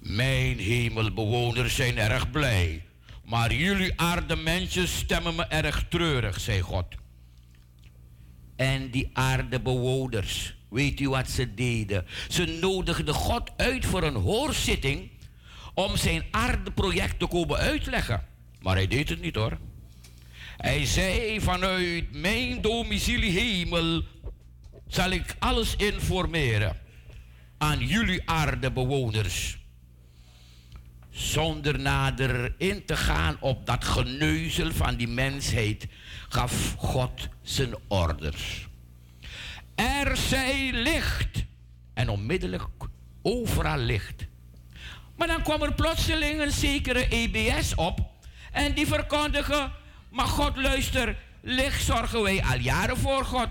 Mijn 0.01 0.59
hemelbewoners 0.59 1.75
zijn 1.75 1.99
erg 1.99 2.31
blij. 2.31 2.85
Maar 3.25 3.55
jullie 3.55 4.01
aardemensen 4.01 4.89
stemmen 4.89 5.35
me 5.35 5.45
erg 5.45 5.85
treurig, 5.89 6.41
zei 6.41 6.61
God. 6.61 6.87
En 8.57 8.91
die 8.91 9.11
aardebewoners, 9.13 10.57
weet 10.69 11.01
u 11.01 11.09
wat 11.09 11.31
ze 11.31 11.55
deden? 11.55 12.07
Ze 12.29 12.59
nodigden 12.61 13.15
God 13.15 13.51
uit 13.57 13.87
voor 13.87 14.03
een 14.03 14.15
hoorzitting 14.15 15.11
om 15.77 15.97
zijn 15.97 16.25
aardeproject 16.31 17.19
te 17.19 17.27
komen 17.27 17.59
uitleggen. 17.59 18.25
Maar 18.61 18.75
hij 18.75 18.87
deed 18.87 19.09
het 19.09 19.21
niet 19.21 19.35
hoor. 19.35 19.59
Hij 20.57 20.87
zei 20.87 21.41
vanuit 21.41 22.13
mijn 22.13 22.61
domicilie 22.61 23.39
hemel 23.39 24.03
zal 24.89 25.11
ik 25.11 25.37
alles 25.39 25.77
informeren 25.77 26.77
aan 27.59 27.87
jullie 27.87 28.23
aardebewoners. 28.25 29.59
Zonder 31.11 31.79
nader 31.79 32.55
in 32.59 32.85
te 32.85 32.97
gaan 32.97 33.37
op 33.41 33.67
dat 33.67 33.85
geneuzel 33.85 34.73
van 34.73 34.97
die 34.97 35.09
mensheid 35.09 35.87
gaf 36.29 36.75
God 36.79 37.29
zijn 37.43 37.75
orders. 37.89 38.69
Er 39.75 40.17
zij 40.17 40.71
licht 40.73 41.45
en 41.95 42.09
onmiddellijk 42.09 42.69
overal 43.23 43.79
licht. 43.79 44.27
Maar 45.17 45.27
dan 45.27 45.43
kwam 45.43 45.63
er 45.63 45.75
plotseling 45.75 46.41
een 46.41 46.51
zekere 46.51 47.09
EBS 47.09 47.75
op 47.75 48.01
en 48.53 48.73
die 48.73 48.87
verkondigen, 48.87 49.73
maar 50.09 50.27
God 50.27 50.57
luister, 50.57 51.17
licht 51.41 51.85
zorgen 51.85 52.23
wij 52.23 52.43
al 52.45 52.59
jaren 52.59 52.97
voor 52.97 53.25
God. 53.25 53.49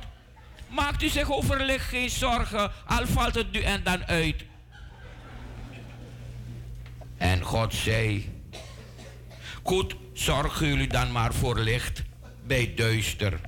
Maakt 0.67 1.03
u 1.03 1.07
zich 1.07 1.31
over 1.31 1.63
licht 1.63 1.87
geen 1.87 2.09
zorgen, 2.09 2.71
al 2.85 3.07
valt 3.07 3.35
het 3.35 3.51
nu 3.51 3.61
en 3.61 3.83
dan 3.83 4.05
uit. 4.05 4.43
En 7.17 7.41
God 7.41 7.73
zei, 7.73 8.31
goed, 9.63 9.95
zorgen 10.13 10.67
jullie 10.67 10.87
dan 10.87 11.11
maar 11.11 11.33
voor 11.33 11.59
licht 11.59 12.03
bij 12.43 12.73
duister, 12.75 13.39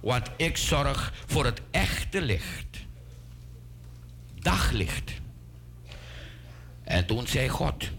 want 0.00 0.30
ik 0.36 0.56
zorg 0.56 1.12
voor 1.26 1.44
het 1.44 1.60
echte 1.70 2.20
licht. 2.20 2.66
Daglicht. 4.34 5.12
En 6.86 7.06
toen 7.06 7.26
zei 7.26 7.48
God, 7.48 7.90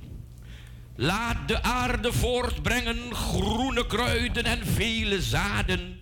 laat 0.95 1.47
de 1.47 1.63
aarde 1.63 2.13
voortbrengen 2.13 3.15
groene 3.15 3.85
kruiden 3.85 4.43
en 4.43 4.65
vele 4.65 5.21
zaden, 5.21 5.99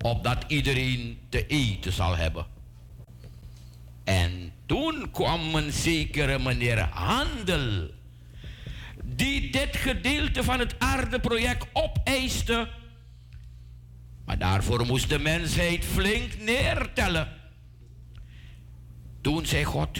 opdat 0.00 0.44
iedereen 0.46 1.18
te 1.28 1.46
eten 1.46 1.92
zal 1.92 2.16
hebben. 2.16 2.46
En 4.04 4.52
toen 4.66 5.10
kwam 5.10 5.54
een 5.54 5.72
zekere 5.72 6.38
meneer 6.38 6.80
Handel, 6.80 7.90
die 9.04 9.50
dit 9.50 9.76
gedeelte 9.76 10.44
van 10.44 10.58
het 10.58 10.74
aardeproject 10.78 11.66
opeiste. 11.72 12.68
Maar 14.24 14.38
daarvoor 14.38 14.86
moest 14.86 15.08
de 15.08 15.18
mensheid 15.18 15.84
flink 15.84 16.38
neertellen. 16.38 17.28
Toen 19.20 19.46
zei 19.46 19.64
God, 19.64 19.98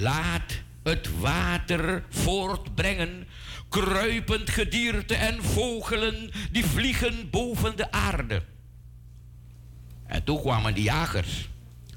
laat 0.00 0.52
het 0.82 1.18
water 1.18 2.04
voortbrengen, 2.08 3.26
kruipend 3.68 4.50
gedierte 4.50 5.14
en 5.14 5.42
vogelen 5.42 6.30
die 6.50 6.64
vliegen 6.64 7.30
boven 7.30 7.76
de 7.76 7.90
aarde. 7.90 8.42
En 10.06 10.24
toen 10.24 10.40
kwamen 10.40 10.74
die 10.74 10.84
jagers, 10.84 11.48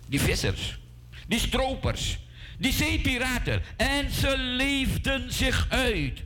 die 0.07 0.21
vissers, 0.21 0.79
die 1.27 1.39
stropers, 1.39 2.19
die 2.57 2.71
zeepiraten. 2.73 3.61
En 3.77 4.11
ze 4.11 4.37
leefden 4.37 5.33
zich 5.33 5.65
uit. 5.69 6.23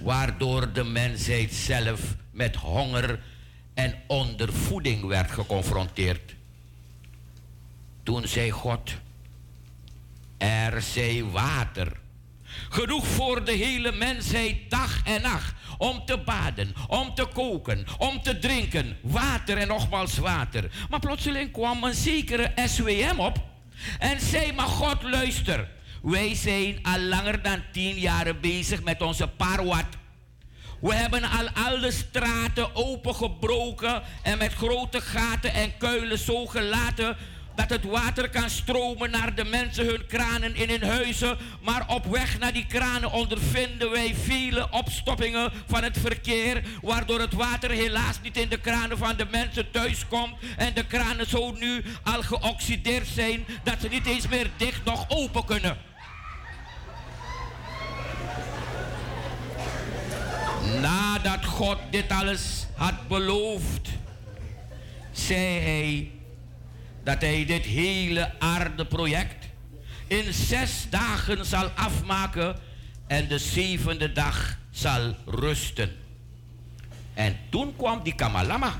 Waardoor 0.00 0.72
de 0.72 0.84
mensheid 0.84 1.52
zelf 1.52 2.16
met 2.30 2.56
honger 2.56 3.20
en 3.74 3.94
ondervoeding 4.06 5.04
werd 5.04 5.30
geconfronteerd. 5.30 6.34
Toen 8.02 8.28
zei 8.28 8.50
God, 8.50 8.90
er 10.38 10.82
zij 10.82 11.24
water. 11.24 11.92
Genoeg 12.68 13.06
voor 13.06 13.44
de 13.44 13.52
hele 13.52 13.92
mensheid 13.92 14.56
dag 14.68 15.00
en 15.04 15.22
nacht. 15.22 15.54
Om 15.78 16.04
te 16.04 16.18
baden, 16.18 16.74
om 16.88 17.14
te 17.14 17.26
koken, 17.26 17.86
om 17.98 18.22
te 18.22 18.38
drinken. 18.38 18.96
Water 19.02 19.58
en 19.58 19.68
nogmaals 19.68 20.18
water. 20.18 20.70
Maar 20.90 21.00
plotseling 21.00 21.52
kwam 21.52 21.84
een 21.84 21.94
zekere 21.94 22.52
SWM 22.66 23.18
op. 23.18 23.38
En 23.98 24.20
zei, 24.20 24.52
maar 24.52 24.66
God 24.66 25.02
luister. 25.02 25.68
Wij 26.02 26.34
zijn 26.34 26.78
al 26.82 27.00
langer 27.00 27.42
dan 27.42 27.62
tien 27.72 27.94
jaar 27.94 28.36
bezig 28.40 28.82
met 28.82 29.02
onze 29.02 29.28
parwat. 29.28 29.86
We 30.80 30.94
hebben 30.94 31.22
al 31.22 31.48
alle 31.64 31.90
straten 31.90 32.74
opengebroken 32.74 34.02
en 34.22 34.38
met 34.38 34.52
grote 34.52 35.00
gaten 35.00 35.52
en 35.52 35.76
kuilen 35.76 36.18
zo 36.18 36.46
gelaten 36.46 37.16
dat 37.58 37.70
het 37.70 37.84
water 37.84 38.30
kan 38.30 38.50
stromen 38.50 39.10
naar 39.10 39.34
de 39.34 39.44
mensen 39.44 39.86
hun 39.86 40.06
kranen 40.06 40.56
in 40.56 40.68
hun 40.68 40.82
huizen. 40.82 41.38
Maar 41.62 41.84
op 41.88 42.06
weg 42.06 42.38
naar 42.38 42.52
die 42.52 42.66
kranen 42.66 43.12
ondervinden 43.12 43.90
wij 43.90 44.14
vele 44.14 44.70
opstoppingen 44.70 45.52
van 45.66 45.82
het 45.82 45.98
verkeer. 45.98 46.62
Waardoor 46.82 47.20
het 47.20 47.32
water 47.32 47.70
helaas 47.70 48.20
niet 48.22 48.36
in 48.36 48.48
de 48.48 48.60
kranen 48.60 48.98
van 48.98 49.16
de 49.16 49.26
mensen 49.30 49.70
thuis 49.70 50.08
komt. 50.08 50.34
En 50.56 50.74
de 50.74 50.86
kranen 50.86 51.28
zo 51.28 51.52
nu 51.52 51.84
al 52.02 52.22
geoxideerd 52.22 53.06
zijn 53.06 53.46
dat 53.62 53.76
ze 53.80 53.88
niet 53.88 54.06
eens 54.06 54.28
meer 54.28 54.50
dicht 54.56 54.84
nog 54.84 55.04
open 55.08 55.44
kunnen. 55.44 55.76
Nadat 60.80 61.44
God 61.44 61.78
dit 61.90 62.10
alles 62.10 62.66
had 62.76 63.08
beloofd, 63.08 63.88
zei 65.12 65.58
hij 65.58 66.17
dat 67.08 67.20
hij 67.20 67.44
dit 67.44 67.64
hele 67.64 68.30
aardeproject 68.38 69.46
in 70.06 70.32
zes 70.32 70.86
dagen 70.90 71.44
zal 71.44 71.68
afmaken 71.74 72.56
en 73.06 73.28
de 73.28 73.38
zevende 73.38 74.12
dag 74.12 74.58
zal 74.70 75.14
rusten. 75.26 75.96
En 77.14 77.36
toen 77.50 77.76
kwam 77.76 78.02
die 78.02 78.14
Kamalama. 78.14 78.74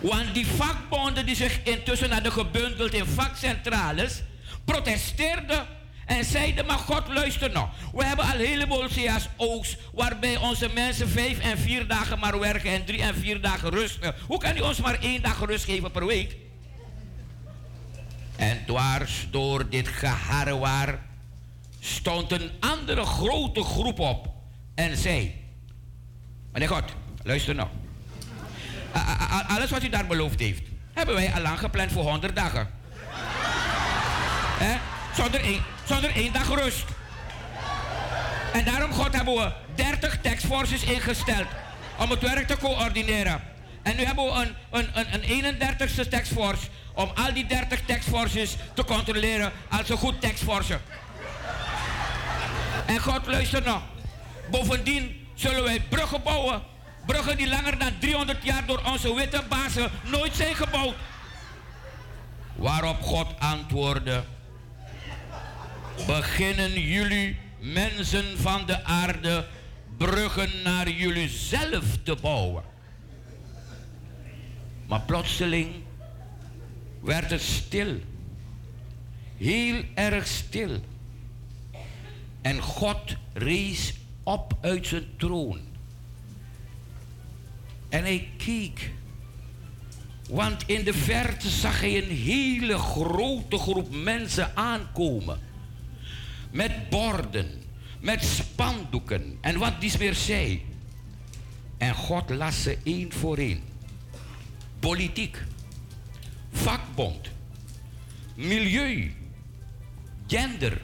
Want 0.00 0.34
die 0.34 0.46
vakbonden 0.46 1.26
die 1.26 1.34
zich 1.34 1.62
intussen 1.62 2.10
hadden 2.10 2.32
gebundeld 2.32 2.94
in 2.94 3.06
vakcentrales, 3.06 4.22
protesteerden 4.64 5.66
en 6.06 6.24
zeiden, 6.24 6.66
maar 6.66 6.78
God 6.78 7.08
luister 7.08 7.50
nou. 7.50 7.68
We 7.94 8.04
hebben 8.04 8.24
al 8.24 8.34
een 8.34 8.46
heleboel 8.46 8.88
CAO's 8.88 9.76
waarbij 9.92 10.36
onze 10.36 10.68
mensen 10.74 11.08
vijf 11.08 11.38
en 11.38 11.58
vier 11.58 11.86
dagen 11.86 12.18
maar 12.18 12.38
werken 12.38 12.70
en 12.70 12.84
drie 12.84 13.02
en 13.02 13.14
vier 13.14 13.40
dagen 13.40 13.70
rusten. 13.70 14.14
Hoe 14.26 14.38
kan 14.38 14.56
u 14.56 14.60
ons 14.60 14.80
maar 14.80 15.00
één 15.00 15.22
dag 15.22 15.44
rust 15.44 15.64
geven 15.64 15.90
per 15.90 16.06
week? 16.06 16.36
En 18.40 18.64
dwars 18.66 19.28
door 19.30 19.68
dit 19.68 19.88
geharrewaar 19.88 20.98
stond 21.80 22.32
een 22.32 22.50
andere 22.60 23.04
grote 23.04 23.62
groep 23.62 23.98
op 23.98 24.28
en 24.74 24.96
zei: 24.96 25.34
Meneer 26.52 26.68
God, 26.68 26.84
luister 27.22 27.54
nou. 27.54 27.68
Alles 29.48 29.70
wat 29.70 29.82
u 29.82 29.88
daar 29.88 30.06
beloofd 30.06 30.40
heeft, 30.40 30.62
hebben 30.92 31.14
wij 31.14 31.32
al 31.34 31.40
lang 31.40 31.58
gepland 31.58 31.92
voor 31.92 32.02
100 32.02 32.36
dagen. 32.36 32.68
He? 34.58 34.76
Zonder, 35.22 35.40
één, 35.40 35.62
zonder 35.84 36.10
één 36.10 36.32
dag 36.32 36.48
rust. 36.48 36.84
En 38.52 38.64
daarom, 38.64 38.92
God, 38.92 39.16
hebben 39.16 39.34
we 39.34 39.52
30 39.74 40.20
taxforces 40.20 40.82
ingesteld 40.82 41.46
om 41.98 42.10
het 42.10 42.20
werk 42.20 42.46
te 42.46 42.56
coördineren. 42.56 43.40
En 43.82 43.96
nu 43.96 44.04
hebben 44.04 44.24
we 44.24 44.30
een, 44.30 44.54
een, 44.70 44.88
een, 44.94 45.30
een 45.30 45.56
31ste 45.56 46.08
taxforce 46.08 46.66
om 47.00 47.10
al 47.14 47.32
die 47.32 47.46
30 47.46 47.80
taxforces 47.84 48.56
te 48.74 48.84
controleren 48.84 49.52
als 49.68 49.88
een 49.88 49.96
goed 49.96 50.20
taxforce. 50.20 50.78
En 52.86 52.98
God 52.98 53.26
luister 53.26 53.62
nog. 53.62 53.82
Bovendien 54.50 55.28
zullen 55.34 55.62
wij 55.62 55.80
bruggen 55.80 56.22
bouwen. 56.22 56.62
Bruggen 57.06 57.36
die 57.36 57.48
langer 57.48 57.78
dan 57.78 57.98
300 57.98 58.44
jaar 58.44 58.66
door 58.66 58.82
onze 58.86 59.14
witte 59.14 59.42
bazen 59.48 59.90
nooit 60.04 60.36
zijn 60.36 60.54
gebouwd. 60.54 60.94
Waarop 62.54 63.02
God 63.02 63.26
antwoordde: 63.38 64.24
Beginnen 66.06 66.80
jullie 66.80 67.38
mensen 67.58 68.38
van 68.38 68.66
de 68.66 68.84
aarde 68.84 69.46
bruggen 69.96 70.50
naar 70.64 70.90
jullie 70.90 71.28
zelf 71.28 71.84
te 72.02 72.16
bouwen. 72.20 72.62
Maar 74.86 75.00
plotseling 75.00 75.74
werd 77.00 77.30
het 77.30 77.40
stil. 77.40 78.00
Heel 79.36 79.82
erg 79.94 80.26
stil. 80.26 80.80
En 82.42 82.60
God 82.60 83.16
rees 83.32 83.94
op 84.22 84.56
uit 84.60 84.86
zijn 84.86 85.06
troon. 85.16 85.60
En 87.88 88.02
hij 88.02 88.28
keek 88.36 88.90
Want 90.30 90.62
in 90.66 90.84
de 90.84 90.92
verte 90.92 91.48
zag 91.48 91.80
hij 91.80 92.02
een 92.02 92.16
hele 92.16 92.78
grote 92.78 93.58
groep 93.58 93.94
mensen 93.94 94.56
aankomen. 94.56 95.40
Met 96.50 96.88
borden, 96.88 97.62
met 98.00 98.24
spandoeken 98.24 99.38
en 99.40 99.58
wat 99.58 99.80
die 99.80 99.92
meer 99.98 100.14
zei. 100.14 100.62
En 101.78 101.94
God 101.94 102.30
las 102.30 102.62
ze 102.62 102.78
één 102.82 103.12
voor 103.12 103.36
één. 103.36 103.62
Politiek, 104.78 105.42
vakbond, 106.50 107.30
milieu, 108.34 109.12
gender, 110.26 110.80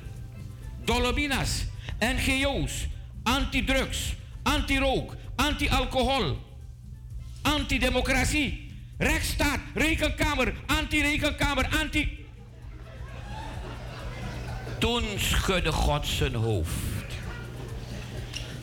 Dolominas, 0.84 1.64
NGO's, 1.98 2.86
antidrugs, 3.22 4.14
anti-rook, 4.42 5.16
anti-alcohol, 5.36 6.38
antidemocratie, 7.42 8.70
rechtsstaat, 8.98 9.60
rekenkamer, 9.74 10.54
anti-rekenkamer, 10.66 11.68
anti... 11.80 12.24
Toen 14.78 15.04
schudde 15.16 15.72
God 15.72 16.06
zijn 16.06 16.34
hoofd. 16.34 17.12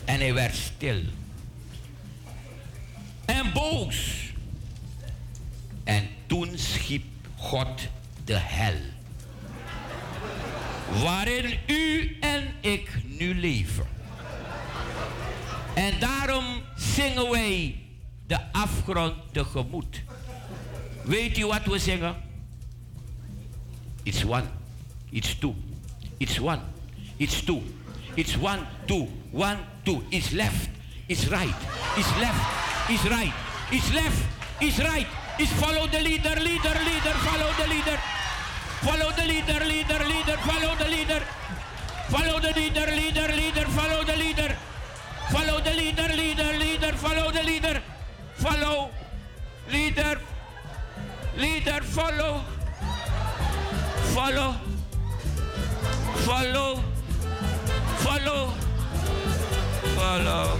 En 0.05 0.19
hij 0.19 0.33
werd 0.33 0.55
stil. 0.55 1.01
En 3.25 3.53
boos. 3.53 4.31
En 5.83 6.07
toen 6.33 6.57
schiep 6.57 7.03
God 7.37 7.87
de 8.25 8.37
hel. 8.37 8.79
Waarin 11.03 11.59
u 11.67 12.17
en 12.19 12.43
ik 12.61 12.89
nu 13.03 13.39
leven. 13.39 13.85
En 15.73 15.99
daarom 15.99 16.45
zingen 16.75 17.29
wij 17.29 17.79
de 18.27 18.51
afgrond 18.51 19.13
tegemoet. 19.31 20.01
Weet 21.03 21.37
u 21.37 21.45
wat 21.45 21.65
we 21.65 21.79
zingen? 21.79 22.15
It's 24.03 24.23
one, 24.23 24.45
it's 25.09 25.39
two, 25.39 25.55
it's 26.17 26.39
one, 26.39 26.59
it's 27.17 27.43
two, 27.43 27.61
it's 28.13 28.37
one, 28.37 28.59
two, 28.85 29.07
one, 29.31 29.57
two, 29.83 30.01
it's 30.09 30.31
left, 30.31 30.69
it's 31.05 31.27
right, 31.27 31.55
it's 31.95 32.17
left, 32.19 32.89
it's 32.89 33.03
right, 33.03 33.33
it's 33.69 33.93
left, 33.93 34.21
it's 34.59 34.77
right, 34.77 35.07
it's 35.39 35.51
follow 35.53 35.87
the 35.87 35.99
leader, 35.99 36.35
leader, 36.39 36.75
leader, 36.85 37.13
follow 37.25 37.51
the 37.57 37.67
leader, 37.67 37.97
follow 38.81 39.11
the 39.11 39.25
leader, 39.25 39.65
leader, 39.65 39.99
leader, 40.05 40.37
follow 40.37 40.75
the 40.75 40.89
leader, 40.89 41.21
follow 42.09 42.39
the 42.39 42.53
leader, 42.53 42.85
leader, 42.91 43.27
leader, 43.33 43.65
follow 43.69 44.03
the 44.03 44.15
leader, 44.15 44.55
follow 45.31 45.59
the 45.59 45.71
leader, 45.71 46.07
leader, 46.13 46.53
leader, 46.59 46.93
follow 46.93 47.31
the 47.31 47.43
leader, 47.43 47.81
follow, 48.35 48.91
leader, 49.71 50.19
leader, 51.37 51.81
follow, 51.81 52.41
follow, 54.13 54.55
follow, 56.27 56.79
follow, 58.05 58.53
follow, 59.97 60.59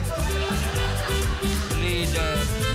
leader. 1.80 2.73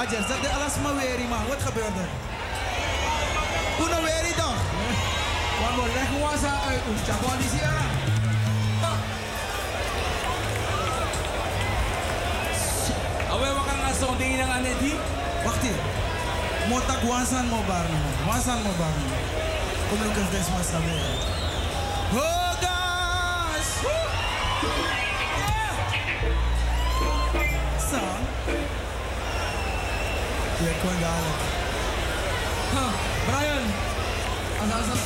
Adjes, 0.00 0.26
dat 0.26 0.42
de 0.42 0.48
alles 0.48 0.74
maar 0.82 0.96
weer, 0.96 1.28
man. 1.28 1.46
Wat 1.48 1.62
gebeurt 1.62 1.96
er? 2.04 2.10
Hoe 3.78 3.88
nou 3.88 4.02
weer 4.02 4.22
die 4.22 4.34
toch? 4.34 4.60
Wat 5.60 5.72
moet 5.76 5.94
leggen 5.94 6.20
was 6.20 6.42
uit 6.68 6.82
ons 6.90 7.00
Japan 7.06 7.38
is 7.46 7.52
hier. 7.56 7.74
Awe 13.32 13.48
wakan 13.56 13.78
nga 13.82 13.92
so 14.00 14.16
ding 14.16 14.36
nang 14.38 14.52
anedi. 14.52 14.94
Wacht 15.44 15.62
hier. 15.62 15.80
Motak 16.68 17.02
wansan 17.02 17.46
mo 17.48 17.60
bar 17.68 17.86
mo. 17.92 18.00
Wansan 18.28 18.62
mo 18.64 18.72
bar 18.80 18.94
mo. 19.00 19.08
Como 19.88 20.04
Lucas 20.04 20.30
des 20.32 20.48
mas 20.54 20.66
saber. 20.72 21.00
Oh 22.14 22.39
Ya 30.80 30.86
kon 30.86 31.00
dadelijk. 31.00 31.40
Huh, 32.72 32.92
Brian. 33.26 33.64
Als 34.60 34.72
als 34.72 34.90
als 34.90 35.00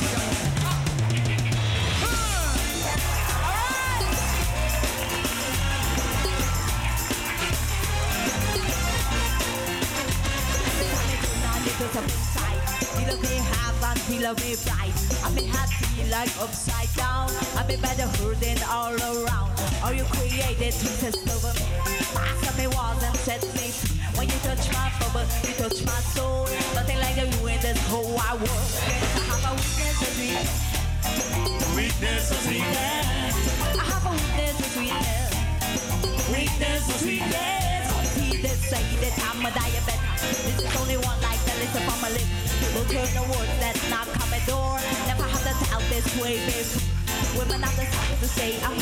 Feel 12.95 13.17
me 13.19 13.39
half 13.41 13.83
and 13.83 13.99
feel 13.99 14.33
me 14.33 14.55
right. 14.65 14.95
I'm 15.25 15.37
happy 15.51 16.03
like 16.09 16.31
upside 16.39 16.95
down. 16.95 17.29
I'm 17.57 17.67
better 17.81 18.07
hurting 18.17 18.63
all 18.69 18.93
around. 18.93 19.51
Are 19.83 19.93
you 19.93 20.05
created 20.05 20.73
to 20.73 20.87
test 20.99 21.17
over 21.35 21.53
me? 21.59 21.65
Pass 22.13 22.57
me 22.57 22.67
walls 22.67 23.03
and 23.03 23.15
set 23.17 23.43
me 23.55 23.71
free. 23.71 23.94
You 24.25 24.39
touch 24.41 24.65
my 24.73 24.89
bubble, 24.99 25.21
you 25.45 25.53
touch 25.53 25.85
my 25.85 25.99
soul. 26.17 26.49
Nothing 26.73 26.97
like 26.97 27.15
you 27.15 27.29
in 27.45 27.61
this 27.61 27.77
whole 27.85 28.09
wide 28.15 28.41
world. 28.41 28.69
I 28.81 29.21
have 29.29 29.45
a 29.45 29.53
weakness 29.53 29.99
to 30.01 30.07
sweetness. 30.17 30.49
Weakness 31.77 32.29
to 32.29 32.35
sweetness. 32.41 33.35
I 33.77 33.85
have 33.85 34.01
a 34.01 34.11
weakness 34.17 34.57
to 34.57 34.65
sweetness. 34.73 35.29
Weakness 36.33 36.81
to 36.89 36.93
sweetness. 37.05 37.85
People 38.17 38.57
say 38.65 38.81
that 39.05 39.13
I'm 39.29 39.45
a 39.45 39.51
diabetic. 39.53 40.01
This 40.41 40.57
is 40.57 40.73
only 40.81 40.97
one 40.97 41.19
like 41.21 41.41
the 41.45 41.53
list 41.61 41.77
from 41.85 41.99
my 42.01 42.09
lip. 42.09 42.25
Will 42.73 42.87
turn 42.89 43.05
the 43.13 43.23
words 43.29 43.53
that's 43.61 43.85
not 43.93 44.09
coming 44.09 44.41
door. 44.49 44.81
Never 45.05 45.21
have 45.29 45.43
to 45.45 45.53
tell 45.69 45.81
this 45.93 46.07
way, 46.17 46.41
babe. 46.49 46.65
Women 47.37 47.61
have 47.61 47.77
the 47.77 47.85
time 47.85 48.17
to 48.17 48.27
say 48.27 48.57
I'm 48.65 48.73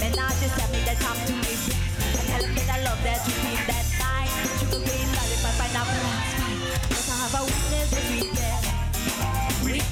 Men 0.00 0.12
not 0.16 0.32
just 0.40 0.52
tell 0.58 0.68
me 0.70 0.80
that 0.84 1.00
I'm 1.00 1.16
too 1.26 1.36
lazy. 1.48 1.72
I 1.72 2.22
tell 2.28 2.42
them 2.42 2.54
that 2.54 2.68
I 2.76 2.84
love 2.84 3.00
that 3.04 3.20
you 3.28 3.39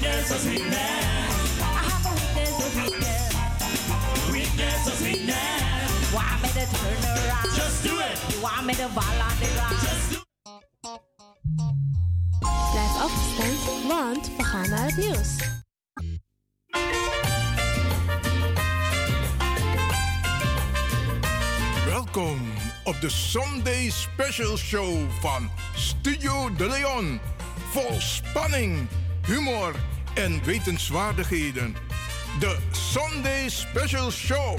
Weakness 0.01 0.31
for 0.31 0.39
sweetness. 0.39 1.59
I 1.59 1.63
have 1.89 2.05
a 2.05 2.13
weakness 2.15 2.55
for 2.55 2.69
sweetness. 2.71 4.31
Weakness 4.31 4.79
for 4.87 4.95
sweetness. 4.95 6.13
Why 6.13 6.39
want 8.41 8.65
me 8.65 8.73
to 8.73 8.87
fall 8.87 9.21
on 9.21 9.35
the 9.39 9.47
ground. 9.55 9.79
Blijf 12.71 12.95
afgestemd, 13.01 13.87
want 13.87 14.31
we 14.37 14.43
gaan 14.43 14.69
naar 14.69 14.85
het 14.85 14.97
nieuws. 14.97 15.35
Welkom 21.85 22.39
op 22.83 23.01
de 23.01 23.09
Sunday 23.09 23.89
Special 23.89 24.57
Show 24.57 25.09
van 25.21 25.49
Studio 25.75 26.55
De 26.55 26.67
Leon. 26.67 27.19
Vol 27.71 28.01
spanning, 28.01 28.87
humor 29.29 29.75
en 30.13 30.43
wetenswaardigheden. 30.43 31.75
De 32.39 32.57
Sunday 32.71 33.49
Special 33.49 34.11
Show. 34.11 34.55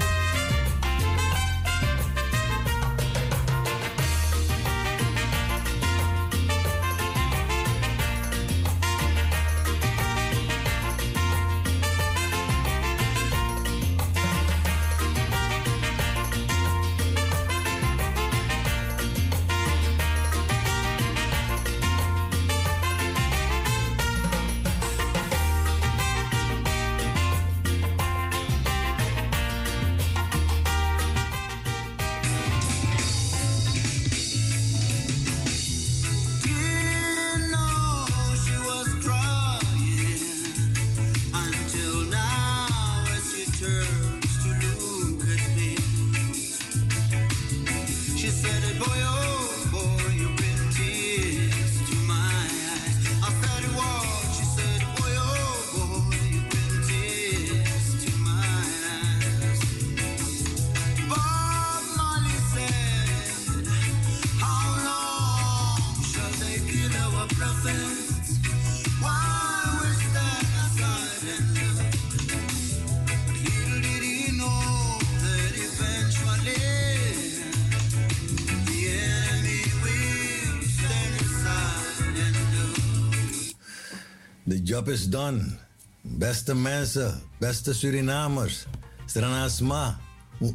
Job 84.81 84.93
is 84.93 85.09
done. 85.09 85.57
Beste 86.01 86.55
mensen, 86.55 87.21
beste 87.39 87.73
Surinamers, 87.73 88.65
Stranasma, 89.05 89.99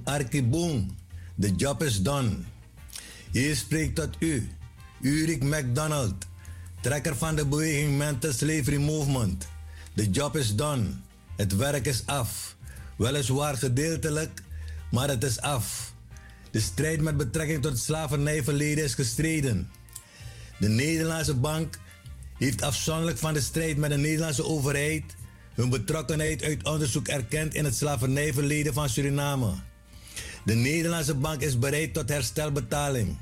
Arkiboom, 0.04 0.90
the 1.38 1.50
job 1.56 1.82
is 1.82 2.02
done. 2.02 2.44
Hier 3.32 3.56
spreekt 3.56 3.94
tot 3.94 4.16
u, 4.18 4.48
Urik 5.00 5.42
McDonald, 5.42 6.26
trekker 6.80 7.16
van 7.16 7.36
de 7.36 7.46
beweging 7.46 7.96
Mental 7.98 8.32
Slavery 8.32 8.76
Movement. 8.76 9.46
The 9.94 10.10
job 10.10 10.36
is 10.36 10.54
done. 10.54 10.86
Het 11.36 11.56
werk 11.56 11.86
is 11.86 12.02
af. 12.06 12.56
Weliswaar 12.96 13.56
gedeeltelijk, 13.56 14.42
maar 14.90 15.08
het 15.08 15.24
is 15.24 15.40
af. 15.40 15.92
De 16.50 16.60
strijd 16.60 17.00
met 17.00 17.16
betrekking 17.16 17.62
tot 17.62 17.78
slavernijverleden 17.78 18.84
is 18.84 18.94
gestreden. 18.94 19.70
De 20.58 20.68
Nederlandse 20.68 21.34
bank 21.34 21.78
heeft 22.38 22.62
afzonderlijk 22.62 23.18
van 23.18 23.32
de 23.32 23.40
strijd 23.40 23.76
met 23.76 23.90
de 23.90 23.96
Nederlandse 23.96 24.44
overheid 24.44 25.16
hun 25.54 25.70
betrokkenheid 25.70 26.42
uit 26.42 26.64
onderzoek 26.64 27.08
erkend 27.08 27.54
in 27.54 27.64
het 27.64 27.76
slavernijverleden 27.76 28.74
van 28.74 28.88
Suriname. 28.88 29.52
De 30.44 30.54
Nederlandse 30.54 31.14
bank 31.14 31.40
is 31.40 31.58
bereid 31.58 31.94
tot 31.94 32.08
herstelbetaling. 32.08 33.16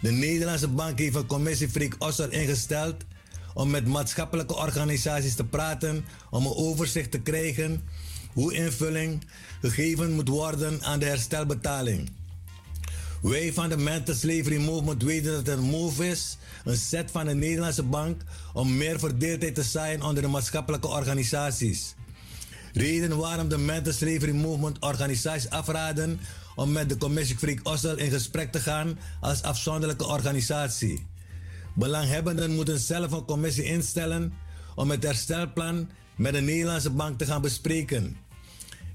De 0.00 0.10
Nederlandse 0.10 0.68
bank 0.68 0.98
heeft 0.98 1.14
een 1.14 1.26
commissie 1.26 1.68
Freek 1.68 1.94
Osser 1.98 2.32
ingesteld 2.32 2.96
om 3.54 3.70
met 3.70 3.86
maatschappelijke 3.86 4.56
organisaties 4.56 5.34
te 5.34 5.44
praten 5.44 6.04
om 6.30 6.46
een 6.46 6.54
overzicht 6.54 7.10
te 7.10 7.20
krijgen 7.20 7.82
hoe 8.32 8.54
invulling 8.54 9.24
gegeven 9.60 10.12
moet 10.12 10.28
worden 10.28 10.82
aan 10.82 10.98
de 10.98 11.06
herstelbetaling. 11.06 12.10
Wij 13.22 13.52
van 13.52 13.68
de 13.68 13.76
Mental 13.76 14.14
Slavery 14.14 14.60
Movement 14.60 15.02
weten 15.02 15.32
dat 15.32 15.46
het 15.46 15.48
een 15.48 15.64
move 15.64 16.08
is, 16.08 16.36
een 16.64 16.76
set 16.76 17.10
van 17.10 17.26
de 17.26 17.34
Nederlandse 17.34 17.82
bank 17.82 18.22
om 18.52 18.76
meer 18.76 18.98
verdeeldheid 18.98 19.54
te 19.54 19.62
zaaien 19.62 20.02
onder 20.02 20.22
de 20.22 20.28
maatschappelijke 20.28 20.88
organisaties. 20.88 21.94
Reden 22.72 23.16
waarom 23.16 23.48
de 23.48 23.58
Mental 23.58 23.92
Slavery 23.92 24.34
Movement 24.34 24.78
organisaties 24.80 25.50
afraden 25.50 26.20
om 26.56 26.72
met 26.72 26.88
de 26.88 26.96
commissie 26.96 27.36
Freek 27.36 27.60
Ossel 27.62 27.96
in 27.96 28.10
gesprek 28.10 28.52
te 28.52 28.60
gaan 28.60 28.98
als 29.20 29.42
afzonderlijke 29.42 30.06
organisatie. 30.06 31.06
Belanghebbenden 31.74 32.54
moeten 32.54 32.78
zelf 32.78 33.12
een 33.12 33.24
commissie 33.24 33.64
instellen 33.64 34.32
om 34.74 34.90
het 34.90 35.02
herstelplan 35.02 35.90
met 36.16 36.32
de 36.32 36.40
Nederlandse 36.40 36.90
bank 36.90 37.18
te 37.18 37.26
gaan 37.26 37.42
bespreken. 37.42 38.16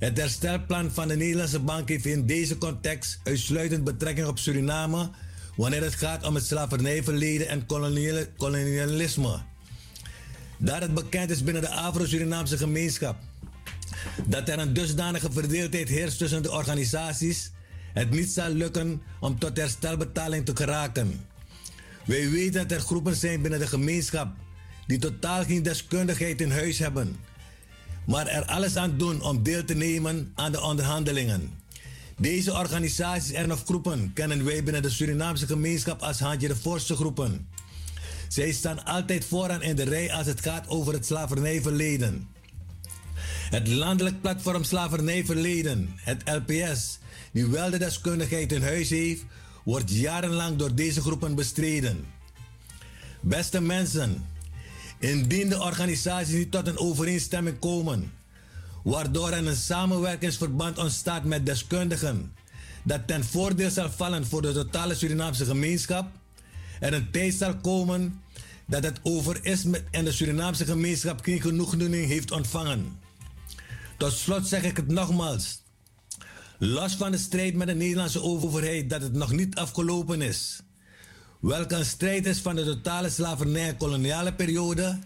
Het 0.03 0.17
herstelplan 0.17 0.91
van 0.91 1.07
de 1.07 1.15
Nederlandse 1.15 1.59
bank 1.59 1.89
heeft 1.89 2.05
in 2.05 2.25
deze 2.25 2.57
context 2.57 3.19
uitsluitend 3.23 3.83
betrekking 3.83 4.27
op 4.27 4.37
Suriname 4.39 5.09
wanneer 5.55 5.83
het 5.83 5.95
gaat 5.95 6.25
om 6.25 6.35
het 6.35 6.45
slavernijverleden 6.45 7.47
en 7.47 7.65
kolonialisme. 8.37 9.41
Daar 10.57 10.81
het 10.81 10.93
bekend 10.93 11.29
is 11.29 11.43
binnen 11.43 11.61
de 11.61 11.69
Afro-Surinaamse 11.69 12.57
gemeenschap 12.57 13.15
dat 14.25 14.49
er 14.49 14.59
een 14.59 14.73
dusdanige 14.73 15.31
verdeeldheid 15.31 15.89
heerst 15.89 16.17
tussen 16.17 16.43
de 16.43 16.51
organisaties, 16.51 17.51
het 17.93 18.09
niet 18.09 18.29
zal 18.29 18.49
lukken 18.49 19.01
om 19.19 19.39
tot 19.39 19.57
herstelbetaling 19.57 20.45
te 20.45 20.55
geraken. 20.55 21.25
Wij 22.05 22.29
weten 22.29 22.67
dat 22.67 22.71
er 22.71 22.85
groepen 22.85 23.15
zijn 23.15 23.41
binnen 23.41 23.59
de 23.59 23.67
gemeenschap 23.67 24.35
die 24.87 24.99
totaal 24.99 25.43
geen 25.43 25.63
deskundigheid 25.63 26.41
in 26.41 26.51
huis 26.51 26.79
hebben, 26.79 27.15
maar 28.05 28.27
er 28.27 28.45
alles 28.45 28.75
aan 28.75 28.97
doen 28.97 29.21
om 29.21 29.43
deel 29.43 29.65
te 29.65 29.73
nemen 29.73 30.31
aan 30.35 30.51
de 30.51 30.61
onderhandelingen. 30.61 31.61
Deze 32.17 32.53
organisaties 32.53 33.31
en 33.31 33.51
of 33.51 33.63
groepen 33.63 34.11
kennen 34.13 34.45
wij 34.45 34.63
binnen 34.63 34.81
de 34.81 34.89
Surinaamse 34.89 35.47
gemeenschap 35.47 36.01
als 36.01 36.19
Handje 36.19 36.47
de 36.47 36.55
Voorste 36.55 36.95
groepen. 36.95 37.47
Zij 38.27 38.51
staan 38.51 38.85
altijd 38.85 39.25
vooraan 39.25 39.61
in 39.61 39.75
de 39.75 39.83
rij 39.83 40.13
als 40.13 40.25
het 40.25 40.41
gaat 40.41 40.67
over 40.67 40.93
het 40.93 41.05
slavernijverleden. 41.05 42.27
Het 43.49 43.67
Landelijk 43.67 44.21
Platform 44.21 44.63
Slavernijverleden, 44.63 45.89
het 45.95 46.21
LPS, 46.25 46.99
die 47.31 47.47
wel 47.47 47.69
de 47.69 47.77
deskundigheid 47.77 48.51
in 48.51 48.61
huis 48.61 48.89
heeft, 48.89 49.23
wordt 49.63 49.91
jarenlang 49.91 50.57
door 50.57 50.75
deze 50.75 51.01
groepen 51.01 51.35
bestreden. 51.35 52.05
Beste 53.21 53.61
mensen, 53.61 54.25
indien 55.03 55.49
de 55.49 55.61
organisaties 55.61 56.35
niet 56.35 56.51
tot 56.51 56.67
een 56.67 56.77
overeenstemming 56.77 57.59
komen, 57.59 58.11
waardoor 58.83 59.29
er 59.29 59.47
een 59.47 59.55
samenwerkingsverband 59.55 60.77
ontstaat 60.77 61.23
met 61.23 61.45
deskundigen, 61.45 62.33
dat 62.83 63.07
ten 63.07 63.23
voordeel 63.23 63.69
zal 63.69 63.91
vallen 63.91 64.25
voor 64.25 64.41
de 64.41 64.51
totale 64.51 64.95
Surinaamse 64.95 65.45
gemeenschap, 65.45 66.07
er 66.79 66.93
een 66.93 67.11
tijd 67.11 67.33
zal 67.33 67.57
komen 67.57 68.21
dat 68.65 68.83
het 68.83 68.99
over 69.03 69.45
is 69.45 69.63
met 69.63 69.83
en 69.91 70.05
de 70.05 70.11
Surinaamse 70.11 70.65
gemeenschap 70.65 71.23
geen 71.23 71.41
genoegdoening 71.41 72.07
heeft 72.07 72.31
ontvangen. 72.31 72.99
Tot 73.97 74.13
slot 74.13 74.47
zeg 74.47 74.63
ik 74.63 74.77
het 74.77 74.87
nogmaals. 74.87 75.61
Los 76.59 76.95
van 76.95 77.11
de 77.11 77.17
strijd 77.17 77.55
met 77.55 77.67
de 77.67 77.75
Nederlandse 77.75 78.21
overheid 78.21 78.89
dat 78.89 79.01
het 79.01 79.13
nog 79.13 79.31
niet 79.31 79.55
afgelopen 79.55 80.21
is. 80.21 80.59
Welke 81.43 81.75
een 81.75 81.85
strijd 81.85 82.25
is 82.25 82.39
van 82.39 82.55
de 82.55 82.63
totale 82.63 83.09
slavernij 83.09 83.67
en 83.67 83.77
koloniale 83.77 84.33
periode. 84.33 84.99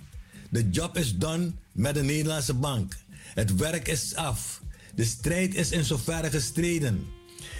De 0.49 0.69
job 0.69 0.97
is 0.97 1.15
done 1.15 1.51
met 1.71 1.93
de 1.93 2.03
Nederlandse 2.03 2.53
bank. 2.53 2.95
Het 3.33 3.55
werk 3.55 3.87
is 3.87 4.15
af. 4.15 4.61
De 4.95 5.03
strijd 5.03 5.55
is 5.55 5.71
in 5.71 5.83
zoverre 5.83 6.29
gestreden. 6.29 7.07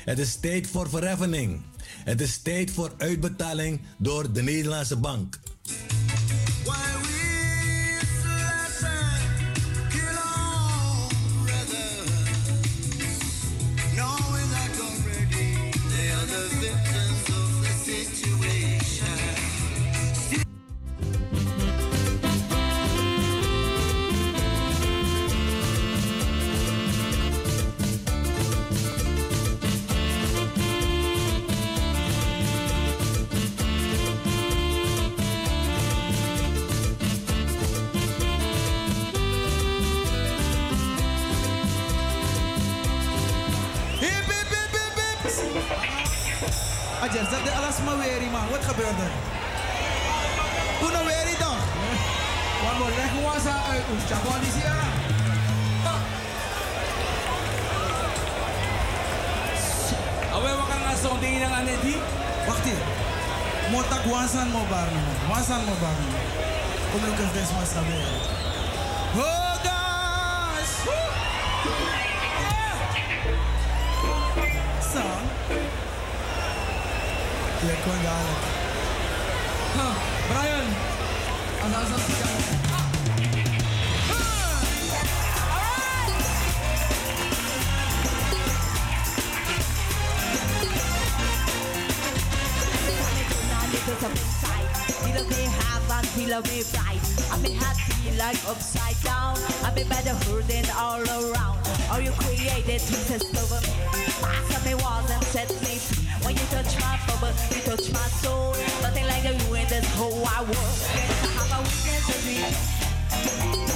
Het 0.05 0.19
is 0.19 0.35
tijd 0.35 0.67
voor 0.67 0.89
verheffening. 0.89 1.61
Het 1.83 2.21
is 2.21 2.37
tijd 2.37 2.71
voor 2.71 2.93
uitbetaling 2.97 3.81
door 3.97 4.31
de 4.31 4.41
Nederlandse 4.41 4.97
bank. 4.97 5.39
vez 67.37 67.51
mais 67.51 67.71
cabelo. 67.71 68.01
Rodas! 69.13 70.69
Oh, 70.87 70.91
yeah. 74.35 74.81
Song. 74.81 75.23
Yeah, 77.63 77.77
going. 77.85 78.56
Like 98.27 98.49
upside 98.49 98.99
down. 99.03 99.37
I'm 99.63 99.77
in 99.77 99.87
better 99.87 100.15
hurting 100.27 100.67
all 100.75 100.99
around. 100.99 101.63
All 101.89 102.01
you 102.01 102.11
created 102.11 102.81
pieces 102.83 103.23
over 103.39 103.59
me. 103.63 103.71
Master 104.21 104.59
me 104.67 104.73
walls 104.83 105.09
and 105.09 105.23
set 105.31 105.47
me 105.63 105.79
free. 105.79 106.03
When 106.25 106.35
you 106.35 106.45
touch 106.51 106.75
my 106.83 106.99
bubble, 107.07 107.31
you 107.55 107.61
touch 107.63 107.87
my 107.93 108.07
soul. 108.19 108.51
Nothing 108.83 109.07
like 109.07 109.23
you 109.23 109.55
in 109.55 109.67
this 109.71 109.87
whole 109.95 110.17
wide 110.19 110.43
world. 110.43 110.77
I 110.91 111.31
have 111.39 111.51
a 111.55 111.59
weakness 111.63 112.03
for 112.07 112.19
sweetness. 112.19 112.59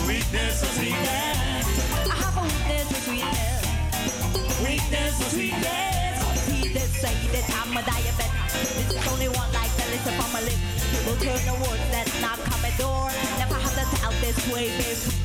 Weakness 0.09 0.53
for 0.59 0.71
sweetness. 0.75 1.65
I 2.11 2.15
have 2.19 2.35
a 2.35 2.43
weakness 2.43 2.87
for 2.91 3.01
sweetness. 3.07 3.61
Weakness 4.67 5.11
for 5.15 5.29
sweetness. 5.31 6.15
People 6.51 6.87
say 6.99 7.15
that 7.35 7.45
I'm 7.55 7.71
a 7.77 7.81
diabetic. 7.87 8.31
This 8.51 8.99
is 8.99 9.07
only 9.13 9.29
one 9.31 9.49
like 9.55 9.71
that 9.79 9.87
listen 9.95 10.13
from 10.19 10.31
my 10.35 10.41
lips. 10.43 10.80
Will 11.05 11.15
turn 11.17 11.39
the 11.47 11.55
words 11.63 11.87
that 11.95 12.05
knock 12.21 12.39
on 12.51 12.59
my 12.61 12.71
door. 12.77 13.09
Never 13.39 13.55
have 13.55 13.75
to 13.79 13.85
tell 13.97 14.11
this 14.19 14.37
way 14.51 14.69
before. 14.75 15.15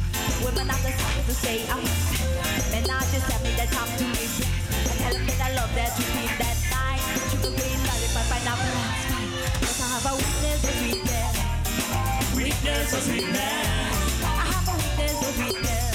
Women 0.45 0.69
have 0.69 0.83
the 0.83 0.93
time 0.95 1.25
to 1.27 1.35
say 1.35 1.67
I'm 1.69 1.83
Men 2.71 2.85
now 2.87 3.01
just 3.11 3.27
tell 3.27 3.43
me 3.43 3.51
that 3.59 3.69
I'm 3.75 3.91
too 3.99 4.09
late. 4.15 4.31
I 4.71 4.95
tell 5.03 5.13
them 5.13 5.27
that 5.27 5.41
I 5.43 5.51
love 5.59 5.73
that 5.75 5.93
you 5.99 6.07
feel 6.15 6.33
that 6.39 6.57
night. 6.71 7.03
Sugar 7.29 7.51
green 7.51 7.81
lollipop, 7.83 8.25
pineapple 8.31 8.73
and 8.79 8.95
spice. 9.05 9.33
Yes, 9.61 9.79
I 9.83 9.87
have 9.91 10.07
a 10.07 10.15
weakness 10.17 10.59
for 10.65 10.75
sweetness. 10.81 11.35
Weakness 12.37 12.87
for 12.95 13.03
sweetness. 13.05 14.07
I 14.23 14.45
have 14.55 14.69
a 14.71 14.75
weakness 14.81 15.17
for 15.19 15.33
sweetness. 15.35 15.95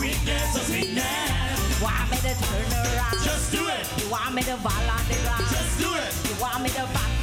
Weakness 0.00 0.46
for 0.56 0.64
sweetness. 0.64 1.82
Want 1.84 2.06
me 2.10 2.18
to 2.24 2.32
turn 2.40 2.70
around? 2.72 3.20
Just 3.20 3.52
do 3.52 3.62
it. 3.68 3.84
You 4.00 4.06
want 4.10 4.32
me 4.34 4.42
to 4.48 4.56
fall 4.64 4.86
on 4.90 5.02
the 5.06 5.16
ground? 5.22 5.44
Just 5.50 5.72
do 5.78 5.90
it. 5.92 6.12
You 6.24 6.34
want 6.40 6.62
me 6.62 6.70
to 6.72 6.84
back? 6.90 7.21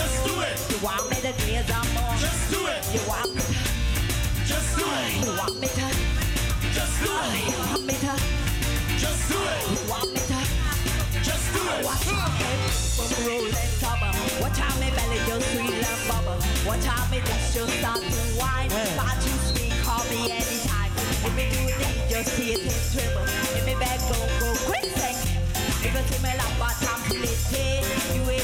Just 0.00 0.24
do 0.24 0.32
it. 0.40 0.56
You 0.72 0.78
want 0.80 1.04
me 1.10 1.16
to 1.20 1.32
graze 1.44 1.68
on 1.68 1.84
more? 1.92 2.16
Just 2.16 2.48
do 2.48 2.60
it. 2.72 2.80
You 2.88 3.00
want 3.04 3.34
me 3.36 3.42
to? 3.44 3.52
Just 4.48 4.70
do 4.78 4.86
it. 4.88 5.12
You 5.20 5.32
want 5.36 5.60
me 5.60 5.68
to? 5.68 5.86
Just 6.72 6.94
do 7.04 7.10
it. 7.12 7.36
You 7.44 7.52
want 7.60 7.84
me 7.84 7.94
to? 8.00 8.12
Just 8.96 9.28
do 9.28 9.36
it. 9.36 9.60
You 9.68 9.80
want 9.92 10.08
me 10.08 10.20
to? 10.24 10.40
Just 11.20 11.52
do 11.52 11.60
it. 11.60 11.84
Watch 11.84 12.08
out, 12.16 12.32
baby, 12.40 12.68
from 12.96 13.12
rolling 13.28 13.52
top. 13.76 14.00
Watch 14.40 14.60
out, 14.64 14.72
me 14.80 14.88
belly 14.96 15.20
just 15.28 15.44
sweet 15.52 15.84
and 15.84 16.02
bubble. 16.08 16.40
Watch 16.64 16.86
out, 16.88 17.04
me 17.12 17.20
lips 17.20 17.52
just 17.52 17.72
start 17.76 18.00
to 18.00 18.20
whine. 18.40 18.72
Can't 18.72 19.20
you 19.20 19.36
speak? 19.52 19.76
Call 19.84 20.00
me 20.08 20.32
anytime. 20.32 20.92
If 20.96 21.32
me 21.36 21.44
do 21.52 21.60
need, 21.60 22.08
just 22.08 22.32
see 22.40 22.56
it 22.56 22.64
in 22.64 22.72
dribble. 22.88 23.28
If 23.52 23.68
me 23.68 23.74
back 23.76 24.00
go 24.08 24.16
go 24.40 24.48
quick. 24.64 24.88
If 25.84 25.92
you 25.92 26.02
see 26.08 26.20
me 26.24 26.32
like 26.40 26.56
what 26.56 26.76
I'm 26.88 27.00
feeling, 27.52 27.84
you 28.16 28.39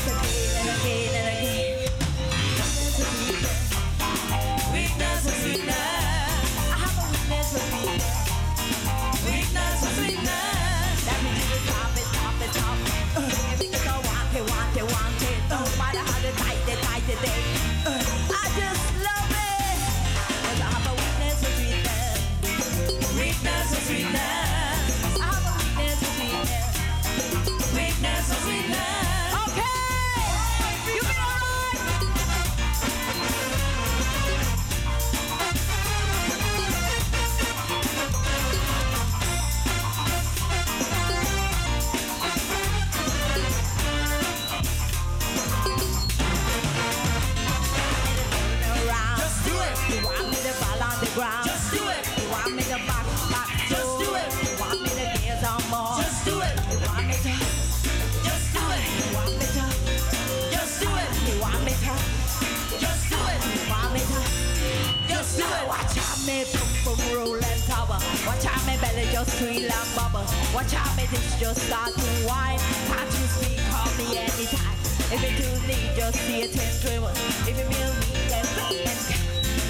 just 69.17 69.39
squeal 69.39 69.65
and 69.65 69.97
bubble. 69.97 70.29
Watch 70.53 70.75
out 70.75 70.95
me 70.95 71.07
this 71.11 71.41
just 71.41 71.63
start 71.63 71.89
to 71.89 72.07
whine. 72.29 72.61
Can't 72.89 73.11
you 73.17 73.27
speak? 73.33 73.59
Call 73.73 73.89
me 73.97 74.19
anytime. 74.19 74.77
If 75.09 75.21
you 75.25 75.33
do 75.41 75.49
need, 75.67 75.97
just 75.97 76.19
see 76.27 76.43
it 76.43 76.53
in 76.53 76.73
dribble. 76.83 77.17
If 77.49 77.57
you 77.57 77.65
feel 77.73 77.93
me, 78.03 78.13
then 78.29 78.45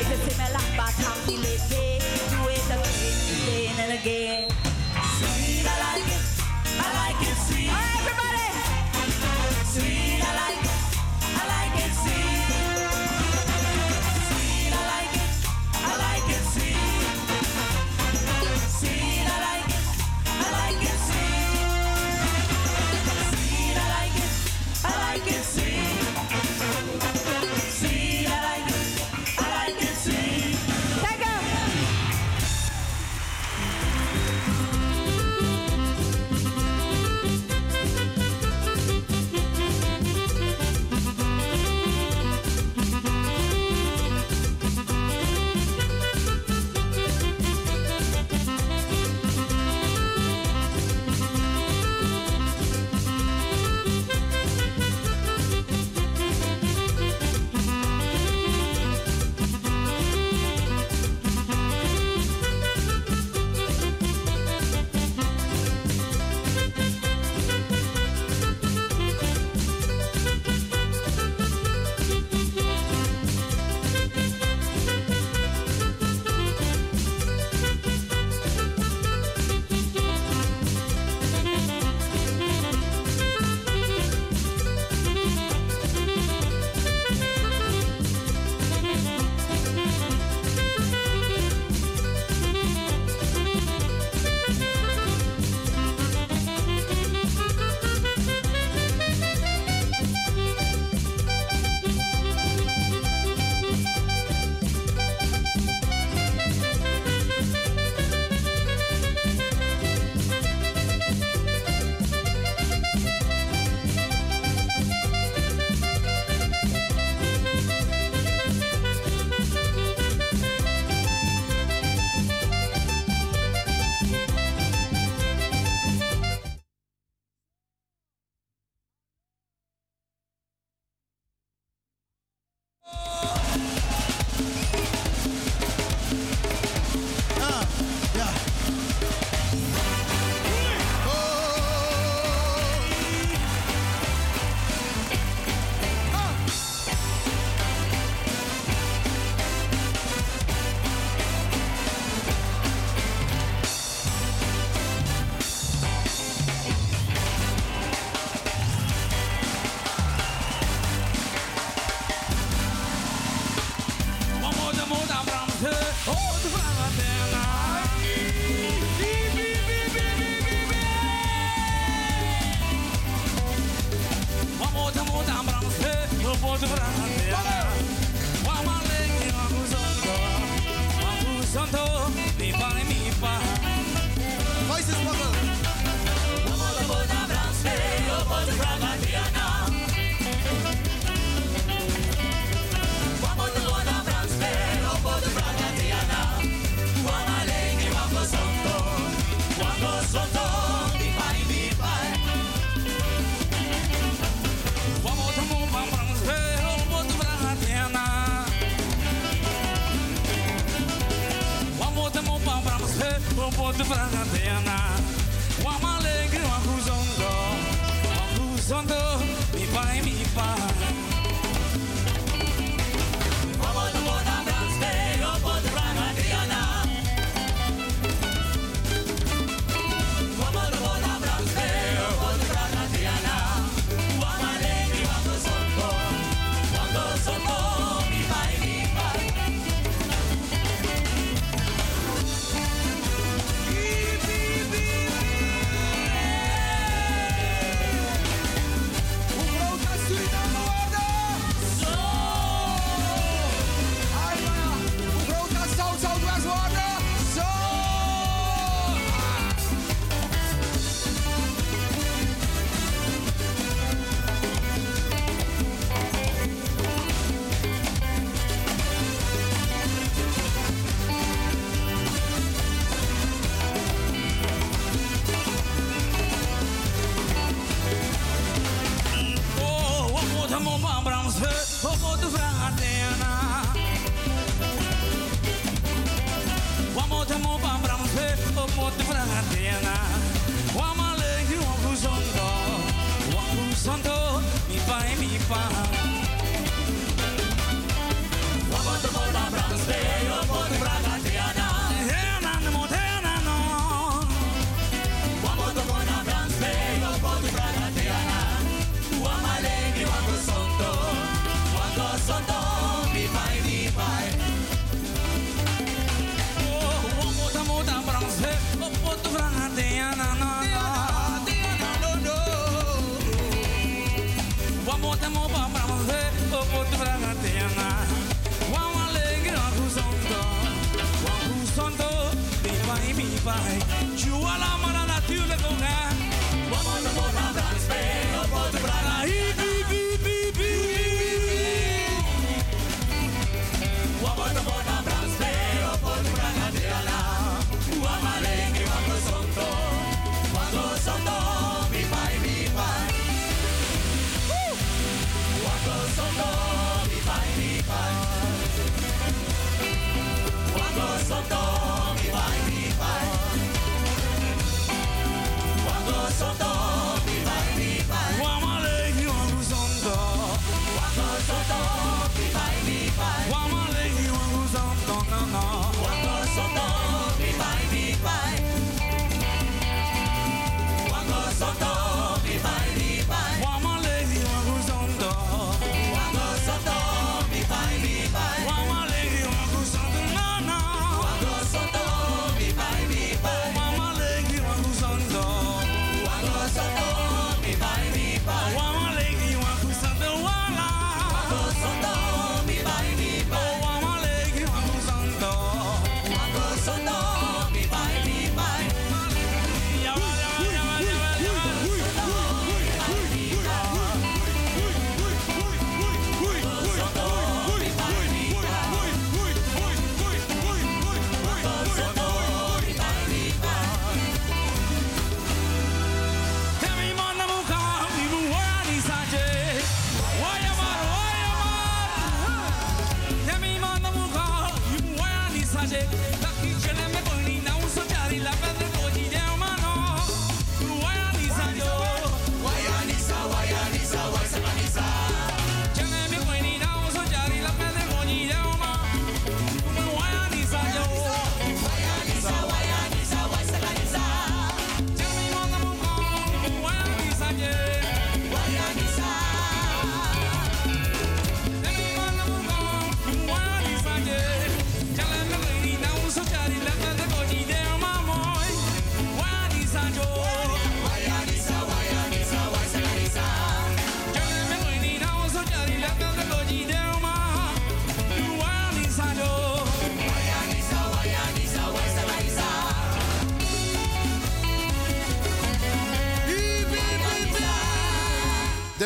If 0.02 0.08
you 0.10 0.18
see 0.24 0.36
me 0.42 0.46
like 0.52 0.76
back, 0.76 0.98
I'm 0.98 1.18
feeling 1.26 1.46
it. 1.46 2.02
Do 2.30 2.38
it 2.50 2.66
again, 2.74 3.18
again 3.46 3.74
and 3.78 3.92
again. 4.00 4.35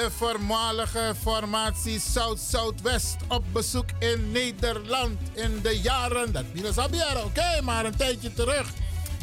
De 0.01 0.11
voormalige 0.17 1.15
formatie 1.23 2.01
South-Southwest 2.01 3.17
op 3.29 3.45
bezoek 3.53 3.89
in 3.99 4.31
Nederland 4.31 5.19
in 5.33 5.61
de 5.63 5.81
jaren. 5.81 6.33
Dat 6.33 6.45
Minas 6.53 6.79
Abiera, 6.79 7.23
oké, 7.25 7.61
maar 7.63 7.85
een 7.85 7.97
tijdje 7.97 8.33
terug. 8.33 8.69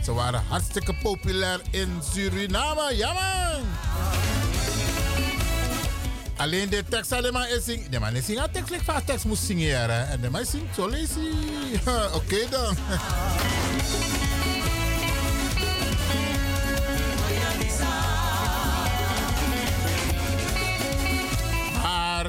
Ze 0.04 0.14
waren 0.14 0.44
hartstikke 0.48 0.96
populair 1.02 1.62
in 1.72 2.00
Suriname. 2.14 2.96
Ja, 2.96 3.14
man! 3.14 3.64
Alleen 6.36 6.70
de 6.70 6.84
tekst 6.90 7.12
alleen 7.12 7.34
maar 7.34 7.50
is 7.50 7.64
zingen. 7.64 7.92
De 7.92 8.00
man 8.00 8.16
is 8.16 8.26
zingen 8.26 8.52
tekst, 8.52 8.74
vast 8.84 9.06
tekst 9.06 9.26
moest 9.26 9.44
zingen. 9.44 10.10
En 10.10 10.22
de 10.22 10.30
man 10.30 10.46
zingt 10.46 10.76
zo 10.76 10.90
lazy. 10.90 11.30
Oké 12.20 12.50
dan. 12.50 12.78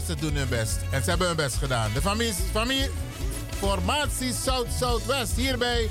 Ze 0.09 0.15
doen 0.15 0.35
hun 0.35 0.49
best. 0.49 0.79
En 0.91 1.03
ze 1.03 1.09
hebben 1.11 1.27
hun 1.27 1.37
best 1.37 1.57
gedaan. 1.57 1.91
De 1.93 2.01
familie, 2.01 2.35
familie 2.53 2.91
formatie 3.59 4.33
South-Southwest 4.45 5.37
hier 5.37 5.59
bij 5.59 5.91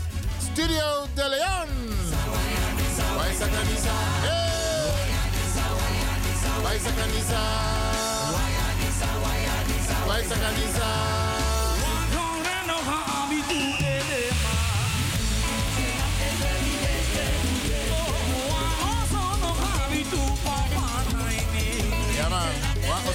Studio 0.51 1.05
De 1.13 1.29
Leon. 1.29 1.69
Waisa 3.17 3.45
Kanisa. 3.45 3.93
Hey! 4.25 4.45
Waisa 6.63 6.89
Kanisa. 6.97 7.41
Waisa 10.07 10.35
Kanisa. 10.35 11.26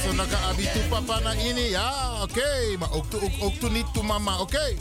Oso 0.02 0.12
naka 0.12 0.38
abitu 0.50 0.80
papa 0.90 1.20
na 1.20 1.32
ini 1.38 1.70
ja, 1.70 2.22
oké, 2.22 2.76
maar 2.78 2.90
ook, 2.92 3.06
ook, 3.14 3.32
ook 3.40 3.54
toen 3.54 3.72
niet 3.72 4.02
mama, 4.02 4.38
oké. 4.38 4.74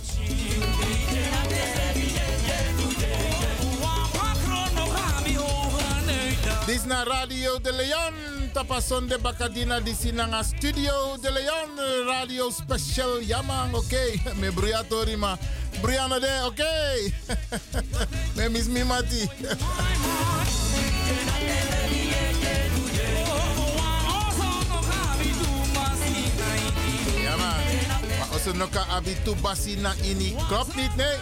Dit 6.65 6.75
is 6.75 6.83
naar 6.85 7.07
Radio 7.07 7.61
de 7.61 7.73
Leon, 7.73 8.49
tapason 8.53 9.07
de 9.07 9.17
Bacadina, 9.21 9.79
di 9.79 9.95
sinanga 9.99 10.43
Studio 10.43 11.17
de 11.21 11.31
Leon, 11.31 12.05
radio 12.05 12.49
special, 12.49 13.19
ja 13.19 13.41
man, 13.41 13.75
oké. 13.75 14.33
Me 14.39 14.51
bruyatori 14.51 15.15
ma, 15.15 15.37
bruyana 15.81 16.19
de, 16.19 16.41
oké. 16.45 17.11
Me 18.35 18.49
mis 18.49 18.65
mi 18.67 18.83
mati. 18.83 19.29
als 28.45 28.53
een 28.53 28.89
abitu 28.89 29.35
basina 29.41 29.93
ini, 30.01 30.35
klopt 30.47 30.75
niet, 30.75 30.95
nee. 30.95 31.15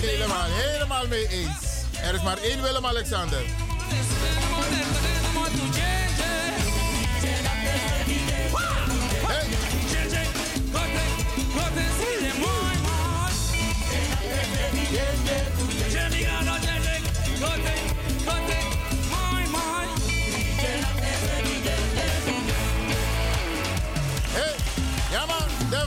Helemaal, 0.00 0.44
helemaal 0.48 1.06
mee 1.08 1.28
eens. 1.28 1.48
Er 2.02 2.14
is 2.14 2.22
maar 2.22 2.38
één 2.38 2.62
Willem-Alexander. 2.62 3.44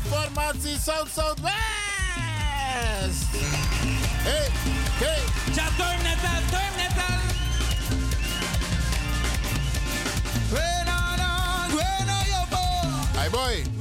Formatie 0.10 0.78
South-Southwest. 0.78 1.54
Hey, 4.24 4.50
hey. 5.00 5.22
Ja, 5.54 5.66
turn 5.78 6.02
net 6.04 6.24
al, 6.24 6.42
turn 6.50 6.74
net 6.78 6.98
al. 6.98 7.20
Hey 13.20 13.30
boy. 13.30 13.79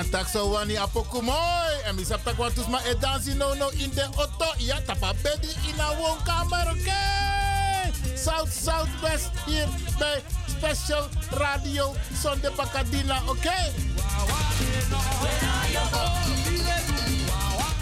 Kan 0.00 0.24
tak 0.24 0.28
so 0.32 0.48
wani 0.48 0.80
apoku 0.80 1.20
mooi. 1.20 1.76
En 1.84 1.94
mi 1.94 2.04
sap 2.04 2.24
tak 2.24 2.38
ma 2.68 2.80
e 2.88 2.94
dansi 2.96 3.34
no 3.34 3.54
no 3.54 3.68
in 3.76 3.90
de 3.94 4.08
auto. 4.16 4.48
Ja, 4.56 4.80
tapa 4.86 5.12
bedi 5.22 5.52
in 5.68 5.80
a 5.80 5.96
woonkamer? 5.96 6.76
South 8.16 8.48
Southwest 8.52 9.30
hier 9.46 9.68
bij 9.98 10.22
Special 10.46 11.08
Radio 11.30 11.94
Sonde 12.22 12.50
Bacadina, 12.56 13.22
oké? 13.26 13.72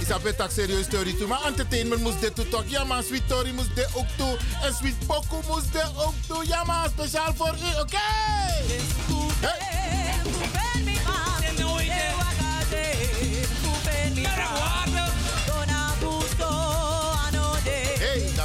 Isap 0.01 0.25
het 0.25 0.37
tak 0.37 0.51
serieus 0.51 0.85
story 0.85 1.13
toe, 1.13 1.27
maar 1.27 1.45
entertainment 1.45 2.03
moest 2.03 2.21
dit 2.21 2.35
toe. 2.35 2.63
Ja 2.67 2.85
man, 2.85 3.03
Sweet 3.03 3.29
Tori 3.29 3.53
moest 3.53 3.75
dit 3.75 3.89
ook 3.95 4.07
toe. 4.17 4.39
En 4.63 4.75
Sweet 4.75 5.07
Poku 5.07 5.37
moest 5.47 5.73
dit 5.73 5.91
ook 5.97 6.15
toe. 6.27 6.47
Ja 6.47 6.65
man, 6.65 6.89
speciaal 6.89 7.35
voor 7.35 7.55
u, 7.55 7.81
oké? 7.81 7.97
Hey. 7.97 9.08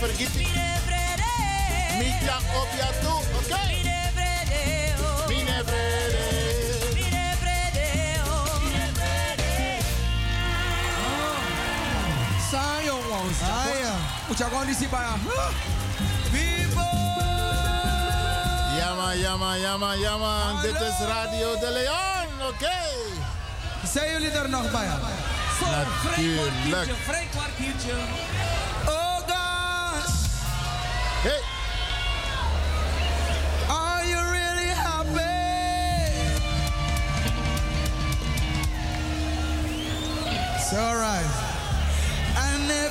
vergeten. 0.00 0.40
Mitja 1.98 2.36
op 2.36 2.68
ja 2.76 2.88
toe, 3.02 3.20
oké? 3.38 3.60
Mine 5.28 5.62
vrede. 5.66 6.24
Sayang 12.50 13.04
wong. 13.08 13.30
Sayang. 13.40 14.02
Ucap 14.30 14.50
kau 14.50 14.64
di 14.66 14.74
Vivo. 16.32 16.88
Yama, 18.78 19.14
yama, 19.14 19.56
yama, 19.56 19.94
yama. 19.94 20.62
Dit 20.62 20.80
is 20.80 20.98
Radio 21.06 21.58
De 21.60 21.70
Leon, 21.70 22.48
oké? 22.48 22.64
Okay. 22.64 22.92
Zijn 23.92 24.10
jullie 24.10 24.30
er 24.30 24.48
nog 24.48 24.70
bij? 24.70 24.88
Natuurlijk. 25.60 26.50
Vrij 26.64 26.70
kwartiertje, 26.70 26.94
vrij 27.04 27.26
kwartiertje. 27.30 27.92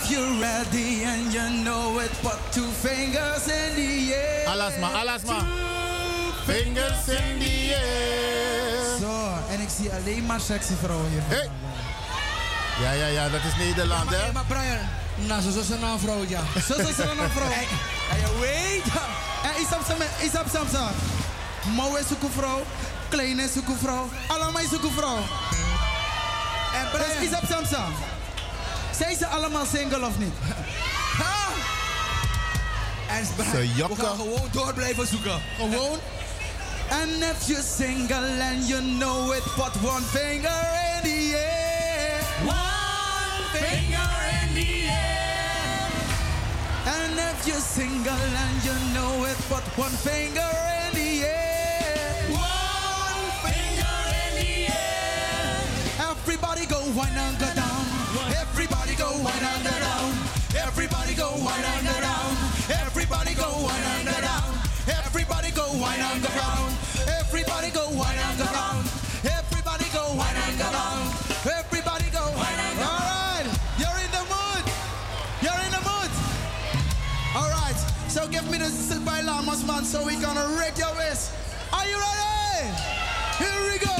You're 0.10 0.42
ready 0.42 1.04
and 1.04 1.32
you 1.32 1.64
know 1.64 2.00
it, 2.00 2.12
put 2.24 2.40
two 2.52 2.66
fingers 2.82 3.48
in 3.48 3.76
the 3.76 4.14
air. 4.14 4.48
Alasma, 4.48 4.88
alasma. 5.02 5.46
Fingers 6.46 7.08
in 7.10 7.40
the 7.40 7.74
air. 7.76 8.98
Zo, 9.00 9.14
en 9.50 9.60
ik 9.60 9.70
zie 9.78 9.92
alleen 9.92 10.26
maar 10.26 10.40
sexy 10.40 10.74
vrouwen 10.84 11.10
hier. 11.10 11.22
Hey. 11.26 11.50
Ja, 12.82 12.92
ja, 12.92 13.06
ja, 13.06 13.30
dat 13.30 13.40
is 13.44 13.66
Nederland, 13.66 14.10
hè? 14.10 14.32
Maar 14.32 14.46
Brian, 14.48 14.80
nou, 15.16 15.42
zo 15.42 15.60
is 15.60 15.70
er 15.70 15.80
nou 15.80 15.94
een 15.94 16.00
vrouw, 16.00 16.26
ja. 16.28 16.42
Zo 16.68 16.74
is 16.74 16.98
er 17.00 17.06
nou 17.06 17.20
een 17.20 17.30
vrouw. 17.30 17.52
En 18.12 18.18
je 18.20 18.38
weet. 18.40 18.84
En 19.44 19.62
isap 19.62 19.82
sam, 19.88 19.98
isap 20.24 20.46
sam 20.54 20.68
sam. 20.74 20.92
Mouwe 21.76 22.00
is 22.00 22.06
ook 22.14 22.24
een 22.24 22.32
vrouw, 22.32 22.62
kleine 23.10 23.44
is 23.44 23.58
ook 23.58 23.68
een 23.68 23.78
vrouw, 23.78 24.10
allemaal 24.28 24.62
is 24.62 24.74
ook 24.74 24.84
een 24.84 24.92
vrouw. 24.92 25.18
En 26.74 26.90
Brian. 26.92 27.24
isap 27.24 27.44
sam 27.50 27.66
sam. 27.66 28.19
Zijn 29.00 29.18
ze 29.18 29.26
allemaal 29.28 29.66
single 29.66 30.06
of 30.06 30.18
niet? 30.20 30.34
Ha! 31.20 31.48
En 33.18 33.26
Ze 33.26 33.58
we 33.58 33.74
jokken. 33.76 34.06
gaan 34.06 34.16
gewoon 34.16 34.48
door 34.52 34.74
blijven 34.74 35.08
zoeken. 35.08 35.42
Gewoon. 35.58 36.00
And 36.92 37.10
if 37.24 37.48
you're 37.48 37.64
single 37.78 38.42
and 38.42 38.68
you 38.68 38.82
know 38.98 39.34
it, 39.34 39.44
put 39.56 39.74
one 39.84 40.02
finger 40.02 40.62
in 40.96 41.02
the 41.04 41.38
air. 41.38 42.20
One 42.46 43.44
finger 43.54 44.10
in 44.42 44.54
the 44.54 44.88
air. 44.88 45.88
And 46.86 47.18
if 47.18 47.46
you're 47.46 47.62
single 47.76 48.36
and 48.44 48.64
you 48.64 48.76
know 48.94 49.26
it, 49.26 49.38
put 49.48 49.64
one 49.86 49.98
finger 50.04 50.50
in 50.86 50.94
the 50.94 51.26
air. 51.26 51.49
So 79.90 80.06
we're 80.06 80.22
gonna 80.22 80.46
wreck 80.56 80.78
your. 80.78 81.32
Are 81.74 81.84
you 81.88 81.98
ready? 81.98 82.78
Here 83.40 83.72
we 83.72 83.80
go. 83.80 83.96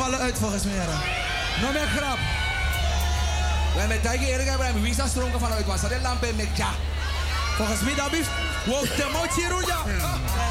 vallen 0.00 0.18
uit 0.18 0.38
volgens 0.38 0.64
mij. 0.64 1.09
Nog 1.60 1.72
meer 1.72 1.86
grap. 1.96 2.18
We 3.76 3.86
met 3.88 4.02
Tijge 4.02 4.26
eerlijk 4.26 4.48
hebben, 4.48 4.82
wie 4.82 4.90
is 4.90 4.96
dat 4.96 5.08
stroom 5.08 5.30
van 5.38 5.52
uit? 5.52 5.66
Was 5.66 5.80
dat 5.80 5.90
de 5.90 6.00
lamp 6.02 6.20
met 6.20 6.56
ja? 6.56 6.70
Volgens 7.56 7.80
mij 7.80 7.94
dat 7.94 8.12
is. 8.12 8.26
Wow, 8.66 8.82
de 8.82 9.08
motie 9.12 9.48
roja. 9.48 9.82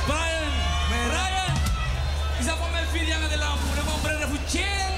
Brian, 0.06 0.52
Brian, 0.90 1.54
is 2.40 2.46
dat 2.46 2.58
van 2.58 2.72
mijn 2.72 2.86
vier 2.92 3.04
jaar 3.04 3.30
de 3.30 3.38
lamp? 3.38 3.60
Dan 3.76 3.86
van 3.86 4.02
Brenner 4.02 4.28
voor 4.28 4.38
Chen. 4.48 4.92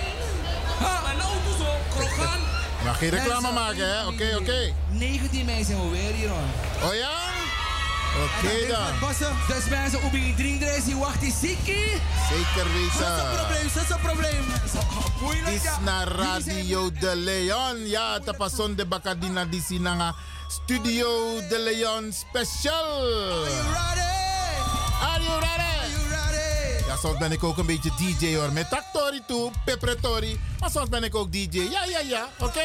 Maar 0.82 1.16
nou 1.18 1.32
doe 1.46 1.66
zo, 1.66 1.72
krogan. 1.90 2.40
Mag 2.84 2.98
geen 2.98 3.10
reclame 3.10 3.52
maken, 3.52 3.90
hè? 3.90 4.06
Oké, 4.06 4.36
oké. 4.40 4.74
19 4.88 5.46
mei 5.46 5.64
zijn 5.64 5.82
we 5.82 5.90
weer 5.90 6.14
hier 6.14 6.30
hoor. 6.30 6.90
Oh 6.90 6.96
ja? 6.96 7.20
Oké 8.24 8.67
dan. 8.67 9.09
Dus 9.48 9.69
mensen 9.69 10.03
op 10.03 10.11
die 10.11 10.35
drie 10.35 10.58
die 10.85 10.95
wacht 10.95 11.19
die 11.22 11.33
ziekie. 11.41 12.01
Zeker 12.30 12.56
Dat 12.56 12.66
is 12.66 13.00
een 13.00 13.16
weten. 13.16 13.30
probleem, 13.35 13.69
dat 13.74 13.83
is 13.83 13.90
een 13.90 14.00
probleem. 14.00 14.45
Moeilijk 15.22 15.56
Is 15.56 15.61
naar 15.83 16.08
Radio 16.08 16.91
de 17.00 17.16
Leon. 17.16 17.88
Ja, 17.88 18.19
tapason 18.19 18.75
de 18.75 18.85
Bacadina 18.85 19.45
di 19.45 19.61
Sinanga. 19.67 20.16
Studio 20.48 21.38
de 21.50 21.59
Leon 21.59 22.14
Special. 22.14 22.74
Are 22.74 23.50
you 23.51 23.64
ready? 23.72 24.01
Are 25.01 25.22
you 25.24 25.40
ready? 25.40 26.85
Ja, 26.88 26.95
soms 26.95 27.17
ben 27.17 27.32
ik 27.32 27.43
ook 27.43 27.58
een 27.58 27.66
beetje 27.66 27.91
DJ 27.98 28.35
hoor. 28.35 28.51
Met 28.51 28.69
Taktori 28.69 29.22
toe, 29.27 29.51
Pepretori. 29.66 30.40
Maar 30.59 30.69
soms 30.72 30.90
ben 30.90 31.03
ik 31.03 31.16
ook 31.16 31.32
DJ. 31.32 31.58
Ja, 31.59 31.83
ja, 31.85 32.00
ja. 32.00 32.27
Oké. 32.40 32.61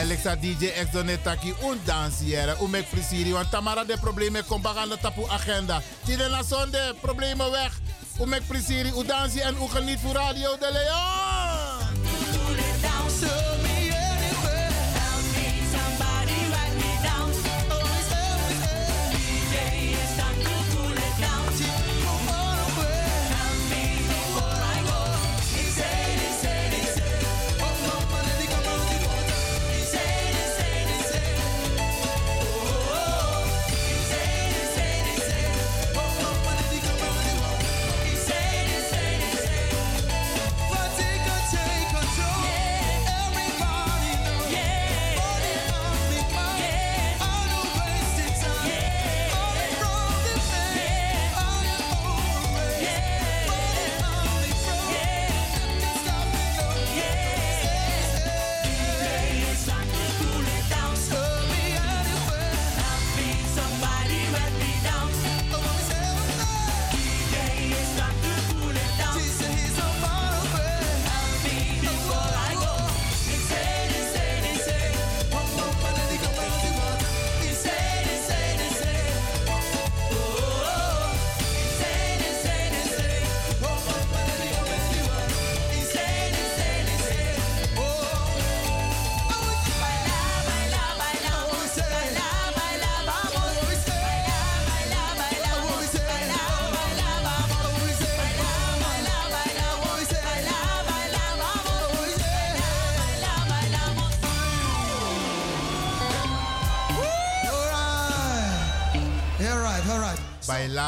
Alexa 0.00 0.34
DJ 0.36 0.64
ex 0.64 0.90
donetaki 0.90 1.54
un 1.62 1.80
dansiere. 1.84 2.56
Umek 2.60 2.86
frisiri. 2.86 3.32
Want 3.32 3.50
Tamara 3.50 3.84
de 3.84 3.96
problemen 4.00 4.46
komt 4.46 4.66
aan 4.66 4.98
tapu 5.00 5.24
agenda. 5.28 5.82
Tide 6.04 6.28
na 6.28 6.42
zonde, 6.42 6.94
problemen 7.00 7.50
weg. 7.50 7.80
Umek 8.20 8.42
frisiri, 8.42 8.92
u 8.98 9.06
dansie 9.06 9.42
en 9.42 9.54
u 9.54 9.68
geniet 9.68 10.00
voor 10.00 10.12
Radio 10.12 10.56
de 10.58 10.70
Leon. 10.72 11.60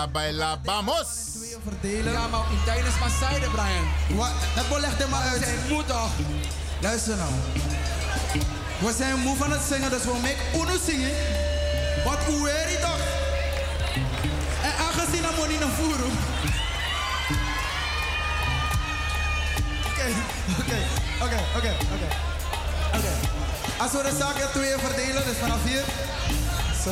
Baila, 0.07 0.57
baila, 0.57 0.59
vamos. 0.65 1.07
verdelen. 1.63 2.13
Ja, 2.13 2.27
maar 2.27 2.41
tijdens 2.65 2.99
mijn 2.99 3.11
zijde, 3.21 3.47
Brian. 3.51 3.87
Wat? 4.19 4.31
Het 4.35 4.69
bol 4.69 4.81
legt 4.81 5.01
er 5.01 5.09
maar 5.09 5.23
uit. 5.23 5.39
We 5.39 5.45
zijn 5.45 5.69
moe 5.69 5.85
toch? 5.85 6.11
Luister 6.81 7.17
nou. 7.17 7.33
We 8.79 8.95
zijn 8.99 9.19
moe 9.19 9.37
van 9.37 9.51
het 9.53 9.61
zingen, 9.69 9.91
dus 9.91 10.05
we 10.05 10.13
maken 10.23 10.61
uno 10.61 10.77
zingen. 10.87 11.11
Wat 12.05 12.19
ueri 12.29 12.77
toch? 12.81 13.01
En 14.63 14.73
aangezien 14.87 15.23
dat 15.23 15.35
we 15.41 15.47
niet 15.49 15.61
naar 15.61 15.75
voren. 15.81 16.11
Oké, 19.89 20.07
oké, 20.61 20.79
oké, 21.25 21.39
oké, 21.57 21.73
oké. 21.95 22.07
Oké. 22.97 23.13
Als 23.79 23.93
we 23.93 24.03
de 24.03 24.17
zaken 24.19 24.51
twee 24.53 24.75
verdelen, 24.79 25.25
dus 25.25 25.37
vanaf 25.37 25.65
hier. 25.65 25.85
Zo, 26.85 26.91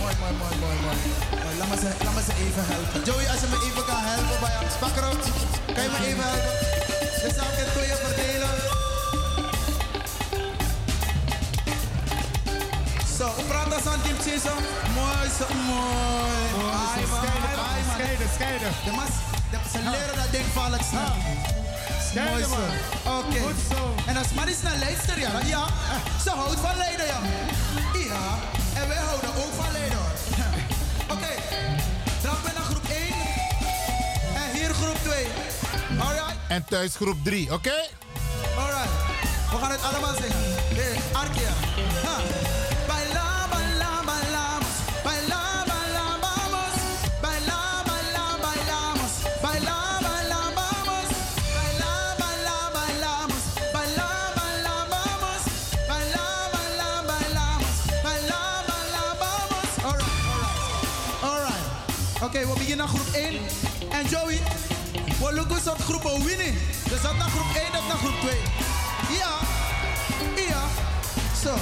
mooi, 0.00 0.14
mooi, 0.22 0.34
mooi, 0.42 0.54
mooi, 0.62 0.76
mooi. 0.84 0.98
mooi. 1.42 1.54
Laat, 1.58 1.68
me 1.68 1.76
ze, 1.82 1.90
laat 2.04 2.14
me 2.14 2.22
ze 2.28 2.32
even 2.44 2.64
helpen. 2.72 2.98
Joey, 3.08 3.26
als 3.32 3.40
je 3.42 3.48
me 3.52 3.58
even 3.68 3.84
kan 3.90 4.00
helpen 4.10 4.38
bij 4.42 4.52
hem. 4.56 4.66
Spakkerot, 4.76 5.22
kan 5.74 5.82
je 5.86 5.90
me 5.94 5.98
even 6.08 6.24
helpen? 6.30 6.54
De 7.22 7.28
zaken 7.38 7.66
twee 7.74 7.92
verdelen. 8.04 8.54
Zo, 13.18 13.26
praat 13.50 13.70
als 13.76 13.86
aan 13.92 14.00
Team 14.04 14.18
Chaser. 14.24 14.58
Mooi, 14.98 15.26
zo, 15.38 15.46
mooi. 15.70 16.46
Ai, 16.90 17.02
man. 17.12 17.24
Scheiden, 17.94 18.28
scheiden. 18.36 18.72
De 18.86 18.92
mas, 18.98 19.12
de, 19.52 19.58
ze 19.72 19.78
leren 19.94 20.16
dat 20.20 20.30
ding 20.34 20.48
valk 20.56 20.82
snel. 20.90 21.12
Scheiden, 22.06 22.30
Mooi 22.32 22.42
zo. 22.42 22.48
man. 22.54 23.18
Oké. 23.18 23.38
Goed 23.46 23.60
zo. 23.72 23.80
En 24.10 24.16
als 24.22 24.30
man 24.38 24.48
is 24.54 24.60
naar 24.66 24.78
leidster, 24.84 25.18
ja. 25.18 25.32
Ja, 25.54 25.64
ze 26.24 26.30
houdt 26.40 26.60
van 26.66 26.76
leiden, 26.84 27.06
ja. 27.14 27.20
Ja, 28.10 28.24
en 28.82 28.88
wij 28.88 28.96
houden 28.96 29.28
ook 29.30 29.52
van 29.54 29.64
hoor. 29.96 30.12
Oké, 31.16 31.32
trap 32.22 32.46
in 32.46 32.54
naar 32.54 32.64
groep 32.64 32.88
1. 32.88 33.02
En 34.34 34.56
hier 34.58 34.74
groep 34.74 34.96
2. 35.02 35.26
Alright, 35.98 36.36
En 36.48 36.64
thuis 36.64 36.94
groep 36.96 37.16
3, 37.24 37.52
oké? 37.52 37.74
alright. 38.58 38.90
We 39.50 39.56
gaan 39.58 39.70
het 39.70 39.82
allemaal 39.82 40.14
zingen. 40.14 40.36
Hey, 40.74 40.96
Arkia. 41.12 41.52
Oké, 62.34 62.46
we 62.46 62.58
beginnen 62.58 62.88
groep 62.88 63.06
1. 63.14 63.34
En 63.90 64.06
Joey, 64.08 64.40
we 65.18 65.32
eens 65.50 65.66
op 65.68 65.80
groep 65.82 66.02
winnen. 66.24 66.54
Dus 66.88 67.00
dat 67.02 67.16
naar 67.16 67.28
groep 67.28 67.54
1 67.54 67.80
of 67.80 67.88
naar 67.88 67.96
groep 67.96 68.20
2. 68.20 68.34
Ja. 69.18 69.34
Ja. 70.48 70.62
Zo. 71.42 71.54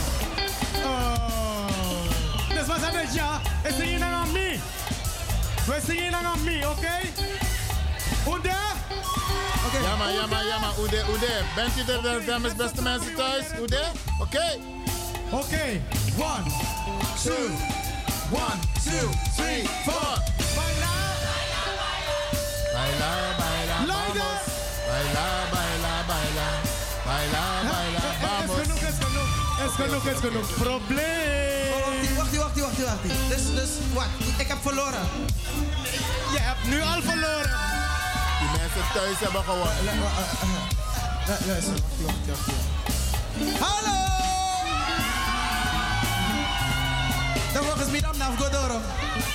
Dus 2.54 2.66
wat 2.66 2.76
zijn 2.80 2.94
het 2.94 3.14
ja? 3.14 3.40
Het 3.44 3.78
is 3.78 3.84
hier 3.88 4.02
aan 4.02 4.32
me. 4.32 4.58
We 5.66 5.80
zingen 5.86 6.14
aan 6.14 6.44
me, 6.44 6.68
oké? 6.68 6.98
Oede? 8.26 8.48
Ja, 9.82 9.96
maar, 9.96 10.12
ja, 10.12 10.26
maar, 10.26 10.44
ja, 10.46 10.58
maar. 10.58 10.78
Oede, 10.78 11.04
Oede. 11.10 11.42
Bent 11.54 11.72
u 11.76 11.92
er, 11.92 12.02
de- 12.02 12.22
dames, 12.26 12.54
beste 12.54 12.82
mensen 12.82 13.14
thuis? 13.14 13.44
Oede? 13.60 13.82
Oké? 14.20 14.58
Oké. 15.30 15.80
One, 16.18 16.50
two, 17.22 17.48
one, 18.30 18.58
two, 18.84 19.08
three, 19.36 19.68
four. 19.84 20.29
Baila, 25.00 25.28
baila, 25.52 25.92
baila. 26.06 26.48
Baila, 27.06 27.44
baila, 27.72 27.98
Es 27.98 28.18
vamos. 28.20 28.56
genoeg, 28.60 28.82
es 28.90 28.96
genoeg. 29.04 29.30
Es 29.66 29.72
genoeg, 29.80 30.04
es 30.12 30.18
genoeg. 30.20 30.48
Probleem. 30.54 32.16
Wacht, 32.16 32.36
wacht, 32.36 32.36
wacht, 32.36 32.60
wacht, 32.60 32.78
wacht. 32.84 33.02
Dus, 33.28 33.44
dus, 33.54 33.70
wat? 33.94 34.06
Ik 34.36 34.48
heb 34.48 34.58
verloren. 34.62 35.04
Je 36.32 36.38
hebt 36.40 36.64
nu 36.68 36.82
al 36.82 37.00
verloren. 37.02 37.56
Die 38.40 38.48
mensen 38.58 38.84
thuis 38.94 39.18
hebben 39.18 39.42
gewonnen. 39.44 39.76
Luister, 41.46 41.72
wacht, 41.72 42.26
wacht, 42.26 42.26
wacht. 42.28 42.58
Hallo! 43.60 43.98
Dan 47.52 47.64
volgens 47.64 47.90
mij 47.90 48.00
dan 48.00 48.16
naar 48.16 48.30
Godoro. 48.38 48.78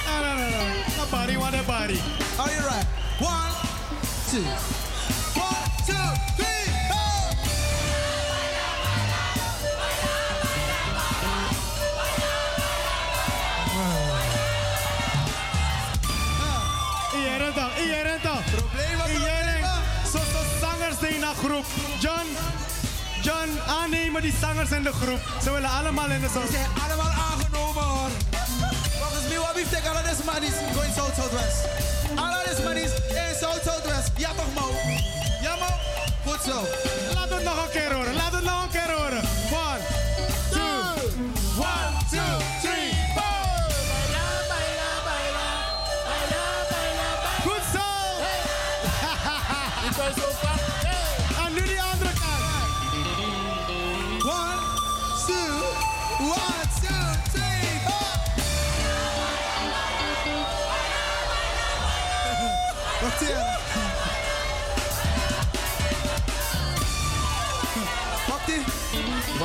No, 0.05 0.15
no, 0.25 0.33
no, 0.33 0.49
no. 0.49 0.63
A 1.03 1.05
body, 1.09 1.37
what 1.37 1.53
a 1.53 1.61
body. 1.65 1.99
Are 2.37 2.51
you 2.53 2.61
right? 2.69 2.85
One, 3.19 3.53
two. 4.31 4.43
Groep. 21.47 21.65
John, 21.99 22.27
John, 23.21 23.49
aannemen 23.67 24.21
die 24.21 24.33
zangers 24.41 24.71
in 24.71 24.83
de 24.83 24.91
groep. 24.91 25.19
Ze 25.43 25.51
willen 25.51 25.69
allemaal 25.69 26.09
in 26.09 26.21
de 26.21 26.27
Ze 26.27 26.33
zang. 26.33 26.49
zijn 26.49 26.65
allemaal 26.83 27.11
aangenomen 27.29 27.83
hoor. 27.83 28.09
Volgens 28.99 29.27
mij, 29.27 29.37
wat 29.37 29.55
heeft 29.55 29.69
tegen 29.69 29.89
alle 29.89 30.01
deze 30.09 30.23
manies 30.25 30.55
going 30.75 30.93
south 30.95 31.15
southwest? 31.15 31.59
Alle 32.15 32.43
deze 32.49 32.63
manies 32.63 32.91
in 33.09 33.35
south 33.39 33.61
southwest. 33.63 34.09
Ja 34.17 34.29
toch 34.33 34.53
Mo? 34.53 35.24
Ja 35.45 35.55
Mo? 35.55 35.65
Goed 36.25 36.41
zo. 36.41 36.61
Laat 37.13 37.29
het 37.29 37.43
nog 37.43 37.63
een 37.65 37.71
keer 37.71 37.93
horen. 37.93 38.15
Laat 38.15 38.33
het 38.33 38.43
nog 38.43 38.63
een 38.63 38.69
keer 38.69 38.91
horen. 38.91 39.23
One, 39.51 39.79
two, 40.51 41.09
one, 41.57 41.93
two, 42.11 42.54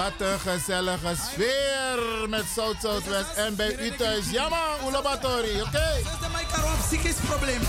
Wat 0.01 0.29
een 0.29 0.41
gezellige 0.41 1.15
sfeer 1.31 2.29
met 2.29 2.45
South 2.55 2.77
Southwest 2.81 3.33
en 3.37 3.57
bij 3.57 3.77
u 3.79 3.97
thuis. 3.97 4.31
Ja 4.31 4.49
man, 4.49 4.89
Ulabatori, 4.89 5.63
oké? 5.63 5.71
Dat 5.73 6.65
is 6.65 6.87
psychisch 6.87 7.17
probleem. 7.29 7.61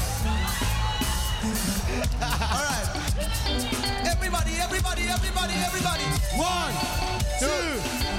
Alright. 2.51 2.89
Everybody, 4.13 4.51
everybody, 4.65 5.01
everybody, 5.01 5.53
everybody. 5.53 6.03
One, 6.37 6.73
two, 7.39 8.10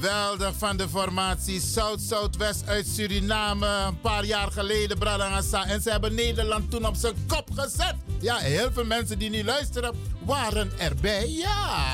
Geweldig 0.00 0.54
van 0.58 0.76
de 0.76 0.88
formatie 0.88 1.60
Zuid-Zuidwest 1.60 2.66
uit 2.66 2.86
Suriname. 2.86 3.66
Een 3.66 4.00
paar 4.00 4.24
jaar 4.24 4.50
geleden, 4.52 4.98
Bradangasa. 4.98 5.64
En 5.64 5.82
ze 5.82 5.90
hebben 5.90 6.14
Nederland 6.14 6.70
toen 6.70 6.86
op 6.86 6.94
zijn 6.94 7.14
kop 7.26 7.50
gezet. 7.54 7.94
Ja, 8.20 8.36
heel 8.36 8.72
veel 8.72 8.84
mensen 8.84 9.18
die 9.18 9.30
nu 9.30 9.44
luisteren 9.44 9.94
waren 10.24 10.78
erbij. 10.78 11.30
Ja. 11.30 11.86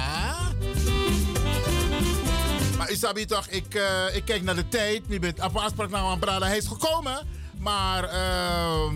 Maar 2.77 2.91
u 2.91 2.95
sabi 2.95 3.25
toch, 3.25 3.47
ik, 3.47 3.75
eh, 3.75 4.17
ik 4.17 4.25
kijk 4.25 4.43
naar 4.43 4.57
de 4.57 4.69
tijd. 4.69 5.03
Je 5.09 5.19
bent 5.19 5.45
op 5.45 5.57
afspraak 5.57 5.91
naar 5.91 6.05
een 6.05 6.19
Brada. 6.19 6.47
Hij 6.47 6.57
is 6.57 6.67
gekomen. 6.67 7.27
Maar 7.59 8.05
ehm, 8.05 8.95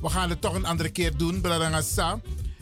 we 0.00 0.08
gaan 0.08 0.30
het 0.30 0.40
toch 0.40 0.54
een 0.54 0.66
andere 0.66 0.88
keer 0.88 1.16
doen, 1.16 1.40
Bradangasa. 1.40 2.20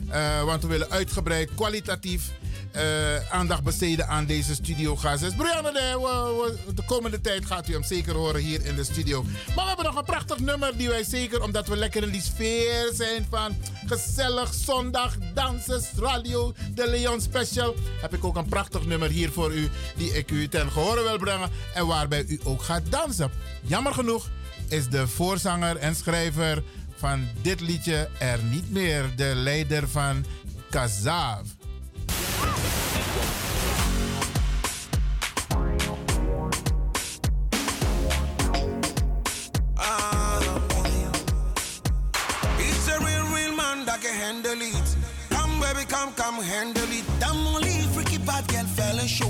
Eh 0.09 0.43
want 0.43 0.61
we 0.61 0.67
willen 0.67 0.89
uitgebreid, 0.89 1.49
kwalitatief 1.55 2.31
eh, 2.71 3.31
aandacht 3.31 3.63
besteden 3.63 4.07
aan 4.07 4.25
deze 4.25 4.55
studiogast. 4.55 5.35
Brianna, 5.35 5.71
de, 5.71 6.57
de 6.75 6.83
komende 6.85 7.21
tijd 7.21 7.45
gaat 7.45 7.67
u 7.67 7.73
hem 7.73 7.83
zeker 7.83 8.15
horen 8.15 8.41
hier 8.41 8.65
in 8.65 8.75
de 8.75 8.83
studio. 8.83 9.23
Maar 9.23 9.55
we 9.55 9.67
hebben 9.67 9.85
nog 9.85 9.95
een 9.95 10.03
prachtig 10.03 10.39
nummer 10.39 10.77
die 10.77 10.89
wij 10.89 11.03
zeker, 11.03 11.43
omdat 11.43 11.67
we 11.67 11.77
lekker 11.77 12.03
in 12.03 12.09
die 12.09 12.21
sfeer 12.21 12.91
zijn 12.93 13.27
van 13.29 13.55
gezellig 13.85 14.53
zondag 14.53 15.17
dansen, 15.33 15.81
radio, 15.95 16.53
de 16.73 16.89
Leon 16.89 17.21
Special, 17.21 17.75
heb 18.01 18.13
ik 18.13 18.23
ook 18.23 18.35
een 18.35 18.49
prachtig 18.49 18.85
nummer 18.85 19.09
hier 19.09 19.31
voor 19.31 19.53
u 19.53 19.69
die 19.95 20.11
ik 20.11 20.31
u 20.31 20.47
ten 20.47 20.71
gehore 20.71 21.03
wil 21.03 21.17
brengen 21.17 21.49
en 21.73 21.87
waarbij 21.87 22.25
u 22.27 22.39
ook 22.43 22.61
gaat 22.61 22.91
dansen. 22.91 23.31
Jammer 23.61 23.93
genoeg 23.93 24.29
is 24.67 24.87
de 24.87 25.07
voorzanger 25.07 25.75
en 25.75 25.95
schrijver 25.95 26.63
van 26.95 27.27
dit 27.41 27.61
liedje 27.61 28.09
er 28.19 28.43
niet 28.43 28.71
meer, 28.71 29.15
de 29.15 29.31
leider 29.35 29.89
van 29.89 30.25
Kazav. 30.69 31.58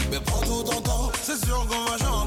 Mais 0.10 0.20
prends 0.26 0.42
tout 0.42 0.64
ton 0.64 0.82
temps, 0.82 1.12
c'est 1.22 1.38
sûr 1.46 1.66
qu'on 1.68 1.86
va 1.86 1.98
chanter 1.98 2.21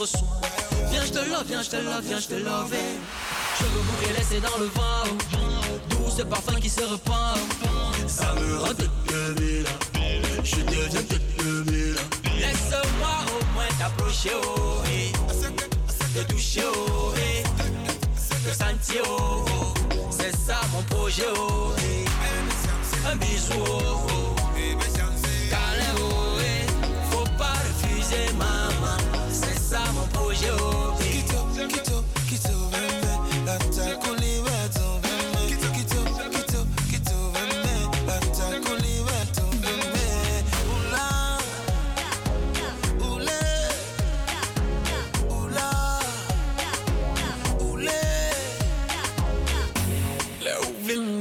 Viens, 0.00 1.04
je 1.04 1.12
te 1.12 1.18
love, 1.18 1.44
viens, 1.46 1.62
je 1.62 1.68
te 1.68 1.76
love, 1.76 2.00
viens, 2.02 2.20
je 2.20 2.28
te 2.28 2.34
love. 2.34 2.74
Je 3.58 3.64
veux 3.64 3.82
mourir 3.82 4.16
laissé 4.16 4.40
dans 4.40 4.56
le 4.58 4.64
vent. 4.64 5.04
D'où 5.90 6.10
ce 6.10 6.22
parfum 6.22 6.58
qui 6.58 6.70
se 6.70 6.80
repart. 6.80 7.38
Ça 8.06 8.32
me 8.34 8.56
rend 8.60 8.68
toute. 8.68 8.90
Je 10.42 10.56
deviens 10.56 11.02
toute. 11.02 11.20
Laisse-moi 12.38 13.16
au 13.28 13.44
moins 13.52 13.68
t'approcher, 13.78 14.30
oh, 14.42 14.80
eh. 14.86 15.12
Te 16.14 16.32
toucher, 16.32 16.62
oh, 16.64 17.12
eh. 17.18 17.42
Te 18.48 18.54
sentir, 18.56 19.02
oh, 19.06 19.44
oh. 19.60 19.74
C'est 20.10 20.34
ça 20.34 20.60
mon 20.72 20.82
projet, 20.84 21.28
oh, 21.36 21.74
eh. 21.78 22.06
Un 23.06 23.16
bisou, 23.16 23.52
oh, 23.68 24.34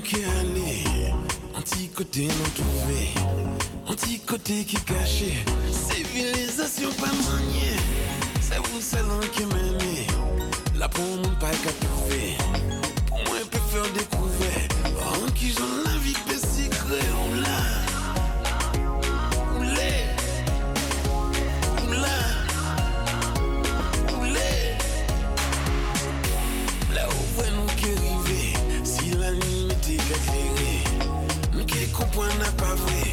cœur 0.10 0.30
aller, 0.40 1.11
un 1.56 1.61
petit 1.61 1.88
côté 1.90 2.28
non 2.28 2.50
trouvé, 2.56 3.10
petit 3.88 4.19
côté 4.19 4.64
qui 4.64 4.78
caché. 4.78 5.34
Civilisation 5.72 6.90
pas 6.94 7.08
maniée, 7.08 7.78
c'est 8.81 8.98
l'un 8.98 9.19
qui 9.33 9.45
m'a 9.45 9.56
la 10.80 10.88
peau 10.88 11.01
n'a 11.22 11.30
pas 11.39 11.51
qu'à 11.51 11.72
prouver. 11.85 12.38
Pour 13.07 13.17
moi, 13.17 13.38
je 13.39 13.45
peux 13.45 13.59
faire 13.69 13.91
découvrir. 13.93 14.49
En 15.06 15.31
qui 15.31 15.51
j'en 15.51 15.83
la 15.85 15.98
vie 15.98 16.14
de 16.27 16.35
secret. 16.35 17.06
Où 17.19 17.33
là? 17.41 17.59
Où 19.57 19.64
là? 19.64 19.91
Où 21.83 21.91
là? 21.91 22.17
Où 24.14 24.23
là? 24.23 24.51
Là 26.95 27.03
où 27.09 27.41
est-ce 27.41 27.75
que 27.81 27.91
arriver? 27.98 28.53
Si 28.85 29.11
la 29.11 29.31
nuit 29.31 29.65
m'était 29.67 30.01
fait 30.01 30.19
nous 31.53 31.65
je 31.67 31.80
ne 31.81 31.85
comprends 31.93 32.23
pas. 32.57 33.09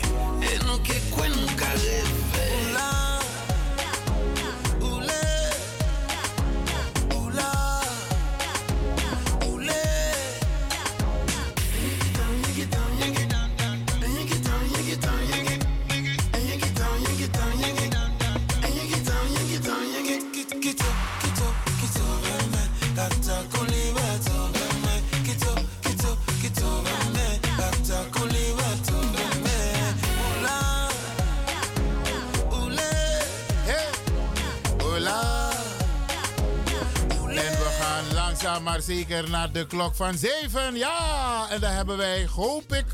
Zeker 38.97 39.31
naar 39.31 39.53
de 39.53 39.67
klok 39.67 39.95
van 39.95 40.19
7. 40.19 40.77
Ja, 40.77 41.47
en 41.51 41.61
daar 41.61 41.75
hebben 41.75 41.97
wij, 41.97 42.27
hoop 42.27 42.73
ik, 42.73 42.85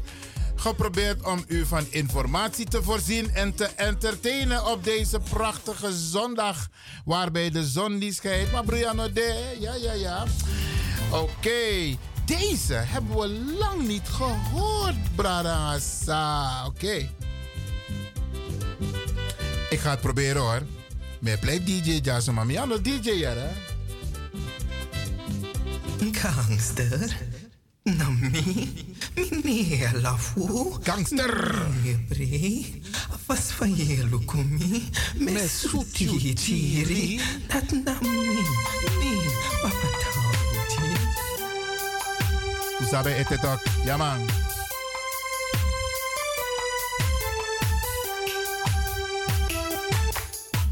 geprobeerd 0.57 1.25
om 1.25 1.45
u 1.47 1.67
van 1.67 1.87
informatie 1.91 2.67
te 2.67 2.83
voorzien 2.83 3.31
en 3.35 3.55
te 3.55 3.65
entertainen 3.65 4.67
op 4.67 4.85
deze 4.85 5.21
prachtige 5.31 5.93
zondag. 5.93 6.69
Waarbij 7.05 7.51
de 7.51 7.67
zon 7.67 7.99
niet 7.99 8.15
schijnt. 8.15 8.53
Maar 8.53 8.65
Brianna, 8.65 9.09
de, 9.09 9.57
ja, 9.59 9.75
ja, 9.75 9.93
ja. 9.93 10.25
Oké, 11.11 11.97
deze 12.25 12.75
hebben 12.75 13.19
we 13.19 13.29
lang 13.59 13.87
niet 13.87 14.09
gehoord, 14.09 15.15
Bradassa. 15.15 16.67
Oké. 16.67 17.09
Ik 19.71 19.79
ga 19.79 19.91
het 19.91 20.01
proberen 20.01 20.43
hoor. 20.43 20.63
Maar 21.19 21.39
blijf 21.39 21.65
DJ 21.65 22.01
Jason 22.03 22.35
Mami. 22.35 22.53
Ja, 22.53 22.67
DJ 22.67 23.25
hè? 23.25 23.72
Gangster. 26.11 27.17
Nou, 27.83 28.15
nami. 28.15 28.87
Mine 29.43 29.91
lafu. 30.01 30.73
Gangster. 30.83 31.67
Mebre. 31.83 32.65
Afas 33.13 33.41
van 33.41 33.77
je 33.77 34.07
me 35.15 35.49
soetie, 35.49 36.35
tiri. 36.35 37.21
Dat 37.49 37.71
nami. 37.71 38.09
Nee. 38.99 39.31
Papa 39.63 39.89
tauti. 40.03 40.93
Usabe 42.81 43.15
etetok. 43.15 43.61
Yaman. 43.85 44.21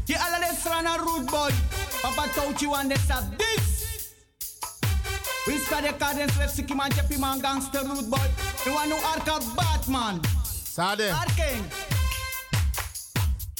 Yeah, 0.05 0.19
Rana 0.65 0.97
Rude 0.97 1.31
Boy. 1.31 1.51
Papa 2.01 2.29
told 2.35 2.61
you 2.61 2.73
and 2.73 2.91
it's 2.91 3.09
big 3.37 3.60
we 5.47 5.57
started 5.57 5.97
cadence 5.97 6.37
with 6.37 6.51
Ski 6.51 6.73
Mancha 6.75 7.01
pimang 7.01 7.41
gangster 7.41 7.81
root 7.83 8.07
boy, 8.09 8.29
tuano 8.63 8.97
arcade 9.11 9.43
batman. 9.55 10.21
Sade. 10.45 11.09
Dark 11.09 11.29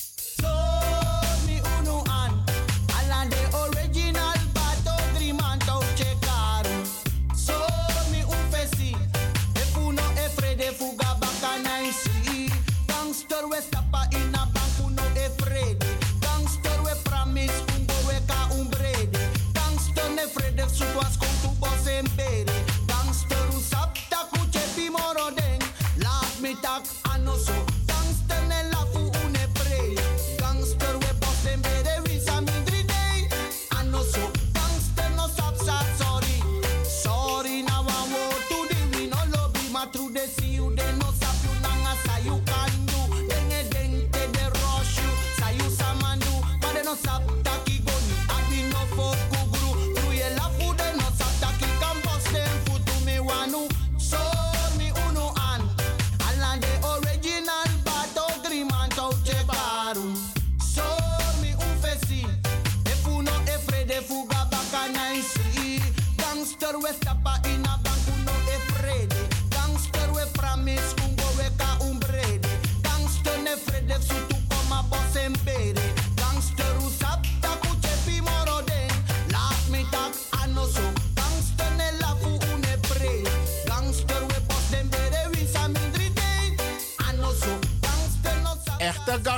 So 0.05 0.45
Sommi 0.45 1.57
unoan, 1.75 2.33
an, 2.97 3.13
and 3.17 3.33
original 3.61 4.37
Batogram 4.53 5.57
to 5.65 5.81
checkar. 5.97 6.65
Sommi 7.33 8.21
un 8.29 8.41
peci, 8.51 8.95
es 9.55 9.75
uno 9.75 10.03
efre 10.23 10.55
de 10.55 10.71
fuga 10.71 11.15
bacana 11.19 11.81
gangster 12.87 13.47
westapa 13.49 14.07
in 14.13 14.50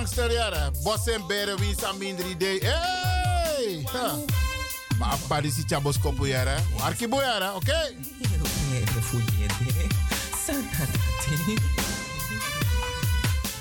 gangster 0.03 0.71
Bos 0.83 1.07
en 1.07 1.27
beren 1.27 1.57
wins 1.57 1.83
aan 1.83 1.97
mindri 1.97 2.37
day. 2.37 2.59
Hey! 2.59 3.85
Maar 4.99 5.11
appa 5.11 5.41
si 5.49 5.63
chabos 5.67 5.99
kopu 5.99 6.27
jara. 6.27 6.55
Arki 6.79 7.07
bo 7.07 7.21
oké? 7.55 7.95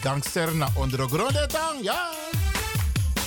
Gangster 0.00 0.54
na 0.54 0.68
ondergrond 0.74 1.50
tang, 1.50 1.82
ja! 1.82 2.10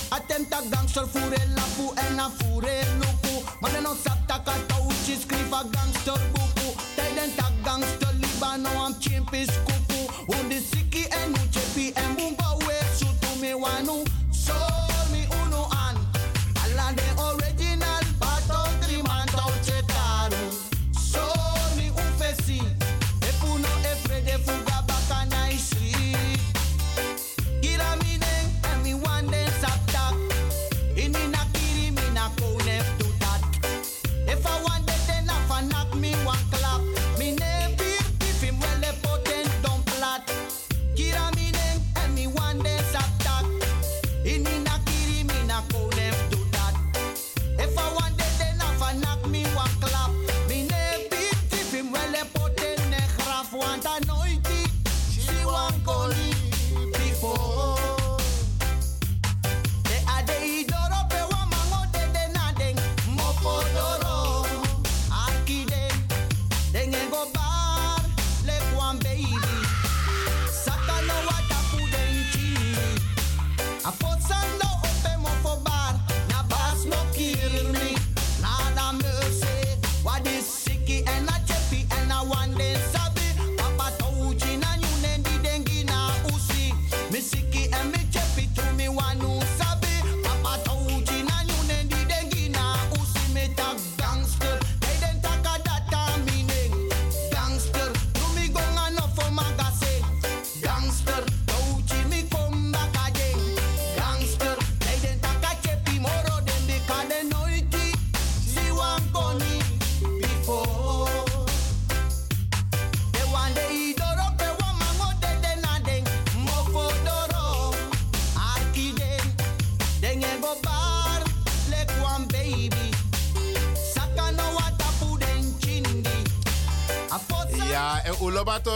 Atenta 0.08 0.60
gangster 0.70 1.08
fure 1.08 1.40
lapu 1.54 1.92
en 1.94 2.18
a 2.18 2.30
fure 2.38 2.82
lupu. 2.98 3.44
ons 3.60 3.72
dan 3.72 3.96
sapta 4.04 4.42
katauchi 4.44 5.16
scriva 5.20 5.64
gangster 5.70 6.20
buku. 6.32 6.74
Tijden 6.94 7.34
tak 7.36 7.52
gangster 7.64 8.14
liba 8.14 8.56
am 8.76 8.96
chimpis. 9.00 9.75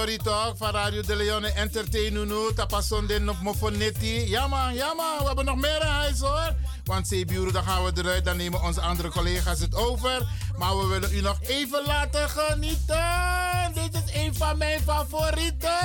Story 0.00 0.16
Talk 0.16 0.56
van 0.56 0.70
Radio 0.70 1.02
De 1.02 1.16
Leone 1.16 1.52
Entertain 1.52 2.14
tapason 2.14 2.54
Tapasonde 2.54 3.22
op 3.28 3.40
Mofonetti. 3.40 4.28
Ja 4.28 4.46
man, 4.46 4.72
we 4.72 5.22
hebben 5.26 5.44
nog 5.44 5.56
meer 5.56 5.84
huis 5.84 6.20
hoor. 6.20 6.54
Want 6.84 7.08
Zeeburen, 7.08 7.52
dan 7.52 7.62
gaan 7.62 7.84
we 7.84 7.92
eruit. 7.94 8.24
Dan 8.24 8.36
nemen 8.36 8.62
onze 8.62 8.80
andere 8.80 9.08
collega's 9.08 9.60
het 9.60 9.74
over. 9.74 10.26
Maar 10.58 10.78
we 10.78 10.86
willen 10.86 11.14
u 11.14 11.20
nog 11.20 11.38
even 11.40 11.82
laten 11.86 12.28
genieten. 12.28 13.72
Dit 13.74 13.94
is 13.94 14.14
een 14.14 14.34
van 14.34 14.58
mijn 14.58 14.80
favorieten. 14.80 15.78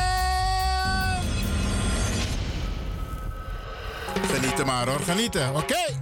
Genieten 4.34 4.66
maar 4.66 4.88
hoor, 4.88 5.00
genieten. 5.00 5.50
Oké. 5.50 5.58
Okay. 5.58 5.98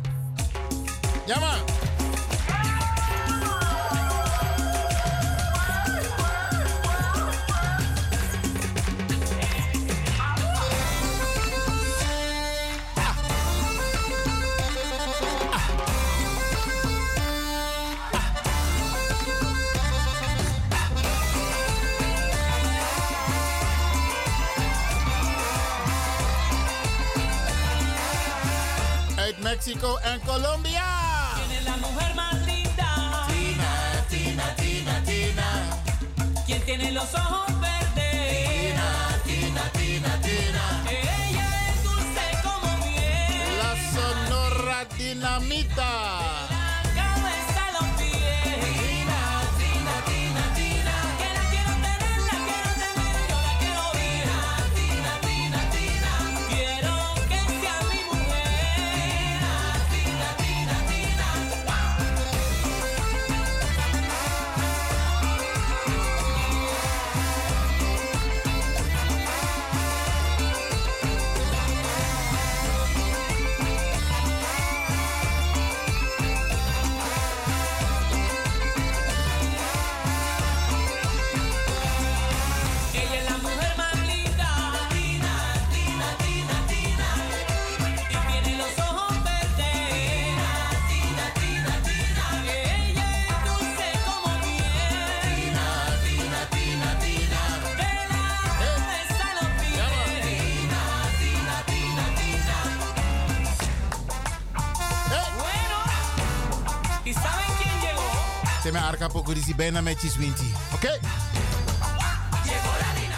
Bijna 109.56 109.82
met 109.82 110.02
je. 110.02 110.52
Oké? 110.74 111.00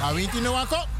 A 0.01 0.13
winti 0.13 0.41
no 0.41 0.51
wako? 0.51 0.94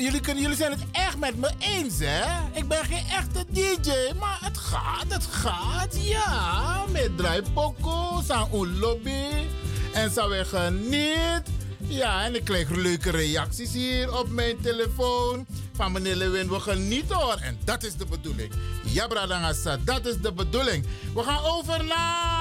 Jullie, 0.00 0.20
kunnen, 0.20 0.42
jullie 0.42 0.56
zijn 0.56 0.70
het 0.70 0.84
echt 0.92 1.18
met 1.18 1.36
me 1.36 1.50
eens, 1.58 1.98
hè? 1.98 2.22
Ik 2.52 2.68
ben 2.68 2.84
geen 2.84 3.04
echte 3.10 3.44
DJ, 3.48 3.90
maar 4.18 4.38
het 4.40 4.58
gaat, 4.58 5.04
het 5.08 5.26
gaat, 5.26 5.96
ja. 6.00 6.84
Met 6.90 7.16
draai 7.16 7.42
poco, 7.52 8.22
san 8.26 8.48
un 8.54 8.78
lobby. 8.78 9.46
En 9.92 10.10
zo 10.10 10.28
weer 10.28 10.46
geniet. 10.46 11.42
Ja, 11.78 12.24
en 12.24 12.34
ik 12.34 12.44
krijg 12.44 12.70
leuke 12.70 13.10
reacties 13.10 13.72
hier 13.72 14.18
op 14.18 14.28
mijn 14.28 14.60
telefoon. 14.60 15.46
Van 15.72 15.92
meneer 15.92 16.16
Lewin, 16.16 16.48
we 16.48 16.60
genieten 16.60 17.16
hoor. 17.16 17.36
En 17.42 17.58
dat 17.64 17.82
is 17.82 17.94
de 17.94 18.06
bedoeling. 18.06 18.52
Ja, 18.84 19.06
Bradangasa, 19.06 19.76
dat 19.84 20.06
is 20.06 20.16
de 20.16 20.32
bedoeling. 20.32 20.86
We 21.14 21.22
gaan 21.22 21.44
over 21.44 21.84
naar... 21.84 22.39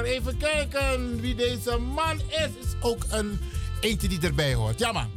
Even 0.00 0.36
kijken 0.36 1.20
wie 1.20 1.34
deze 1.34 1.78
man 1.78 2.20
is. 2.28 2.64
Is 2.64 2.74
ook 2.80 3.04
een 3.10 3.40
eentje 3.80 4.08
die 4.08 4.20
erbij 4.20 4.54
hoort. 4.54 4.78
Ja, 4.78 4.92
man. 4.92 5.10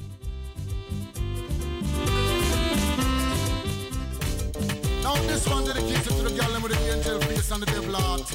Now 5.02 5.16
this 5.28 5.48
one 5.48 5.66
dedicated 5.66 6.04
to 6.04 6.24
the 6.24 6.34
girl 6.42 6.62
with 6.62 6.72
the 6.72 6.94
angel 6.94 7.22
face 7.22 7.52
and 7.52 7.66
the 7.66 7.72
devil 7.72 7.94
heart. 7.94 8.32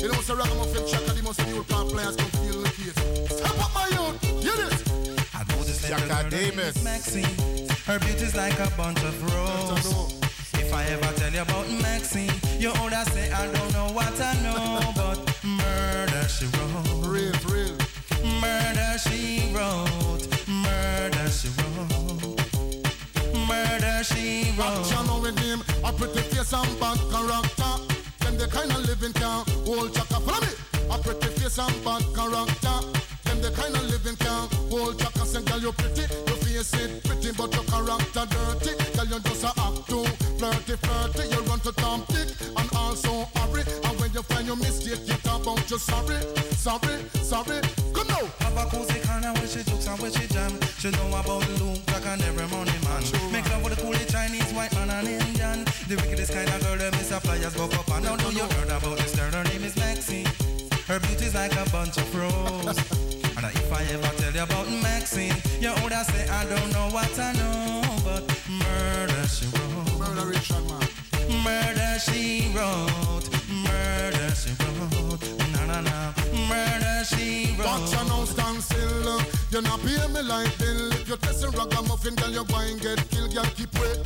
You 0.00 0.08
know, 0.08 0.20
so 0.22 0.34
ragamuffin 0.34 0.86
check 0.86 1.08
and 1.08 1.16
the 1.16 1.22
most 1.22 1.46
new 1.46 1.62
players 1.64 2.16
come 2.16 2.30
feel 2.30 2.62
the 2.62 2.70
case. 2.70 3.36
Step 3.36 3.58
up 3.62 3.74
my 3.74 3.88
youth, 3.88 4.42
hear 4.42 4.56
this. 4.56 4.82
I 5.34 5.44
know 5.48 5.62
this 5.64 5.82
little 5.82 6.08
girl 6.08 6.30
named 6.30 6.82
Maxine. 6.82 7.68
Her 7.86 7.98
beauty's 7.98 8.34
like 8.34 8.58
a 8.58 8.70
bunch 8.76 9.02
of 9.02 9.14
roses. 9.22 10.23
If 10.66 10.72
I 10.72 10.84
ever 10.84 11.12
tell 11.18 11.30
you 11.30 11.42
about 11.42 11.68
Maxine, 11.82 12.30
you 12.58 12.72
older 12.80 13.04
say 13.12 13.30
I 13.30 13.44
don't 13.52 13.72
know 13.74 13.88
what 13.92 14.18
I 14.18 14.32
know, 14.42 14.80
but 14.96 15.18
murder 15.44 16.26
she 16.26 16.46
wrote. 16.46 17.04
Real, 17.04 17.36
real. 17.52 17.76
Murder 18.40 18.96
she 18.98 19.52
wrote. 19.52 20.24
Murder 20.48 21.28
she 21.28 21.48
wrote. 21.60 22.40
Murder 23.46 24.04
she 24.04 24.52
wrote. 24.56 24.80
Action 24.80 25.22
with 25.22 25.38
him, 25.38 25.60
a 25.84 25.92
pretty 25.92 26.20
face 26.32 26.52
and 26.54 26.80
bad 26.80 26.98
character. 27.12 27.72
Them 28.20 28.38
the 28.38 28.48
kind 28.50 28.70
of 28.72 28.88
living 28.88 29.12
can 29.12 29.44
hold 29.66 29.92
chaka. 29.94 30.18
Follow 30.20 30.40
me. 30.40 30.52
A 30.90 30.98
pretty 30.98 31.28
face 31.38 31.58
and 31.58 31.84
bad 31.84 32.02
character. 32.16 32.78
Them 33.24 33.38
the 33.42 33.50
kind 33.54 33.76
of 33.76 33.84
living 33.84 34.16
can 34.16 34.48
hold 34.70 34.98
chaka. 34.98 35.26
Say, 35.26 35.42
girl, 35.42 35.60
you 35.60 35.72
pretty, 35.72 36.08
your 36.26 36.36
face 36.40 36.72
it 36.74 37.04
pretty, 37.04 37.32
but 37.36 37.52
your 37.52 37.64
character 37.64 38.24
dirty. 38.32 38.72
Girl, 38.96 39.06
you 39.06 39.20
just 39.20 39.44
a 39.44 39.52
act 39.60 39.88
too 39.90 40.04
flirty, 40.38 40.76
flirty. 40.76 41.28
You 41.28 41.40
run 41.42 41.60
to 41.60 41.72
Tom 41.72 42.04
Dick 42.08 42.28
and 42.56 42.68
also 42.76 43.26
hurry. 43.36 43.62
And 43.84 43.94
when 44.00 44.12
you 44.12 44.22
find 44.22 44.46
your 44.46 44.56
mistake, 44.56 45.00
you 45.06 45.14
talk 45.22 45.42
about 45.42 45.70
you 45.70 45.78
sorry, 45.78 46.18
sorry, 46.54 46.96
sorry. 47.22 47.60
Come 47.92 48.08
now. 48.08 48.24
Have 48.40 48.56
a 48.58 48.64
cozy 48.70 49.00
corner 49.06 49.32
where 49.34 49.46
she 49.46 49.62
jokes 49.62 49.86
and 49.86 49.98
where 50.00 50.10
she 50.10 50.26
jam. 50.28 50.52
She 50.78 50.90
know 50.90 51.08
about 51.08 51.48
Luke, 51.60 51.80
Jack 51.86 52.06
and 52.06 52.22
every 52.22 52.46
money 52.48 52.78
man. 52.84 53.02
Make 53.32 53.48
love 53.50 53.64
with 53.64 53.78
a 53.78 53.80
coolie 53.82 54.10
Chinese, 54.10 54.52
white 54.52 54.72
man 54.74 54.90
and 54.90 55.08
Indian. 55.08 55.64
The 55.88 55.96
wickedest 55.96 56.32
kind 56.32 56.48
of 56.48 56.60
girl, 56.62 56.80
is 56.80 57.12
a 57.12 57.20
flyers 57.20 57.54
go 57.54 57.64
up 57.64 57.88
and 57.90 58.04
down. 58.04 58.18
Know 58.18 58.30
you 58.30 58.44
heard 58.44 58.70
about 58.70 58.96
this 58.98 59.14
girl, 59.16 59.30
her 59.30 59.44
name 59.44 59.64
is 59.64 59.76
Maxine. 59.76 60.28
Her 60.86 61.00
beauty's 61.00 61.34
like 61.34 61.54
a 61.56 61.68
bunch 61.70 61.96
of 61.96 62.14
roses. 62.14 62.78
and 63.36 63.46
if 63.46 63.72
I 63.72 63.82
ever 63.94 64.12
tell 64.18 64.32
you 64.32 64.42
about 64.42 64.68
Maxine, 64.82 65.36
you 65.64 65.70
older 65.82 66.04
say 66.04 66.28
I 66.28 66.44
don't 66.44 66.72
know 66.72 66.88
what 66.92 67.18
I 67.18 67.32
know, 67.32 67.82
but 68.04 68.22
murder 68.48 69.26
she 69.26 69.46
wrote. 69.46 69.98
Murder 69.98 70.26
Richard 70.28 70.64
man. 70.68 71.42
Murder 71.42 71.98
she 71.98 72.52
wrote. 72.54 73.24
Murder 73.48 74.30
she 74.36 74.52
wrote. 74.60 75.24
Na 75.52 75.64
na 75.64 75.80
na. 75.80 76.12
Murder 76.48 77.04
she 77.04 77.56
wrote. 77.56 77.66
Watch 77.66 77.92
you 77.92 78.08
now 78.08 78.24
stand 78.24 78.62
still. 78.62 79.20
You 79.52 79.62
not 79.62 79.80
pay 79.80 80.06
me 80.12 80.20
like 80.22 80.52
bill. 80.58 80.92
If 80.92 81.08
you 81.08 81.16
test 81.16 81.44
a 81.44 81.48
ragamuffin, 81.48 82.14
girl, 82.16 82.30
you 82.30 82.44
go 82.44 82.56
and 82.58 82.80
get 82.80 83.08
killed. 83.10 83.32
Girl, 83.34 83.44
keep 83.56 83.72
wait. 83.80 83.96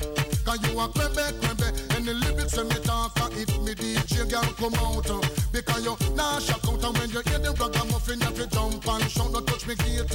Cause 0.44 0.62
you 0.62 0.78
a 0.78 0.86
crebe, 0.88 1.26
crebe. 1.42 1.96
And 1.96 2.04
the 2.06 2.14
lyrics 2.14 2.56
when 2.56 2.68
me 2.68 2.76
talk, 2.84 3.18
uh, 3.20 3.28
if 3.32 3.50
me 3.60 3.74
DJ, 3.74 4.30
girl, 4.30 4.44
come 4.54 4.74
out. 4.86 5.10
uh, 5.10 5.20
Because 5.50 5.84
you 5.84 5.96
nah 6.14 6.38
shock 6.38 6.64
out. 6.68 6.84
And 6.84 6.98
when 6.98 7.10
you 7.10 7.22
hear 7.26 7.38
the 7.40 7.50
ragamuffin, 7.58 8.20
you 8.20 8.26
have 8.26 8.34
to 8.36 8.46
jump 8.46 8.86
and 8.86 9.10
shout. 9.10 9.32
Don't 9.32 9.46
touch 9.46 9.66
me 9.66 9.74
gate. 9.74 10.14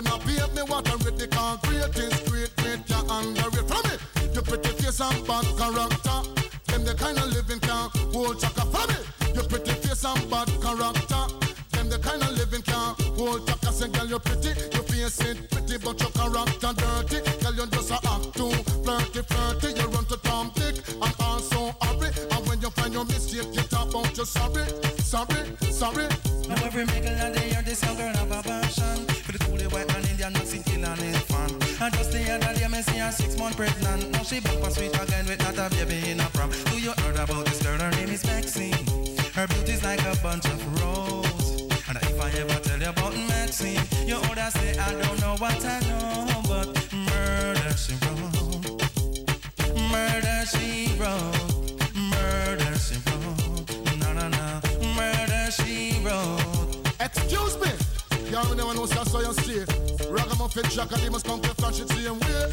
You 0.00 0.08
not 0.08 0.20
pay 0.20 0.40
me 0.56 0.62
what 0.62 0.88
I 0.88 0.94
read. 1.04 1.18
The 1.18 1.28
concrete 1.28 1.92
is 2.00 2.20
great, 2.24 2.56
great. 2.56 2.80
You 2.88 3.04
underrate. 3.12 3.68
From 3.68 3.84
me, 3.84 4.00
you 4.32 4.40
pretty 4.40 4.72
face 4.80 4.98
and 4.98 5.26
bad 5.28 5.44
character. 5.60 6.18
Them 6.72 6.84
the 6.88 6.94
kind 6.96 7.18
of 7.18 7.28
living 7.28 7.60
can't 7.60 7.92
hold 8.08 8.40
chaka. 8.40 8.64
From 8.64 8.88
me, 8.88 8.96
you 9.36 9.42
pretty 9.44 9.72
face 9.84 10.04
and 10.06 10.24
bad 10.30 10.48
character. 10.64 11.24
Them 11.76 11.90
the 11.92 11.98
kind 12.00 12.22
of 12.22 12.32
living 12.32 12.62
can't 12.62 12.96
hold 13.12 13.46
chaka. 13.46 13.72
Say, 13.76 13.88
girl, 13.88 14.06
you're 14.08 14.24
pretty, 14.24 14.56
you 14.72 14.82
face 14.88 15.20
it 15.20 15.36
pretty, 15.50 15.76
but 15.76 16.00
your 16.00 16.12
character 16.16 16.72
dirty. 16.80 17.20
Girl, 17.44 17.54
you 17.60 17.66
just 17.68 17.92
a 17.92 18.00
act 18.00 18.32
too 18.32 18.56
flirty, 18.80 19.20
flirty. 19.20 19.68
You 19.76 19.86
run 19.92 20.06
to 20.06 20.16
Tom 20.24 20.50
Dick 20.54 20.80
and 20.96 21.14
also 21.20 21.76
hurry. 21.84 22.08
And 22.08 22.48
when 22.48 22.58
you 22.62 22.70
find 22.70 22.94
your 22.94 23.04
mistake, 23.04 23.52
you 23.52 23.68
talk 23.68 23.92
about 23.92 24.16
you 24.16 24.24
sorry, 24.24 24.64
sorry, 25.04 25.44
sorry. 25.60 26.08
Now 26.48 26.56
every 26.64 26.86
mingle 26.88 27.12
and 27.20 27.34
they 27.34 27.52
hear 27.52 27.60
this 27.60 27.84
young 27.84 27.96
girl 28.00 28.19
me 32.86 32.92
see 32.92 32.98
her 32.98 33.12
six 33.12 33.36
month 33.36 33.56
pregnant. 33.56 34.10
Now 34.10 34.22
she 34.22 34.40
back 34.40 34.58
for 34.58 34.70
sweet 34.70 34.94
again 34.94 35.26
with 35.26 35.40
not 35.40 35.58
a 35.58 35.74
baby 35.74 36.10
in 36.10 36.20
a 36.20 36.24
prom. 36.30 36.50
Do 36.50 36.80
you 36.80 36.92
heard 36.98 37.16
about 37.16 37.44
this 37.46 37.62
girl? 37.62 37.78
Her 37.78 37.90
name 37.90 38.08
is 38.08 38.24
Maxine. 38.24 38.86
Her 39.34 39.46
beauty's 39.48 39.82
like 39.82 40.00
a 40.02 40.16
bunch 40.22 40.44
of 40.46 40.82
roses 40.82 41.62
And 41.88 41.96
if 41.98 42.20
I 42.20 42.30
ever 42.40 42.60
tell 42.60 42.80
you 42.80 42.88
about 42.88 43.14
Maxine 43.28 43.80
You 44.04 44.16
older 44.16 44.50
say 44.50 44.76
I 44.76 44.90
don't 44.92 45.20
know 45.20 45.36
what 45.38 45.64
I 45.64 45.80
know 45.88 46.42
But 46.48 46.68
murder 46.92 47.76
she 47.76 47.94
wrote. 48.02 48.82
Murder 49.92 50.44
she 50.46 50.92
wrote. 50.98 51.94
Murder 51.94 52.74
she 52.78 52.96
wrote. 53.06 53.98
Na 54.00 54.12
na 54.14 54.28
na. 54.28 54.60
Murder 54.96 55.50
she 55.52 56.00
wrote. 56.02 56.76
Excuse 56.98 57.56
me. 57.60 57.79
Y'all 58.30 58.54
never 58.54 58.74
know 58.74 58.86
so 58.86 59.02
so 59.02 59.20
you 59.20 59.32
see. 59.42 59.64
Ragamuffin 60.08 60.62
Jack 60.70 60.92
and 60.92 61.02
they 61.02 61.08
must 61.08 61.26
come 61.26 61.40
to 61.40 61.52
flash 61.54 61.80
it 61.80 61.88
same 61.88 62.20
way. 62.20 62.52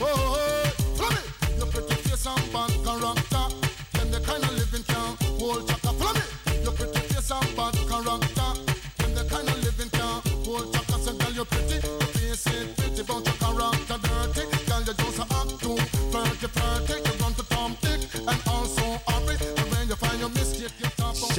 Oh, 0.00 0.10
oh, 0.10 0.36
oh. 0.36 0.70
follow 0.98 1.10
me. 1.10 1.56
Your 1.56 1.66
pretty 1.68 1.94
face 1.94 2.26
and 2.26 2.52
bad 2.52 2.72
character. 2.84 3.46
Them 3.92 4.10
the 4.10 4.20
kind 4.26 4.42
of 4.42 4.52
living 4.58 4.82
can 4.82 5.16
hold 5.38 5.77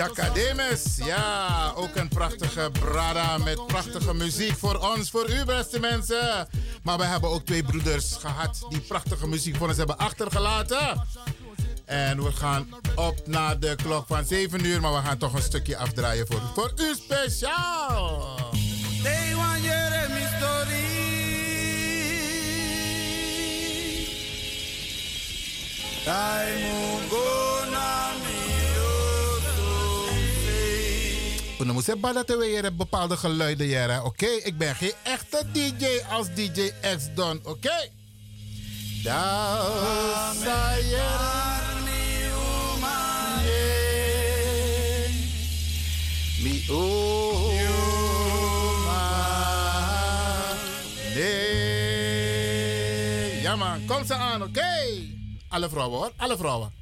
Demes, 0.08 0.95
ja, 0.95 1.72
ook 1.76 1.95
een 1.95 2.08
prachtige 2.08 2.72
brada 2.80 3.38
met 3.38 3.68
prachtige 3.68 4.14
muziek 4.14 4.58
voor 4.58 4.76
ons, 4.76 5.10
voor 5.10 5.30
u 5.30 5.45
beste 5.45 5.80
mensen. 5.80 6.48
Maar 6.84 6.98
we 6.98 7.03
hebben 7.03 7.30
ook 7.30 7.45
twee 7.45 7.64
broeders 7.64 8.16
gehad 8.19 8.66
die 8.69 8.80
prachtige 8.80 9.28
muziek 9.28 9.56
voor 9.56 9.68
ons 9.68 9.78
hebben 9.78 9.98
achtergelaten. 9.98 11.08
En 11.86 12.24
we 12.24 12.32
gaan 12.32 12.69
op 12.95 13.22
naar 13.26 13.60
de 13.60 13.76
klok 13.84 14.08
van 14.08 14.26
7 14.26 14.66
uur, 14.66 14.82
maar 14.82 14.94
we 14.94 15.08
gaan 15.08 15.18
toch 15.18 15.34
een 15.34 15.42
stukje 15.42 15.78
afdraaien 15.78 16.28
voor, 16.28 16.42
voor 16.53 16.74
u 16.76 16.95
speciaal. 16.95 18.36
They 19.03 19.36
want 19.36 19.64
Jeremy 19.64 20.28
story. 20.38 20.88
Time 26.03 27.10
go 27.10 27.59
We 31.60 31.66
moeten 31.66 31.84
zeggen 32.02 32.14
dat 32.14 32.28
we 32.28 32.72
bepaalde 32.78 33.18
geluiden 33.18 33.68
hier. 33.68 34.04
Oké, 34.04 34.26
ik 34.26 34.58
ben 34.58 34.76
geen 34.76 34.94
echte 35.04 35.46
DJ 35.54 35.86
als 36.10 36.34
DJ 36.34 36.72
X 36.98 37.14
Don. 37.16 37.40
Oké. 37.44 37.90
Saya 39.04 40.78
Mi. 46.44 46.64
Ja 53.42 53.56
man, 53.56 53.86
kom 53.86 54.06
ze 54.06 54.14
aan, 54.14 54.44
oké. 54.44 54.62
Alle 55.48 55.70
vrouwen 55.70 56.00
hoor, 56.00 56.12
alle 56.18 56.38
vrouwen. 56.38 56.78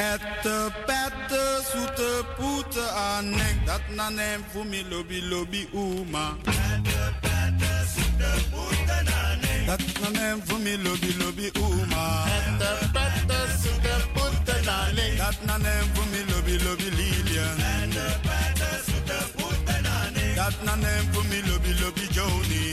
Ette 0.00 0.72
pette 0.86 1.40
zoete 1.70 2.24
poete 2.36 2.84
anek 2.90 3.56
dat 3.66 3.82
na 3.96 4.08
nem 4.08 4.44
voor 4.52 4.66
mi 4.66 4.82
lobby 4.90 5.20
lobby 5.30 5.68
uma. 5.72 6.36
Ette 6.44 7.02
pette 7.20 7.72
zoete 7.94 8.30
poete 8.50 8.96
anek 9.24 9.66
dat 9.66 9.82
na 10.00 10.08
nem 10.08 10.42
voor 10.46 10.58
mi 10.58 10.82
lobby 10.82 11.12
lobby 11.18 11.50
uma. 11.66 12.04
Ette 12.36 12.70
pette 12.94 13.38
zoete 13.62 13.94
poete 14.14 14.56
anek 14.70 15.16
dat 15.18 15.38
na 15.44 15.56
nem 15.56 15.84
voor 15.94 16.06
mi 16.12 16.20
lobby 16.32 16.56
lobby 16.64 16.88
Lilian. 16.98 17.56
Ette 17.58 18.06
pette 18.26 18.70
zoete 18.86 19.18
poete 19.36 19.76
anek 20.00 20.34
dat 20.36 20.56
na 20.64 20.74
nem 20.74 21.12
voor 21.12 21.24
mi 21.24 21.40
lobby 21.48 21.72
lobby 21.80 22.06
Joni. 22.16 22.64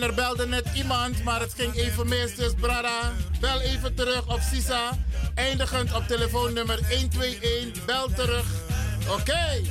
En 0.00 0.06
er 0.06 0.14
belde 0.14 0.46
net 0.46 0.66
iemand, 0.74 1.24
maar 1.24 1.40
het 1.40 1.54
ging 1.56 1.74
even 1.74 2.08
mis, 2.08 2.34
dus 2.34 2.52
brada, 2.60 3.12
bel 3.40 3.60
even 3.60 3.94
terug 3.94 4.26
op 4.26 4.40
Sisa. 4.52 4.90
Eindigend 5.34 5.94
op 5.94 6.06
telefoonnummer 6.06 6.78
121, 6.88 7.84
bel 7.84 8.08
terug. 8.14 8.44
Oké. 9.08 9.62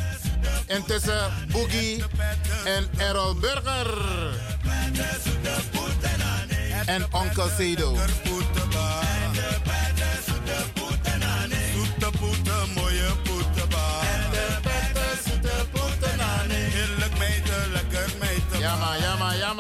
En 0.68 0.86
tussen 0.86 1.34
Boogie 1.52 2.04
en 2.66 2.90
Errol 2.98 3.36
Burger. 3.36 3.98
En 6.86 7.06
Onkel 7.12 7.50
Sedo. 7.58 7.98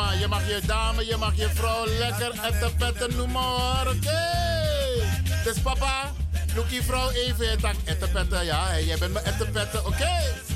Maar, 0.10 0.18
maar. 0.18 0.20
Je 0.20 0.28
mag 0.28 0.48
je 0.48 0.68
dame, 0.68 1.06
je 1.06 1.18
mag 1.18 1.36
je 1.36 1.50
vrouw 1.50 1.86
lekker 1.86 2.32
ettenpetten 2.44 3.16
noemen 3.16 3.42
hoor. 3.42 3.88
Oké. 3.88 4.20
Dus 5.44 5.60
papa, 5.60 6.12
look 6.56 6.70
je 6.70 6.84
vrouw 6.84 7.10
even. 7.10 7.60
Tak 7.62 7.76
ettenpetten, 7.86 8.46
ja. 8.46 8.80
Jij 8.80 8.98
bent 8.98 9.14
mijn 9.14 9.26
ettenpetten, 9.26 9.86
oké. 9.86 10.04
Ja, 10.04 10.49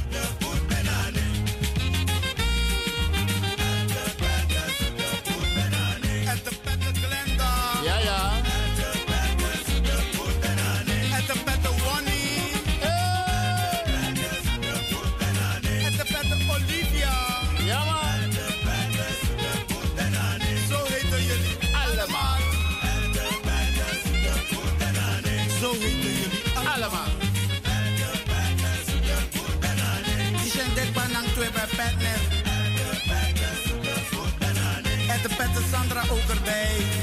Sandra 36.27 37.02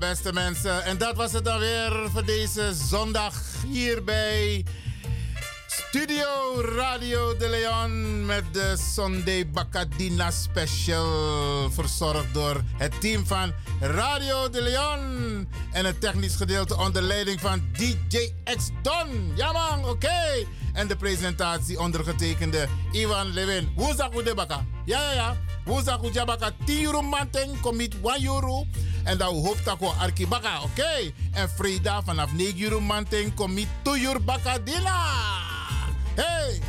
beste 0.00 0.32
mensen. 0.32 0.84
En 0.84 0.98
dat 0.98 1.16
was 1.16 1.32
het 1.32 1.44
dan 1.44 1.58
weer 1.58 1.92
voor 2.12 2.24
deze 2.24 2.74
zondag 2.74 3.34
hier 3.66 4.04
bij 4.04 4.64
Studio 5.66 6.26
Radio 6.76 7.36
de 7.36 7.48
Leon 7.48 8.26
met 8.26 8.44
de 8.52 8.76
Sunday 8.94 9.50
Bacadina 9.50 10.30
Special. 10.30 11.70
Verzorgd 11.70 12.34
door 12.34 12.60
het 12.76 13.00
team 13.00 13.26
van 13.26 13.52
Radio 13.80 14.50
de 14.50 14.62
Leon. 14.62 15.48
En 15.72 15.84
het 15.84 16.00
technisch 16.00 16.36
gedeelte 16.36 16.76
onder 16.76 17.02
leiding 17.02 17.40
van 17.40 17.62
DJ 17.72 18.32
X 18.44 18.70
Don. 18.82 19.32
Ja 19.34 19.52
man, 19.52 19.84
oké. 19.84 20.46
En 20.72 20.88
de 20.88 20.96
presentatie 20.96 21.80
ondergetekende 21.80 22.68
Ivan 22.92 23.32
Levin. 23.32 23.72
Woensdag 23.76 24.10
de 24.10 24.34
baka. 24.34 24.66
Ja, 24.84 25.02
ja, 25.02 25.12
ja. 25.12 25.36
Woensdag 25.64 26.00
de 26.00 26.24
baka 26.24 26.50
10 26.64 26.84
euro 26.84 27.02
manten, 27.02 27.60
commit 27.60 27.94
1 28.02 28.24
euro. 28.24 28.66
En 29.10 29.18
dan 29.18 29.34
hoop 29.34 29.64
dat 29.64 29.78
we 29.78 29.86
arki 29.86 30.26
baka, 30.26 30.62
oké. 30.62 31.12
En 31.32 31.50
vrijdag 31.50 32.04
vanaf 32.04 32.32
9 32.32 32.62
euro 32.62 32.80
manten, 32.80 33.34
commit 33.34 33.66
2 33.82 34.02
euro 34.04 34.20
baka 34.20 34.58
dina. 34.58 35.04
Hey! 36.14 36.60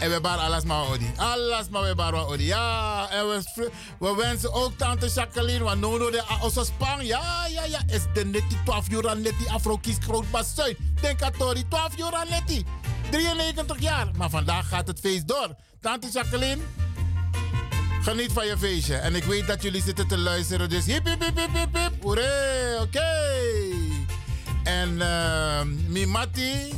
En 0.00 0.10
we 0.10 0.20
waren 0.20 0.44
alles 0.44 0.64
maar 0.64 0.88
odi. 0.88 1.12
Alles 1.16 1.68
maar 1.68 1.82
we 1.82 1.94
waren 1.94 2.26
odi. 2.26 2.44
Ja, 2.44 3.08
en 3.10 3.28
we, 3.28 3.70
we 3.98 4.14
wensen 4.14 4.52
ook 4.52 4.72
tante 4.76 5.06
Jacqueline, 5.06 5.64
want 5.64 5.80
nono 5.80 6.10
de 6.10 6.22
onze 6.42 6.64
spang. 6.64 7.02
Ja, 7.02 7.46
ja, 7.46 7.64
ja. 7.64 7.80
Is 7.86 8.02
de 8.14 8.24
netti 8.24 8.56
12 8.64 8.90
euro 8.90 9.14
netti 9.14 9.48
afro 9.48 9.80
groot. 10.00 10.24
Denk 11.00 11.22
aan 11.22 11.32
Tori, 11.38 11.68
12 11.68 11.98
euro 11.98 12.22
netti. 12.28 12.64
93 13.10 13.80
jaar. 13.80 14.08
Maar 14.16 14.30
vandaag 14.30 14.68
gaat 14.68 14.86
het 14.86 15.00
feest 15.00 15.28
door. 15.28 15.54
Tante 15.80 16.08
Jacqueline, 16.12 16.62
geniet 18.02 18.32
van 18.32 18.46
je 18.46 18.58
feestje. 18.58 18.94
En 18.94 19.14
ik 19.14 19.24
weet 19.24 19.46
dat 19.46 19.62
jullie 19.62 19.82
zitten 19.82 20.06
te 20.06 20.18
luisteren, 20.18 20.68
dus 20.68 20.86
hip 20.86 21.06
hip 21.06 21.22
hip 21.22 21.38
hip 21.38 21.52
hip 21.52 21.76
hip. 21.76 22.04
Oké. 22.80 23.10
En 24.64 24.90
uh, 24.90 25.62
mi 25.88 26.06
mati, 26.06 26.72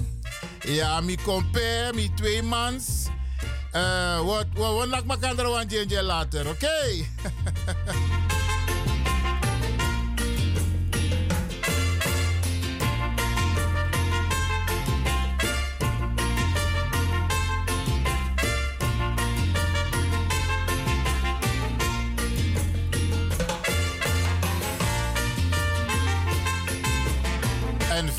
ja, 0.61 1.01
mi 1.01 1.17
compare, 1.17 1.93
mi 1.95 2.15
twee 2.15 2.43
mans. 2.43 3.07
Uh, 3.75 4.21
wat, 4.21 4.47
wat, 4.55 5.03
wat 5.07 5.37
wan 5.37 5.67
jenje 5.67 6.03
later, 6.03 6.49
oké? 6.49 6.69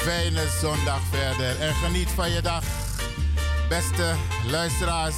fijne 0.03 0.47
zondag 0.61 1.01
verder. 1.09 1.59
En 1.59 1.73
geniet 1.73 2.09
van 2.09 2.31
je 2.31 2.41
dag, 2.41 2.63
beste 3.69 4.13
luisteraars. 4.49 5.15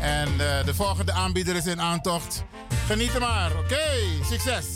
En 0.00 0.28
uh, 0.28 0.64
de 0.64 0.74
volgende 0.74 1.12
aanbieder 1.12 1.56
is 1.56 1.66
in 1.66 1.80
aantocht. 1.80 2.44
Geniet 2.86 3.14
er 3.14 3.20
maar, 3.20 3.50
oké? 3.58 3.84
Succes! 4.24 4.66